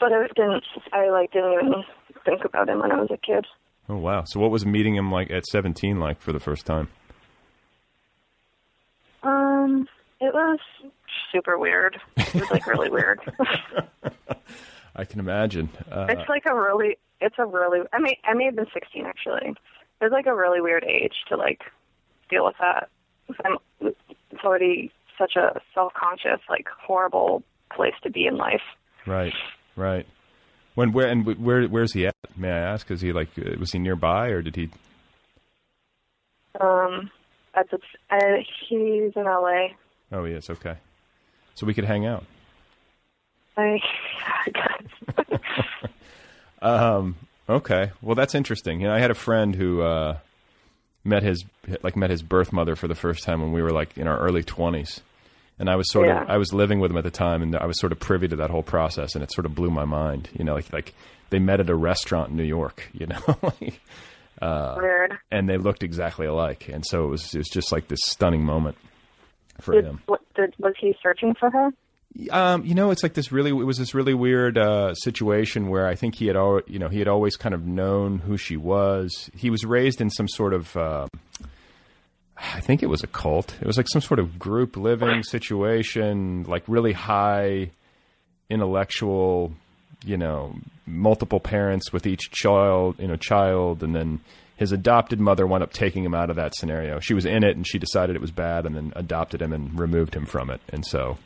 but 0.00 0.12
I 0.12 0.26
didn't. 0.34 0.64
I 0.92 1.08
like 1.10 1.32
didn't 1.32 1.52
even 1.52 1.84
think 2.24 2.44
about 2.44 2.68
him 2.68 2.80
when 2.80 2.92
I 2.92 3.00
was 3.00 3.10
a 3.10 3.16
kid. 3.16 3.46
Oh 3.88 3.96
wow. 3.96 4.24
So 4.24 4.40
what 4.40 4.50
was 4.50 4.66
meeting 4.66 4.96
him 4.96 5.10
like 5.10 5.30
at 5.30 5.46
17 5.46 5.98
like 6.00 6.20
for 6.20 6.32
the 6.32 6.40
first 6.40 6.66
time? 6.66 6.88
Um, 9.22 9.88
it 10.20 10.32
was 10.34 10.58
super 11.32 11.58
weird. 11.58 12.00
It 12.16 12.34
was 12.34 12.50
like 12.50 12.66
really 12.66 12.90
weird. 12.90 13.20
I 14.96 15.04
can 15.04 15.20
imagine. 15.20 15.68
Uh, 15.90 16.06
it's 16.08 16.28
like 16.28 16.44
a 16.46 16.54
really, 16.54 16.96
it's 17.20 17.36
a 17.38 17.44
really. 17.44 17.80
I 17.92 17.98
mean, 17.98 18.14
I 18.24 18.34
may 18.34 18.44
have 18.46 18.56
been 18.56 18.66
sixteen 18.72 19.06
actually. 19.06 19.54
It's 20.00 20.12
like 20.12 20.26
a 20.26 20.34
really 20.34 20.60
weird 20.60 20.84
age 20.84 21.14
to 21.28 21.36
like 21.36 21.60
deal 22.30 22.44
with 22.44 22.56
that. 22.60 22.88
I'm, 23.44 23.58
it's 23.80 24.44
already 24.44 24.92
such 25.18 25.36
a 25.36 25.60
self-conscious, 25.74 26.40
like 26.48 26.68
horrible 26.68 27.42
place 27.74 27.94
to 28.02 28.10
be 28.10 28.26
in 28.26 28.36
life. 28.36 28.62
right. 29.06 29.32
Right. 29.76 30.06
When 30.76 30.92
where 30.92 31.08
and 31.08 31.26
where 31.26 31.64
where's 31.66 31.92
he 31.92 32.06
at? 32.06 32.14
May 32.36 32.50
I 32.50 32.58
ask? 32.58 32.88
Is 32.90 33.00
he 33.00 33.12
like 33.12 33.28
uh, 33.38 33.58
was 33.58 33.72
he 33.72 33.78
nearby 33.80 34.28
or 34.28 34.42
did 34.42 34.54
he 34.56 34.68
Um, 36.60 37.10
that's 37.54 37.72
it's, 37.72 37.84
uh, 38.10 38.42
he's 38.68 39.12
in 39.16 39.24
LA. 39.24 39.68
Oh, 40.12 40.24
he 40.24 40.32
is. 40.34 40.48
Okay. 40.50 40.76
So 41.54 41.66
we 41.66 41.74
could 41.74 41.84
hang 41.86 42.06
out. 42.06 42.24
I, 43.56 43.80
I. 44.54 45.38
Um, 46.62 47.16
okay. 47.48 47.92
Well, 48.00 48.14
that's 48.14 48.34
interesting. 48.34 48.80
You 48.80 48.88
know, 48.88 48.94
I 48.94 48.98
had 48.98 49.10
a 49.10 49.14
friend 49.14 49.54
who 49.54 49.82
uh, 49.82 50.18
met 51.04 51.22
his 51.22 51.44
like 51.82 51.96
met 51.96 52.10
his 52.10 52.22
birth 52.22 52.50
mother 52.52 52.74
for 52.76 52.88
the 52.88 52.94
first 52.94 53.24
time 53.24 53.40
when 53.42 53.52
we 53.52 53.62
were 53.62 53.70
like 53.70 53.96
in 53.98 54.08
our 54.08 54.18
early 54.18 54.42
twenties, 54.42 55.00
and 55.58 55.68
I 55.70 55.76
was 55.76 55.90
sort 55.90 56.08
Yeah. 56.08 56.22
of 56.22 56.30
I 56.30 56.36
was 56.36 56.52
living 56.52 56.80
with 56.80 56.90
him 56.90 56.96
at 56.96 57.04
the 57.04 57.10
time, 57.10 57.42
and 57.42 57.54
I 57.56 57.66
was 57.66 57.78
sort 57.80 57.92
of 57.92 57.98
privy 58.00 58.28
to 58.28 58.36
that 58.36 58.50
whole 58.50 58.62
process, 58.62 59.14
and 59.14 59.22
it 59.24 59.32
sort 59.32 59.46
of 59.46 59.54
blew 59.54 59.70
my 59.70 59.84
mind. 59.84 60.28
You 60.34 60.44
know, 60.44 60.54
like 60.54 60.72
like 60.72 60.94
they 61.30 61.38
met 61.38 61.60
at 61.60 61.68
a 61.70 61.74
restaurant 61.74 62.30
in 62.30 62.36
New 62.36 62.44
York. 62.44 62.88
You 62.92 63.06
know. 63.06 63.20
like, 63.42 63.80
uh, 64.42 64.74
Weird. 64.78 65.14
and 65.30 65.48
they 65.48 65.56
looked 65.56 65.82
exactly 65.82 66.26
alike, 66.26 66.68
and 66.72 66.84
so 66.86 67.04
it 67.04 67.08
was 67.08 67.34
it 67.34 67.38
was 67.38 67.48
just 67.48 67.72
like 67.72 67.88
this 67.88 68.00
stunning 68.04 68.44
moment 68.44 68.76
for 69.60 69.72
Did, 69.72 69.84
him. 69.86 70.02
what, 70.06 70.20
did, 70.34 70.52
was 70.58 70.74
he 70.78 70.94
searching 71.02 71.34
for 71.34 71.48
her? 71.50 71.70
Um, 72.30 72.64
you 72.64 72.74
know, 72.74 72.90
it's 72.90 73.02
like 73.02 73.14
this 73.14 73.30
really. 73.32 73.50
It 73.50 73.64
was 73.66 73.76
this 73.78 73.94
really 73.94 74.14
weird 74.14 74.56
uh, 74.58 74.94
situation 74.94 75.68
where 75.68 75.86
I 75.86 75.94
think 75.94 76.14
he 76.16 76.26
had, 76.26 76.36
al- 76.36 76.60
you 76.66 76.78
know, 76.78 76.88
he 76.88 76.98
had 76.98 77.08
always 77.08 77.36
kind 77.36 77.54
of 77.54 77.66
known 77.66 78.18
who 78.20 78.36
she 78.38 78.56
was. 78.56 79.30
He 79.34 79.50
was 79.50 79.64
raised 79.64 80.00
in 80.00 80.08
some 80.10 80.26
sort 80.28 80.54
of, 80.54 80.74
uh, 80.76 81.08
I 82.36 82.60
think 82.60 82.82
it 82.82 82.86
was 82.86 83.02
a 83.02 83.06
cult. 83.06 83.54
It 83.60 83.66
was 83.66 83.76
like 83.76 83.88
some 83.88 84.02
sort 84.02 84.20
of 84.20 84.38
group 84.38 84.76
living 84.76 85.22
situation, 85.22 86.44
like 86.44 86.64
really 86.66 86.92
high 86.92 87.70
intellectual, 88.50 89.52
you 90.04 90.16
know, 90.16 90.54
multiple 90.86 91.40
parents 91.40 91.92
with 91.92 92.06
each 92.06 92.30
child, 92.30 92.96
you 92.98 93.08
know, 93.08 93.16
child, 93.16 93.82
and 93.82 93.94
then 93.94 94.20
his 94.56 94.72
adopted 94.72 95.20
mother 95.20 95.46
wound 95.46 95.62
up 95.62 95.72
taking 95.72 96.04
him 96.04 96.14
out 96.14 96.30
of 96.30 96.36
that 96.36 96.54
scenario. 96.54 97.00
She 97.00 97.14
was 97.14 97.26
in 97.26 97.42
it, 97.44 97.56
and 97.56 97.66
she 97.66 97.78
decided 97.78 98.16
it 98.16 98.22
was 98.22 98.30
bad, 98.30 98.66
and 98.66 98.76
then 98.76 98.92
adopted 98.96 99.42
him 99.42 99.52
and 99.52 99.78
removed 99.78 100.14
him 100.14 100.26
from 100.26 100.50
it. 100.50 100.60
And 100.68 100.84
so, 100.86 101.18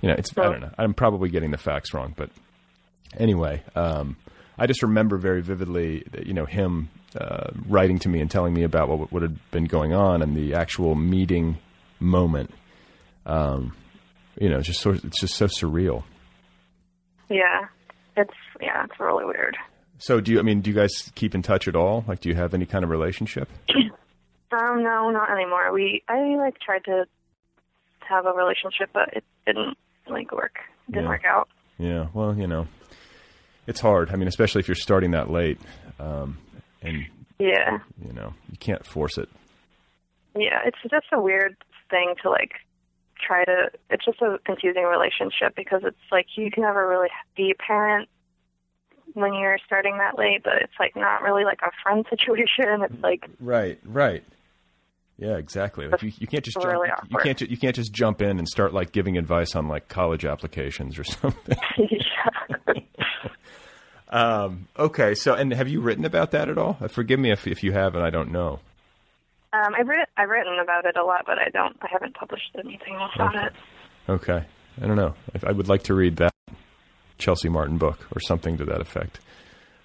you 0.00 0.08
know, 0.08 0.14
it's 0.16 0.36
I 0.36 0.42
don't 0.42 0.60
know. 0.60 0.70
I'm 0.78 0.94
probably 0.94 1.30
getting 1.30 1.50
the 1.50 1.58
facts 1.58 1.92
wrong, 1.94 2.14
but 2.16 2.30
anyway, 3.16 3.62
um, 3.74 4.16
I 4.58 4.66
just 4.66 4.82
remember 4.82 5.16
very 5.16 5.42
vividly, 5.42 6.04
that, 6.12 6.26
you 6.26 6.34
know, 6.34 6.44
him 6.46 6.88
uh, 7.16 7.50
writing 7.68 7.98
to 8.00 8.08
me 8.08 8.20
and 8.20 8.30
telling 8.30 8.54
me 8.54 8.62
about 8.62 8.88
what 8.88 9.12
what 9.12 9.22
had 9.22 9.38
been 9.50 9.64
going 9.64 9.92
on 9.92 10.22
and 10.22 10.36
the 10.36 10.54
actual 10.54 10.94
meeting 10.94 11.58
moment. 12.00 12.50
Um, 13.26 13.74
you 14.38 14.48
know, 14.48 14.60
just 14.60 14.80
sort 14.80 14.96
of, 14.98 15.04
it's 15.04 15.20
just 15.20 15.34
so 15.34 15.46
surreal. 15.46 16.04
Yeah, 17.28 17.66
it's 18.16 18.34
yeah, 18.60 18.84
it's 18.84 18.98
really 19.00 19.24
weird. 19.24 19.56
So, 19.98 20.20
do 20.20 20.32
you? 20.32 20.38
I 20.38 20.42
mean, 20.42 20.60
do 20.60 20.70
you 20.70 20.76
guys 20.76 20.90
keep 21.14 21.34
in 21.34 21.42
touch 21.42 21.68
at 21.68 21.76
all? 21.76 22.04
Like, 22.08 22.20
do 22.20 22.28
you 22.28 22.34
have 22.34 22.54
any 22.54 22.66
kind 22.66 22.84
of 22.84 22.90
relationship? 22.90 23.48
Um, 24.54 24.82
no, 24.82 25.08
not 25.08 25.30
anymore. 25.30 25.72
We 25.72 26.02
I 26.10 26.18
like 26.36 26.58
tried 26.60 26.84
to 26.84 27.06
have 28.00 28.26
a 28.26 28.32
relationship, 28.34 28.90
but 28.92 29.08
it 29.16 29.24
didn't 29.46 29.78
like 30.06 30.30
work. 30.30 30.58
It 30.88 30.92
didn't 30.92 31.04
Yeah. 31.04 31.08
work 31.08 31.24
out. 31.24 31.48
Yeah. 31.78 32.06
Well, 32.12 32.34
you 32.36 32.46
know, 32.46 32.66
it's 33.66 33.80
hard. 33.80 34.10
I 34.10 34.16
mean, 34.16 34.28
especially 34.28 34.58
if 34.60 34.68
you're 34.68 34.74
starting 34.74 35.12
that 35.12 35.30
late, 35.30 35.58
um, 35.98 36.36
and 36.82 37.06
Yeah, 37.38 37.78
you 38.04 38.12
know, 38.12 38.34
you 38.50 38.56
can't 38.58 38.84
force 38.86 39.18
it. 39.18 39.28
yeah. 40.36 40.60
It's 40.64 40.78
just 40.90 41.06
a 41.12 41.20
weird 41.20 41.56
thing 41.90 42.14
to 42.22 42.30
like 42.30 42.52
try 43.24 43.44
to. 43.44 43.70
It's 43.90 44.04
just 44.04 44.20
a 44.22 44.38
confusing 44.44 44.84
relationship 44.84 45.54
because 45.56 45.82
it's 45.84 45.96
like 46.10 46.26
you 46.36 46.50
can 46.50 46.62
never 46.64 46.86
really 46.88 47.08
be 47.36 47.50
a 47.52 47.54
parent 47.62 48.08
when 49.14 49.34
you're 49.34 49.58
starting 49.66 49.98
that 49.98 50.18
late, 50.18 50.42
but 50.42 50.54
it's 50.62 50.72
like 50.80 50.96
not 50.96 51.22
really 51.22 51.44
like 51.44 51.60
a 51.62 51.70
friend 51.82 52.04
situation. 52.10 52.82
It's 52.82 53.02
like 53.02 53.24
Right. 53.40 53.78
Right. 53.84 54.24
Yeah, 55.18 55.36
exactly. 55.36 55.86
Like 55.86 56.02
you, 56.02 56.10
you 56.18 56.26
can't 56.26 56.42
just 56.44 56.56
It's 56.56 56.64
jump, 56.64 57.10
you 57.10 57.18
can't 57.18 57.40
you 57.42 57.56
can't 57.56 57.76
just 57.76 57.92
jump 57.92 58.22
in 58.22 58.38
and 58.38 58.48
start 58.48 58.72
like 58.72 58.90
giving 58.90 59.16
advice 59.18 59.54
on 59.54 59.68
like 59.68 59.86
college 59.88 60.24
applications 60.24 60.98
or 60.98 61.04
something. 61.20 61.56
um, 64.12 64.68
okay, 64.78 65.14
so 65.14 65.34
and 65.34 65.52
have 65.52 65.68
you 65.68 65.80
written 65.80 66.04
about 66.04 66.30
that 66.32 66.48
at 66.48 66.58
all? 66.58 66.76
Uh, 66.80 66.88
Forgive 66.88 67.18
me 67.18 67.32
if 67.32 67.46
if 67.46 67.62
you 67.62 67.72
have 67.72 67.94
and 67.94 68.04
I 68.04 68.10
don't 68.10 68.30
know. 68.30 68.60
Um, 69.52 69.74
I've 69.78 69.86
written 69.86 70.06
I've 70.16 70.28
written 70.28 70.58
about 70.62 70.84
it 70.84 70.96
a 70.96 71.04
lot, 71.04 71.24
but 71.26 71.38
I 71.38 71.48
don't. 71.50 71.76
I 71.82 71.88
haven't 71.90 72.14
published 72.14 72.54
anything 72.54 72.94
else 72.94 73.12
on 73.18 73.36
it. 73.36 73.52
Okay, 74.08 74.44
I 74.80 74.86
don't 74.86 74.96
know. 74.96 75.14
I, 75.34 75.48
I 75.48 75.52
would 75.52 75.68
like 75.68 75.84
to 75.84 75.94
read 75.94 76.16
that 76.16 76.32
Chelsea 77.18 77.48
Martin 77.48 77.78
book 77.78 78.06
or 78.14 78.20
something 78.20 78.56
to 78.58 78.64
that 78.66 78.80
effect, 78.80 79.20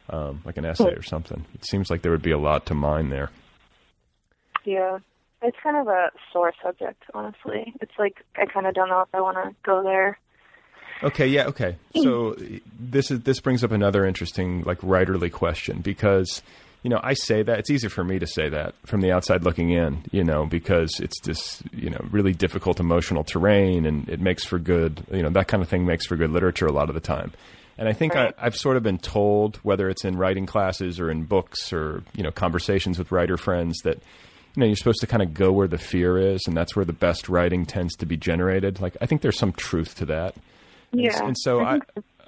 um, 0.10 0.42
like 0.46 0.58
an 0.58 0.66
essay 0.66 0.94
or 0.94 1.04
something. 1.04 1.46
It 1.54 1.66
seems 1.66 1.90
like 1.90 2.02
there 2.02 2.12
would 2.12 2.22
be 2.22 2.32
a 2.32 2.38
lot 2.38 2.66
to 2.68 2.74
mine 2.74 3.10
there. 3.10 3.30
Yeah, 4.66 5.00
it's 5.42 5.58
kind 5.62 5.78
of 5.78 5.88
a 5.88 6.12
sore 6.34 6.54
subject, 6.64 7.04
honestly. 7.14 7.74
It's 7.82 7.92
like 8.00 8.24
I 8.36 8.46
kind 8.46 8.68
of 8.68 8.74
don't 8.74 8.90
know 8.90 9.02
if 9.02 9.10
I 9.14 9.22
want 9.22 9.38
to 9.38 9.56
go 9.64 9.84
there. 9.84 10.18
Okay, 11.04 11.28
yeah, 11.28 11.46
okay. 11.48 11.76
So 12.02 12.36
this 12.80 13.12
is 13.12 13.22
this 13.22 13.40
brings 13.40 13.64
up 13.64 13.72
another 13.72 14.06
interesting 14.06 14.64
like 14.64 14.80
writerly 14.80 15.32
question 15.32 15.82
because 15.82 16.42
you 16.84 16.90
know 16.90 17.00
I 17.04 17.14
say 17.14 17.44
that 17.44 17.60
it's 17.60 17.70
easy 17.70 17.88
for 17.88 18.04
me 18.04 18.18
to 18.20 18.28
say 18.28 18.50
that 18.50 18.74
from 18.86 19.02
the 19.02 19.12
outside 19.12 19.44
looking 19.44 19.70
in, 19.72 20.04
you 20.12 20.24
know, 20.24 20.46
because 20.46 21.00
it's 21.00 21.20
this 21.22 21.62
you 21.72 21.90
know 21.90 22.04
really 22.12 22.34
difficult 22.34 22.80
emotional 22.80 23.24
terrain 23.24 23.86
and 23.86 24.10
it 24.10 24.20
makes 24.20 24.44
for 24.46 24.58
good 24.60 25.04
you 25.12 25.22
know 25.22 25.30
that 25.30 25.48
kind 25.48 25.62
of 25.62 25.70
thing 25.70 25.86
makes 25.86 26.06
for 26.08 26.16
good 26.16 26.32
literature 26.32 26.66
a 26.66 26.72
lot 26.72 26.90
of 26.90 26.96
the 26.96 27.02
time. 27.02 27.32
And 27.80 27.88
I 27.88 27.94
think 27.94 28.16
Right. 28.16 28.34
I, 28.40 28.48
I've 28.48 28.56
sort 28.56 28.76
of 28.76 28.82
been 28.82 28.98
told, 28.98 29.58
whether 29.58 29.88
it's 29.88 30.04
in 30.04 30.18
writing 30.18 30.48
classes 30.48 31.00
or 31.00 31.12
in 31.12 31.26
books 31.26 31.72
or 31.72 32.04
you 32.16 32.24
know 32.24 32.32
conversations 32.32 32.98
with 32.98 33.12
writer 33.12 33.38
friends, 33.38 33.78
that 33.84 33.98
you 34.56 34.62
know 34.62 34.66
you're 34.66 34.76
supposed 34.76 35.02
to 35.02 35.08
kind 35.08 35.22
of 35.22 35.36
go 35.36 35.52
where 35.52 35.68
the 35.68 35.78
fear 35.78 36.18
is, 36.18 36.42
and 36.48 36.58
that's 36.58 36.76
where 36.76 36.86
the 36.86 36.92
best 36.94 37.30
writing 37.30 37.68
tends 37.68 37.96
to 37.98 38.08
be 38.08 38.18
generated. 38.18 38.82
Like 38.82 38.98
I 39.00 39.06
think 39.06 39.22
there's 39.22 39.38
some 39.38 39.52
truth 39.54 39.94
to 39.98 40.06
that. 40.08 40.34
And, 40.92 41.02
Yeah, 41.02 41.24
and 41.24 41.36
so 41.38 41.62
I, 41.62 41.80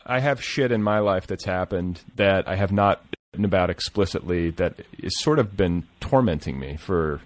I 0.06 0.20
have 0.20 0.44
shit 0.44 0.72
in 0.72 0.82
my 0.82 1.00
life 1.00 1.28
that's 1.28 1.46
happened 1.46 2.02
that 2.16 2.48
I 2.48 2.56
have 2.56 2.72
not 2.72 3.04
written 3.34 3.46
about 3.46 3.70
explicitly 3.70 4.50
that 4.52 4.76
has 5.02 5.20
sort 5.20 5.40
of 5.40 5.56
been 5.56 5.84
tormenting 6.00 6.60
me 6.60 6.78
for, 6.78 7.22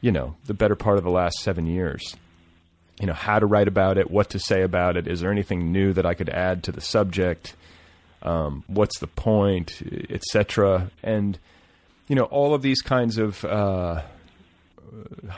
you 0.00 0.10
know, 0.10 0.34
the 0.46 0.54
better 0.54 0.74
part 0.74 0.98
of 0.98 1.04
the 1.04 1.10
last 1.10 1.38
seven 1.40 1.66
years. 1.66 2.16
You 3.00 3.06
know, 3.06 3.12
how 3.12 3.38
to 3.38 3.46
write 3.46 3.68
about 3.68 3.96
it, 3.96 4.10
what 4.10 4.30
to 4.30 4.40
say 4.40 4.62
about 4.62 4.96
it. 4.96 5.06
Is 5.06 5.20
there 5.20 5.30
anything 5.30 5.70
new 5.70 5.92
that 5.92 6.04
I 6.04 6.14
could 6.14 6.28
add 6.28 6.64
to 6.64 6.72
the 6.72 6.80
subject? 6.80 7.54
Um, 8.22 8.64
what's 8.66 8.98
the 8.98 9.06
point, 9.06 9.80
etc. 10.10 10.90
And 11.04 11.38
you 12.08 12.16
know, 12.16 12.24
all 12.24 12.54
of 12.54 12.62
these 12.62 12.80
kinds 12.80 13.18
of 13.18 13.44
uh, 13.44 14.02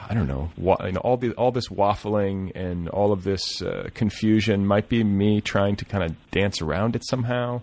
I 0.09 0.14
don't 0.14 0.26
know, 0.28 0.51
wa- 0.57 0.76
you 0.84 0.92
know, 0.92 1.01
all 1.01 1.16
the 1.16 1.32
all 1.32 1.51
this 1.53 1.68
waffling 1.68 2.53
and 2.55 2.88
all 2.88 3.12
of 3.12 3.24
this 3.24 3.62
uh, 3.62 3.88
confusion 3.94 4.66
might 4.66 4.88
be 4.88 5.03
me 5.05 5.40
trying 5.40 5.76
to 5.76 5.84
kind 5.84 6.05
of 6.05 6.16
dance 6.30 6.61
around 6.62 6.96
it 6.96 7.03
somehow, 7.07 7.62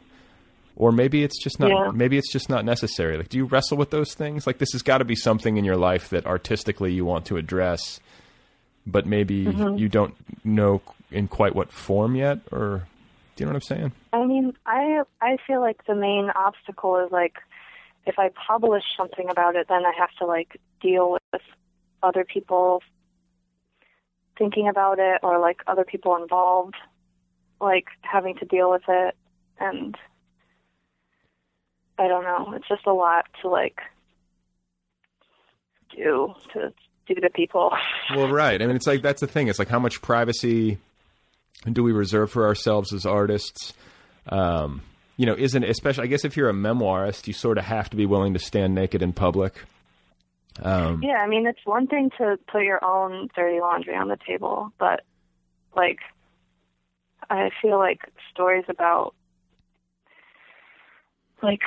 or 0.75 0.91
maybe 0.91 1.23
it's 1.23 1.41
just 1.43 1.59
not. 1.59 1.69
Yeah. 1.69 1.91
Maybe 1.93 2.17
it's 2.17 2.31
just 2.31 2.49
not 2.49 2.65
necessary. 2.65 3.17
Like, 3.17 3.29
do 3.29 3.37
you 3.37 3.45
wrestle 3.45 3.77
with 3.77 3.89
those 3.89 4.13
things? 4.13 4.45
Like, 4.47 4.57
this 4.57 4.71
has 4.73 4.81
got 4.81 4.99
to 4.99 5.05
be 5.05 5.15
something 5.15 5.57
in 5.57 5.65
your 5.65 5.77
life 5.77 6.09
that 6.09 6.25
artistically 6.25 6.93
you 6.93 7.05
want 7.05 7.25
to 7.27 7.37
address, 7.37 7.99
but 8.85 9.05
maybe 9.05 9.45
Mm-hmm. 9.45 9.77
you 9.77 9.89
don't 9.89 10.13
know 10.43 10.81
in 11.11 11.27
quite 11.27 11.55
what 11.55 11.71
form 11.71 12.15
yet, 12.15 12.39
or 12.51 12.87
do 13.35 13.43
you 13.43 13.45
know 13.45 13.53
what 13.53 13.63
I'm 13.71 13.77
saying? 13.77 13.91
I 14.13 14.25
mean, 14.25 14.53
I 14.65 15.03
I 15.21 15.37
feel 15.47 15.61
like 15.61 15.85
the 15.85 15.95
main 15.95 16.29
obstacle 16.35 16.97
is 17.05 17.11
like 17.11 17.35
if 18.05 18.17
I 18.19 18.29
publish 18.47 18.83
something 18.97 19.29
about 19.29 19.55
it, 19.55 19.67
then 19.69 19.85
I 19.85 19.91
have 19.97 20.09
to 20.19 20.25
like 20.25 20.59
deal 20.81 21.11
with 21.33 21.41
other 22.03 22.23
people 22.23 22.81
thinking 24.37 24.67
about 24.67 24.99
it 24.99 25.19
or 25.23 25.39
like 25.39 25.61
other 25.67 25.83
people 25.83 26.15
involved 26.15 26.75
like 27.59 27.87
having 28.01 28.35
to 28.35 28.45
deal 28.45 28.69
with 28.69 28.83
it 28.87 29.15
and 29.59 29.97
I 31.99 32.07
don't 32.07 32.23
know. 32.23 32.53
It's 32.55 32.67
just 32.67 32.85
a 32.85 32.93
lot 32.93 33.25
to 33.41 33.49
like 33.49 33.79
do 35.95 36.33
to 36.53 36.73
do 37.07 37.15
to 37.15 37.29
people. 37.29 37.71
Well, 38.15 38.29
right. 38.29 38.61
I 38.61 38.65
mean, 38.65 38.77
it's 38.77 38.87
like 38.87 39.01
that's 39.01 39.19
the 39.19 39.27
thing. 39.27 39.49
It's 39.49 39.59
like 39.59 39.67
how 39.67 39.79
much 39.79 40.01
privacy 40.01 40.77
do 41.69 41.83
we 41.83 41.91
reserve 41.91 42.31
for 42.31 42.45
ourselves 42.45 42.93
as 42.93 43.05
artists? 43.05 43.73
Um, 44.29 44.81
you 45.17 45.25
know, 45.25 45.35
isn't 45.37 45.63
especially? 45.63 46.05
I 46.05 46.07
guess 46.07 46.23
if 46.23 46.37
you're 46.37 46.49
a 46.49 46.53
memoirist, 46.53 47.27
you 47.27 47.33
sort 47.33 47.57
of 47.57 47.65
have 47.65 47.89
to 47.89 47.97
be 47.97 48.05
willing 48.05 48.33
to 48.33 48.39
stand 48.39 48.75
naked 48.75 49.01
in 49.01 49.11
public. 49.11 49.55
Um, 50.61 51.01
Yeah, 51.03 51.17
I 51.17 51.27
mean, 51.27 51.45
it's 51.45 51.65
one 51.65 51.87
thing 51.87 52.09
to 52.17 52.37
put 52.51 52.63
your 52.63 52.83
own 52.83 53.29
dirty 53.35 53.59
laundry 53.59 53.95
on 53.95 54.07
the 54.07 54.17
table, 54.25 54.71
but 54.79 55.01
like, 55.75 55.99
I 57.29 57.49
feel 57.61 57.77
like 57.77 57.99
stories 58.31 58.65
about 58.67 59.13
like 61.43 61.61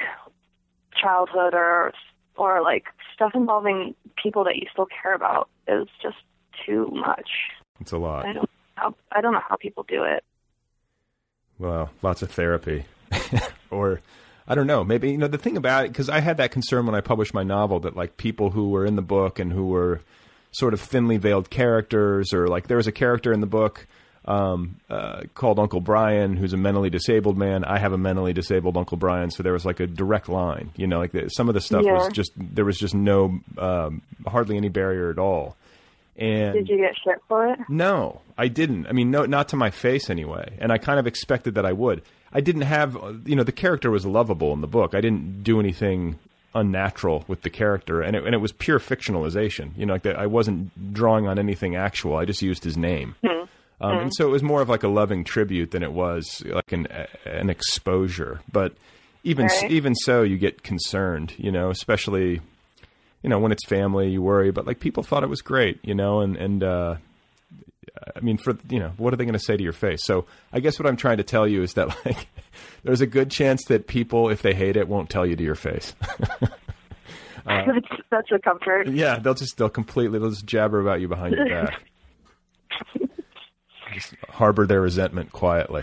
childhood 1.01 1.55
or 1.55 1.93
or 2.37 2.63
like 2.63 2.85
stuff 3.15 3.33
involving 3.35 3.95
people 4.21 4.45
that 4.45 4.57
you 4.57 4.67
still 4.73 4.87
care 4.87 5.15
about 5.15 5.49
is 5.69 5.87
just 6.03 6.17
too 6.67 6.89
much. 6.93 7.29
it's 7.81 7.93
a 7.93 7.99
lot. 7.99 8.25
I 8.25 8.33
don't 8.33 8.51
how, 8.75 8.95
I 9.13 9.21
don't 9.21 9.33
know 9.33 9.43
how 9.47 9.57
people 9.57 9.85
do 9.87 10.05
it. 10.05 10.25
Well, 11.59 11.91
lots 12.03 12.23
of 12.23 12.31
therapy, 12.31 12.87
or 13.71 14.01
I 14.49 14.55
don't 14.55 14.67
know. 14.67 14.85
Maybe 14.85 15.11
you 15.11 15.19
know 15.19 15.29
the 15.29 15.39
thing 15.39 15.57
about 15.57 15.85
it 15.85 15.89
because 15.93 16.09
I 16.09 16.21
had 16.21 16.39
that 16.39 16.51
concern 16.51 16.87
when 16.87 16.95
I 16.95 17.01
published 17.01 17.35
my 17.35 17.43
novel 17.43 17.81
that 17.81 17.97
like 17.97 18.17
people 18.17 18.51
who 18.51 18.71
were 18.71 18.85
in 18.85 18.97
the 18.97 19.03
book 19.03 19.39
and 19.39 19.53
who 19.53 19.67
were 19.67 20.01
sort 20.53 20.75
of 20.75 20.81
thinly 20.81 21.17
veiled 21.17 21.51
characters, 21.51 22.33
or 22.33 22.49
like 22.49 22.67
there 22.67 22.77
was 22.77 22.87
a 22.87 22.93
character 22.93 23.33
in 23.33 23.41
the 23.41 23.47
book 23.47 23.87
um, 24.25 24.77
uh, 24.89 25.23
called 25.35 25.59
Uncle 25.59 25.81
Brian 25.81 26.37
who's 26.37 26.53
a 26.53 26.57
mentally 26.57 26.91
disabled 26.91 27.39
man. 27.39 27.65
I 27.65 27.79
have 27.79 27.93
a 27.93 27.99
mentally 27.99 28.33
disabled 28.33 28.77
Uncle 28.77 28.97
Brian, 28.97 29.31
so 29.31 29.43
there 29.43 29.53
was 29.53 29.65
like 29.65 29.81
a 29.81 29.87
direct 29.87 30.29
line. 30.29 30.71
You 30.77 30.87
know, 30.87 30.99
like 30.99 31.13
the, 31.13 31.29
some 31.29 31.49
of 31.49 31.55
the 31.55 31.61
stuff 31.61 31.85
was 31.85 32.13
just 32.13 32.33
there 32.37 32.65
was 32.65 32.79
just 32.79 32.95
no 32.95 33.41
um, 33.59 34.03
hardly 34.27 34.57
any 34.57 34.69
barrier 34.69 35.11
at 35.11 35.19
all. 35.19 35.57
And 36.17 36.53
Did 36.53 36.69
you 36.69 36.77
get 36.77 36.95
shit 37.03 37.19
for 37.29 37.49
it? 37.49 37.59
no, 37.69 38.21
I 38.37 38.49
didn't. 38.49 38.87
I 38.87 38.93
mean, 38.93 39.11
no, 39.11 39.25
not 39.25 39.49
to 39.49 39.57
my 39.57 39.71
face 39.71 40.11
anyway. 40.11 40.57
And 40.59 40.71
I 40.71 40.77
kind 40.77 40.99
of 40.99 41.07
expected 41.07 41.55
that 41.55 41.65
I 41.65 41.73
would. 41.73 42.03
I 42.33 42.41
didn't 42.41 42.63
have, 42.63 42.97
you 43.25 43.35
know, 43.37 43.43
the 43.43 43.53
character 43.53 43.91
was 43.91 44.07
lovable 44.07 44.53
in 44.53 44.61
the 44.61 44.67
book. 44.69 44.95
I 44.95 45.01
didn't 45.01 45.43
do 45.43 45.59
anything 45.59 46.19
unnatural 46.55 47.25
with 47.29 47.43
the 47.43 47.51
character, 47.51 48.03
and 48.03 48.17
it, 48.17 48.25
and 48.25 48.35
it 48.35 48.39
was 48.39 48.53
pure 48.53 48.79
fictionalization. 48.81 49.71
You 49.77 49.87
know, 49.87 49.93
like 49.95 50.03
that. 50.03 50.19
I 50.19 50.27
wasn't 50.27 50.93
drawing 50.93 51.27
on 51.29 51.39
anything 51.39 51.77
actual. 51.77 52.17
I 52.17 52.25
just 52.25 52.43
used 52.43 52.65
his 52.65 52.77
name. 52.77 53.15
Um, 53.83 53.99
And 53.99 54.13
so 54.15 54.27
it 54.29 54.31
was 54.31 54.43
more 54.43 54.61
of 54.61 54.69
like 54.69 54.83
a 54.83 54.89
loving 54.89 55.25
tribute 55.25 55.71
than 55.71 55.83
it 55.83 55.93
was 55.93 56.43
like 56.47 56.73
an 56.73 56.87
an 57.25 57.49
exposure. 57.51 58.41
But 58.53 58.75
even 59.25 59.47
Right. 59.47 59.71
even 59.71 59.95
so, 59.95 60.23
you 60.23 60.37
get 60.39 60.63
concerned. 60.63 61.35
You 61.39 61.51
know, 61.51 61.71
especially 61.71 62.41
you 63.23 63.31
know 63.31 63.39
when 63.39 63.53
it's 63.53 63.65
family, 63.67 64.11
you 64.11 64.21
worry. 64.23 64.51
But 64.51 64.67
like 64.67 64.81
people 64.81 65.03
thought 65.03 65.23
it 65.23 65.31
was 65.31 65.41
great. 65.43 65.79
You 65.83 65.95
know, 65.95 66.21
and 66.21 66.37
and 66.37 66.63
uh, 66.63 66.97
I 68.17 68.21
mean, 68.21 68.39
for 68.39 68.57
you 68.69 68.79
know, 68.79 68.93
what 68.97 69.13
are 69.13 69.17
they 69.17 69.25
going 69.25 69.33
to 69.33 69.39
say 69.39 69.57
to 69.57 69.63
your 69.63 69.73
face? 69.73 70.05
So 70.05 70.27
I 70.53 70.61
guess 70.61 70.79
what 70.79 70.87
I'm 70.89 70.97
trying 70.97 71.19
to 71.19 71.25
tell 71.25 71.47
you 71.47 71.63
is 71.63 71.75
that 71.75 71.89
like 72.05 72.29
there's 72.83 73.01
a 73.01 73.07
good 73.07 73.31
chance 73.31 73.65
that 73.67 73.87
people, 73.87 74.29
if 74.29 74.43
they 74.43 74.55
hate 74.55 74.77
it, 74.77 74.89
won't 74.89 75.11
tell 75.11 75.27
you 75.27 75.37
to 75.37 75.43
your 75.43 75.55
face. 75.55 75.95
Uh, 77.47 77.65
that's, 77.73 78.03
that's 78.11 78.33
a 78.33 78.39
comfort. 78.39 78.87
yeah, 78.89 79.19
they'll 79.19 79.33
just 79.33 79.57
they'll 79.57 79.71
completely 79.71 80.19
they'll 80.19 80.29
just 80.29 80.45
jabber 80.45 80.79
about 80.79 81.01
you 81.01 81.09
behind 81.09 81.35
your 81.35 81.49
back. 81.49 81.83
just 83.95 84.15
harbor 84.29 84.67
their 84.67 84.83
resentment 84.83 85.33
quietly. 85.33 85.83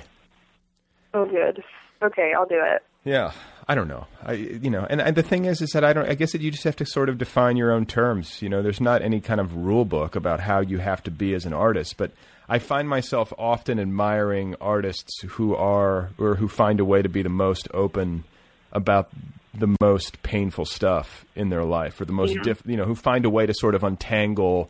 Oh, 1.16 1.26
good. 1.26 1.64
Okay, 2.03 2.32
I'll 2.38 2.45
do 2.45 2.62
it. 2.64 2.84
Yeah, 3.03 3.32
I 3.68 3.76
don't 3.76 3.88
know. 3.88 4.07
I 4.24 4.34
you 4.34 4.70
know, 4.70 4.88
and, 4.89 5.01
and 5.01 5.15
the 5.15 5.24
thing 5.24 5.45
is, 5.45 5.61
is 5.61 5.72
that 5.72 5.84
I 5.84 5.91
don't. 5.91 6.09
I 6.09 6.15
guess 6.15 6.32
that 6.32 6.41
you 6.41 6.51
just 6.51 6.63
have 6.63 6.78
to 6.78 6.86
sort 6.86 7.09
of 7.09 7.18
define 7.18 7.57
your 7.57 7.72
own 7.72 7.86
terms. 7.86 8.41
You 8.41 8.47
know, 8.47 8.61
there's 8.61 8.80
not 8.80 9.01
any 9.01 9.20
kind 9.20 9.41
of 9.41 9.55
rule 9.55 9.84
book 9.84 10.15
about 10.15 10.39
how 10.39 10.61
you 10.61 10.78
have 10.78 11.03
to 11.03 11.11
be 11.11 11.34
as 11.34 11.45
an 11.45 11.53
artist, 11.53 11.97
but 11.97 12.11
I 12.47 12.59
find 12.59 12.88
myself 12.88 13.34
often 13.38 13.80
admiring 13.80 14.55
artists 14.61 15.22
who 15.22 15.53
are 15.53 16.11
or 16.18 16.36
who 16.36 16.47
find 16.47 16.80
a 16.80 16.86
way 16.86 17.01
to 17.01 17.09
be 17.09 17.22
the 17.22 17.30
most 17.30 17.68
open 17.74 18.24
about 18.72 19.09
the 19.53 19.76
most 19.82 20.22
painful 20.24 20.65
stuff 20.65 21.26
in 21.36 21.49
their 21.49 21.65
life, 21.65 21.99
or 21.99 22.05
the 22.05 22.13
most 22.13 22.38
diff, 22.43 22.61
you 22.65 22.78
know, 22.78 22.86
who 22.86 22.95
find 22.95 23.26
a 23.26 23.30
way 23.30 23.45
to 23.45 23.53
sort 23.53 23.76
of 23.76 23.84
untangle 23.84 24.70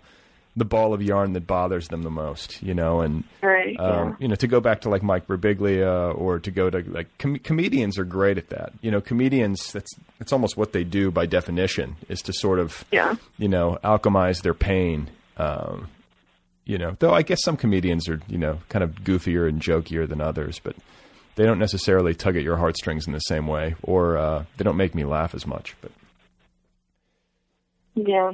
the 0.58 0.66
ball 0.66 0.94
of 0.94 1.02
yarn 1.02 1.32
that 1.34 1.48
bothers 1.48 1.88
them 1.88 2.02
the 2.02 2.10
most. 2.10 2.62
You 2.62 2.74
know, 2.74 3.00
and 3.02 3.24
Right. 3.42 3.80
um, 3.80 4.18
you 4.20 4.28
know, 4.28 4.36
to 4.36 4.48
go 4.48 4.60
back 4.60 4.82
to 4.82 4.90
like 4.90 5.04
Mike 5.04 5.28
Birbiglia 5.28 6.14
or 6.18 6.40
to 6.40 6.52
go 6.52 6.70
to 6.70 6.80
like 6.90 7.08
com- 7.20 7.38
comedians 7.40 7.98
are 7.98 8.04
great 8.04 8.38
at 8.38 8.50
that. 8.50 8.74
You 8.82 8.92
know, 8.92 9.00
comedians 9.00 9.72
that's 9.72 9.92
it's 10.20 10.34
almost 10.34 10.58
what 10.58 10.74
they 10.74 10.84
do 10.84 11.12
by 11.12 11.26
definition 11.28 11.96
is 12.10 12.22
to 12.24 12.34
sort 12.34 12.60
of 12.60 12.84
Yeah. 12.92 13.16
you 13.38 13.48
know 13.48 13.78
alchemize 13.84 14.42
their 14.42 14.54
pain. 14.56 15.10
Um, 15.38 15.88
you 16.66 16.78
know, 16.78 16.98
though 17.00 17.14
I 17.14 17.22
guess 17.22 17.42
some 17.44 17.56
comedians 17.56 18.10
are 18.10 18.20
you 18.28 18.38
know 18.38 18.60
kind 18.70 18.84
of 18.84 18.96
goofier 19.04 19.48
and 19.48 19.62
jokier 19.62 20.10
than 20.10 20.20
others, 20.20 20.60
but 20.62 20.76
they 21.36 21.46
don't 21.46 21.60
necessarily 21.60 22.16
tug 22.16 22.36
at 22.36 22.42
your 22.44 22.58
heartstrings 22.58 23.06
in 23.06 23.14
the 23.14 23.20
same 23.20 23.46
way, 23.46 23.76
or 23.84 24.18
uh, 24.18 24.44
they 24.58 24.64
don't 24.64 24.76
make 24.76 24.96
me 24.96 25.06
laugh 25.06 25.36
as 25.36 25.46
much. 25.46 25.76
But 25.82 25.92
Yeah. 27.96 28.32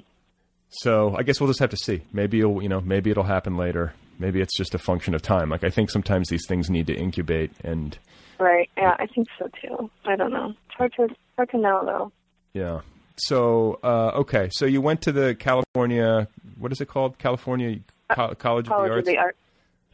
So 0.78 1.16
I 1.18 1.24
guess 1.24 1.40
we'll 1.40 1.50
just 1.50 1.60
have 1.60 1.70
to 1.72 1.78
see. 1.78 2.02
Maybe 2.12 2.38
you'll, 2.38 2.62
you 2.62 2.70
know, 2.70 2.82
maybe 2.82 3.10
it'll 3.12 3.24
happen 3.24 3.58
later. 3.58 3.94
Maybe 4.20 4.42
it's 4.42 4.56
just 4.58 4.74
a 4.76 4.78
function 4.78 5.14
of 5.16 5.22
time. 5.22 5.50
Like 5.50 5.64
I 5.64 5.70
think 5.70 5.90
sometimes 5.90 6.30
these 6.30 6.46
things 6.48 6.70
need 6.70 6.88
to 6.88 6.94
incubate 6.96 7.52
and 7.64 7.98
Right. 8.40 8.70
Yeah, 8.78 8.96
I 9.00 9.06
think 9.08 9.28
so 9.40 9.48
too. 9.62 9.90
I 10.06 10.16
don't 10.16 10.32
know. 10.32 10.50
It's 10.68 10.76
hard 10.78 10.94
to 10.98 11.08
hard 11.36 11.50
to 11.52 11.58
know 11.58 11.84
though. 11.86 12.12
yeah. 12.54 12.82
So 13.18 13.80
uh, 13.84 14.12
okay, 14.22 14.50
so 14.52 14.66
you 14.66 14.82
went 14.82 15.04
to 15.04 15.12
the 15.12 15.36
California. 15.36 16.28
What 16.58 16.72
is 16.72 16.82
it 16.82 16.88
called? 16.88 17.20
California 17.20 17.80
Co- 18.12 18.34
College, 18.34 18.68
College 18.68 18.90
of 18.92 18.98
of 18.98 19.06
the 19.06 19.12
the 19.12 19.18
Arts. 19.18 19.38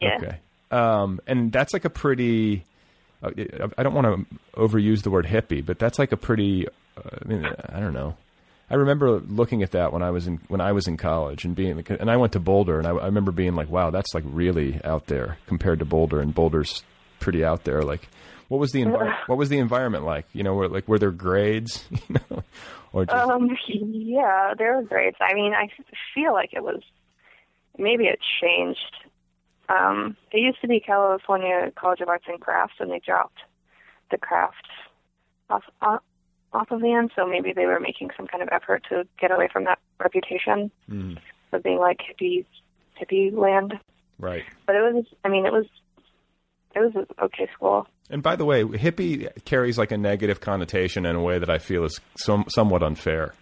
Yeah. 0.00 0.16
Okay. 0.16 0.38
Um, 0.70 1.20
and 1.26 1.52
that's 1.52 1.72
like 1.74 1.84
a 1.84 1.90
pretty. 1.90 2.64
Uh, 3.22 3.30
I 3.76 3.82
don't 3.82 3.92
want 3.92 4.06
to 4.06 4.36
overuse 4.58 5.02
the 5.02 5.10
word 5.10 5.26
hippie, 5.26 5.64
but 5.64 5.78
that's 5.78 5.98
like 5.98 6.12
a 6.12 6.16
pretty. 6.16 6.66
Uh, 6.96 7.02
I 7.22 7.28
mean, 7.28 7.44
I 7.44 7.78
don't 7.78 7.92
know. 7.92 8.16
I 8.70 8.76
remember 8.76 9.18
looking 9.18 9.62
at 9.62 9.72
that 9.72 9.92
when 9.92 10.02
I 10.02 10.10
was 10.10 10.28
in 10.28 10.36
when 10.48 10.60
I 10.60 10.72
was 10.72 10.86
in 10.86 10.96
college 10.96 11.44
and 11.44 11.56
being 11.56 11.84
and 11.88 12.10
I 12.10 12.16
went 12.16 12.34
to 12.34 12.40
Boulder 12.40 12.78
and 12.78 12.86
I, 12.86 12.92
I 12.92 13.06
remember 13.06 13.32
being 13.32 13.56
like, 13.56 13.68
wow, 13.68 13.90
that's 13.90 14.14
like 14.14 14.24
really 14.26 14.80
out 14.84 15.06
there 15.06 15.38
compared 15.46 15.80
to 15.80 15.84
Boulder 15.84 16.20
and 16.20 16.32
Boulder's 16.32 16.84
pretty 17.18 17.44
out 17.44 17.64
there. 17.64 17.82
Like, 17.82 18.08
what 18.48 18.58
was 18.58 18.70
the 18.70 18.82
envi- 18.82 19.12
what 19.26 19.38
was 19.38 19.48
the 19.48 19.58
environment 19.58 20.04
like? 20.04 20.26
You 20.32 20.44
know, 20.44 20.54
were, 20.54 20.68
like 20.68 20.86
were 20.86 20.98
there 20.98 21.10
grades? 21.10 21.84
You 22.08 22.16
know, 22.30 22.42
or 22.92 23.06
just 23.06 23.16
Um, 23.16 23.56
yeah, 23.68 24.54
there 24.56 24.76
were 24.76 24.82
grades. 24.82 25.16
I 25.20 25.34
mean, 25.34 25.52
I 25.52 25.68
feel 26.14 26.32
like 26.32 26.50
it 26.52 26.62
was 26.62 26.80
maybe 27.78 28.04
it 28.04 28.18
changed. 28.40 28.94
Um, 29.68 30.16
it 30.32 30.38
used 30.38 30.60
to 30.62 30.68
be 30.68 30.80
California 30.80 31.72
College 31.76 32.00
of 32.00 32.08
Arts 32.08 32.24
and 32.26 32.40
Crafts, 32.40 32.74
and 32.80 32.90
they 32.90 32.98
dropped 32.98 33.38
the 34.10 34.18
crafts 34.18 34.56
off 35.48 35.62
off, 36.52 36.70
of 36.70 36.80
the 36.80 36.92
end. 36.92 37.10
So 37.16 37.26
maybe 37.26 37.52
they 37.52 37.66
were 37.66 37.80
making 37.80 38.10
some 38.16 38.26
kind 38.26 38.42
of 38.42 38.48
effort 38.52 38.84
to 38.90 39.04
get 39.20 39.30
away 39.30 39.48
from 39.52 39.64
that 39.64 39.78
reputation 39.98 40.70
Mm, 40.90 41.18
of 41.52 41.62
being 41.62 41.78
like 41.78 41.98
hippie 41.98 42.44
hippie 43.00 43.32
land. 43.36 43.74
right. 44.18 44.44
But 44.66 44.76
it 44.76 44.94
was, 44.94 45.04
I 45.24 45.28
mean, 45.28 45.46
it 45.46 45.52
was 45.52 45.66
it 46.74 46.80
was 46.80 46.92
an 46.94 47.06
okay 47.22 47.48
school. 47.54 47.86
And 48.10 48.22
by 48.22 48.36
the 48.36 48.44
way, 48.44 48.64
hippie 48.64 49.28
carries 49.44 49.78
like 49.78 49.92
a 49.92 49.96
negative 49.96 50.40
connotation 50.40 51.06
in 51.06 51.14
a 51.16 51.22
way 51.22 51.38
that 51.38 51.48
I 51.50 51.58
feel 51.58 51.84
is 51.84 52.00
some, 52.16 52.44
somewhat 52.48 52.82
unfair. 52.82 53.34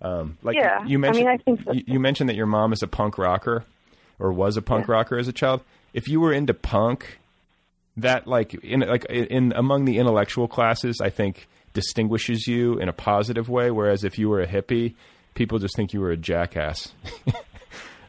Um, 0.00 0.38
like 0.42 0.54
Yeah, 0.56 0.84
you 0.86 0.98
I 0.98 1.00
mentioned, 1.00 1.26
mean, 1.26 1.34
I 1.34 1.42
think 1.42 1.60
so. 1.64 1.72
you, 1.72 1.82
you 1.86 2.00
mentioned 2.00 2.28
that 2.28 2.36
your 2.36 2.46
mom 2.46 2.72
is 2.72 2.82
a 2.82 2.86
punk 2.86 3.18
rocker, 3.18 3.64
or 4.18 4.32
was 4.32 4.56
a 4.56 4.62
punk 4.62 4.86
Yeah. 4.88 4.94
rocker 4.94 5.18
as 5.18 5.26
a 5.26 5.32
child. 5.32 5.62
If 5.94 6.06
you 6.08 6.20
were 6.20 6.32
into 6.32 6.54
punk, 6.54 7.18
that 7.96 8.26
like 8.26 8.54
in 8.54 8.80
like 8.80 9.04
in 9.06 9.52
among 9.56 9.86
the 9.86 9.98
intellectual 9.98 10.46
classes, 10.48 11.00
I 11.02 11.10
think 11.10 11.48
distinguishes 11.76 12.48
you 12.48 12.78
in 12.80 12.88
a 12.88 12.92
positive 12.92 13.48
way. 13.48 13.70
Whereas 13.70 14.02
if 14.02 14.18
you 14.18 14.28
were 14.28 14.40
a 14.40 14.46
hippie, 14.48 14.94
people 15.34 15.58
just 15.60 15.76
think 15.76 15.92
you 15.92 16.00
were 16.00 16.10
a 16.10 16.16
jackass. 16.16 16.92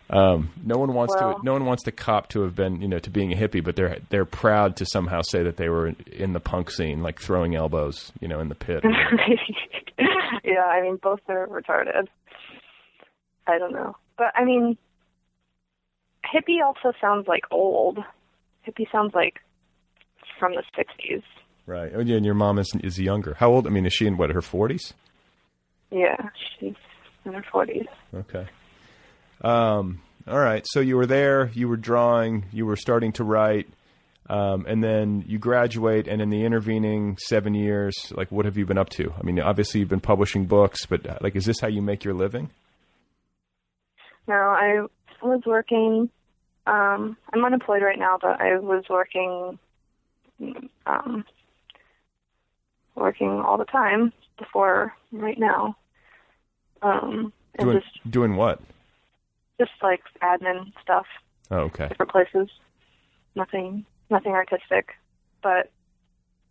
Um, 0.10 0.52
no 0.64 0.78
one 0.78 0.94
wants 0.94 1.14
Well- 1.20 1.40
to. 1.40 1.44
No 1.46 1.52
one 1.52 1.66
wants 1.66 1.84
to 1.84 1.92
cop 1.92 2.30
to 2.30 2.44
have 2.44 2.56
been, 2.56 2.82
you 2.82 2.88
know, 2.88 2.98
to 3.00 3.10
being 3.10 3.34
a 3.34 3.36
hippie, 3.36 3.62
but 3.62 3.76
they're 3.76 3.98
they're 4.08 4.24
proud 4.24 4.78
to 4.78 4.86
somehow 4.86 5.22
say 5.22 5.44
that 5.44 5.58
they 5.58 5.68
were 5.68 5.94
in 6.14 6.32
the 6.32 6.40
punk 6.40 6.72
scene, 6.72 7.04
like 7.04 7.20
throwing 7.20 7.56
elbows, 7.58 8.14
you 8.22 8.30
know, 8.30 8.40
in 8.40 8.48
the 8.48 8.56
pit. 8.56 8.86
yeah, 10.46 10.64
I 10.64 10.82
mean, 10.82 10.96
both 11.04 11.20
are 11.28 11.46
retarded. 11.48 12.08
I 13.48 13.58
don't 13.58 13.74
know. 13.74 13.98
But, 14.18 14.28
I 14.34 14.46
mean, 14.46 14.78
hippie 16.24 16.64
also 16.66 16.94
sounds 17.02 17.28
like 17.28 17.44
old. 17.52 18.00
Hippie 18.66 18.90
sounds 18.90 19.14
like 19.14 19.42
from 20.40 20.54
the 20.56 20.64
60s. 20.78 21.24
Right. 21.68 21.92
Oh, 21.94 22.00
yeah, 22.00 22.16
and 22.16 22.26
your 22.26 22.34
mom 22.34 22.58
is 22.58 22.72
is 22.84 23.00
younger. 23.00 23.36
How 23.36 23.52
old? 23.52 23.68
I 23.68 23.70
mean, 23.70 23.86
is 23.86 23.94
she 23.94 24.08
in 24.08 24.18
what 24.18 24.32
her 24.32 24.42
forties? 24.42 24.94
Yeah, 25.92 26.30
she's 26.60 26.74
in 27.26 27.34
her 27.34 27.46
40s. 27.54 27.88
Okay. 28.14 28.48
Um. 29.42 30.02
All 30.28 30.40
right. 30.40 30.66
So 30.68 30.80
you 30.82 30.98
were 30.98 31.06
there. 31.06 31.50
You 31.54 31.70
were 31.70 31.78
drawing. 31.78 32.46
You 32.52 32.66
were 32.66 32.76
starting 32.76 33.14
to 33.14 33.24
write. 33.24 33.70
Um, 34.30 34.66
and 34.68 34.84
then 34.84 35.24
you 35.26 35.40
graduate, 35.40 36.08
and 36.08 36.22
in 36.22 36.30
the 36.30 36.44
intervening 36.44 37.18
seven 37.18 37.54
years, 37.54 38.12
like 38.12 38.30
what 38.30 38.44
have 38.46 38.58
you 38.58 38.66
been 38.66 38.78
up 38.78 38.90
to? 38.90 39.14
I 39.18 39.24
mean, 39.24 39.40
obviously 39.40 39.80
you've 39.80 39.90
been 39.90 40.02
publishing 40.02 40.46
books, 40.48 40.86
but 40.86 41.08
uh, 41.08 41.18
like, 41.22 41.38
is 41.38 41.46
this 41.46 41.62
how 41.62 41.70
you 41.70 41.82
make 41.82 42.04
your 42.04 42.14
living? 42.14 42.50
No, 44.28 44.36
I 44.36 44.86
was 45.22 45.44
working. 45.46 46.10
Um, 46.66 47.16
I'm 47.34 47.46
unemployed 47.46 47.82
right 47.82 47.98
now, 47.98 48.18
but 48.22 48.42
I 48.42 48.60
was 48.60 48.84
working, 48.90 49.58
um, 50.86 51.24
working 52.98 53.42
all 53.46 53.58
the 53.58 53.66
time 53.66 54.12
before 54.38 54.94
right 55.12 55.38
now. 55.40 55.76
Um, 56.82 57.32
and 57.58 57.68
Doing 57.70 57.82
just 57.82 58.12
doing 58.12 58.36
what? 58.36 58.62
just 59.60 59.72
like 59.82 60.02
admin 60.22 60.72
stuff, 60.82 61.06
Oh, 61.50 61.62
okay. 61.62 61.88
different 61.88 62.12
places. 62.12 62.48
Nothing, 63.36 63.86
nothing 64.10 64.32
artistic, 64.34 64.90
but 65.42 65.72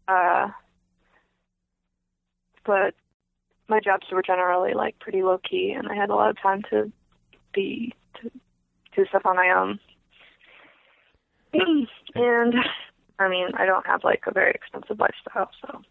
uh, 0.09 0.49
but 2.65 2.95
my 3.69 3.81
jobs 3.81 4.07
were 4.11 4.23
generally 4.23 4.75
like 4.75 4.99
pretty 4.99 5.23
low 5.23 5.39
key, 5.39 5.73
and 5.77 5.89
I 5.89 5.95
had 5.95 6.11
a 6.11 6.15
lot 6.15 6.31
of 6.31 6.41
time 6.41 6.63
to 6.71 6.91
be 7.53 7.95
to 8.21 8.31
do 8.95 9.07
stuff 9.07 9.23
on 9.25 9.37
my 9.37 9.51
own. 9.51 9.79
and 12.15 12.55
I 13.19 13.29
mean, 13.29 13.49
I 13.55 13.67
don't 13.67 13.87
have 13.87 14.05
like 14.05 14.23
a 14.27 14.33
very 14.33 14.53
expensive 14.53 14.99
lifestyle, 14.99 15.51
so 15.61 15.83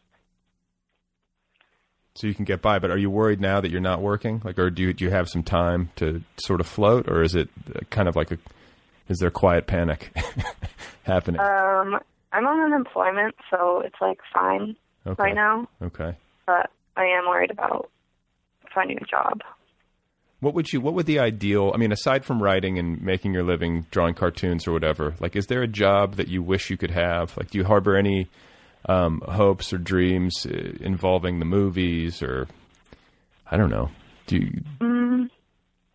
So 2.15 2.27
you 2.27 2.33
can 2.33 2.45
get 2.45 2.61
by, 2.61 2.79
but 2.79 2.91
are 2.91 2.97
you 2.97 3.09
worried 3.09 3.41
now 3.41 3.59
that 3.59 3.71
you're 3.71 3.81
not 3.81 4.01
working? 4.01 4.41
Like, 4.43 4.57
or 4.57 4.69
do 4.69 4.81
you, 4.83 4.93
do 4.93 5.03
you 5.03 5.11
have 5.11 5.27
some 5.27 5.43
time 5.43 5.89
to 5.97 6.23
sort 6.37 6.61
of 6.61 6.67
float, 6.67 7.09
or 7.09 7.21
is 7.21 7.35
it 7.35 7.49
kind 7.89 8.07
of 8.07 8.15
like 8.15 8.31
a, 8.31 8.37
is 9.09 9.17
there 9.19 9.29
quiet 9.29 9.67
panic 9.67 10.15
happening? 11.03 11.41
um, 11.41 11.99
I'm 12.31 12.45
on 12.45 12.71
unemployment, 12.71 13.35
so 13.51 13.81
it's 13.81 13.95
like 13.99 14.19
fine 14.33 14.77
okay. 15.05 15.23
right 15.23 15.35
now, 15.35 15.67
Okay. 15.81 16.15
but 16.47 16.69
I 16.95 17.03
am 17.05 17.27
worried 17.27 17.51
about 17.51 17.89
finding 18.73 18.97
a 18.97 19.05
job. 19.05 19.41
What 20.39 20.53
would 20.53 20.71
you? 20.71 20.79
What 20.81 20.93
would 20.93 21.05
the 21.05 21.19
ideal? 21.19 21.71
I 21.73 21.77
mean, 21.77 21.91
aside 21.91 22.23
from 22.25 22.43
writing 22.43 22.77
and 22.77 23.01
making 23.01 23.33
your 23.33 23.43
living, 23.43 23.87
drawing 23.89 24.13
cartoons 24.13 24.67
or 24.67 24.73
whatever, 24.73 25.15
like, 25.19 25.35
is 25.35 25.47
there 25.47 25.63
a 25.63 25.67
job 25.67 26.15
that 26.15 26.27
you 26.27 26.43
wish 26.43 26.69
you 26.69 26.77
could 26.77 26.91
have? 26.91 27.35
Like, 27.37 27.51
do 27.51 27.57
you 27.57 27.63
harbor 27.63 27.95
any 27.97 28.29
um, 28.87 29.21
hopes 29.27 29.73
or 29.73 29.77
dreams 29.77 30.45
uh, 30.45 30.73
involving 30.79 31.39
the 31.39 31.45
movies, 31.45 32.21
or 32.21 32.47
I 33.49 33.57
don't 33.57 33.69
know? 33.69 33.89
Do 34.27 34.37
you? 34.37 34.61
Mm, 34.79 35.29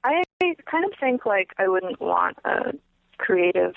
I 0.04 0.22
kind 0.40 0.84
of 0.84 0.92
think 0.98 1.26
like 1.26 1.52
I 1.58 1.68
wouldn't 1.68 2.00
want 2.00 2.38
a 2.44 2.72
creative 3.18 3.74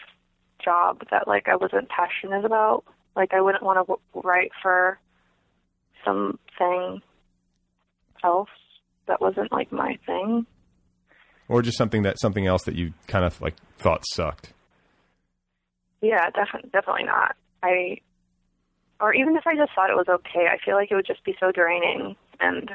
job 0.63 1.03
that 1.11 1.27
like 1.27 1.47
I 1.47 1.55
wasn't 1.55 1.89
passionate 1.89 2.45
about. 2.45 2.83
Like 3.15 3.33
I 3.33 3.41
wouldn't 3.41 3.63
want 3.63 3.77
to 3.77 3.81
w- 3.81 3.99
write 4.13 4.51
for 4.61 4.99
something 6.05 7.01
else 8.23 8.49
that 9.07 9.21
wasn't 9.21 9.51
like 9.51 9.71
my 9.71 9.97
thing. 10.05 10.45
Or 11.49 11.61
just 11.61 11.77
something 11.77 12.03
that 12.03 12.19
something 12.19 12.47
else 12.47 12.63
that 12.63 12.75
you 12.75 12.93
kind 13.07 13.25
of 13.25 13.39
like 13.41 13.55
thought 13.77 14.03
sucked. 14.13 14.53
Yeah, 16.01 16.29
definitely, 16.31 16.69
definitely 16.71 17.03
not. 17.03 17.35
I, 17.61 17.97
or 19.01 19.13
even 19.13 19.35
if 19.35 19.45
I 19.47 19.55
just 19.55 19.71
thought 19.75 19.89
it 19.89 19.95
was 19.95 20.07
okay, 20.09 20.47
I 20.51 20.57
feel 20.63 20.75
like 20.75 20.91
it 20.91 20.95
would 20.95 21.05
just 21.07 21.23
be 21.23 21.35
so 21.39 21.51
draining. 21.51 22.15
And 22.39 22.71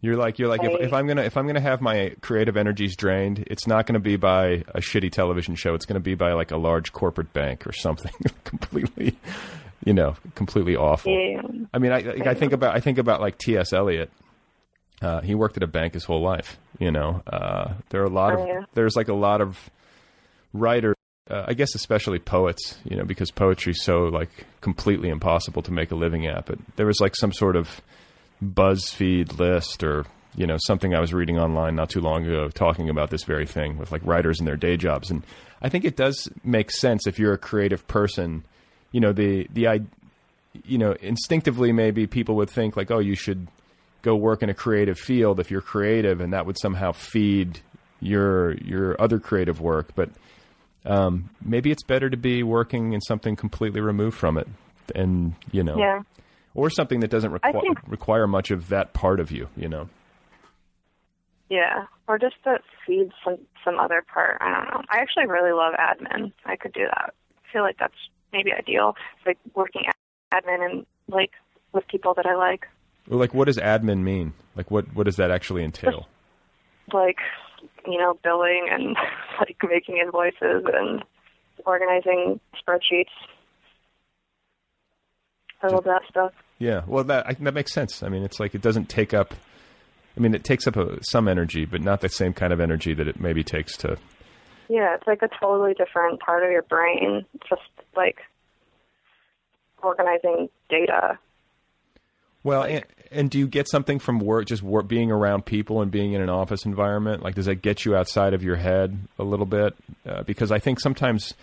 You're 0.00 0.16
like 0.16 0.38
you're 0.38 0.48
like 0.48 0.62
if, 0.64 0.70
I- 0.72 0.84
if 0.84 0.92
I'm 0.92 1.06
gonna 1.06 1.22
if 1.22 1.36
I'm 1.36 1.46
gonna 1.46 1.60
have 1.60 1.80
my 1.80 2.14
creative 2.20 2.56
energies 2.56 2.96
drained, 2.96 3.44
it's 3.48 3.66
not 3.66 3.86
gonna 3.86 4.00
be 4.00 4.16
by 4.16 4.64
a 4.74 4.80
shitty 4.80 5.10
television 5.12 5.54
show. 5.54 5.74
It's 5.74 5.86
gonna 5.86 6.00
be 6.00 6.14
by 6.14 6.32
like 6.32 6.50
a 6.50 6.56
large 6.56 6.92
corporate 6.92 7.32
bank 7.32 7.66
or 7.66 7.72
something 7.72 8.12
completely, 8.44 9.16
you 9.84 9.92
know, 9.94 10.16
completely 10.34 10.74
awful. 10.76 11.12
yeah, 11.12 11.42
I 11.72 11.78
mean, 11.78 11.92
I 11.92 12.30
I 12.30 12.34
think 12.34 12.52
about 12.52 12.74
I 12.76 12.80
think 12.80 12.98
about 12.98 13.20
like 13.20 13.38
T.S. 13.38 13.72
Eliot. 13.72 14.10
Uh, 15.00 15.20
he 15.20 15.34
worked 15.34 15.56
at 15.56 15.64
a 15.64 15.66
bank 15.66 15.94
his 15.94 16.04
whole 16.04 16.22
life. 16.22 16.58
You 16.78 16.92
know, 16.92 17.22
uh, 17.26 17.74
there 17.90 18.02
are 18.02 18.06
a 18.06 18.10
lot 18.10 18.34
Oh, 18.38 18.42
of 18.42 18.46
yeah. 18.48 18.60
there's 18.74 18.94
like 18.96 19.08
a 19.08 19.14
lot 19.14 19.40
of 19.40 19.70
writers. 20.52 20.96
Uh, 21.30 21.44
I 21.46 21.54
guess 21.54 21.74
especially 21.74 22.18
poets. 22.18 22.78
You 22.84 22.96
know, 22.96 23.04
because 23.04 23.30
poetry's 23.30 23.82
so 23.82 24.04
like 24.04 24.46
completely 24.60 25.08
impossible 25.08 25.62
to 25.62 25.72
make 25.72 25.90
a 25.90 25.94
living 25.94 26.26
at. 26.26 26.46
But 26.46 26.58
there 26.76 26.86
was 26.86 27.00
like 27.00 27.16
some 27.16 27.32
sort 27.32 27.56
of 27.56 27.80
BuzzFeed 28.42 29.38
list 29.38 29.84
or 29.84 30.04
you 30.34 30.46
know 30.46 30.56
something 30.66 30.94
I 30.94 31.00
was 31.00 31.12
reading 31.12 31.38
online 31.38 31.76
not 31.76 31.90
too 31.90 32.00
long 32.00 32.24
ago 32.26 32.48
talking 32.48 32.88
about 32.88 33.10
this 33.10 33.24
very 33.24 33.46
thing 33.46 33.78
with 33.78 33.92
like 33.92 34.04
writers 34.04 34.38
and 34.40 34.46
their 34.48 34.56
day 34.56 34.76
jobs. 34.76 35.10
And 35.10 35.22
I 35.60 35.68
think 35.68 35.84
it 35.84 35.96
does 35.96 36.28
make 36.42 36.70
sense 36.70 37.06
if 37.06 37.18
you're 37.18 37.34
a 37.34 37.38
creative 37.38 37.86
person. 37.86 38.44
You 38.90 39.00
know, 39.00 39.12
the 39.12 39.46
the 39.52 39.68
I 39.68 39.80
you 40.64 40.78
know, 40.78 40.92
instinctively 41.00 41.72
maybe 41.72 42.06
people 42.06 42.36
would 42.36 42.50
think 42.50 42.76
like, 42.76 42.90
oh, 42.90 42.98
you 42.98 43.14
should 43.14 43.48
go 44.02 44.14
work 44.16 44.42
in 44.42 44.50
a 44.50 44.54
creative 44.54 44.98
field 44.98 45.40
if 45.40 45.50
you're 45.50 45.60
creative, 45.62 46.20
and 46.20 46.32
that 46.32 46.46
would 46.46 46.58
somehow 46.58 46.92
feed 46.92 47.60
your 48.00 48.54
your 48.56 49.00
other 49.00 49.18
creative 49.18 49.60
work. 49.60 49.94
But 49.94 50.10
um, 50.84 51.30
maybe 51.44 51.70
it's 51.70 51.82
better 51.82 52.10
to 52.10 52.16
be 52.16 52.42
working 52.42 52.92
in 52.92 53.00
something 53.00 53.36
completely 53.36 53.80
removed 53.80 54.16
from 54.16 54.36
it, 54.38 54.48
and 54.94 55.34
you 55.50 55.62
know, 55.62 55.76
yeah. 55.78 56.00
or 56.54 56.70
something 56.70 57.00
that 57.00 57.10
doesn't 57.10 57.32
I 57.42 57.52
requi- 57.52 57.60
think- 57.60 57.78
require 57.86 58.26
much 58.26 58.50
of 58.50 58.68
that 58.68 58.92
part 58.92 59.20
of 59.20 59.30
you. 59.30 59.48
You 59.56 59.68
know, 59.68 59.88
Yeah, 61.48 61.86
or 62.08 62.18
just 62.18 62.36
that 62.44 62.62
feeds 62.86 63.12
some 63.24 63.38
some 63.64 63.78
other 63.78 64.02
part. 64.12 64.38
I 64.40 64.50
don't 64.50 64.64
know. 64.70 64.82
I 64.90 64.98
actually 64.98 65.26
really 65.26 65.52
love 65.52 65.74
admin. 65.74 66.32
I 66.44 66.56
could 66.56 66.72
do 66.72 66.84
that. 66.84 67.14
I 67.36 67.52
feel 67.52 67.62
like 67.62 67.76
that's 67.78 67.94
maybe 68.32 68.50
ideal. 68.52 68.94
It's 69.18 69.26
like 69.26 69.38
working 69.54 69.82
admin 70.32 70.64
and 70.70 70.86
like 71.08 71.32
with 71.72 71.86
people 71.88 72.14
that 72.14 72.26
I 72.26 72.34
like. 72.34 72.66
Like 73.06 73.34
what 73.34 73.46
does 73.46 73.58
admin 73.58 74.02
mean? 74.02 74.32
Like 74.56 74.70
what 74.70 74.94
what 74.94 75.04
does 75.04 75.16
that 75.16 75.30
actually 75.30 75.64
entail? 75.64 76.06
Like, 76.92 77.18
you 77.86 77.98
know, 77.98 78.18
billing 78.22 78.68
and 78.70 78.96
like 79.38 79.56
making 79.68 79.98
invoices 79.98 80.64
and 80.72 81.02
organizing 81.66 82.40
spreadsheets. 82.56 83.12
All 85.62 85.78
of 85.78 85.84
that 85.84 86.02
stuff. 86.08 86.32
Yeah, 86.58 86.82
well, 86.86 87.04
that 87.04 87.26
I, 87.26 87.34
that 87.34 87.54
makes 87.54 87.72
sense. 87.72 88.02
I 88.02 88.08
mean, 88.08 88.22
it's 88.22 88.40
like 88.40 88.54
it 88.54 88.62
doesn't 88.62 88.88
take 88.88 89.14
up. 89.14 89.34
I 90.16 90.20
mean, 90.20 90.34
it 90.34 90.44
takes 90.44 90.66
up 90.66 90.76
a, 90.76 90.98
some 91.02 91.28
energy, 91.28 91.64
but 91.64 91.80
not 91.80 92.00
the 92.00 92.08
same 92.08 92.32
kind 92.32 92.52
of 92.52 92.60
energy 92.60 92.94
that 92.94 93.08
it 93.08 93.20
maybe 93.20 93.42
takes 93.42 93.76
to. 93.78 93.96
Yeah, 94.68 94.94
it's 94.94 95.06
like 95.06 95.22
a 95.22 95.28
totally 95.40 95.74
different 95.74 96.20
part 96.20 96.44
of 96.44 96.50
your 96.50 96.62
brain. 96.62 97.24
Just 97.48 97.62
like 97.96 98.18
organizing 99.82 100.48
data. 100.68 101.18
Well, 102.44 102.64
and, 102.64 102.84
and 103.10 103.30
do 103.30 103.38
you 103.38 103.46
get 103.46 103.68
something 103.68 103.98
from 103.98 104.18
work, 104.18 104.46
just 104.46 104.62
work, 104.62 104.88
being 104.88 105.10
around 105.10 105.46
people 105.46 105.80
and 105.80 105.90
being 105.90 106.12
in 106.12 106.20
an 106.20 106.28
office 106.28 106.64
environment? 106.64 107.22
Like, 107.22 107.34
does 107.34 107.46
that 107.46 107.56
get 107.56 107.84
you 107.84 107.94
outside 107.94 108.34
of 108.34 108.42
your 108.42 108.56
head 108.56 108.98
a 109.18 109.24
little 109.24 109.46
bit? 109.46 109.74
Uh, 110.06 110.22
because 110.22 110.50
I 110.50 110.58
think 110.58 110.80
sometimes, 110.80 111.34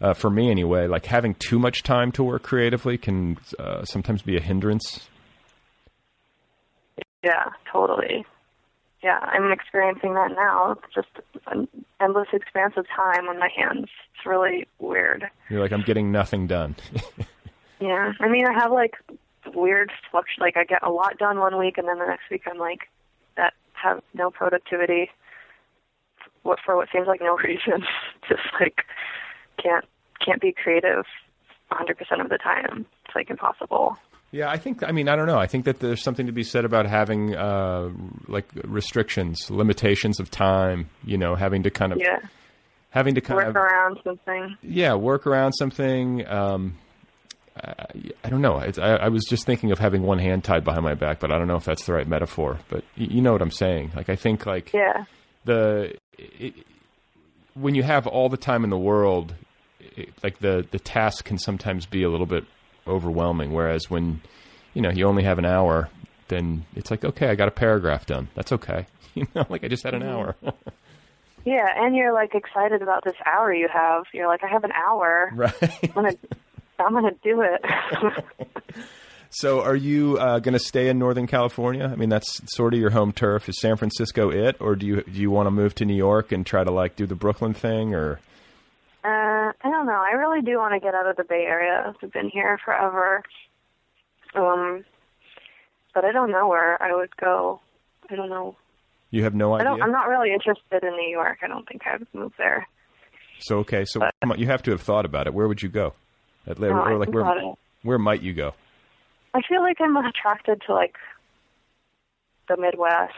uh, 0.00 0.14
for 0.14 0.30
me 0.30 0.50
anyway, 0.50 0.86
like 0.86 1.06
having 1.06 1.34
too 1.34 1.58
much 1.58 1.82
time 1.82 2.10
to 2.12 2.24
work 2.24 2.42
creatively 2.42 2.96
can 2.96 3.36
uh, 3.58 3.84
sometimes 3.84 4.22
be 4.22 4.36
a 4.36 4.40
hindrance. 4.40 5.08
Yeah, 7.22 7.50
totally. 7.70 8.24
Yeah, 9.02 9.18
I'm 9.20 9.52
experiencing 9.52 10.14
that 10.14 10.30
now. 10.34 10.72
It's 10.72 10.94
just 10.94 11.08
an 11.48 11.68
endless 12.00 12.28
expanse 12.32 12.74
of 12.76 12.86
time 12.88 13.28
on 13.28 13.38
my 13.38 13.50
hands. 13.54 13.88
It's 14.14 14.26
really 14.26 14.66
weird. 14.78 15.28
You're 15.50 15.60
like, 15.60 15.72
I'm 15.72 15.82
getting 15.82 16.10
nothing 16.10 16.46
done. 16.46 16.76
Yeah, 17.78 18.12
I 18.20 18.28
mean, 18.28 18.46
I 18.46 18.54
have 18.54 18.72
like 18.72 18.94
weird 19.54 19.90
Like 20.38 20.56
I 20.56 20.64
get 20.64 20.82
a 20.82 20.90
lot 20.90 21.18
done 21.18 21.38
one 21.38 21.58
week, 21.58 21.78
and 21.78 21.88
then 21.88 21.98
the 21.98 22.06
next 22.06 22.30
week 22.30 22.42
I'm 22.50 22.58
like 22.58 22.88
that 23.36 23.52
have 23.74 24.02
no 24.14 24.30
productivity. 24.30 25.10
What 26.42 26.58
for 26.64 26.76
what 26.76 26.88
seems 26.92 27.06
like 27.06 27.20
no 27.20 27.36
reason. 27.44 27.84
just 28.28 28.42
like 28.60 28.84
can't 29.62 29.84
can't 30.24 30.40
be 30.40 30.52
creative 30.52 31.04
100% 31.72 32.20
of 32.20 32.28
the 32.30 32.38
time. 32.38 32.86
It's 33.06 33.14
like 33.14 33.30
impossible. 33.30 33.96
Yeah, 34.32 34.50
I 34.50 34.56
think. 34.56 34.82
I 34.82 34.92
mean, 34.92 35.08
I 35.08 35.16
don't 35.16 35.26
know. 35.26 35.38
I 35.38 35.46
think 35.46 35.64
that 35.66 35.78
there's 35.80 36.02
something 36.02 36.26
to 36.26 36.32
be 36.32 36.42
said 36.42 36.64
about 36.64 36.86
having 36.86 37.34
uh, 37.34 37.90
like 38.26 38.46
restrictions, 38.64 39.50
limitations 39.50 40.18
of 40.20 40.30
time. 40.30 40.90
You 41.04 41.16
know, 41.16 41.36
having 41.36 41.62
to 41.62 41.70
kind 41.70 41.92
of 41.92 41.98
Yeah, 42.00 42.18
having 42.90 43.14
to 43.14 43.20
kind 43.20 43.36
work 43.36 43.48
of 43.48 43.54
work 43.54 43.72
around 43.72 43.98
something. 44.04 44.56
yeah 44.62 44.94
work 44.94 45.26
around 45.26 45.52
something. 45.52 46.26
Um, 46.26 46.76
I, 47.56 47.86
I 48.24 48.28
don't 48.28 48.42
know. 48.42 48.58
It's, 48.58 48.78
I, 48.78 48.96
I 48.96 49.08
was 49.08 49.24
just 49.24 49.46
thinking 49.46 49.72
of 49.72 49.78
having 49.78 50.02
one 50.02 50.18
hand 50.18 50.44
tied 50.44 50.64
behind 50.64 50.84
my 50.84 50.94
back, 50.94 51.20
but 51.20 51.32
I 51.32 51.38
don't 51.38 51.48
know 51.48 51.56
if 51.56 51.64
that's 51.64 51.86
the 51.86 51.94
right 51.94 52.06
metaphor. 52.06 52.58
But 52.68 52.84
you 52.94 53.22
know 53.22 53.32
what 53.32 53.42
I'm 53.42 53.50
saying. 53.50 53.92
Like 53.96 54.08
I 54.08 54.16
think 54.16 54.46
like 54.46 54.72
Yeah, 54.72 55.04
the 55.44 55.96
it, 56.18 56.54
when 57.54 57.74
you 57.74 57.82
have 57.82 58.06
all 58.06 58.28
the 58.28 58.36
time 58.36 58.64
in 58.64 58.70
the 58.70 58.78
world, 58.78 59.34
it, 59.80 60.10
like 60.22 60.38
the 60.40 60.66
the 60.70 60.78
task 60.78 61.24
can 61.24 61.38
sometimes 61.38 61.86
be 61.86 62.02
a 62.02 62.10
little 62.10 62.26
bit 62.26 62.44
overwhelming. 62.86 63.52
Whereas 63.52 63.90
when 63.90 64.20
you 64.74 64.82
know 64.82 64.90
you 64.90 65.06
only 65.06 65.24
have 65.24 65.38
an 65.38 65.46
hour, 65.46 65.88
then 66.28 66.66
it's 66.74 66.90
like 66.90 67.04
okay, 67.04 67.28
I 67.28 67.34
got 67.34 67.48
a 67.48 67.52
paragraph 67.52 68.06
done. 68.06 68.28
That's 68.34 68.52
okay. 68.52 68.86
You 69.16 69.26
know, 69.34 69.46
like 69.48 69.64
I 69.64 69.68
just 69.68 69.82
had 69.82 69.94
an 69.94 70.02
mm-hmm. 70.02 70.10
hour. 70.10 70.34
yeah, 71.46 71.64
and 71.74 71.96
you're 71.96 72.12
like 72.12 72.34
excited 72.34 72.82
about 72.82 73.02
this 73.02 73.14
hour 73.24 73.50
you 73.50 73.66
have. 73.72 74.04
You're 74.12 74.26
like, 74.26 74.44
I 74.44 74.46
have 74.46 74.62
an 74.62 74.72
hour. 74.72 75.30
right. 75.34 75.54
I'm 75.62 75.92
gonna 75.94 76.16
I'm 76.78 76.92
gonna 76.92 77.12
do 77.22 77.42
it. 77.42 77.64
So, 79.28 79.60
are 79.60 79.76
you 79.76 80.16
uh, 80.18 80.38
going 80.38 80.54
to 80.54 80.58
stay 80.58 80.88
in 80.88 80.98
Northern 80.98 81.26
California? 81.26 81.84
I 81.92 81.96
mean, 81.96 82.08
that's 82.08 82.40
sort 82.54 82.72
of 82.72 82.80
your 82.80 82.90
home 82.90 83.12
turf. 83.12 83.48
Is 83.48 83.60
San 83.60 83.76
Francisco 83.76 84.30
it, 84.30 84.56
or 84.60 84.76
do 84.76 84.86
you 84.86 85.02
do 85.02 85.20
you 85.20 85.30
want 85.30 85.46
to 85.46 85.50
move 85.50 85.74
to 85.74 85.84
New 85.84 85.96
York 85.96 86.32
and 86.32 86.46
try 86.46 86.64
to 86.64 86.70
like 86.70 86.96
do 86.96 87.06
the 87.06 87.16
Brooklyn 87.16 87.52
thing, 87.52 87.92
or? 87.92 88.20
uh, 89.04 89.08
I 89.08 89.52
don't 89.70 89.84
know. 89.84 90.00
I 90.00 90.12
really 90.12 90.40
do 90.42 90.56
want 90.58 90.74
to 90.74 90.80
get 90.80 90.94
out 90.94 91.06
of 91.06 91.16
the 91.16 91.24
Bay 91.24 91.44
Area. 91.46 91.92
I've 92.02 92.12
been 92.12 92.30
here 92.30 92.58
forever. 92.64 93.22
Um, 94.34 94.84
but 95.92 96.04
I 96.04 96.12
don't 96.12 96.30
know 96.30 96.46
where 96.48 96.80
I 96.82 96.94
would 96.94 97.14
go. 97.16 97.60
I 98.08 98.14
don't 98.16 98.30
know. 98.30 98.56
You 99.10 99.24
have 99.24 99.34
no 99.34 99.52
I 99.52 99.56
idea. 99.60 99.70
don't. 99.70 99.82
I'm 99.82 99.92
not 99.92 100.08
really 100.08 100.32
interested 100.32 100.82
in 100.82 100.92
New 100.92 101.10
York. 101.10 101.38
I 101.42 101.48
don't 101.48 101.66
think 101.68 101.82
I 101.86 101.96
would 101.96 102.08
move 102.14 102.32
there. 102.38 102.66
So 103.40 103.58
okay, 103.58 103.84
so 103.84 104.00
But- 104.00 104.14
come 104.22 104.32
on, 104.32 104.38
you 104.38 104.46
have 104.46 104.62
to 104.62 104.70
have 104.70 104.80
thought 104.80 105.04
about 105.04 105.26
it. 105.26 105.34
Where 105.34 105.48
would 105.48 105.62
you 105.62 105.68
go? 105.68 105.94
At, 106.46 106.58
No, 106.58 106.68
or 106.68 106.98
like 106.98 107.10
where 107.10 107.54
where 107.82 107.98
might 107.98 108.22
you 108.22 108.32
go? 108.32 108.54
I 109.34 109.40
feel 109.48 109.60
like 109.60 109.76
I'm 109.80 109.96
attracted 109.96 110.62
to 110.66 110.74
like 110.74 110.94
the 112.48 112.56
Midwest 112.56 113.14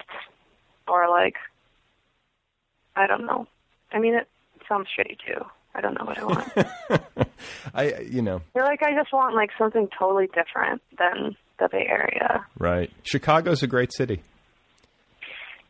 or 0.86 1.08
like 1.08 1.36
I 2.96 3.06
don't 3.06 3.26
know. 3.26 3.46
I 3.92 3.98
mean, 3.98 4.14
it 4.14 4.28
sounds 4.68 4.88
shitty 4.98 5.18
too. 5.26 5.44
I 5.74 5.80
don't 5.80 5.94
know 5.94 6.04
what 6.04 6.18
I 6.18 6.24
want. 6.24 7.28
I 7.74 8.00
you 8.00 8.22
know 8.22 8.40
feel 8.54 8.64
like 8.64 8.82
I 8.82 8.92
just 8.94 9.12
want 9.12 9.34
like 9.34 9.50
something 9.58 9.88
totally 9.98 10.26
different 10.26 10.82
than 10.98 11.36
the 11.58 11.68
Bay 11.70 11.86
Area. 11.88 12.44
right. 12.58 12.90
Chicago's 13.02 13.62
a 13.62 13.66
great 13.66 13.92
city. 13.92 14.22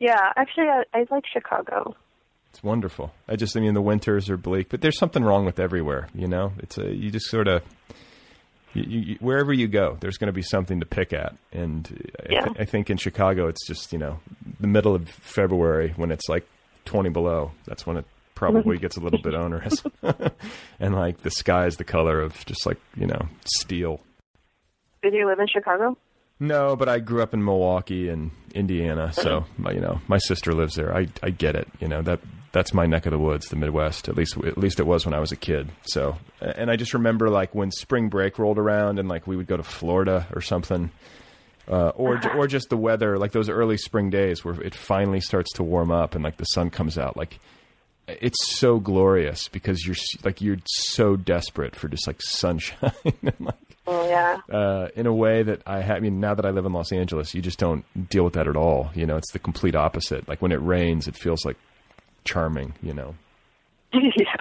Yeah, 0.01 0.33
actually, 0.37 0.69
I, 0.69 0.85
I 0.95 1.07
like 1.11 1.25
Chicago. 1.33 1.97
It's 2.59 2.65
wonderful. 2.65 3.13
I 3.29 3.37
just 3.37 3.57
I 3.57 3.61
mean 3.61 3.75
the 3.75 3.81
winters 3.81 4.29
are 4.29 4.37
bleak, 4.37 4.69
but 4.69 4.81
there's 4.81 4.99
something 4.99 5.23
wrong 5.23 5.45
with 5.45 5.61
everywhere. 5.61 6.09
You 6.13 6.27
know, 6.27 6.55
it's 6.59 6.77
a 6.77 6.93
you 6.93 7.09
just 7.13 7.27
sort 7.27 7.47
of. 7.47 7.63
You, 8.75 8.83
you, 8.83 9.17
wherever 9.21 9.53
you 9.53 9.69
go, 9.69 9.97
there's 10.01 10.19
going 10.19 10.27
to 10.27 10.33
be 10.33 10.43
something 10.43 10.81
to 10.81 10.87
pick 10.87 11.13
at, 11.13 11.37
and 11.53 12.11
I, 12.25 12.29
th- 12.29 12.57
I 12.59 12.65
think 12.65 12.91
in 12.91 12.97
Chicago, 12.97 13.47
it's 13.47 13.65
just 13.65 13.93
you 13.93 13.99
know 14.01 14.19
the 14.59 14.67
middle 14.67 14.93
of 14.93 15.09
February 15.09 15.93
when 15.95 16.11
it's 16.11 16.29
like 16.29 16.49
20 16.85 17.11
below. 17.11 17.53
That's 17.65 17.87
when 17.87 17.97
it 17.97 18.05
probably 18.35 18.77
gets 18.85 18.97
a 18.97 19.01
little 19.01 19.23
bit 19.23 19.35
onerous, 19.35 19.85
and 20.81 20.97
like 20.97 21.19
the 21.19 21.31
sky 21.31 21.67
is 21.67 21.77
the 21.77 21.85
color 21.85 22.21
of 22.21 22.45
just 22.45 22.67
like 22.67 22.79
you 22.97 23.07
know 23.07 23.29
steel. 23.45 24.01
Did 25.01 25.15
you 25.15 25.29
live 25.29 25.39
in 25.39 25.47
Chicago? 25.47 25.97
No, 26.41 26.75
but 26.75 26.89
I 26.89 26.99
grew 26.99 27.23
up 27.23 27.35
in 27.35 27.45
Milwaukee 27.45 28.09
and 28.09 28.33
Indiana, 28.53 29.13
so 29.13 29.39
uh-huh. 29.39 29.47
my, 29.59 29.71
you 29.71 29.81
know 29.81 30.01
my 30.09 30.19
sister 30.19 30.53
lives 30.53 30.75
there. 30.75 30.93
I 30.93 31.07
I 31.23 31.31
get 31.31 31.55
it. 31.55 31.69
You 31.79 31.87
know 31.87 32.03
that 32.03 32.19
that's 32.53 32.73
my 32.73 32.87
neck 32.87 33.07
of 33.07 33.13
the 33.13 33.19
woods, 33.19 33.49
the 33.49 33.57
Midwest. 33.57 34.09
At 34.09 34.17
least 34.17 34.37
at 34.39 34.59
least 34.59 34.81
it 34.81 34.87
was 34.87 35.05
when 35.05 35.15
I 35.15 35.21
was 35.21 35.33
a 35.33 35.37
kid. 35.37 35.69
So 35.83 36.17
and 36.41 36.71
I 36.71 36.77
just 36.77 36.95
remember 36.95 37.29
like 37.31 37.55
when 37.55 37.71
spring 37.71 38.09
break 38.09 38.39
rolled 38.39 38.59
around 38.59 38.99
and 38.99 39.09
like 39.09 39.27
we 39.27 39.37
would 39.37 39.47
go 39.47 39.57
to 39.57 39.63
Florida 39.63 40.27
or 40.35 40.41
something. 40.41 40.91
Uh, 41.69 41.91
or 41.97 42.19
or 42.35 42.47
just 42.47 42.71
the 42.71 42.79
weather, 42.79 43.19
like 43.19 43.33
those 43.33 43.51
early 43.51 43.77
spring 43.77 44.09
days 44.09 44.43
where 44.43 44.59
it 44.63 44.75
finally 44.75 45.21
starts 45.21 45.53
to 45.53 45.63
warm 45.63 45.91
up 45.91 46.15
and 46.15 46.25
like 46.25 46.39
the 46.39 46.45
sun 46.45 46.71
comes 46.71 46.97
out, 46.97 47.15
like 47.15 47.39
it's 48.09 48.57
so 48.57 48.81
glorious 48.81 49.49
because 49.49 49.87
you're 49.87 49.97
like 50.25 50.41
you're 50.41 50.57
so 50.65 51.15
desperate 51.15 51.77
for 51.77 51.89
just 51.89 52.07
like 52.07 52.23
sunshine 52.23 52.91
and 53.05 53.35
like 53.39 53.55
Oh 53.87 54.09
yeah. 54.09 54.39
uh, 54.51 54.89
in 54.97 55.07
a 55.07 55.13
way 55.13 55.43
that 55.43 55.63
I 55.67 55.83
ha- 55.83 55.95
I 55.95 56.01
mean, 56.01 56.21
now 56.21 56.35
that 56.35 56.47
I 56.47 56.51
live 56.51 56.65
in 56.65 56.73
Los 56.73 56.91
Angeles, 56.91 57.35
you 57.35 57.43
just 57.43 57.59
don't 57.59 57.85
deal 58.09 58.25
with 58.25 58.33
that 58.35 58.47
at 58.49 58.57
all. 58.57 58.91
You 58.95 59.05
know, 59.07 59.17
it's 59.19 59.33
the 59.33 59.39
complete 59.39 59.75
opposite. 59.75 60.27
Like 60.27 60.41
when 60.41 60.53
it 60.53 60.63
rains, 60.63 61.07
it 61.07 61.17
feels 61.17 61.45
like 61.45 61.57
charming. 62.29 62.75
You 62.83 62.95
know, 62.95 63.15
yeah. 63.93 64.37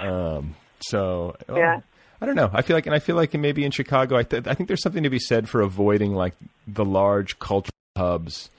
um, 0.00 0.54
so 0.80 1.36
well, 1.48 1.58
Yeah. 1.58 1.80
I 2.20 2.26
don't 2.26 2.34
know. 2.34 2.50
I 2.52 2.62
feel 2.62 2.76
like, 2.76 2.86
and 2.86 2.94
I 2.94 2.98
feel 2.98 3.14
like 3.14 3.32
maybe 3.34 3.64
in 3.64 3.70
Chicago, 3.70 4.16
I, 4.16 4.24
th- 4.24 4.48
I 4.48 4.54
think 4.54 4.66
there's 4.66 4.82
something 4.82 5.04
to 5.04 5.10
be 5.10 5.20
said 5.20 5.48
for 5.48 5.60
avoiding 5.60 6.14
like 6.14 6.34
the 6.66 6.84
large 6.84 7.38
cultural 7.38 7.70
hubs 7.96 8.50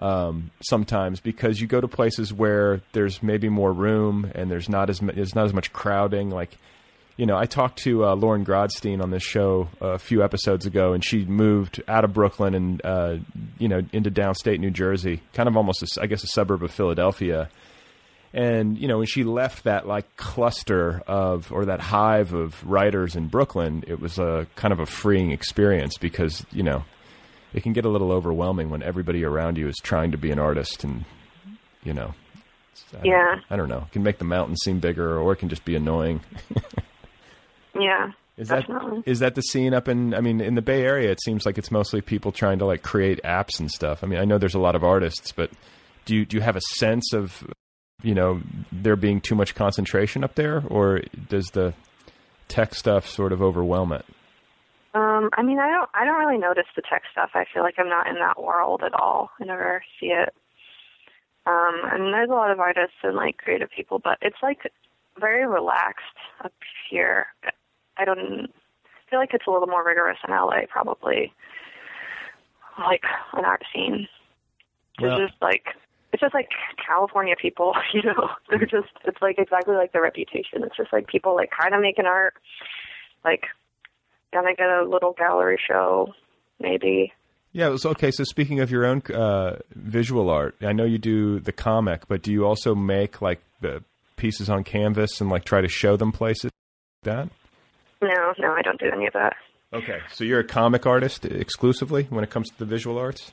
um, 0.00 0.50
sometimes 0.60 1.20
because 1.20 1.60
you 1.60 1.68
go 1.68 1.80
to 1.80 1.86
places 1.86 2.32
where 2.32 2.80
there's 2.94 3.22
maybe 3.22 3.48
more 3.48 3.72
room 3.72 4.30
and 4.34 4.50
there's 4.50 4.68
not 4.68 4.90
as 4.90 5.00
mu- 5.00 5.12
there's 5.12 5.36
not 5.36 5.44
as 5.44 5.54
much 5.54 5.72
crowding. 5.72 6.30
Like, 6.30 6.58
you 7.16 7.24
know, 7.26 7.36
I 7.36 7.46
talked 7.46 7.78
to 7.80 8.04
uh, 8.04 8.14
Lauren 8.14 8.44
Grodstein 8.44 9.02
on 9.02 9.10
this 9.10 9.22
show 9.22 9.68
a 9.80 9.98
few 9.98 10.22
episodes 10.22 10.66
ago, 10.66 10.92
and 10.92 11.04
she 11.04 11.24
moved 11.24 11.82
out 11.88 12.04
of 12.04 12.12
Brooklyn 12.12 12.54
and 12.54 12.84
uh, 12.84 13.16
you 13.58 13.68
know 13.68 13.80
into 13.92 14.10
downstate 14.10 14.58
New 14.60 14.70
Jersey, 14.70 15.22
kind 15.32 15.48
of 15.48 15.56
almost, 15.56 15.82
a 15.82 16.02
I 16.02 16.06
guess, 16.06 16.22
a 16.24 16.28
suburb 16.28 16.62
of 16.62 16.70
Philadelphia 16.70 17.48
and 18.34 18.76
you 18.76 18.86
know 18.88 18.98
when 18.98 19.06
she 19.06 19.22
left 19.24 19.64
that 19.64 19.86
like 19.86 20.16
cluster 20.16 21.00
of 21.06 21.50
or 21.52 21.64
that 21.66 21.80
hive 21.80 22.34
of 22.34 22.62
writers 22.68 23.14
in 23.16 23.28
Brooklyn, 23.28 23.82
it 23.86 24.00
was 24.00 24.18
a 24.18 24.46
kind 24.56 24.72
of 24.72 24.80
a 24.80 24.84
freeing 24.84 25.30
experience 25.30 25.96
because 25.96 26.44
you 26.52 26.62
know 26.62 26.84
it 27.54 27.62
can 27.62 27.72
get 27.72 27.84
a 27.84 27.88
little 27.88 28.10
overwhelming 28.12 28.68
when 28.68 28.82
everybody 28.82 29.24
around 29.24 29.56
you 29.56 29.68
is 29.68 29.76
trying 29.80 30.10
to 30.10 30.18
be 30.18 30.32
an 30.32 30.38
artist 30.40 30.82
and 30.84 31.04
you 31.84 31.94
know 31.94 32.12
I 32.92 32.96
don't- 32.96 33.04
Yeah. 33.06 33.34
I 33.48 33.56
don't 33.56 33.68
know 33.68 33.84
it 33.86 33.92
can 33.92 34.02
make 34.02 34.18
the 34.18 34.24
mountain 34.24 34.56
seem 34.56 34.80
bigger 34.80 35.18
or 35.18 35.32
it 35.32 35.36
can 35.36 35.48
just 35.48 35.64
be 35.64 35.76
annoying. 35.76 36.20
Yeah. 37.80 38.12
Is 38.36 38.48
that 38.48 38.66
Definitely. 38.66 39.02
is 39.06 39.20
that 39.20 39.34
the 39.34 39.40
scene 39.40 39.72
up 39.72 39.88
in? 39.88 40.12
I 40.12 40.20
mean, 40.20 40.42
in 40.42 40.56
the 40.56 40.62
Bay 40.62 40.82
Area, 40.82 41.10
it 41.10 41.22
seems 41.22 41.46
like 41.46 41.56
it's 41.56 41.70
mostly 41.70 42.02
people 42.02 42.32
trying 42.32 42.58
to 42.58 42.66
like 42.66 42.82
create 42.82 43.20
apps 43.24 43.58
and 43.58 43.70
stuff. 43.70 44.04
I 44.04 44.06
mean, 44.06 44.18
I 44.18 44.26
know 44.26 44.36
there's 44.36 44.54
a 44.54 44.60
lot 44.60 44.76
of 44.76 44.84
artists, 44.84 45.32
but 45.32 45.50
do 46.04 46.14
you 46.14 46.26
do 46.26 46.36
you 46.36 46.42
have 46.42 46.56
a 46.56 46.60
sense 46.60 47.14
of 47.14 47.46
you 48.02 48.14
know 48.14 48.42
there 48.70 48.96
being 48.96 49.22
too 49.22 49.34
much 49.34 49.54
concentration 49.54 50.22
up 50.22 50.34
there, 50.34 50.62
or 50.68 51.00
does 51.30 51.46
the 51.46 51.72
tech 52.48 52.74
stuff 52.74 53.08
sort 53.08 53.32
of 53.32 53.40
overwhelm 53.40 53.92
it? 53.92 54.04
Um, 54.92 55.28
I 55.36 55.42
mean, 55.42 55.58
I 55.58 55.70
don't, 55.70 55.90
I 55.94 56.04
don't 56.06 56.18
really 56.18 56.38
notice 56.38 56.64
the 56.74 56.82
tech 56.88 57.02
stuff. 57.12 57.30
I 57.34 57.44
feel 57.52 57.62
like 57.62 57.74
I'm 57.78 57.88
not 57.88 58.06
in 58.06 58.14
that 58.14 58.42
world 58.42 58.82
at 58.84 58.94
all. 58.94 59.30
I 59.40 59.44
never 59.44 59.82
see 60.00 60.06
it. 60.06 60.34
Um, 61.46 61.80
and 61.92 62.14
there's 62.14 62.30
a 62.30 62.34
lot 62.34 62.50
of 62.50 62.60
artists 62.60 62.96
and 63.02 63.14
like 63.14 63.36
creative 63.36 63.68
people, 63.74 64.00
but 64.02 64.16
it's 64.22 64.38
like 64.42 64.60
very 65.20 65.46
relaxed 65.46 66.04
up 66.42 66.52
here. 66.90 67.26
I 67.98 68.04
don't 68.04 68.48
feel 69.10 69.18
like 69.18 69.30
it's 69.34 69.46
a 69.46 69.50
little 69.50 69.68
more 69.68 69.84
rigorous 69.84 70.18
in 70.26 70.32
LA, 70.34 70.62
probably. 70.68 71.32
Like 72.78 73.02
an 73.32 73.44
art 73.44 73.62
scene. 73.72 74.06
It's 74.98 75.02
Well- 75.02 75.18
just 75.18 75.34
like 75.40 75.64
it's 76.12 76.20
just 76.20 76.34
like 76.34 76.48
California 76.86 77.34
people, 77.40 77.74
you 77.92 78.02
know. 78.02 78.30
They're 78.48 78.60
just 78.66 78.88
it's 79.04 79.20
like 79.20 79.38
exactly 79.38 79.74
like 79.76 79.92
the 79.92 80.00
reputation. 80.00 80.62
It's 80.62 80.76
just 80.76 80.92
like 80.92 81.06
people 81.08 81.34
like 81.34 81.50
kind 81.58 81.74
of 81.74 81.80
making 81.80 82.06
art, 82.06 82.34
like 83.24 83.44
gonna 84.32 84.54
get 84.54 84.68
a 84.68 84.84
little 84.84 85.12
gallery 85.12 85.58
show, 85.66 86.12
maybe. 86.60 87.12
Yeah, 87.52 87.68
it 87.68 87.70
was 87.70 87.86
okay. 87.86 88.10
So 88.10 88.24
speaking 88.24 88.60
of 88.60 88.70
your 88.70 88.84
own 88.84 89.00
uh, 89.14 89.56
visual 89.74 90.28
art, 90.28 90.56
I 90.60 90.72
know 90.72 90.84
you 90.84 90.98
do 90.98 91.40
the 91.40 91.52
comic, 91.52 92.06
but 92.08 92.20
do 92.22 92.30
you 92.30 92.44
also 92.44 92.74
make 92.74 93.22
like 93.22 93.40
the 93.62 93.82
pieces 94.16 94.50
on 94.50 94.62
canvas 94.64 95.20
and 95.22 95.30
like 95.30 95.44
try 95.44 95.62
to 95.62 95.68
show 95.68 95.96
them 95.96 96.12
places 96.12 96.50
like 97.04 97.14
that? 97.14 97.28
No, 98.02 98.34
no, 98.38 98.52
I 98.52 98.62
don't 98.62 98.78
do 98.78 98.90
any 98.92 99.06
of 99.06 99.12
that. 99.14 99.34
Okay, 99.72 100.00
so 100.12 100.22
you're 100.24 100.40
a 100.40 100.44
comic 100.44 100.86
artist 100.86 101.24
exclusively 101.24 102.04
when 102.10 102.22
it 102.22 102.30
comes 102.30 102.48
to 102.50 102.58
the 102.58 102.64
visual 102.64 102.98
arts. 102.98 103.32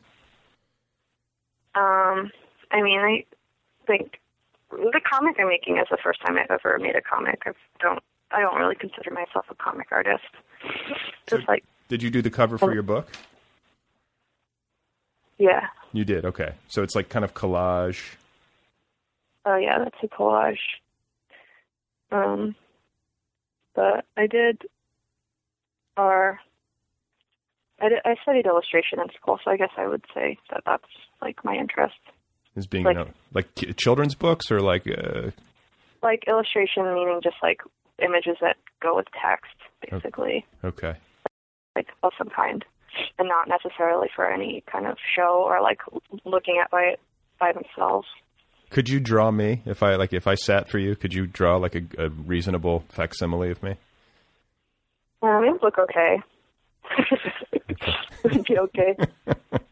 Um, 1.75 2.31
I 2.71 2.81
mean, 2.81 2.99
I 2.99 3.25
think 3.87 4.19
the 4.71 5.01
comic 5.11 5.35
I'm 5.39 5.47
making 5.47 5.77
is 5.77 5.87
the 5.91 5.97
first 6.03 6.21
time 6.25 6.37
I've 6.37 6.49
ever 6.49 6.77
made 6.79 6.95
a 6.95 7.01
comic. 7.01 7.41
I 7.45 7.51
don't, 7.79 7.99
I 8.31 8.41
don't 8.41 8.55
really 8.59 8.75
consider 8.75 9.11
myself 9.11 9.45
a 9.49 9.55
comic 9.55 9.87
artist. 9.91 10.23
Just 11.27 11.47
like, 11.47 11.63
Did 11.89 12.01
you 12.01 12.09
do 12.09 12.21
the 12.21 12.29
cover 12.31 12.57
for 12.57 12.73
your 12.73 12.83
book? 12.83 13.09
yeah, 15.37 15.67
You 15.91 16.05
did. 16.05 16.25
Okay, 16.25 16.53
so 16.67 16.83
it's 16.83 16.95
like 16.95 17.09
kind 17.09 17.25
of 17.25 17.33
collage. 17.33 18.15
oh 19.45 19.57
yeah, 19.57 19.79
that's 19.79 19.97
a 20.03 20.07
collage. 20.07 20.57
Um, 22.11 22.55
but 23.75 24.05
I 24.17 24.27
did, 24.27 24.61
or 25.97 26.39
I 27.81 27.89
did, 27.89 27.99
I 28.05 28.15
studied 28.21 28.45
illustration 28.45 28.99
in 28.99 29.07
school, 29.19 29.39
so 29.43 29.51
I 29.51 29.57
guess 29.57 29.71
I 29.77 29.87
would 29.87 30.03
say 30.13 30.37
that 30.51 30.61
that's 30.65 30.83
like 31.21 31.43
my 31.43 31.55
interest. 31.55 31.95
Is 32.55 32.67
being 32.67 32.83
Like- 32.85 32.97
you 32.97 33.05
know, 33.05 33.09
like 33.33 33.47
children's 33.77 34.15
books 34.15 34.51
or 34.51 34.59
like 34.59 34.87
uh, 34.87 35.31
Like 36.01 36.23
illustration 36.27 36.83
meaning 36.93 37.19
just 37.23 37.37
like 37.41 37.61
images 37.99 38.37
that 38.41 38.57
go 38.81 38.95
with 38.95 39.07
text, 39.21 39.55
basically. 39.89 40.45
okay. 40.63 40.95
like 41.75 41.87
of 42.03 42.11
some 42.17 42.29
kind, 42.29 42.63
and 43.17 43.27
not 43.27 43.47
necessarily 43.47 44.07
for 44.15 44.29
any 44.29 44.63
kind 44.71 44.85
of 44.85 44.97
show 45.15 45.43
or 45.43 45.59
like 45.61 45.79
looking 46.25 46.59
at 46.63 46.69
by 46.69 46.95
by 47.39 47.51
themselves. 47.51 48.07
Could 48.73 48.89
you 48.89 48.99
draw 48.99 49.29
me 49.29 49.61
if 49.65 49.83
I 49.83 49.95
like 49.95 50.13
if 50.13 50.25
I 50.25 50.33
sat 50.33 50.67
for 50.67 50.79
you? 50.79 50.95
Could 50.95 51.13
you 51.13 51.27
draw 51.27 51.57
like 51.57 51.75
a, 51.75 52.05
a 52.05 52.09
reasonable 52.09 52.83
facsimile 52.89 53.51
of 53.51 53.61
me? 53.61 53.75
Um, 55.21 55.43
it 55.45 55.51
would 55.51 55.61
look 55.61 55.77
okay. 55.77 56.17
it 58.23 58.33
would 58.33 58.43
be 58.43 58.57
okay. 58.57 58.97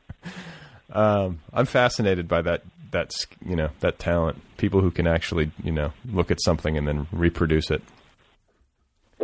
Um, 0.93 1.39
I'm 1.53 1.65
fascinated 1.65 2.27
by 2.27 2.41
that. 2.41 2.63
That's 2.91 3.25
you 3.45 3.55
know 3.55 3.69
that 3.79 3.97
talent. 3.97 4.41
People 4.57 4.81
who 4.81 4.91
can 4.91 5.07
actually 5.07 5.51
you 5.63 5.71
know 5.71 5.93
look 6.05 6.29
at 6.31 6.41
something 6.41 6.77
and 6.77 6.85
then 6.85 7.07
reproduce 7.13 7.71
it. 7.71 7.81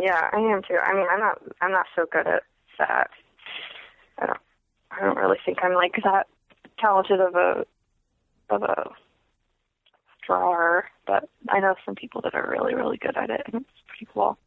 Yeah, 0.00 0.30
I 0.32 0.38
am 0.38 0.62
too. 0.62 0.78
I 0.82 0.94
mean, 0.94 1.06
I'm 1.10 1.20
not. 1.20 1.42
I'm 1.60 1.72
not 1.72 1.84
so 1.94 2.06
good 2.10 2.26
at 2.26 2.42
that. 2.78 3.10
I 4.18 4.26
don't. 4.26 4.38
I 4.90 5.04
don't 5.04 5.18
really 5.18 5.36
think 5.44 5.58
I'm 5.62 5.74
like 5.74 5.96
that 6.02 6.26
talented 6.78 7.20
of 7.20 7.34
a 7.34 7.66
of 8.48 8.62
a 8.62 8.90
drawer, 10.28 10.84
but 11.06 11.28
I 11.48 11.58
know 11.58 11.74
some 11.84 11.96
people 11.96 12.20
that 12.22 12.34
are 12.34 12.48
really, 12.50 12.74
really 12.74 12.98
good 12.98 13.16
at 13.16 13.30
it, 13.30 13.42
and 13.46 13.62
it's 13.62 13.70
pretty 13.88 14.08
cool. 14.14 14.38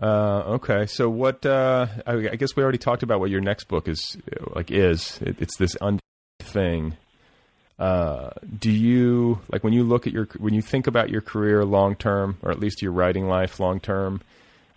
Uh, 0.00 0.56
okay, 0.56 0.86
so 0.86 1.08
what? 1.08 1.44
Uh, 1.46 1.86
I, 2.06 2.12
I 2.12 2.36
guess 2.36 2.54
we 2.54 2.62
already 2.62 2.78
talked 2.78 3.02
about 3.02 3.20
what 3.20 3.30
your 3.30 3.40
next 3.40 3.64
book 3.64 3.88
is 3.88 4.16
like. 4.54 4.70
Is 4.70 5.18
it, 5.22 5.36
it's 5.40 5.56
this 5.56 5.76
un 5.80 5.98
thing? 6.40 6.96
Uh, 7.78 8.30
do 8.58 8.70
you 8.70 9.40
like 9.52 9.64
when 9.64 9.72
you 9.72 9.84
look 9.84 10.06
at 10.06 10.12
your 10.12 10.28
when 10.38 10.54
you 10.54 10.62
think 10.62 10.86
about 10.86 11.10
your 11.10 11.20
career 11.20 11.64
long 11.64 11.96
term, 11.96 12.36
or 12.42 12.50
at 12.50 12.60
least 12.60 12.82
your 12.82 12.92
writing 12.92 13.26
life 13.26 13.58
long 13.58 13.80
term? 13.80 14.20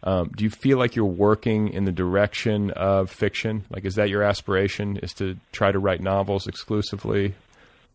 Um, 0.04 0.32
do 0.36 0.44
you 0.44 0.50
feel 0.50 0.80
like 0.80 0.96
you're 0.96 1.06
working 1.06 1.72
in 1.74 1.86
the 1.86 1.92
direction 1.92 2.72
of 2.72 3.12
fiction? 3.12 3.66
Like, 3.70 3.86
is 3.86 3.96
that 3.96 4.10
your 4.10 4.24
aspiration? 4.24 4.98
Is 4.98 5.14
to 5.16 5.38
try 5.52 5.72
to 5.72 5.78
write 5.78 6.02
novels 6.02 6.48
exclusively, 6.48 7.36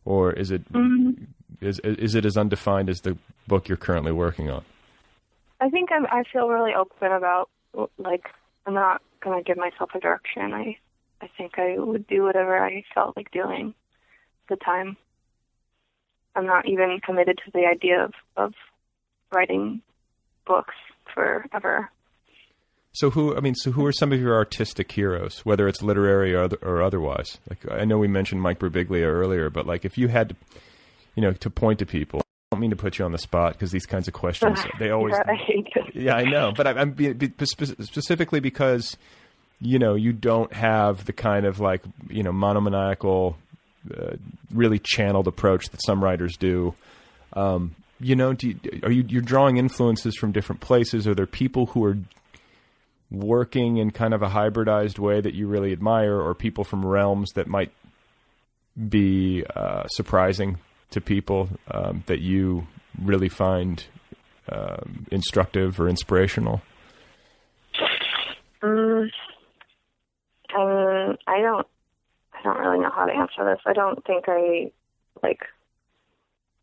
or 0.04 0.32
is 0.32 0.52
it 0.52 0.72
Mm-hmm. 0.72 1.24
Is 1.60 1.78
is 1.80 2.14
it 2.14 2.24
as 2.24 2.36
undefined 2.36 2.88
as 2.88 3.00
the 3.00 3.16
book 3.46 3.68
you're 3.68 3.76
currently 3.76 4.12
working 4.12 4.50
on? 4.50 4.64
I 5.60 5.70
think 5.70 5.90
I'm. 5.92 6.06
I 6.06 6.24
feel 6.32 6.48
really 6.48 6.74
open 6.74 7.12
about 7.12 7.50
like 7.98 8.28
I'm 8.66 8.74
not 8.74 9.02
gonna 9.20 9.42
give 9.42 9.56
myself 9.56 9.90
a 9.94 10.00
direction. 10.00 10.52
I 10.52 10.78
I 11.20 11.28
think 11.36 11.58
I 11.58 11.78
would 11.78 12.06
do 12.06 12.22
whatever 12.22 12.62
I 12.62 12.84
felt 12.94 13.16
like 13.16 13.30
doing 13.30 13.74
at 14.48 14.58
the 14.58 14.64
time. 14.64 14.96
I'm 16.34 16.46
not 16.46 16.68
even 16.68 17.00
committed 17.04 17.38
to 17.44 17.50
the 17.52 17.66
idea 17.66 18.04
of 18.04 18.12
of 18.36 18.54
writing 19.34 19.80
books 20.46 20.74
forever. 21.14 21.90
So 22.92 23.10
who? 23.10 23.36
I 23.36 23.40
mean, 23.40 23.54
so 23.54 23.72
who 23.72 23.84
are 23.84 23.92
some 23.92 24.12
of 24.12 24.20
your 24.20 24.34
artistic 24.34 24.90
heroes, 24.92 25.40
whether 25.44 25.68
it's 25.68 25.82
literary 25.82 26.34
or, 26.34 26.44
other, 26.44 26.58
or 26.62 26.82
otherwise? 26.82 27.38
Like 27.48 27.70
I 27.70 27.84
know 27.84 27.98
we 27.98 28.08
mentioned 28.08 28.40
Mike 28.40 28.58
Birbiglia 28.58 29.04
earlier, 29.04 29.50
but 29.50 29.66
like 29.66 29.84
if 29.84 29.98
you 29.98 30.08
had, 30.08 30.30
to, 30.30 30.36
you 31.16 31.22
know, 31.22 31.32
to 31.32 31.50
point 31.50 31.80
to 31.80 31.86
people. 31.86 32.20
I 32.20 32.54
don't 32.54 32.60
mean 32.60 32.70
to 32.70 32.76
put 32.76 32.98
you 32.98 33.04
on 33.04 33.10
the 33.10 33.18
spot 33.18 33.54
because 33.54 33.72
these 33.72 33.86
kinds 33.86 34.06
of 34.06 34.14
questions 34.14 34.60
they 34.78 34.90
always. 34.90 35.14
Yeah, 35.14 35.32
I 35.32 35.34
hate 35.34 35.68
it. 35.74 35.96
Yeah, 35.96 36.14
I 36.14 36.24
know, 36.24 36.52
but 36.56 36.68
I, 36.68 36.72
I'm 36.72 36.92
be, 36.92 37.12
be, 37.12 37.32
spe- 37.44 37.82
specifically 37.82 38.38
because 38.38 38.96
you 39.60 39.80
know 39.80 39.94
you 39.96 40.12
don't 40.12 40.52
have 40.52 41.06
the 41.06 41.12
kind 41.12 41.44
of 41.44 41.58
like 41.58 41.82
you 42.08 42.22
know 42.22 42.30
monomaniacal, 42.30 43.36
uh, 43.96 44.16
really 44.54 44.78
channeled 44.78 45.26
approach 45.26 45.70
that 45.70 45.82
some 45.82 46.04
writers 46.04 46.36
do. 46.36 46.74
Um, 47.32 47.74
you 47.98 48.14
know, 48.14 48.34
do 48.34 48.48
you, 48.48 48.80
are 48.84 48.92
you 48.92 49.04
you're 49.08 49.22
drawing 49.22 49.56
influences 49.56 50.14
from 50.16 50.30
different 50.30 50.60
places? 50.60 51.08
Are 51.08 51.14
there 51.14 51.26
people 51.26 51.66
who 51.66 51.84
are 51.84 51.98
working 53.10 53.78
in 53.78 53.90
kind 53.90 54.12
of 54.12 54.22
a 54.22 54.28
hybridized 54.28 54.98
way 54.98 55.20
that 55.20 55.34
you 55.34 55.48
really 55.48 55.72
admire, 55.72 56.20
or 56.20 56.34
people 56.34 56.62
from 56.62 56.84
realms 56.84 57.32
that 57.34 57.48
might 57.48 57.72
be 58.88 59.44
uh, 59.56 59.86
surprising 59.88 60.58
to 60.96 61.00
people 61.02 61.50
um, 61.70 62.02
that 62.06 62.20
you 62.20 62.66
really 63.02 63.28
find 63.28 63.84
um, 64.50 65.06
instructive 65.12 65.78
or 65.78 65.88
inspirational? 65.90 66.62
Um, 68.62 69.10
I 71.26 71.40
don't. 71.42 71.66
I 72.32 72.42
don't 72.42 72.58
really 72.58 72.78
know 72.78 72.90
how 72.94 73.04
to 73.04 73.12
answer 73.12 73.44
this. 73.44 73.60
I 73.66 73.74
don't 73.74 74.04
think 74.06 74.24
I 74.26 74.72
like 75.22 75.40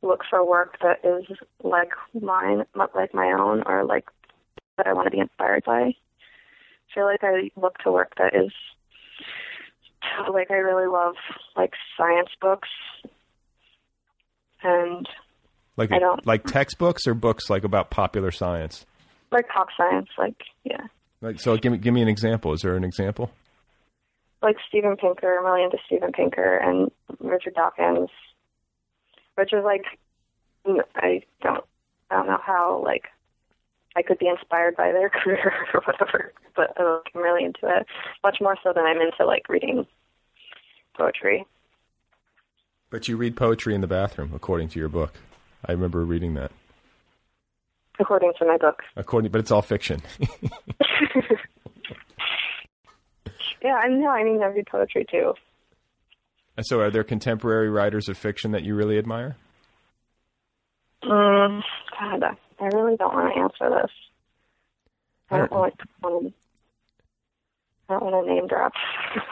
look 0.01 0.21
for 0.29 0.43
work 0.43 0.77
that 0.81 0.99
is 1.03 1.25
like 1.63 1.91
mine, 2.19 2.63
like 2.75 3.13
my 3.13 3.35
own, 3.37 3.61
or 3.67 3.85
like 3.85 4.05
that 4.77 4.87
I 4.87 4.93
want 4.93 5.05
to 5.05 5.11
be 5.11 5.19
inspired 5.19 5.63
by. 5.63 5.81
I 5.81 5.95
feel 6.95 7.05
like 7.05 7.23
I 7.23 7.51
look 7.55 7.77
to 7.79 7.91
work 7.91 8.13
that 8.17 8.33
is 8.33 8.51
like 10.31 10.49
I 10.49 10.55
really 10.55 10.87
love 10.87 11.15
like 11.55 11.73
science 11.97 12.29
books, 12.41 12.69
and 14.63 15.07
Like 15.77 15.91
I 15.91 15.99
don't- 15.99 16.25
like 16.25 16.45
textbooks 16.45 17.07
or 17.07 17.13
books 17.13 17.49
like 17.49 17.63
about 17.63 17.89
popular 17.89 18.31
science. 18.31 18.85
like 19.31 19.47
pop 19.49 19.67
science. 19.77 20.09
Like 20.17 20.35
yeah, 20.63 20.87
Like 21.21 21.39
so, 21.39 21.57
give 21.57 21.71
me 21.71 21.77
give 21.77 21.93
me 21.93 22.01
an 22.01 22.07
example. 22.07 22.53
Is 22.53 22.61
there 22.61 22.75
an 22.75 22.83
example? 22.83 23.31
like 24.41 24.57
Steven 24.67 24.97
Pinker. 24.97 25.37
I'm 25.37 25.45
really 25.45 25.63
into 25.63 25.77
Steven 25.85 26.11
Pinker 26.11 26.57
and 26.57 26.91
Richard 27.19 27.53
Dawkins, 27.55 28.09
which 29.35 29.53
is 29.53 29.63
like 29.63 29.85
I 30.95 31.21
don't 31.41 31.63
I 32.11 32.15
don't 32.17 32.27
know 32.27 32.39
how 32.45 32.81
like 32.83 33.05
I 33.95 34.01
could 34.01 34.19
be 34.19 34.27
inspired 34.27 34.75
by 34.75 34.91
their 34.91 35.09
career 35.23 35.53
or 35.73 35.81
whatever, 35.85 36.33
but 36.55 36.75
I'm 36.79 36.99
really 37.21 37.45
into 37.45 37.61
it 37.63 37.85
much 38.23 38.37
more 38.41 38.57
so 38.63 38.73
than 38.73 38.85
I'm 38.85 38.99
into 39.01 39.25
like 39.25 39.47
reading 39.49 39.87
poetry. 40.97 41.45
But 42.93 43.07
you 43.07 43.17
read 43.17 43.35
poetry 43.35 43.73
in 43.73 43.81
the 43.81 43.87
bathroom, 43.87 44.33
according 44.35 44.69
to 44.69 44.79
your 44.79 44.87
book. 44.87 45.15
I 45.65 45.71
remember 45.71 46.05
reading 46.05 46.35
that. 46.35 46.51
According 47.99 48.33
to 48.37 48.45
my 48.45 48.57
book. 48.57 48.83
According, 48.95 49.31
but 49.31 49.39
it's 49.39 49.49
all 49.49 49.63
fiction. 49.63 49.99
Yeah, 53.63 53.75
I 53.75 53.87
know. 53.87 54.09
I 54.09 54.23
mean, 54.25 54.43
I 54.43 54.47
read 54.47 54.67
poetry 54.67 55.05
too. 55.09 55.33
And 56.57 56.65
so, 56.65 56.81
are 56.81 56.91
there 56.91 57.05
contemporary 57.05 57.69
writers 57.69 58.09
of 58.09 58.17
fiction 58.17 58.51
that 58.51 58.63
you 58.63 58.75
really 58.75 58.97
admire? 58.97 59.37
Mm, 61.01 61.61
God, 61.97 62.23
I 62.59 62.65
really 62.65 62.97
don't 62.97 63.13
want 63.13 63.33
to 63.33 63.39
answer 63.41 63.69
this. 63.81 63.91
I 65.31 65.35
I 65.35 65.37
don't 65.37 65.49
don't- 65.49 65.59
want 65.61 65.79
to. 65.79 66.33
I 67.89 67.93
don't 67.93 68.03
want 68.11 68.27
to 68.27 68.33
name 68.33 68.47
drop. 68.47 68.73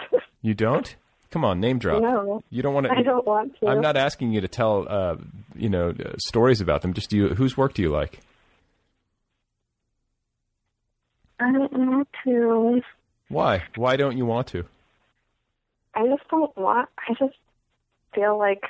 You 0.41 0.53
don't? 0.55 0.95
Come 1.31 1.45
on, 1.45 1.61
name 1.61 1.79
drop. 1.79 2.01
No. 2.01 2.43
You 2.49 2.61
don't 2.61 2.73
want 2.73 2.87
to. 2.87 2.91
I 2.91 3.01
don't 3.01 3.25
want 3.25 3.57
to. 3.61 3.67
I'm 3.67 3.79
not 3.79 3.95
asking 3.95 4.33
you 4.33 4.41
to 4.41 4.49
tell, 4.49 4.85
uh, 4.87 5.15
you 5.55 5.69
know, 5.69 5.89
uh, 5.91 6.17
stories 6.17 6.59
about 6.59 6.81
them. 6.81 6.93
Just 6.93 7.09
do 7.09 7.17
you, 7.17 7.29
whose 7.29 7.55
work 7.55 7.73
do 7.73 7.81
you 7.81 7.89
like? 7.89 8.19
I 11.39 11.51
don't 11.53 11.71
want 11.71 12.07
to. 12.25 12.81
Why? 13.29 13.63
Why 13.75 13.95
don't 13.95 14.17
you 14.17 14.25
want 14.25 14.47
to? 14.47 14.65
I 15.95 16.05
just 16.05 16.27
don't 16.29 16.55
want. 16.57 16.89
I 17.07 17.13
just 17.17 17.35
feel 18.13 18.37
like 18.37 18.63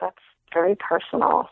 that's 0.00 0.16
very 0.54 0.76
personal. 0.76 1.50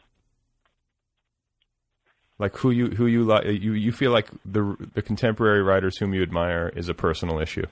Like 2.39 2.57
who 2.57 2.71
you 2.71 2.91
who 2.91 3.07
you 3.07 3.25
like? 3.25 3.47
You 3.47 3.73
you 3.73 3.91
feel 3.91 4.13
like 4.13 4.29
the 4.45 4.77
the 4.95 5.03
contemporary 5.03 5.63
writers 5.63 5.99
whom 5.99 6.15
you 6.15 6.23
admire 6.23 6.73
is 6.75 6.89
a 6.89 6.95
personal 6.95 7.41
issue. 7.41 7.67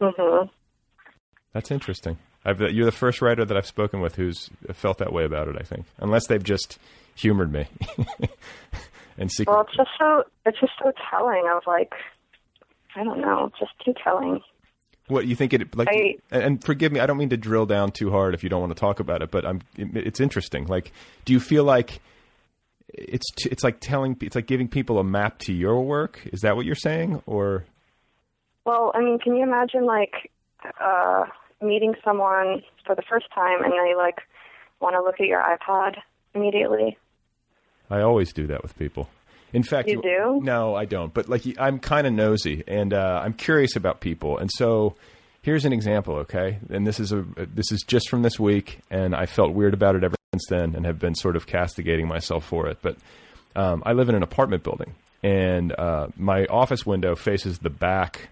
Hmm 0.00 0.46
That's 1.52 1.70
interesting. 1.70 2.18
I've, 2.44 2.60
you're 2.60 2.84
the 2.84 2.92
first 2.92 3.20
writer 3.20 3.44
that 3.44 3.56
I've 3.56 3.66
spoken 3.66 4.00
with 4.00 4.14
who's 4.14 4.50
felt 4.72 4.98
that 4.98 5.12
way 5.12 5.24
about 5.24 5.48
it. 5.48 5.56
I 5.58 5.64
think, 5.64 5.86
unless 5.98 6.26
they've 6.28 6.42
just 6.42 6.78
humored 7.16 7.52
me 7.52 7.66
and 9.18 9.30
secret. 9.32 9.52
Well, 9.52 9.62
it's 9.62 9.76
just 9.76 9.90
so. 9.98 10.24
It's 10.44 10.60
just 10.60 10.72
so 10.82 10.92
telling 11.10 11.44
of 11.54 11.62
like. 11.66 11.92
I 12.94 13.04
don't 13.04 13.20
know. 13.20 13.46
It's 13.46 13.58
just 13.58 13.72
too 13.84 13.94
telling. 14.02 14.40
What 15.08 15.26
you 15.26 15.36
think 15.36 15.52
it 15.52 15.76
like? 15.76 15.88
I- 15.88 16.16
and, 16.30 16.42
and 16.42 16.64
forgive 16.64 16.92
me, 16.92 17.00
I 17.00 17.06
don't 17.06 17.16
mean 17.18 17.30
to 17.30 17.36
drill 17.36 17.66
down 17.66 17.90
too 17.92 18.10
hard 18.10 18.34
if 18.34 18.42
you 18.42 18.48
don't 18.48 18.60
want 18.60 18.74
to 18.74 18.80
talk 18.80 19.00
about 19.00 19.22
it, 19.22 19.30
but 19.30 19.44
I'm. 19.44 19.62
It, 19.76 19.96
it's 19.96 20.20
interesting. 20.20 20.66
Like, 20.66 20.92
do 21.24 21.32
you 21.32 21.40
feel 21.40 21.64
like 21.64 22.00
it's 22.94 23.26
it's 23.46 23.64
like 23.64 23.78
telling 23.80 24.16
it's 24.20 24.36
like 24.36 24.46
giving 24.46 24.68
people 24.68 24.98
a 24.98 25.04
map 25.04 25.38
to 25.40 25.52
your 25.52 25.82
work? 25.82 26.20
Is 26.32 26.40
that 26.42 26.54
what 26.56 26.64
you're 26.64 26.74
saying, 26.76 27.22
or 27.26 27.64
Well, 28.66 28.90
I 28.94 29.00
mean, 29.00 29.18
can 29.18 29.34
you 29.36 29.42
imagine 29.44 29.86
like 29.86 30.30
uh 30.80 31.24
meeting 31.62 31.94
someone 32.04 32.62
for 32.84 32.94
the 32.94 33.02
first 33.08 33.26
time 33.34 33.64
and 33.64 33.72
they 33.72 33.94
like 33.96 34.18
want 34.80 34.94
to 34.94 35.02
look 35.02 35.20
at 35.20 35.26
your 35.26 35.40
iPod 35.40 35.96
immediately? 36.34 36.98
I 37.88 38.00
always 38.02 38.32
do 38.32 38.46
that 38.48 38.62
with 38.62 38.76
people. 38.76 39.08
In 39.52 39.62
fact, 39.62 39.88
You 39.88 40.02
do? 40.02 40.40
No, 40.42 40.74
I 40.74 40.84
don't. 40.84 41.14
But 41.14 41.28
like, 41.28 41.42
I'm 41.58 41.78
kind 41.78 42.06
of 42.06 42.12
nosy, 42.12 42.64
and 42.66 42.92
uh, 42.92 43.20
I'm 43.24 43.32
curious 43.32 43.76
about 43.76 44.00
people. 44.00 44.36
And 44.38 44.50
so, 44.52 44.96
here's 45.42 45.64
an 45.64 45.72
example, 45.72 46.16
okay? 46.16 46.58
And 46.68 46.86
this 46.86 46.98
is 46.98 47.12
a 47.12 47.24
this 47.36 47.70
is 47.70 47.82
just 47.86 48.08
from 48.08 48.22
this 48.22 48.38
week, 48.38 48.80
and 48.90 49.14
I 49.14 49.26
felt 49.26 49.54
weird 49.54 49.72
about 49.72 49.94
it 49.94 50.04
ever 50.04 50.16
since 50.34 50.44
then, 50.50 50.74
and 50.74 50.84
have 50.84 50.98
been 50.98 51.14
sort 51.14 51.36
of 51.36 51.46
castigating 51.46 52.08
myself 52.08 52.44
for 52.44 52.66
it. 52.68 52.78
But 52.82 52.96
um, 53.54 53.82
I 53.86 53.92
live 53.92 54.08
in 54.08 54.16
an 54.16 54.24
apartment 54.24 54.64
building, 54.64 54.94
and 55.22 55.72
uh, 55.72 56.08
my 56.16 56.44
office 56.46 56.84
window 56.84 57.14
faces 57.14 57.60
the 57.60 57.70
back 57.70 58.28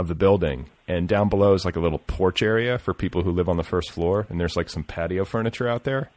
of 0.00 0.08
the 0.08 0.14
building, 0.14 0.66
and 0.88 1.08
down 1.08 1.28
below 1.28 1.52
is 1.54 1.64
like 1.64 1.76
a 1.76 1.80
little 1.80 1.98
porch 2.00 2.42
area 2.42 2.78
for 2.78 2.92
people 2.94 3.22
who 3.22 3.30
live 3.30 3.48
on 3.48 3.56
the 3.56 3.62
first 3.62 3.90
floor, 3.92 4.26
and 4.28 4.40
there's 4.40 4.56
like 4.56 4.68
some 4.68 4.82
patio 4.82 5.24
furniture 5.24 5.68
out 5.68 5.84
there. 5.84 6.10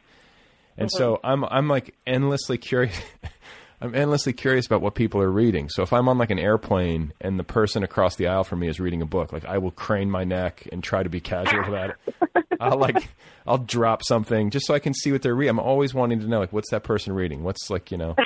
And 0.76 0.90
so 0.90 1.16
uh-huh. 1.16 1.32
I'm 1.32 1.44
I'm 1.44 1.68
like 1.68 1.94
endlessly 2.06 2.58
curious. 2.58 2.98
I'm 3.80 3.94
endlessly 3.94 4.32
curious 4.32 4.64
about 4.66 4.80
what 4.80 4.94
people 4.94 5.20
are 5.20 5.30
reading. 5.30 5.68
So 5.68 5.82
if 5.82 5.92
I'm 5.92 6.08
on 6.08 6.16
like 6.16 6.30
an 6.30 6.38
airplane 6.38 7.12
and 7.20 7.38
the 7.38 7.44
person 7.44 7.82
across 7.82 8.16
the 8.16 8.28
aisle 8.28 8.42
from 8.44 8.60
me 8.60 8.68
is 8.68 8.80
reading 8.80 9.02
a 9.02 9.06
book, 9.06 9.30
like 9.32 9.44
I 9.44 9.58
will 9.58 9.72
crane 9.72 10.10
my 10.10 10.24
neck 10.24 10.66
and 10.72 10.82
try 10.82 11.02
to 11.02 11.10
be 11.10 11.20
casual 11.20 11.64
about 11.64 11.90
it. 11.90 12.14
I'll 12.60 12.78
like 12.78 13.08
I'll 13.46 13.58
drop 13.58 14.02
something 14.02 14.50
just 14.50 14.66
so 14.66 14.74
I 14.74 14.78
can 14.78 14.94
see 14.94 15.12
what 15.12 15.22
they're 15.22 15.34
reading. 15.34 15.50
I'm 15.50 15.60
always 15.60 15.92
wanting 15.92 16.20
to 16.20 16.26
know 16.26 16.38
like 16.38 16.52
what's 16.52 16.70
that 16.70 16.82
person 16.82 17.12
reading? 17.12 17.42
What's 17.42 17.68
like 17.68 17.90
you 17.90 17.98
know? 17.98 18.16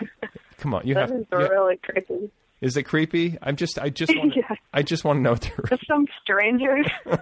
Come 0.58 0.74
on, 0.74 0.86
you 0.86 0.94
That 0.94 1.10
have. 1.10 1.18
is 1.18 1.26
you- 1.30 1.38
really 1.38 1.76
creepy. 1.76 2.30
Is 2.62 2.76
it 2.78 2.84
creepy? 2.84 3.36
I'm 3.42 3.56
just 3.56 3.78
I 3.78 3.90
just 3.90 4.14
want 4.16 4.34
Yeah. 4.34 4.54
I 4.72 4.82
just 4.82 5.04
want 5.04 5.18
to 5.18 5.20
know 5.22 5.32
what 5.32 5.42
they're. 5.42 5.64
Just 5.68 5.86
some 5.86 6.06
strangers. 6.22 6.86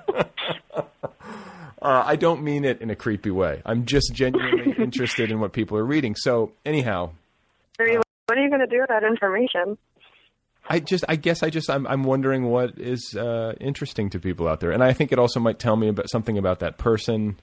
Uh, 1.83 2.03
I 2.05 2.17
don't 2.17 2.43
mean 2.43 2.67
it 2.67 2.83
in 2.83 2.91
a 2.91 2.95
creepy 2.95 3.31
way. 3.31 3.63
I'm 3.65 3.87
just 3.87 4.13
genuinely 4.13 4.75
interested 4.79 5.31
in 5.31 5.41
what 5.41 5.55
people 5.55 5.79
are 5.79 5.85
reading. 5.85 6.15
So 6.15 6.53
anyhow, 6.67 7.13
Are 7.79 7.89
you, 7.89 8.03
what 8.27 8.37
are 8.37 8.43
you 8.43 8.51
going 8.51 8.61
to 8.61 8.67
do 8.67 8.81
with 8.81 8.89
that 8.91 9.03
information? 9.03 9.79
I 10.69 10.81
just, 10.81 11.05
I 11.09 11.17
guess, 11.17 11.43
I 11.43 11.49
just, 11.49 11.71
I'm, 11.71 11.87
I'm 11.87 12.05
wondering 12.05 12.45
what 12.51 12.79
is 12.79 13.17
uh, 13.17 13.55
interesting 13.61 14.11
to 14.11 14.21
people 14.21 14.47
out 14.47 14.61
there, 14.61 14.73
and 14.73 14.85
I 14.85 14.93
think 14.93 15.11
it 15.11 15.19
also 15.19 15.41
might 15.41 15.59
tell 15.59 15.75
me 15.75 15.89
about 15.89 16.11
something 16.11 16.37
about 16.37 16.61
that 16.61 16.77
person. 16.77 17.41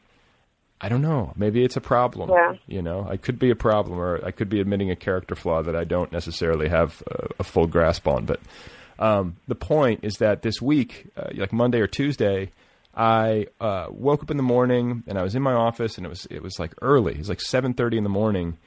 I 0.80 0.90
don't 0.90 1.02
know. 1.02 1.34
Maybe 1.36 1.64
it's 1.64 1.76
a 1.76 1.82
problem. 1.82 2.30
Yeah. 2.30 2.54
You 2.68 2.82
know, 2.82 3.08
I 3.10 3.18
could 3.18 3.40
be 3.40 3.50
a 3.50 3.56
problem, 3.56 4.00
or 4.00 4.24
I 4.24 4.32
could 4.32 4.50
be 4.50 4.60
admitting 4.60 4.92
a 4.92 4.96
character 4.96 5.36
flaw 5.36 5.64
that 5.64 5.76
I 5.76 5.84
don't 5.84 6.12
necessarily 6.12 6.70
have 6.70 7.02
a, 7.08 7.28
a 7.40 7.44
full 7.44 7.68
grasp 7.68 8.08
on. 8.08 8.26
But 8.26 8.40
um, 9.00 9.38
the 9.48 9.56
point 9.56 10.02
is 10.04 10.16
that 10.16 10.44
this 10.44 10.62
week, 10.62 11.08
uh, 11.18 11.30
like 11.34 11.52
Monday 11.52 11.80
or 11.80 11.88
Tuesday, 11.88 12.52
I 12.96 13.48
uh, 13.60 13.88
woke 13.90 14.24
up 14.24 14.32
in 14.32 14.38
the 14.38 14.44
morning 14.44 15.04
and 15.08 15.18
I 15.18 15.24
was 15.24 15.36
in 15.36 15.42
my 15.42 15.54
office, 15.54 15.98
and 15.98 16.06
it 16.06 16.10
was 16.10 16.28
it 16.30 16.44
was 16.44 16.60
like 16.60 16.74
early. 16.82 17.14
It 17.14 17.20
was 17.20 17.30
like 17.30 17.42
seven 17.42 17.74
thirty 17.74 17.98
in 17.98 18.04
the 18.04 18.10
morning, 18.10 18.58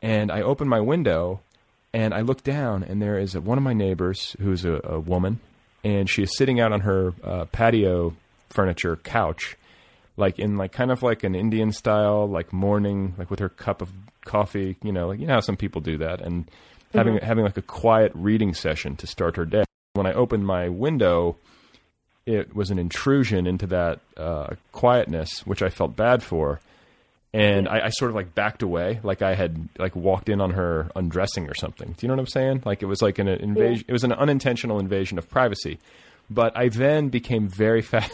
and 0.00 0.30
I 0.30 0.42
opened 0.42 0.70
my 0.70 0.80
window 0.80 1.40
and 1.92 2.12
I 2.12 2.20
looked 2.20 2.44
down, 2.44 2.82
and 2.82 3.00
there 3.00 3.18
is 3.18 3.34
a, 3.34 3.40
one 3.40 3.58
of 3.58 3.64
my 3.64 3.72
neighbors 3.72 4.36
who's 4.40 4.64
a, 4.64 4.80
a 4.84 5.00
woman, 5.00 5.40
and 5.82 6.08
she 6.08 6.22
is 6.22 6.36
sitting 6.36 6.60
out 6.60 6.72
on 6.72 6.80
her 6.80 7.14
uh, 7.24 7.44
patio 7.46 8.14
furniture 8.50 8.96
couch, 8.96 9.56
like 10.18 10.38
in 10.38 10.56
like 10.56 10.72
kind 10.72 10.90
of 10.90 11.02
like 11.02 11.24
an 11.24 11.34
Indian 11.34 11.72
style, 11.72 12.28
like 12.28 12.52
morning, 12.52 13.14
like 13.16 13.30
with 13.30 13.40
her 13.40 13.48
cup 13.48 13.80
of 13.80 13.90
coffee, 14.24 14.76
you 14.82 14.92
know, 14.92 15.08
like 15.08 15.20
you 15.20 15.26
know 15.26 15.34
how 15.34 15.40
some 15.40 15.56
people 15.56 15.80
do 15.80 15.96
that, 15.98 16.20
and 16.20 16.50
having 16.92 17.16
having 17.18 17.44
like 17.44 17.56
a 17.56 17.62
quiet 17.62 18.12
reading 18.14 18.52
session 18.52 18.96
to 18.96 19.06
start 19.06 19.36
her 19.36 19.46
day. 19.46 19.64
When 19.94 20.06
I 20.06 20.12
opened 20.12 20.46
my 20.46 20.68
window, 20.68 21.36
it 22.26 22.54
was 22.54 22.70
an 22.70 22.78
intrusion 22.78 23.46
into 23.46 23.66
that 23.68 24.00
uh, 24.16 24.54
quietness, 24.72 25.46
which 25.46 25.62
I 25.62 25.70
felt 25.70 25.96
bad 25.96 26.22
for 26.22 26.60
and 27.32 27.68
I, 27.68 27.86
I 27.86 27.88
sort 27.90 28.10
of 28.10 28.14
like 28.14 28.34
backed 28.34 28.62
away, 28.62 29.00
like 29.02 29.20
I 29.22 29.34
had 29.34 29.68
like 29.78 29.94
walked 29.94 30.28
in 30.28 30.40
on 30.40 30.52
her 30.52 30.90
undressing 30.96 31.48
or 31.48 31.54
something. 31.54 31.88
Do 31.92 31.96
you 32.00 32.08
know 32.08 32.14
what 32.14 32.20
I'm 32.20 32.26
saying? 32.26 32.62
Like 32.64 32.82
it 32.82 32.86
was 32.86 33.02
like 33.02 33.18
an 33.18 33.28
invasion. 33.28 33.84
It 33.86 33.92
was 33.92 34.04
an 34.04 34.12
unintentional 34.12 34.78
invasion 34.78 35.18
of 35.18 35.28
privacy. 35.28 35.78
But 36.30 36.56
I 36.56 36.68
then 36.68 37.08
became 37.08 37.48
very 37.48 37.82
fa- 37.82 38.08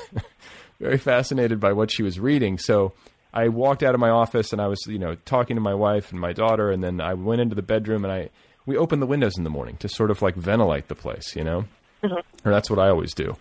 very 0.80 0.98
fascinated 0.98 1.60
by 1.60 1.72
what 1.72 1.90
she 1.90 2.02
was 2.02 2.18
reading. 2.18 2.58
So 2.58 2.92
I 3.32 3.48
walked 3.48 3.82
out 3.82 3.94
of 3.94 4.00
my 4.00 4.10
office 4.10 4.52
and 4.52 4.60
I 4.60 4.68
was 4.68 4.78
you 4.86 4.98
know 4.98 5.16
talking 5.24 5.56
to 5.56 5.60
my 5.60 5.74
wife 5.74 6.12
and 6.12 6.20
my 6.20 6.32
daughter, 6.32 6.70
and 6.70 6.82
then 6.82 7.00
I 7.00 7.14
went 7.14 7.40
into 7.40 7.54
the 7.54 7.62
bedroom 7.62 8.04
and 8.04 8.12
I 8.12 8.30
we 8.66 8.76
opened 8.76 9.02
the 9.02 9.06
windows 9.06 9.36
in 9.36 9.44
the 9.44 9.50
morning 9.50 9.76
to 9.78 9.88
sort 9.88 10.10
of 10.10 10.22
like 10.22 10.36
ventilate 10.36 10.88
the 10.88 10.94
place, 10.94 11.36
you 11.36 11.44
know, 11.44 11.64
or 12.44 12.52
that's 12.52 12.70
what 12.70 12.78
I 12.78 12.88
always 12.88 13.12
do. 13.12 13.36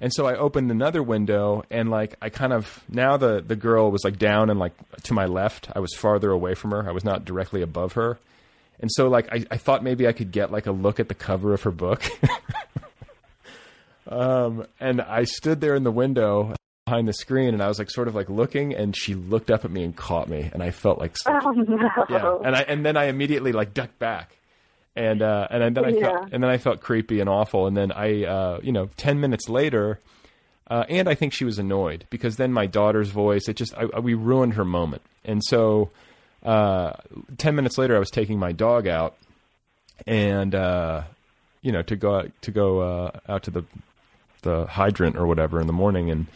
And 0.00 0.12
so 0.12 0.26
I 0.26 0.36
opened 0.36 0.70
another 0.70 1.02
window 1.02 1.64
and 1.70 1.90
like 1.90 2.16
I 2.20 2.28
kind 2.28 2.52
of 2.52 2.82
now 2.88 3.16
the 3.16 3.42
the 3.46 3.56
girl 3.56 3.90
was 3.90 4.04
like 4.04 4.18
down 4.18 4.50
and 4.50 4.58
like 4.58 4.74
to 5.04 5.14
my 5.14 5.26
left. 5.26 5.70
I 5.74 5.78
was 5.80 5.94
farther 5.94 6.30
away 6.30 6.54
from 6.54 6.72
her. 6.72 6.86
I 6.88 6.92
was 6.92 7.04
not 7.04 7.24
directly 7.24 7.62
above 7.62 7.94
her. 7.94 8.18
And 8.80 8.90
so 8.92 9.08
like 9.08 9.32
I, 9.32 9.44
I 9.50 9.56
thought 9.56 9.82
maybe 9.82 10.06
I 10.06 10.12
could 10.12 10.32
get 10.32 10.52
like 10.52 10.66
a 10.66 10.72
look 10.72 11.00
at 11.00 11.08
the 11.08 11.14
cover 11.14 11.54
of 11.54 11.62
her 11.62 11.70
book. 11.70 12.04
um 14.08 14.66
and 14.80 15.00
I 15.00 15.24
stood 15.24 15.60
there 15.60 15.74
in 15.74 15.84
the 15.84 15.90
window 15.90 16.54
behind 16.86 17.08
the 17.08 17.12
screen 17.12 17.52
and 17.52 17.60
I 17.60 17.66
was 17.66 17.80
like 17.80 17.90
sort 17.90 18.06
of 18.06 18.14
like 18.14 18.30
looking 18.30 18.72
and 18.72 18.96
she 18.96 19.14
looked 19.16 19.50
up 19.50 19.64
at 19.64 19.72
me 19.72 19.82
and 19.82 19.94
caught 19.94 20.28
me 20.28 20.48
and 20.52 20.62
I 20.62 20.70
felt 20.70 21.00
like 21.00 21.16
such 21.16 21.42
Oh 21.44 21.50
no. 21.50 21.90
yeah. 22.08 22.38
And 22.44 22.54
I 22.54 22.60
and 22.62 22.86
then 22.86 22.96
I 22.96 23.06
immediately 23.06 23.50
like 23.50 23.74
ducked 23.74 23.98
back. 23.98 24.36
And 24.94 25.20
uh, 25.20 25.48
and 25.50 25.76
then 25.76 25.84
I 25.84 25.88
Yeah. 25.88 26.00
felt 26.10 26.28
and 26.32 26.42
then 26.44 26.48
I 26.48 26.58
felt 26.58 26.80
creepy 26.80 27.18
and 27.18 27.28
awful. 27.28 27.66
And 27.66 27.76
then 27.76 27.90
I 27.90 28.24
uh, 28.24 28.60
you 28.62 28.70
know 28.70 28.88
ten 28.96 29.18
minutes 29.18 29.48
later, 29.48 29.98
uh, 30.70 30.84
and 30.88 31.08
I 31.08 31.16
think 31.16 31.32
she 31.32 31.44
was 31.44 31.58
annoyed 31.58 32.06
because 32.08 32.36
then 32.36 32.52
my 32.52 32.66
daughter's 32.66 33.10
voice 33.10 33.48
it 33.48 33.56
just 33.56 33.74
I, 33.76 33.86
I- 33.92 33.98
we 33.98 34.14
ruined 34.14 34.54
her 34.54 34.64
moment. 34.64 35.02
And 35.24 35.42
so 35.44 35.90
uh, 36.44 36.92
ten 37.36 37.56
minutes 37.56 37.78
later, 37.78 37.96
I 37.96 37.98
was 37.98 38.10
taking 38.10 38.38
my 38.38 38.52
dog 38.52 38.86
out, 38.86 39.16
and 40.06 40.54
uh, 40.54 41.02
you 41.62 41.72
know 41.72 41.82
to 41.82 41.96
go 41.96 42.30
to 42.42 42.50
go 42.52 42.78
uh, 42.80 43.10
out 43.28 43.42
to 43.42 43.50
the 43.50 43.64
the 44.42 44.66
hydrant 44.66 45.16
or 45.16 45.26
whatever 45.26 45.60
in 45.60 45.66
the 45.66 45.72
morning, 45.72 46.10
and 46.12 46.26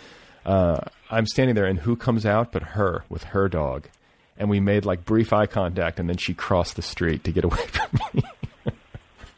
uh, 0.44 0.80
I'm 1.10 1.26
standing 1.26 1.54
there, 1.54 1.66
and 1.66 1.80
who 1.80 1.96
comes 1.96 2.24
out 2.24 2.52
but 2.52 2.62
her 2.62 3.04
with 3.08 3.24
her 3.24 3.48
dog, 3.48 3.88
and 4.36 4.48
we 4.48 4.60
made 4.60 4.84
like 4.84 5.04
brief 5.04 5.32
eye 5.32 5.46
contact, 5.46 5.98
and 6.00 6.08
then 6.08 6.16
she 6.16 6.34
crossed 6.34 6.76
the 6.76 6.82
street 6.82 7.24
to 7.24 7.32
get 7.32 7.44
away 7.50 7.66
from 7.66 7.98
me. 8.14 8.22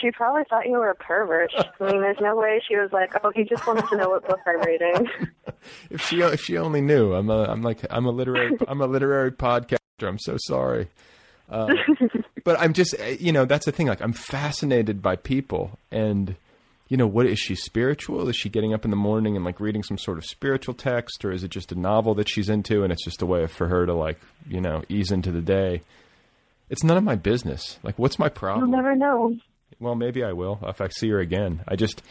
She 0.01 0.11
probably 0.11 0.43
thought 0.51 0.67
you 0.67 0.73
were 0.73 0.91
a 0.91 0.97
pervert. 0.97 1.53
I 1.57 1.85
mean, 1.85 2.01
there's 2.01 2.19
no 2.21 2.35
way 2.35 2.61
she 2.67 2.77
was 2.77 2.91
like, 2.93 3.13
"Oh, 3.23 3.31
he 3.35 3.45
just 3.45 3.65
wanted 3.67 3.87
to 3.89 3.97
know 3.97 4.09
what 4.11 4.27
book 4.27 4.41
I'm 4.47 4.61
reading." 4.61 5.09
if 5.91 6.01
she 6.03 6.21
if 6.23 6.41
she 6.41 6.59
only 6.59 6.81
knew, 6.81 7.15
I'm 7.15 7.31
a 7.31 7.45
I'm 7.45 7.63
like 7.63 7.87
I'm 7.89 8.07
a 8.07 8.11
literary 8.11 8.57
I'm 8.67 8.81
a 8.81 8.87
literary 8.87 9.31
podcaster. 9.31 9.79
I'm 10.03 10.19
so 10.19 10.37
sorry. 10.39 10.89
Uh, 11.49 11.73
but 12.45 12.59
I'm 12.59 12.73
just 12.73 12.97
uh, 13.01 13.05
you 13.05 13.31
know 13.31 13.45
that's 13.45 13.67
the 13.67 13.71
thing. 13.71 13.87
Like 13.87 14.01
I'm 14.01 14.13
fascinated 14.13 15.03
by 15.03 15.15
people, 15.15 15.79
and 15.93 16.35
you 16.93 16.99
know 16.99 17.07
what 17.07 17.25
is 17.25 17.39
she 17.39 17.55
spiritual? 17.55 18.29
Is 18.29 18.37
she 18.37 18.51
getting 18.51 18.75
up 18.75 18.85
in 18.85 18.91
the 18.91 18.99
morning 18.99 19.35
and 19.35 19.47
like 19.47 19.61
reading 19.61 19.83
some 19.83 19.97
sort 19.97 20.19
of 20.19 20.27
spiritual 20.27 20.75
text, 20.75 21.25
or 21.25 21.33
is 21.33 21.43
it 21.43 21.49
just 21.49 21.73
a 21.73 21.75
novel 21.75 22.15
that 22.17 22.29
she's 22.29 22.51
into, 22.51 22.85
and 22.85 22.93
it's 22.93 23.03
just 23.03 23.23
a 23.23 23.27
way 23.27 23.47
for 23.47 23.67
her 23.69 23.87
to 23.87 23.95
like 23.95 24.21
you 24.47 24.61
know 24.61 24.83
ease 24.91 25.11
into 25.11 25.33
the 25.33 25.41
day? 25.41 25.81
It's 26.69 26.85
none 26.85 26.99
of 26.99 27.03
my 27.03 27.15
business. 27.15 27.79
Like, 27.83 27.99
what's 27.99 28.19
my 28.19 28.29
problem? 28.29 28.69
You'll 28.69 28.77
never 28.77 28.95
know. 28.95 29.39
Well, 29.81 29.95
maybe 29.95 30.23
I 30.23 30.35
will 30.35 30.59
if 30.65 30.83
I 30.83 30.89
see 30.89 31.09
her 31.09 31.19
again. 31.19 31.65
I 31.67 31.77
just, 31.77 32.03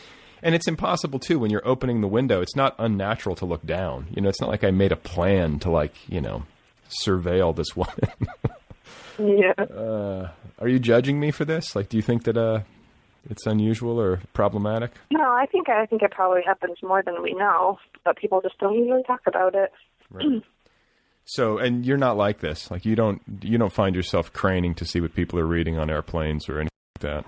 and 0.41 0.55
it's 0.55 0.67
impossible 0.67 1.19
too 1.19 1.37
when 1.37 1.51
you're 1.51 1.67
opening 1.67 2.01
the 2.01 2.07
window. 2.07 2.41
It's 2.41 2.55
not 2.55 2.73
unnatural 2.79 3.35
to 3.35 3.45
look 3.45 3.63
down. 3.63 4.07
You 4.15 4.23
know, 4.23 4.29
it's 4.29 4.41
not 4.41 4.49
like 4.49 4.63
I 4.63 4.71
made 4.71 4.91
a 4.91 4.95
plan 4.95 5.59
to 5.59 5.69
like, 5.69 5.93
you 6.09 6.21
know, 6.21 6.41
surveil 7.05 7.55
this 7.55 7.75
woman. 7.75 8.09
Yeah. 9.19 10.29
Are 10.57 10.67
you 10.67 10.79
judging 10.79 11.19
me 11.19 11.29
for 11.29 11.45
this? 11.45 11.75
Like, 11.75 11.87
do 11.87 11.97
you 11.97 12.03
think 12.03 12.23
that 12.23 12.35
uh, 12.35 12.61
it's 13.29 13.45
unusual 13.45 13.99
or 13.99 14.21
problematic? 14.33 14.91
No, 15.11 15.21
I 15.21 15.45
think 15.51 15.69
I 15.69 15.85
think 15.85 16.01
it 16.01 16.11
probably 16.11 16.41
happens 16.45 16.77
more 16.81 17.03
than 17.03 17.21
we 17.21 17.33
know, 17.33 17.77
but 18.03 18.17
people 18.17 18.41
just 18.41 18.57
don't 18.59 18.75
usually 18.75 19.03
talk 19.03 19.21
about 19.27 19.55
it. 19.55 19.71
So, 21.25 21.59
and 21.59 21.85
you're 21.85 21.97
not 21.97 22.17
like 22.17 22.39
this. 22.39 22.69
Like, 22.71 22.83
you 22.83 22.95
don't 22.95 23.21
you 23.41 23.57
don't 23.57 23.71
find 23.71 23.95
yourself 23.95 24.33
craning 24.33 24.75
to 24.75 24.85
see 24.85 24.99
what 24.99 25.13
people 25.13 25.39
are 25.39 25.45
reading 25.45 25.77
on 25.77 25.89
airplanes 25.89 26.49
or 26.49 26.59
anything 26.59 26.69
like 26.95 27.01
that. 27.03 27.25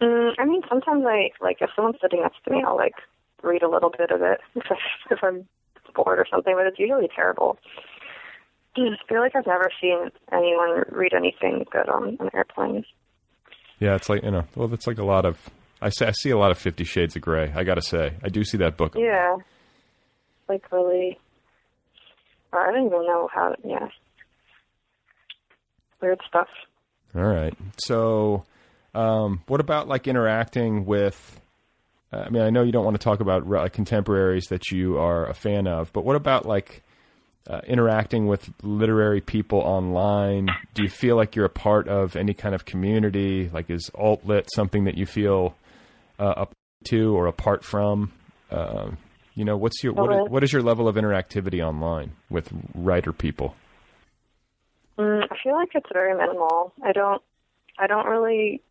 Mm, 0.00 0.32
I 0.38 0.44
mean, 0.44 0.62
sometimes 0.68 1.04
I 1.06 1.30
like 1.40 1.58
if 1.60 1.70
someone's 1.76 1.98
sitting 2.02 2.22
next 2.22 2.42
to 2.44 2.50
me, 2.50 2.64
I'll 2.66 2.76
like 2.76 2.94
read 3.42 3.62
a 3.62 3.68
little 3.68 3.90
bit 3.90 4.10
of 4.10 4.22
it 4.22 4.40
if 5.10 5.18
I'm 5.22 5.46
bored 5.94 6.18
or 6.18 6.26
something, 6.30 6.54
but 6.56 6.66
it's 6.66 6.78
usually 6.78 7.08
terrible. 7.14 7.58
I 8.76 8.96
feel 9.08 9.20
like 9.20 9.36
I've 9.36 9.46
never 9.46 9.70
seen 9.80 10.10
anyone 10.32 10.84
read 10.90 11.14
anything 11.14 11.64
good 11.70 11.88
on 11.88 12.16
an 12.20 12.30
airplane. 12.34 12.84
Yeah, 13.78 13.94
it's 13.94 14.08
like 14.08 14.22
you 14.22 14.30
know. 14.30 14.44
Well, 14.54 14.72
it's 14.72 14.86
like 14.86 14.98
a 14.98 15.04
lot 15.04 15.24
of. 15.24 15.38
I 15.80 15.90
see, 15.90 16.04
I 16.06 16.12
see 16.12 16.30
a 16.30 16.38
lot 16.38 16.50
of 16.50 16.58
Fifty 16.58 16.84
Shades 16.84 17.16
of 17.16 17.22
Grey. 17.22 17.52
I 17.54 17.64
got 17.64 17.74
to 17.74 17.82
say, 17.82 18.14
I 18.22 18.28
do 18.28 18.44
see 18.44 18.56
that 18.58 18.76
book. 18.76 18.94
Yeah. 18.96 19.36
Like 20.48 20.70
really. 20.72 21.18
I 22.52 22.70
don't 22.72 22.86
even 22.86 23.06
know 23.06 23.28
how. 23.32 23.54
Yeah. 23.64 23.88
Weird 26.00 26.20
stuff. 26.26 26.48
All 27.14 27.22
right. 27.22 27.54
So, 27.78 28.44
um, 28.94 29.42
what 29.46 29.60
about 29.60 29.88
like 29.88 30.06
interacting 30.08 30.86
with? 30.86 31.40
uh, 32.12 32.18
I 32.18 32.30
mean, 32.30 32.42
I 32.42 32.50
know 32.50 32.62
you 32.62 32.72
don't 32.72 32.84
want 32.84 32.98
to 32.98 33.02
talk 33.02 33.20
about 33.20 33.50
uh, 33.52 33.68
contemporaries 33.68 34.46
that 34.46 34.70
you 34.70 34.98
are 34.98 35.26
a 35.26 35.34
fan 35.34 35.66
of, 35.66 35.92
but 35.92 36.04
what 36.04 36.16
about 36.16 36.46
like 36.46 36.82
uh, 37.48 37.60
interacting 37.66 38.26
with 38.26 38.50
literary 38.62 39.20
people 39.20 39.58
online? 39.60 40.48
Do 40.74 40.82
you 40.82 40.88
feel 40.88 41.16
like 41.16 41.36
you're 41.36 41.44
a 41.44 41.50
part 41.50 41.88
of 41.88 42.16
any 42.16 42.34
kind 42.34 42.54
of 42.54 42.64
community? 42.64 43.48
Like, 43.52 43.70
is 43.70 43.90
alt 43.94 44.24
lit 44.24 44.48
something 44.54 44.84
that 44.84 44.96
you 44.96 45.06
feel 45.06 45.54
uh, 46.18 46.24
up 46.24 46.52
to 46.84 47.16
or 47.16 47.26
apart 47.26 47.64
from? 47.64 48.12
Um, 48.50 48.98
you 49.34 49.44
know, 49.44 49.56
what's 49.56 49.82
your 49.84 49.92
what 49.92 50.12
is, 50.12 50.30
what 50.30 50.44
is 50.44 50.52
your 50.52 50.62
level 50.62 50.88
of 50.88 50.96
interactivity 50.96 51.62
online 51.62 52.12
with 52.30 52.50
writer 52.74 53.12
people? 53.12 53.54
Mm, 54.98 55.24
I 55.30 55.36
feel 55.42 55.54
like 55.54 55.70
it's 55.74 55.90
very 55.92 56.16
minimal. 56.16 56.72
I 56.82 56.92
don't. 56.92 57.22
I 57.78 57.86
don't 57.86 58.06
really 58.06 58.62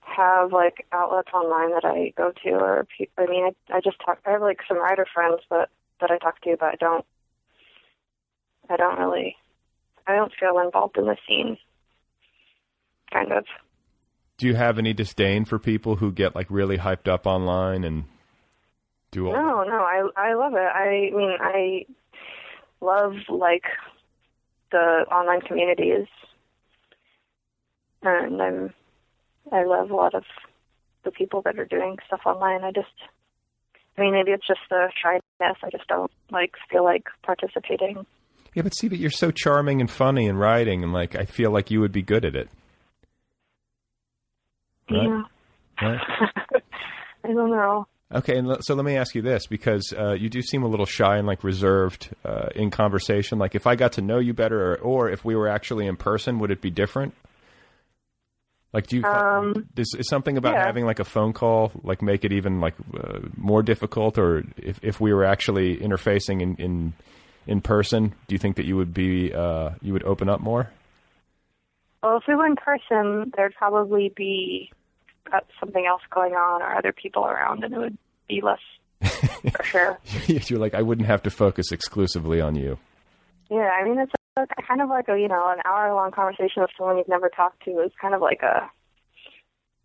have 0.00 0.52
like 0.52 0.86
outlets 0.92 1.28
online 1.34 1.70
that 1.72 1.84
I 1.84 2.14
go 2.16 2.32
to, 2.44 2.50
or 2.50 2.86
I 3.18 3.26
mean, 3.26 3.44
I, 3.44 3.76
I 3.76 3.80
just 3.80 3.98
talk. 4.04 4.18
I 4.24 4.30
have 4.30 4.40
like 4.40 4.60
some 4.66 4.78
writer 4.78 5.06
friends 5.12 5.40
that 5.50 5.68
that 6.04 6.12
I 6.12 6.18
talk 6.18 6.40
to, 6.42 6.56
but 6.58 6.66
I 6.66 6.76
don't. 6.76 7.04
I 8.68 8.76
don't 8.76 8.98
really. 8.98 9.36
I 10.06 10.14
don't 10.14 10.32
feel 10.38 10.58
involved 10.58 10.98
in 10.98 11.06
the 11.06 11.16
scene. 11.26 11.56
Kind 13.12 13.32
of. 13.32 13.44
Do 14.36 14.46
you 14.46 14.54
have 14.54 14.78
any 14.78 14.92
disdain 14.92 15.44
for 15.44 15.58
people 15.58 15.96
who 15.96 16.12
get 16.12 16.34
like 16.34 16.46
really 16.50 16.78
hyped 16.78 17.08
up 17.08 17.26
online 17.26 17.84
and 17.84 18.04
do 19.14 19.28
all. 19.28 19.32
No, 19.32 19.62
no, 19.62 19.76
I 19.76 20.08
I 20.16 20.34
love 20.34 20.54
it. 20.54 20.58
I 20.58 21.10
mean, 21.14 21.36
I 21.40 21.86
love 22.80 23.14
like 23.28 23.64
the 24.72 25.06
online 25.10 25.40
communities, 25.40 26.06
and 28.02 28.42
I'm 28.42 28.74
I 29.52 29.64
love 29.64 29.90
a 29.90 29.94
lot 29.94 30.14
of 30.14 30.24
the 31.04 31.10
people 31.10 31.42
that 31.42 31.58
are 31.58 31.64
doing 31.64 31.96
stuff 32.06 32.20
online. 32.26 32.64
I 32.64 32.72
just, 32.72 32.88
I 33.96 34.00
mean, 34.00 34.12
maybe 34.12 34.32
it's 34.32 34.46
just 34.46 34.60
the 34.70 34.90
shyness. 35.00 35.58
I 35.62 35.70
just 35.70 35.86
don't 35.88 36.10
like 36.30 36.54
feel 36.70 36.84
like 36.84 37.04
participating. 37.22 38.04
Yeah, 38.54 38.62
but 38.62 38.74
see, 38.74 38.88
but 38.88 38.98
you're 38.98 39.10
so 39.10 39.30
charming 39.30 39.80
and 39.80 39.90
funny 39.90 40.28
and 40.28 40.38
writing, 40.38 40.82
and 40.82 40.92
like 40.92 41.16
I 41.16 41.24
feel 41.24 41.50
like 41.50 41.70
you 41.70 41.80
would 41.80 41.92
be 41.92 42.02
good 42.02 42.24
at 42.24 42.36
it. 42.36 42.48
Right? 44.90 45.08
Yeah, 45.08 45.22
Right? 45.82 46.00
I 47.24 47.28
don't 47.28 47.50
know. 47.50 47.86
Okay, 48.12 48.36
and 48.36 48.56
so 48.60 48.74
let 48.74 48.84
me 48.84 48.96
ask 48.96 49.14
you 49.14 49.22
this 49.22 49.46
because 49.46 49.92
uh, 49.98 50.12
you 50.12 50.28
do 50.28 50.40
seem 50.40 50.62
a 50.62 50.68
little 50.68 50.86
shy 50.86 51.16
and 51.16 51.26
like 51.26 51.42
reserved 51.42 52.14
uh, 52.24 52.48
in 52.54 52.70
conversation. 52.70 53.38
Like, 53.38 53.54
if 53.54 53.66
I 53.66 53.74
got 53.74 53.92
to 53.92 54.02
know 54.02 54.18
you 54.18 54.34
better, 54.34 54.72
or, 54.72 54.76
or 54.76 55.10
if 55.10 55.24
we 55.24 55.34
were 55.34 55.48
actually 55.48 55.86
in 55.86 55.96
person, 55.96 56.38
would 56.38 56.50
it 56.50 56.60
be 56.60 56.70
different? 56.70 57.14
Like, 58.74 58.88
do 58.88 58.96
you 58.96 59.04
Um, 59.04 59.68
is, 59.76 59.94
is 59.96 60.08
something 60.08 60.36
about 60.36 60.54
yeah. 60.54 60.66
having 60.66 60.84
like 60.84 60.98
a 60.98 61.04
phone 61.04 61.32
call 61.32 61.70
like 61.84 62.02
make 62.02 62.24
it 62.24 62.32
even 62.32 62.60
like 62.60 62.74
uh, 62.92 63.20
more 63.36 63.62
difficult, 63.62 64.18
or 64.18 64.42
if 64.56 64.80
if 64.82 65.00
we 65.00 65.14
were 65.14 65.24
actually 65.24 65.76
interfacing 65.76 66.42
in 66.42 66.56
in 66.56 66.92
in 67.46 67.60
person, 67.60 68.08
do 68.26 68.34
you 68.34 68.38
think 68.38 68.56
that 68.56 68.66
you 68.66 68.76
would 68.76 68.92
be 68.92 69.32
uh, 69.32 69.70
you 69.80 69.92
would 69.92 70.02
open 70.02 70.28
up 70.28 70.40
more? 70.40 70.70
Well, 72.02 72.16
if 72.16 72.24
we 72.26 72.34
were 72.34 72.46
in 72.46 72.56
person, 72.56 73.32
there'd 73.36 73.54
probably 73.54 74.12
be 74.14 74.72
uh, 75.32 75.38
something 75.60 75.86
else 75.86 76.02
going 76.10 76.32
on 76.34 76.60
or 76.60 76.74
other 76.74 76.92
people 76.92 77.24
around, 77.24 77.62
and 77.62 77.72
it 77.72 77.78
would 77.78 77.96
be 78.28 78.42
less 78.42 78.58
for 79.56 79.62
sure. 79.62 79.98
You're 80.26 80.58
like, 80.58 80.74
I 80.74 80.82
wouldn't 80.82 81.06
have 81.06 81.22
to 81.22 81.30
focus 81.30 81.70
exclusively 81.70 82.40
on 82.40 82.56
you. 82.56 82.78
Yeah, 83.50 83.70
I 83.70 83.84
mean, 83.84 84.00
it's 84.00 84.12
kind 84.66 84.80
of 84.80 84.88
like 84.88 85.08
a 85.08 85.18
you 85.18 85.28
know 85.28 85.50
an 85.52 85.60
hour 85.64 85.92
long 85.94 86.10
conversation 86.10 86.62
with 86.62 86.70
someone 86.76 86.98
you've 86.98 87.08
never 87.08 87.28
talked 87.28 87.62
to 87.64 87.70
is 87.80 87.92
kind 88.00 88.14
of 88.14 88.20
like 88.20 88.42
a 88.42 88.68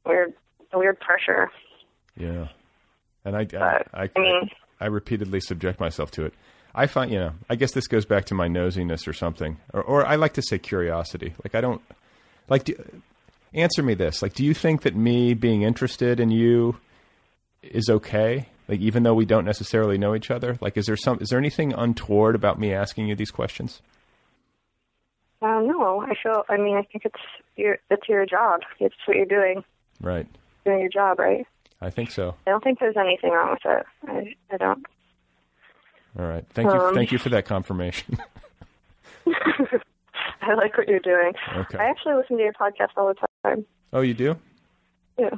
weird 0.06 0.34
weird 0.74 1.00
pressure. 1.00 1.50
Yeah, 2.18 2.48
and 3.26 3.36
I, 3.36 3.42
I, 3.42 3.46
But, 3.46 3.88
I, 3.94 4.10
I 4.16 4.20
mean- 4.20 4.50
I 4.82 4.86
repeatedly 4.88 5.40
subject 5.42 5.80
myself 5.80 6.12
to 6.12 6.26
it. 6.26 6.34
I 6.74 6.86
find, 6.88 7.12
you 7.12 7.20
know, 7.20 7.32
I 7.50 7.56
guess 7.56 7.72
this 7.74 7.88
goes 7.88 8.06
back 8.06 8.26
to 8.26 8.36
my 8.36 8.48
nosiness 8.48 9.08
or 9.08 9.14
something, 9.14 9.58
or, 9.74 9.82
or 9.82 10.06
I 10.06 10.16
like 10.16 10.34
to 10.34 10.42
say 10.42 10.58
curiosity. 10.60 11.34
Like 11.44 11.56
I 11.56 11.62
don't 11.62 11.82
like. 12.48 12.64
Do, 12.66 13.02
answer 13.54 13.82
me 13.84 13.94
this: 13.96 14.22
like, 14.22 14.34
do 14.34 14.46
you 14.46 14.54
think 14.54 14.84
that 14.84 14.96
me 14.96 15.34
being 15.34 15.64
interested 15.64 16.20
in 16.20 16.30
you 16.32 16.78
is 17.64 17.90
okay? 17.90 18.48
Like, 18.68 18.82
even 18.82 19.02
though 19.02 19.16
we 19.16 19.26
don't 19.26 19.46
necessarily 19.46 19.98
know 19.98 20.14
each 20.14 20.30
other, 20.30 20.60
like, 20.62 20.78
is 20.78 20.86
there 20.86 20.96
some, 20.96 21.18
is 21.20 21.30
there 21.30 21.40
anything 21.40 21.74
untoward 21.74 22.36
about 22.36 22.60
me 22.60 22.72
asking 22.72 23.08
you 23.08 23.16
these 23.16 23.32
questions? 23.32 23.82
Uh, 25.42 25.62
no, 25.62 26.02
I 26.02 26.14
feel. 26.22 26.44
I 26.50 26.58
mean, 26.58 26.76
I 26.78 26.84
think 26.84 27.06
it's 27.06 27.22
your 27.56 27.78
it's 27.90 28.08
your 28.10 28.26
job. 28.26 28.62
It's 28.80 28.96
what 29.06 29.16
you're 29.18 29.26
doing, 29.26 29.64
Right. 30.02 30.28
doing 30.66 30.80
your 30.80 30.90
job, 30.90 31.20
right? 31.20 31.46
I 31.82 31.90
think 31.90 32.12
so. 32.12 32.36
I 32.46 32.50
don't 32.52 32.64
think 32.64 32.80
there's 32.80 32.98
anything 32.98 33.32
wrong 33.32 33.52
with 33.52 33.60
it. 33.66 33.86
I 34.08 34.36
I 34.54 34.58
don't. 34.58 34.86
All 36.18 36.26
right. 36.26 36.46
Thank 36.54 36.74
you. 36.74 36.80
Um, 36.80 36.94
Thank 36.94 37.12
you 37.12 37.18
for 37.20 37.30
that 37.30 37.46
confirmation. 37.46 38.18
I 40.42 40.54
like 40.56 40.78
what 40.78 40.88
you're 40.88 41.00
doing. 41.00 41.34
Okay. 41.56 41.78
I 41.78 41.86
actually 41.90 42.16
listen 42.16 42.38
to 42.38 42.44
your 42.44 42.54
podcast 42.54 42.90
all 42.98 43.08
the 43.14 43.28
time. 43.46 43.66
oh, 43.94 44.02
you 44.02 44.14
do? 44.14 44.36
Yeah. 45.18 45.30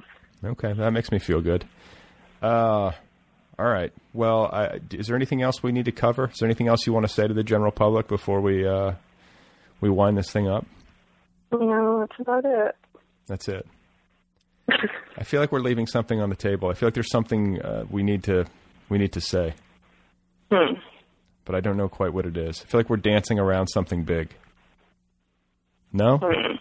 Okay, 0.43 0.73
that 0.73 0.91
makes 0.91 1.11
me 1.11 1.19
feel 1.19 1.41
good. 1.41 1.65
Uh, 2.41 2.91
all 3.59 3.65
right. 3.67 3.91
Well, 4.13 4.45
I, 4.51 4.79
is 4.91 5.07
there 5.07 5.15
anything 5.15 5.41
else 5.41 5.61
we 5.61 5.71
need 5.71 5.85
to 5.85 5.91
cover? 5.91 6.29
Is 6.31 6.39
there 6.39 6.47
anything 6.47 6.67
else 6.67 6.87
you 6.87 6.93
want 6.93 7.05
to 7.07 7.13
say 7.13 7.27
to 7.27 7.33
the 7.33 7.43
general 7.43 7.71
public 7.71 8.07
before 8.07 8.41
we 8.41 8.65
uh, 8.65 8.93
we 9.81 9.89
wind 9.89 10.17
this 10.17 10.31
thing 10.31 10.47
up? 10.47 10.65
No, 11.51 11.99
that's 11.99 12.19
about 12.19 12.45
it. 12.45 12.75
That's 13.27 13.47
it. 13.49 13.67
I 15.17 15.23
feel 15.23 15.41
like 15.41 15.51
we're 15.51 15.59
leaving 15.59 15.87
something 15.87 16.21
on 16.21 16.29
the 16.29 16.35
table. 16.35 16.69
I 16.69 16.73
feel 16.73 16.87
like 16.87 16.93
there's 16.93 17.11
something 17.11 17.61
uh, 17.61 17.85
we 17.89 18.03
need 18.03 18.23
to 18.25 18.45
we 18.89 18.97
need 18.97 19.11
to 19.13 19.21
say, 19.21 19.53
Hmm. 20.51 20.75
but 21.45 21.55
I 21.55 21.59
don't 21.59 21.77
know 21.77 21.89
quite 21.89 22.13
what 22.13 22.25
it 22.25 22.37
is. 22.37 22.61
I 22.61 22.65
feel 22.67 22.79
like 22.79 22.89
we're 22.89 22.97
dancing 22.97 23.39
around 23.39 23.67
something 23.67 24.03
big. 24.03 24.29
No, 25.93 26.17
Hmm. 26.17 26.55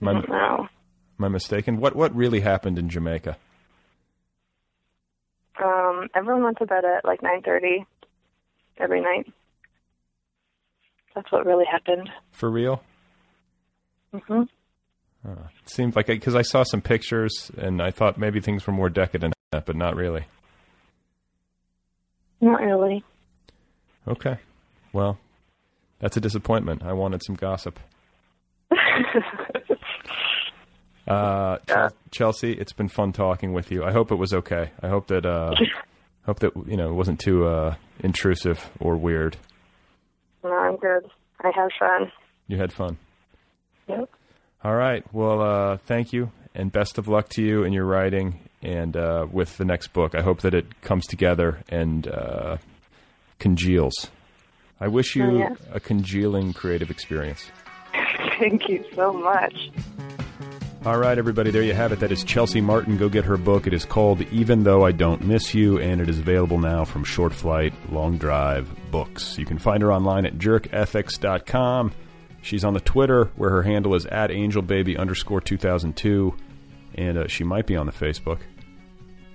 am 0.00 0.08
I, 0.08 0.12
No. 0.28 0.68
am 1.18 1.24
I 1.24 1.28
mistaken? 1.28 1.76
What 1.78 1.94
what 1.94 2.14
really 2.14 2.40
happened 2.40 2.78
in 2.78 2.88
Jamaica? 2.88 3.36
Um, 5.62 6.08
everyone 6.14 6.44
went 6.44 6.58
to 6.58 6.66
bed 6.66 6.84
at 6.84 7.04
like 7.04 7.20
9:30 7.22 7.84
every 8.78 9.00
night. 9.02 9.30
That's 11.14 11.30
what 11.32 11.46
really 11.46 11.64
happened. 11.70 12.08
For 12.32 12.50
real? 12.50 12.82
Mm-hmm. 14.14 14.42
Uh, 15.28 15.32
it 15.62 15.70
seemed 15.70 15.94
like 15.96 16.06
because 16.06 16.34
I 16.34 16.42
saw 16.42 16.62
some 16.62 16.80
pictures 16.80 17.50
and 17.58 17.82
I 17.82 17.90
thought 17.90 18.18
maybe 18.18 18.40
things 18.40 18.66
were 18.66 18.72
more 18.72 18.88
decadent, 18.88 19.34
than 19.50 19.58
that, 19.58 19.66
but 19.66 19.76
not 19.76 19.96
really. 19.96 20.24
Not 22.40 22.60
really. 22.62 23.04
Okay, 24.08 24.38
well, 24.94 25.18
that's 25.98 26.16
a 26.16 26.20
disappointment. 26.20 26.82
I 26.82 26.94
wanted 26.94 27.22
some 27.24 27.34
gossip. 27.34 27.78
Uh, 31.08 31.58
Chel- 31.66 31.96
Chelsea, 32.12 32.52
it's 32.52 32.72
been 32.72 32.88
fun 32.88 33.12
talking 33.12 33.52
with 33.52 33.72
you. 33.72 33.82
I 33.82 33.90
hope 33.90 34.12
it 34.12 34.14
was 34.14 34.32
okay. 34.32 34.70
I 34.80 34.88
hope 34.88 35.08
that 35.08 35.26
uh, 35.26 35.50
hope 36.24 36.38
that 36.38 36.52
you 36.66 36.76
know 36.76 36.90
it 36.90 36.94
wasn't 36.94 37.18
too 37.18 37.46
uh, 37.46 37.74
intrusive 37.98 38.70
or 38.78 38.96
weird. 38.96 39.36
No, 40.44 40.52
I'm 40.52 40.76
good. 40.76 41.04
I 41.40 41.50
have 41.54 41.70
fun. 41.78 42.12
You 42.48 42.56
had 42.58 42.72
fun. 42.72 42.98
Yep. 43.88 44.08
All 44.64 44.74
right. 44.74 45.04
Well, 45.12 45.40
uh, 45.40 45.76
thank 45.78 46.12
you, 46.12 46.30
and 46.54 46.70
best 46.72 46.98
of 46.98 47.08
luck 47.08 47.28
to 47.30 47.42
you 47.42 47.64
in 47.64 47.72
your 47.72 47.84
writing 47.86 48.40
and 48.62 48.96
uh, 48.96 49.26
with 49.30 49.56
the 49.56 49.64
next 49.64 49.92
book. 49.92 50.14
I 50.14 50.22
hope 50.22 50.42
that 50.42 50.54
it 50.54 50.80
comes 50.82 51.06
together 51.06 51.60
and 51.70 52.06
uh, 52.08 52.58
congeals. 53.38 54.10
I 54.80 54.88
wish 54.88 55.16
you 55.16 55.24
Oh, 55.24 55.36
yes. 55.38 55.56
a 55.72 55.80
congealing 55.80 56.52
creative 56.52 56.90
experience. 56.90 57.50
Thank 58.38 58.68
you 58.68 58.84
so 58.94 59.12
much. 59.12 59.54
All 60.86 60.96
right, 60.98 61.18
everybody, 61.18 61.50
there 61.50 61.62
you 61.62 61.74
have 61.74 61.92
it. 61.92 62.00
That 62.00 62.10
is 62.12 62.24
Chelsea 62.24 62.62
Martin. 62.62 62.96
Go 62.96 63.10
get 63.10 63.26
her 63.26 63.36
book. 63.36 63.66
It 63.66 63.74
is 63.74 63.84
called 63.84 64.22
Even 64.32 64.62
Though 64.62 64.82
I 64.84 64.92
Don't 64.92 65.22
Miss 65.26 65.52
You, 65.54 65.78
and 65.78 66.00
it 66.00 66.08
is 66.08 66.18
available 66.18 66.58
now 66.58 66.86
from 66.86 67.04
Short 67.04 67.34
Flight 67.34 67.74
Long 67.92 68.16
Drive 68.16 68.66
Books. 68.90 69.38
You 69.38 69.44
can 69.44 69.58
find 69.58 69.82
her 69.82 69.92
online 69.92 70.26
at 70.26 70.38
jerkethics.com. 70.38 71.92
She's 72.42 72.64
on 72.64 72.74
the 72.74 72.80
Twitter, 72.80 73.30
where 73.36 73.50
her 73.50 73.62
handle 73.62 73.94
is 73.94 74.06
at 74.06 74.30
angelbaby 74.30 74.98
underscore 74.98 75.40
2002, 75.40 76.34
and 76.94 77.18
uh, 77.18 77.28
she 77.28 77.44
might 77.44 77.66
be 77.66 77.76
on 77.76 77.86
the 77.86 77.92
Facebook. 77.92 78.40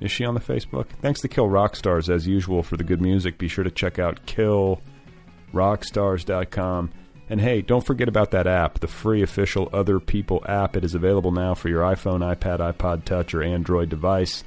Is 0.02 0.12
she 0.12 0.26
on 0.26 0.34
the 0.34 0.42
Facebook? 0.42 0.88
Thanks 1.02 1.22
to 1.22 1.28
Kill 1.28 1.48
Rockstars, 1.48 2.14
as 2.14 2.28
usual, 2.28 2.64
for 2.64 2.78
the 2.78 2.84
good 2.84 3.02
music. 3.02 3.38
Be 3.38 3.48
sure 3.48 3.64
to 3.64 3.72
check 3.72 4.00
out 4.00 4.26
killrockstars.com. 4.26 6.92
And 7.28 7.42
hey, 7.42 7.62
don't 7.62 7.86
forget 7.86 8.08
about 8.08 8.32
that 8.32 8.48
app, 8.48 8.80
the 8.80 8.88
free 8.88 9.24
official 9.24 9.70
Other 9.74 10.00
People 10.00 10.44
app. 10.48 10.76
It 10.76 10.84
is 10.84 10.94
available 10.94 11.32
now 11.32 11.56
for 11.56 11.70
your 11.70 11.82
iPhone, 11.82 12.20
iPad, 12.20 12.60
iPod 12.60 13.06
Touch, 13.06 13.34
or 13.34 13.42
Android 13.42 13.90
device. 13.90 14.44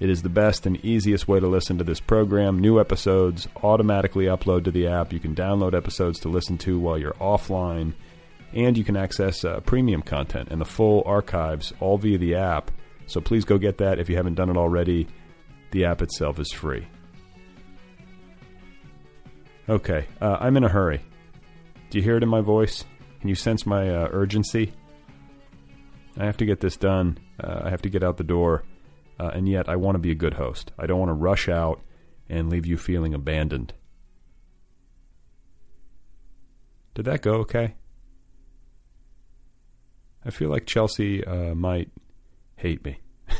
It 0.00 0.08
is 0.08 0.22
the 0.22 0.30
best 0.30 0.64
and 0.64 0.82
easiest 0.82 1.28
way 1.28 1.40
to 1.40 1.46
listen 1.46 1.76
to 1.76 1.84
this 1.84 2.00
program. 2.00 2.58
New 2.58 2.80
episodes 2.80 3.46
automatically 3.62 4.24
upload 4.24 4.64
to 4.64 4.70
the 4.70 4.86
app. 4.86 5.12
You 5.12 5.20
can 5.20 5.34
download 5.34 5.74
episodes 5.74 6.18
to 6.20 6.30
listen 6.30 6.56
to 6.58 6.80
while 6.80 6.96
you're 6.96 7.12
offline, 7.14 7.92
and 8.54 8.78
you 8.78 8.82
can 8.82 8.96
access 8.96 9.44
uh, 9.44 9.60
premium 9.60 10.00
content 10.00 10.48
and 10.50 10.58
the 10.58 10.64
full 10.64 11.02
archives 11.04 11.74
all 11.80 11.98
via 11.98 12.16
the 12.16 12.34
app. 12.34 12.70
So 13.06 13.20
please 13.20 13.44
go 13.44 13.58
get 13.58 13.76
that 13.78 13.98
if 13.98 14.08
you 14.08 14.16
haven't 14.16 14.36
done 14.36 14.48
it 14.48 14.56
already. 14.56 15.06
The 15.72 15.84
app 15.84 16.00
itself 16.00 16.38
is 16.38 16.50
free. 16.50 16.88
Okay, 19.68 20.06
uh, 20.20 20.38
I'm 20.40 20.56
in 20.56 20.64
a 20.64 20.68
hurry. 20.68 21.02
Do 21.90 21.98
you 21.98 22.02
hear 22.02 22.16
it 22.16 22.22
in 22.22 22.28
my 22.28 22.40
voice? 22.40 22.84
Can 23.20 23.28
you 23.28 23.34
sense 23.34 23.66
my 23.66 23.88
uh, 23.88 24.08
urgency? 24.10 24.72
I 26.16 26.24
have 26.24 26.38
to 26.38 26.46
get 26.46 26.60
this 26.60 26.76
done. 26.78 27.18
Uh, 27.38 27.60
I 27.64 27.70
have 27.70 27.82
to 27.82 27.90
get 27.90 28.02
out 28.02 28.16
the 28.16 28.24
door. 28.24 28.64
Uh, 29.20 29.30
and 29.34 29.46
yet, 29.46 29.68
I 29.68 29.76
want 29.76 29.96
to 29.96 29.98
be 29.98 30.10
a 30.10 30.14
good 30.14 30.34
host. 30.34 30.72
I 30.78 30.86
don't 30.86 30.98
want 30.98 31.10
to 31.10 31.14
rush 31.14 31.46
out 31.46 31.82
and 32.30 32.48
leave 32.48 32.64
you 32.64 32.78
feeling 32.78 33.12
abandoned. 33.12 33.74
Did 36.94 37.04
that 37.04 37.20
go 37.20 37.32
okay? 37.40 37.74
I 40.24 40.30
feel 40.30 40.48
like 40.48 40.64
Chelsea 40.64 41.22
uh, 41.22 41.54
might 41.54 41.90
hate 42.56 42.82
me. 42.82 43.00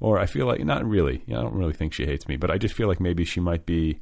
or 0.00 0.20
I 0.20 0.26
feel 0.26 0.46
like, 0.46 0.64
not 0.64 0.84
really. 0.84 1.24
I 1.26 1.32
don't 1.32 1.54
really 1.54 1.72
think 1.72 1.92
she 1.92 2.06
hates 2.06 2.28
me, 2.28 2.36
but 2.36 2.52
I 2.52 2.58
just 2.58 2.76
feel 2.76 2.86
like 2.86 3.00
maybe 3.00 3.24
she 3.24 3.40
might 3.40 3.66
be 3.66 3.98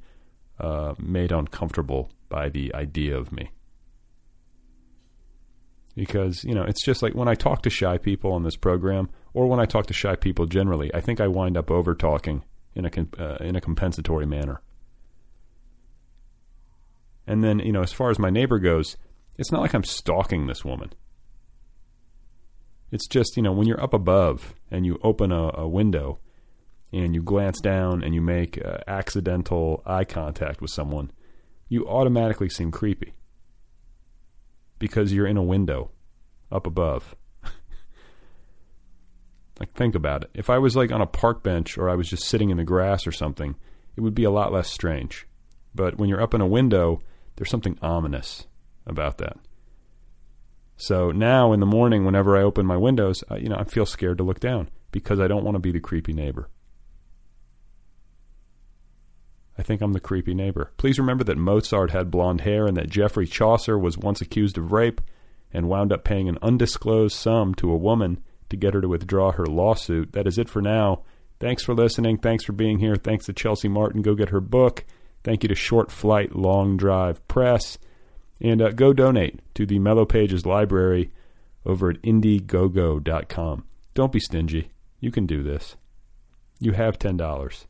uh, 0.60 0.94
made 0.98 1.32
uncomfortable 1.32 2.10
by 2.28 2.50
the 2.50 2.74
idea 2.74 3.16
of 3.16 3.32
me. 3.32 3.52
Because, 5.94 6.44
you 6.44 6.54
know, 6.54 6.64
it's 6.64 6.84
just 6.84 7.02
like 7.02 7.14
when 7.14 7.26
I 7.28 7.34
talk 7.34 7.62
to 7.62 7.70
shy 7.70 7.96
people 7.96 8.32
on 8.32 8.42
this 8.42 8.56
program, 8.56 9.08
or 9.36 9.46
when 9.48 9.60
I 9.60 9.66
talk 9.66 9.84
to 9.88 9.92
shy 9.92 10.16
people 10.16 10.46
generally, 10.46 10.90
I 10.94 11.02
think 11.02 11.20
I 11.20 11.26
wind 11.26 11.58
up 11.58 11.70
over 11.70 11.94
talking 11.94 12.42
in 12.74 12.86
a 12.86 12.90
uh, 13.22 13.36
in 13.40 13.54
a 13.54 13.60
compensatory 13.60 14.24
manner. 14.24 14.62
And 17.26 17.44
then, 17.44 17.58
you 17.58 17.70
know, 17.70 17.82
as 17.82 17.92
far 17.92 18.08
as 18.08 18.18
my 18.18 18.30
neighbor 18.30 18.58
goes, 18.58 18.96
it's 19.36 19.52
not 19.52 19.60
like 19.60 19.74
I'm 19.74 19.84
stalking 19.84 20.46
this 20.46 20.64
woman. 20.64 20.94
It's 22.90 23.06
just, 23.06 23.36
you 23.36 23.42
know, 23.42 23.52
when 23.52 23.66
you're 23.66 23.82
up 23.82 23.92
above 23.92 24.54
and 24.70 24.86
you 24.86 24.98
open 25.02 25.30
a, 25.30 25.50
a 25.52 25.68
window 25.68 26.18
and 26.90 27.14
you 27.14 27.22
glance 27.22 27.60
down 27.60 28.02
and 28.02 28.14
you 28.14 28.22
make 28.22 28.58
uh, 28.64 28.78
accidental 28.86 29.82
eye 29.84 30.04
contact 30.04 30.62
with 30.62 30.70
someone, 30.70 31.10
you 31.68 31.86
automatically 31.86 32.48
seem 32.48 32.70
creepy 32.70 33.12
because 34.78 35.12
you're 35.12 35.26
in 35.26 35.36
a 35.36 35.42
window 35.42 35.90
up 36.50 36.66
above. 36.66 37.14
Like, 39.58 39.72
think 39.74 39.94
about 39.94 40.24
it. 40.24 40.30
If 40.34 40.50
I 40.50 40.58
was 40.58 40.76
like 40.76 40.92
on 40.92 41.00
a 41.00 41.06
park 41.06 41.42
bench 41.42 41.78
or 41.78 41.88
I 41.88 41.94
was 41.94 42.08
just 42.08 42.24
sitting 42.24 42.50
in 42.50 42.58
the 42.58 42.64
grass 42.64 43.06
or 43.06 43.12
something, 43.12 43.56
it 43.96 44.00
would 44.00 44.14
be 44.14 44.24
a 44.24 44.30
lot 44.30 44.52
less 44.52 44.70
strange. 44.70 45.26
But 45.74 45.98
when 45.98 46.08
you're 46.08 46.22
up 46.22 46.34
in 46.34 46.40
a 46.40 46.46
window, 46.46 47.00
there's 47.36 47.50
something 47.50 47.78
ominous 47.80 48.46
about 48.86 49.18
that. 49.18 49.38
So 50.76 51.10
now 51.10 51.52
in 51.52 51.60
the 51.60 51.66
morning, 51.66 52.04
whenever 52.04 52.36
I 52.36 52.42
open 52.42 52.66
my 52.66 52.76
windows, 52.76 53.24
I, 53.30 53.36
you 53.36 53.48
know, 53.48 53.56
I 53.56 53.64
feel 53.64 53.86
scared 53.86 54.18
to 54.18 54.24
look 54.24 54.40
down 54.40 54.68
because 54.92 55.20
I 55.20 55.26
don't 55.26 55.44
want 55.44 55.54
to 55.54 55.60
be 55.60 55.72
the 55.72 55.80
creepy 55.80 56.12
neighbor. 56.12 56.50
I 59.58 59.62
think 59.62 59.80
I'm 59.80 59.94
the 59.94 60.00
creepy 60.00 60.34
neighbor. 60.34 60.72
Please 60.76 60.98
remember 60.98 61.24
that 61.24 61.38
Mozart 61.38 61.90
had 61.90 62.10
blonde 62.10 62.42
hair 62.42 62.66
and 62.66 62.76
that 62.76 62.90
Geoffrey 62.90 63.26
Chaucer 63.26 63.78
was 63.78 63.96
once 63.96 64.20
accused 64.20 64.58
of 64.58 64.70
rape 64.70 65.00
and 65.50 65.68
wound 65.68 65.92
up 65.92 66.04
paying 66.04 66.28
an 66.28 66.38
undisclosed 66.42 67.16
sum 67.16 67.54
to 67.54 67.70
a 67.70 67.76
woman 67.76 68.22
to 68.48 68.56
get 68.56 68.74
her 68.74 68.80
to 68.80 68.88
withdraw 68.88 69.32
her 69.32 69.46
lawsuit. 69.46 70.12
That 70.12 70.26
is 70.26 70.38
it 70.38 70.48
for 70.48 70.62
now. 70.62 71.02
Thanks 71.38 71.62
for 71.64 71.74
listening. 71.74 72.18
Thanks 72.18 72.44
for 72.44 72.52
being 72.52 72.78
here. 72.78 72.96
Thanks 72.96 73.26
to 73.26 73.32
Chelsea 73.32 73.68
Martin. 73.68 74.02
Go 74.02 74.14
get 74.14 74.30
her 74.30 74.40
book. 74.40 74.84
Thank 75.22 75.42
you 75.42 75.48
to 75.48 75.54
Short 75.54 75.90
Flight 75.90 76.34
Long 76.34 76.76
Drive 76.76 77.26
Press. 77.28 77.78
And 78.40 78.62
uh, 78.62 78.70
go 78.70 78.92
donate 78.92 79.40
to 79.54 79.66
the 79.66 79.78
Mellow 79.78 80.04
Pages 80.04 80.46
Library 80.46 81.10
over 81.64 81.90
at 81.90 82.00
Indiegogo.com. 82.02 83.64
Don't 83.94 84.12
be 84.12 84.20
stingy. 84.20 84.70
You 85.00 85.10
can 85.10 85.26
do 85.26 85.42
this. 85.42 85.76
You 86.58 86.72
have 86.72 86.98
$10. 86.98 87.66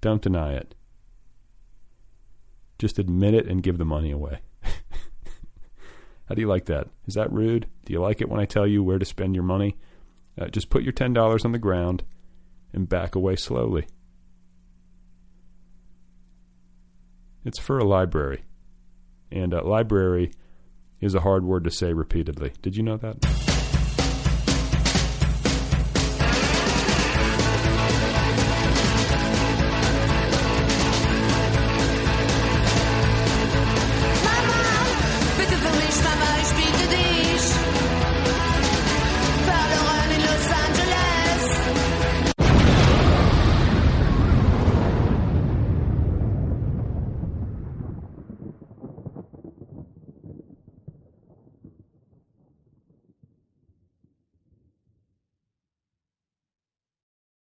Don't 0.00 0.22
deny 0.22 0.54
it. 0.54 0.74
Just 2.78 2.98
admit 2.98 3.34
it 3.34 3.46
and 3.46 3.62
give 3.62 3.78
the 3.78 3.84
money 3.84 4.10
away. 4.10 4.40
How 6.28 6.34
do 6.34 6.40
you 6.40 6.48
like 6.48 6.66
that? 6.66 6.88
Is 7.06 7.14
that 7.14 7.32
rude? 7.32 7.66
Do 7.84 7.92
you 7.92 8.00
like 8.00 8.20
it 8.20 8.28
when 8.28 8.40
I 8.40 8.46
tell 8.46 8.66
you 8.66 8.82
where 8.82 8.98
to 8.98 9.04
spend 9.04 9.34
your 9.34 9.44
money? 9.44 9.76
Uh, 10.40 10.48
just 10.48 10.70
put 10.70 10.82
your 10.82 10.92
$10 10.92 11.44
on 11.44 11.52
the 11.52 11.58
ground 11.58 12.02
and 12.72 12.88
back 12.88 13.14
away 13.14 13.36
slowly. 13.36 13.86
It's 17.44 17.58
for 17.58 17.78
a 17.78 17.84
library. 17.84 18.44
And 19.30 19.52
uh, 19.52 19.62
library 19.62 20.32
is 21.00 21.14
a 21.14 21.20
hard 21.20 21.44
word 21.44 21.64
to 21.64 21.70
say 21.70 21.92
repeatedly. 21.92 22.52
Did 22.62 22.76
you 22.76 22.82
know 22.82 22.96
that? 22.96 23.43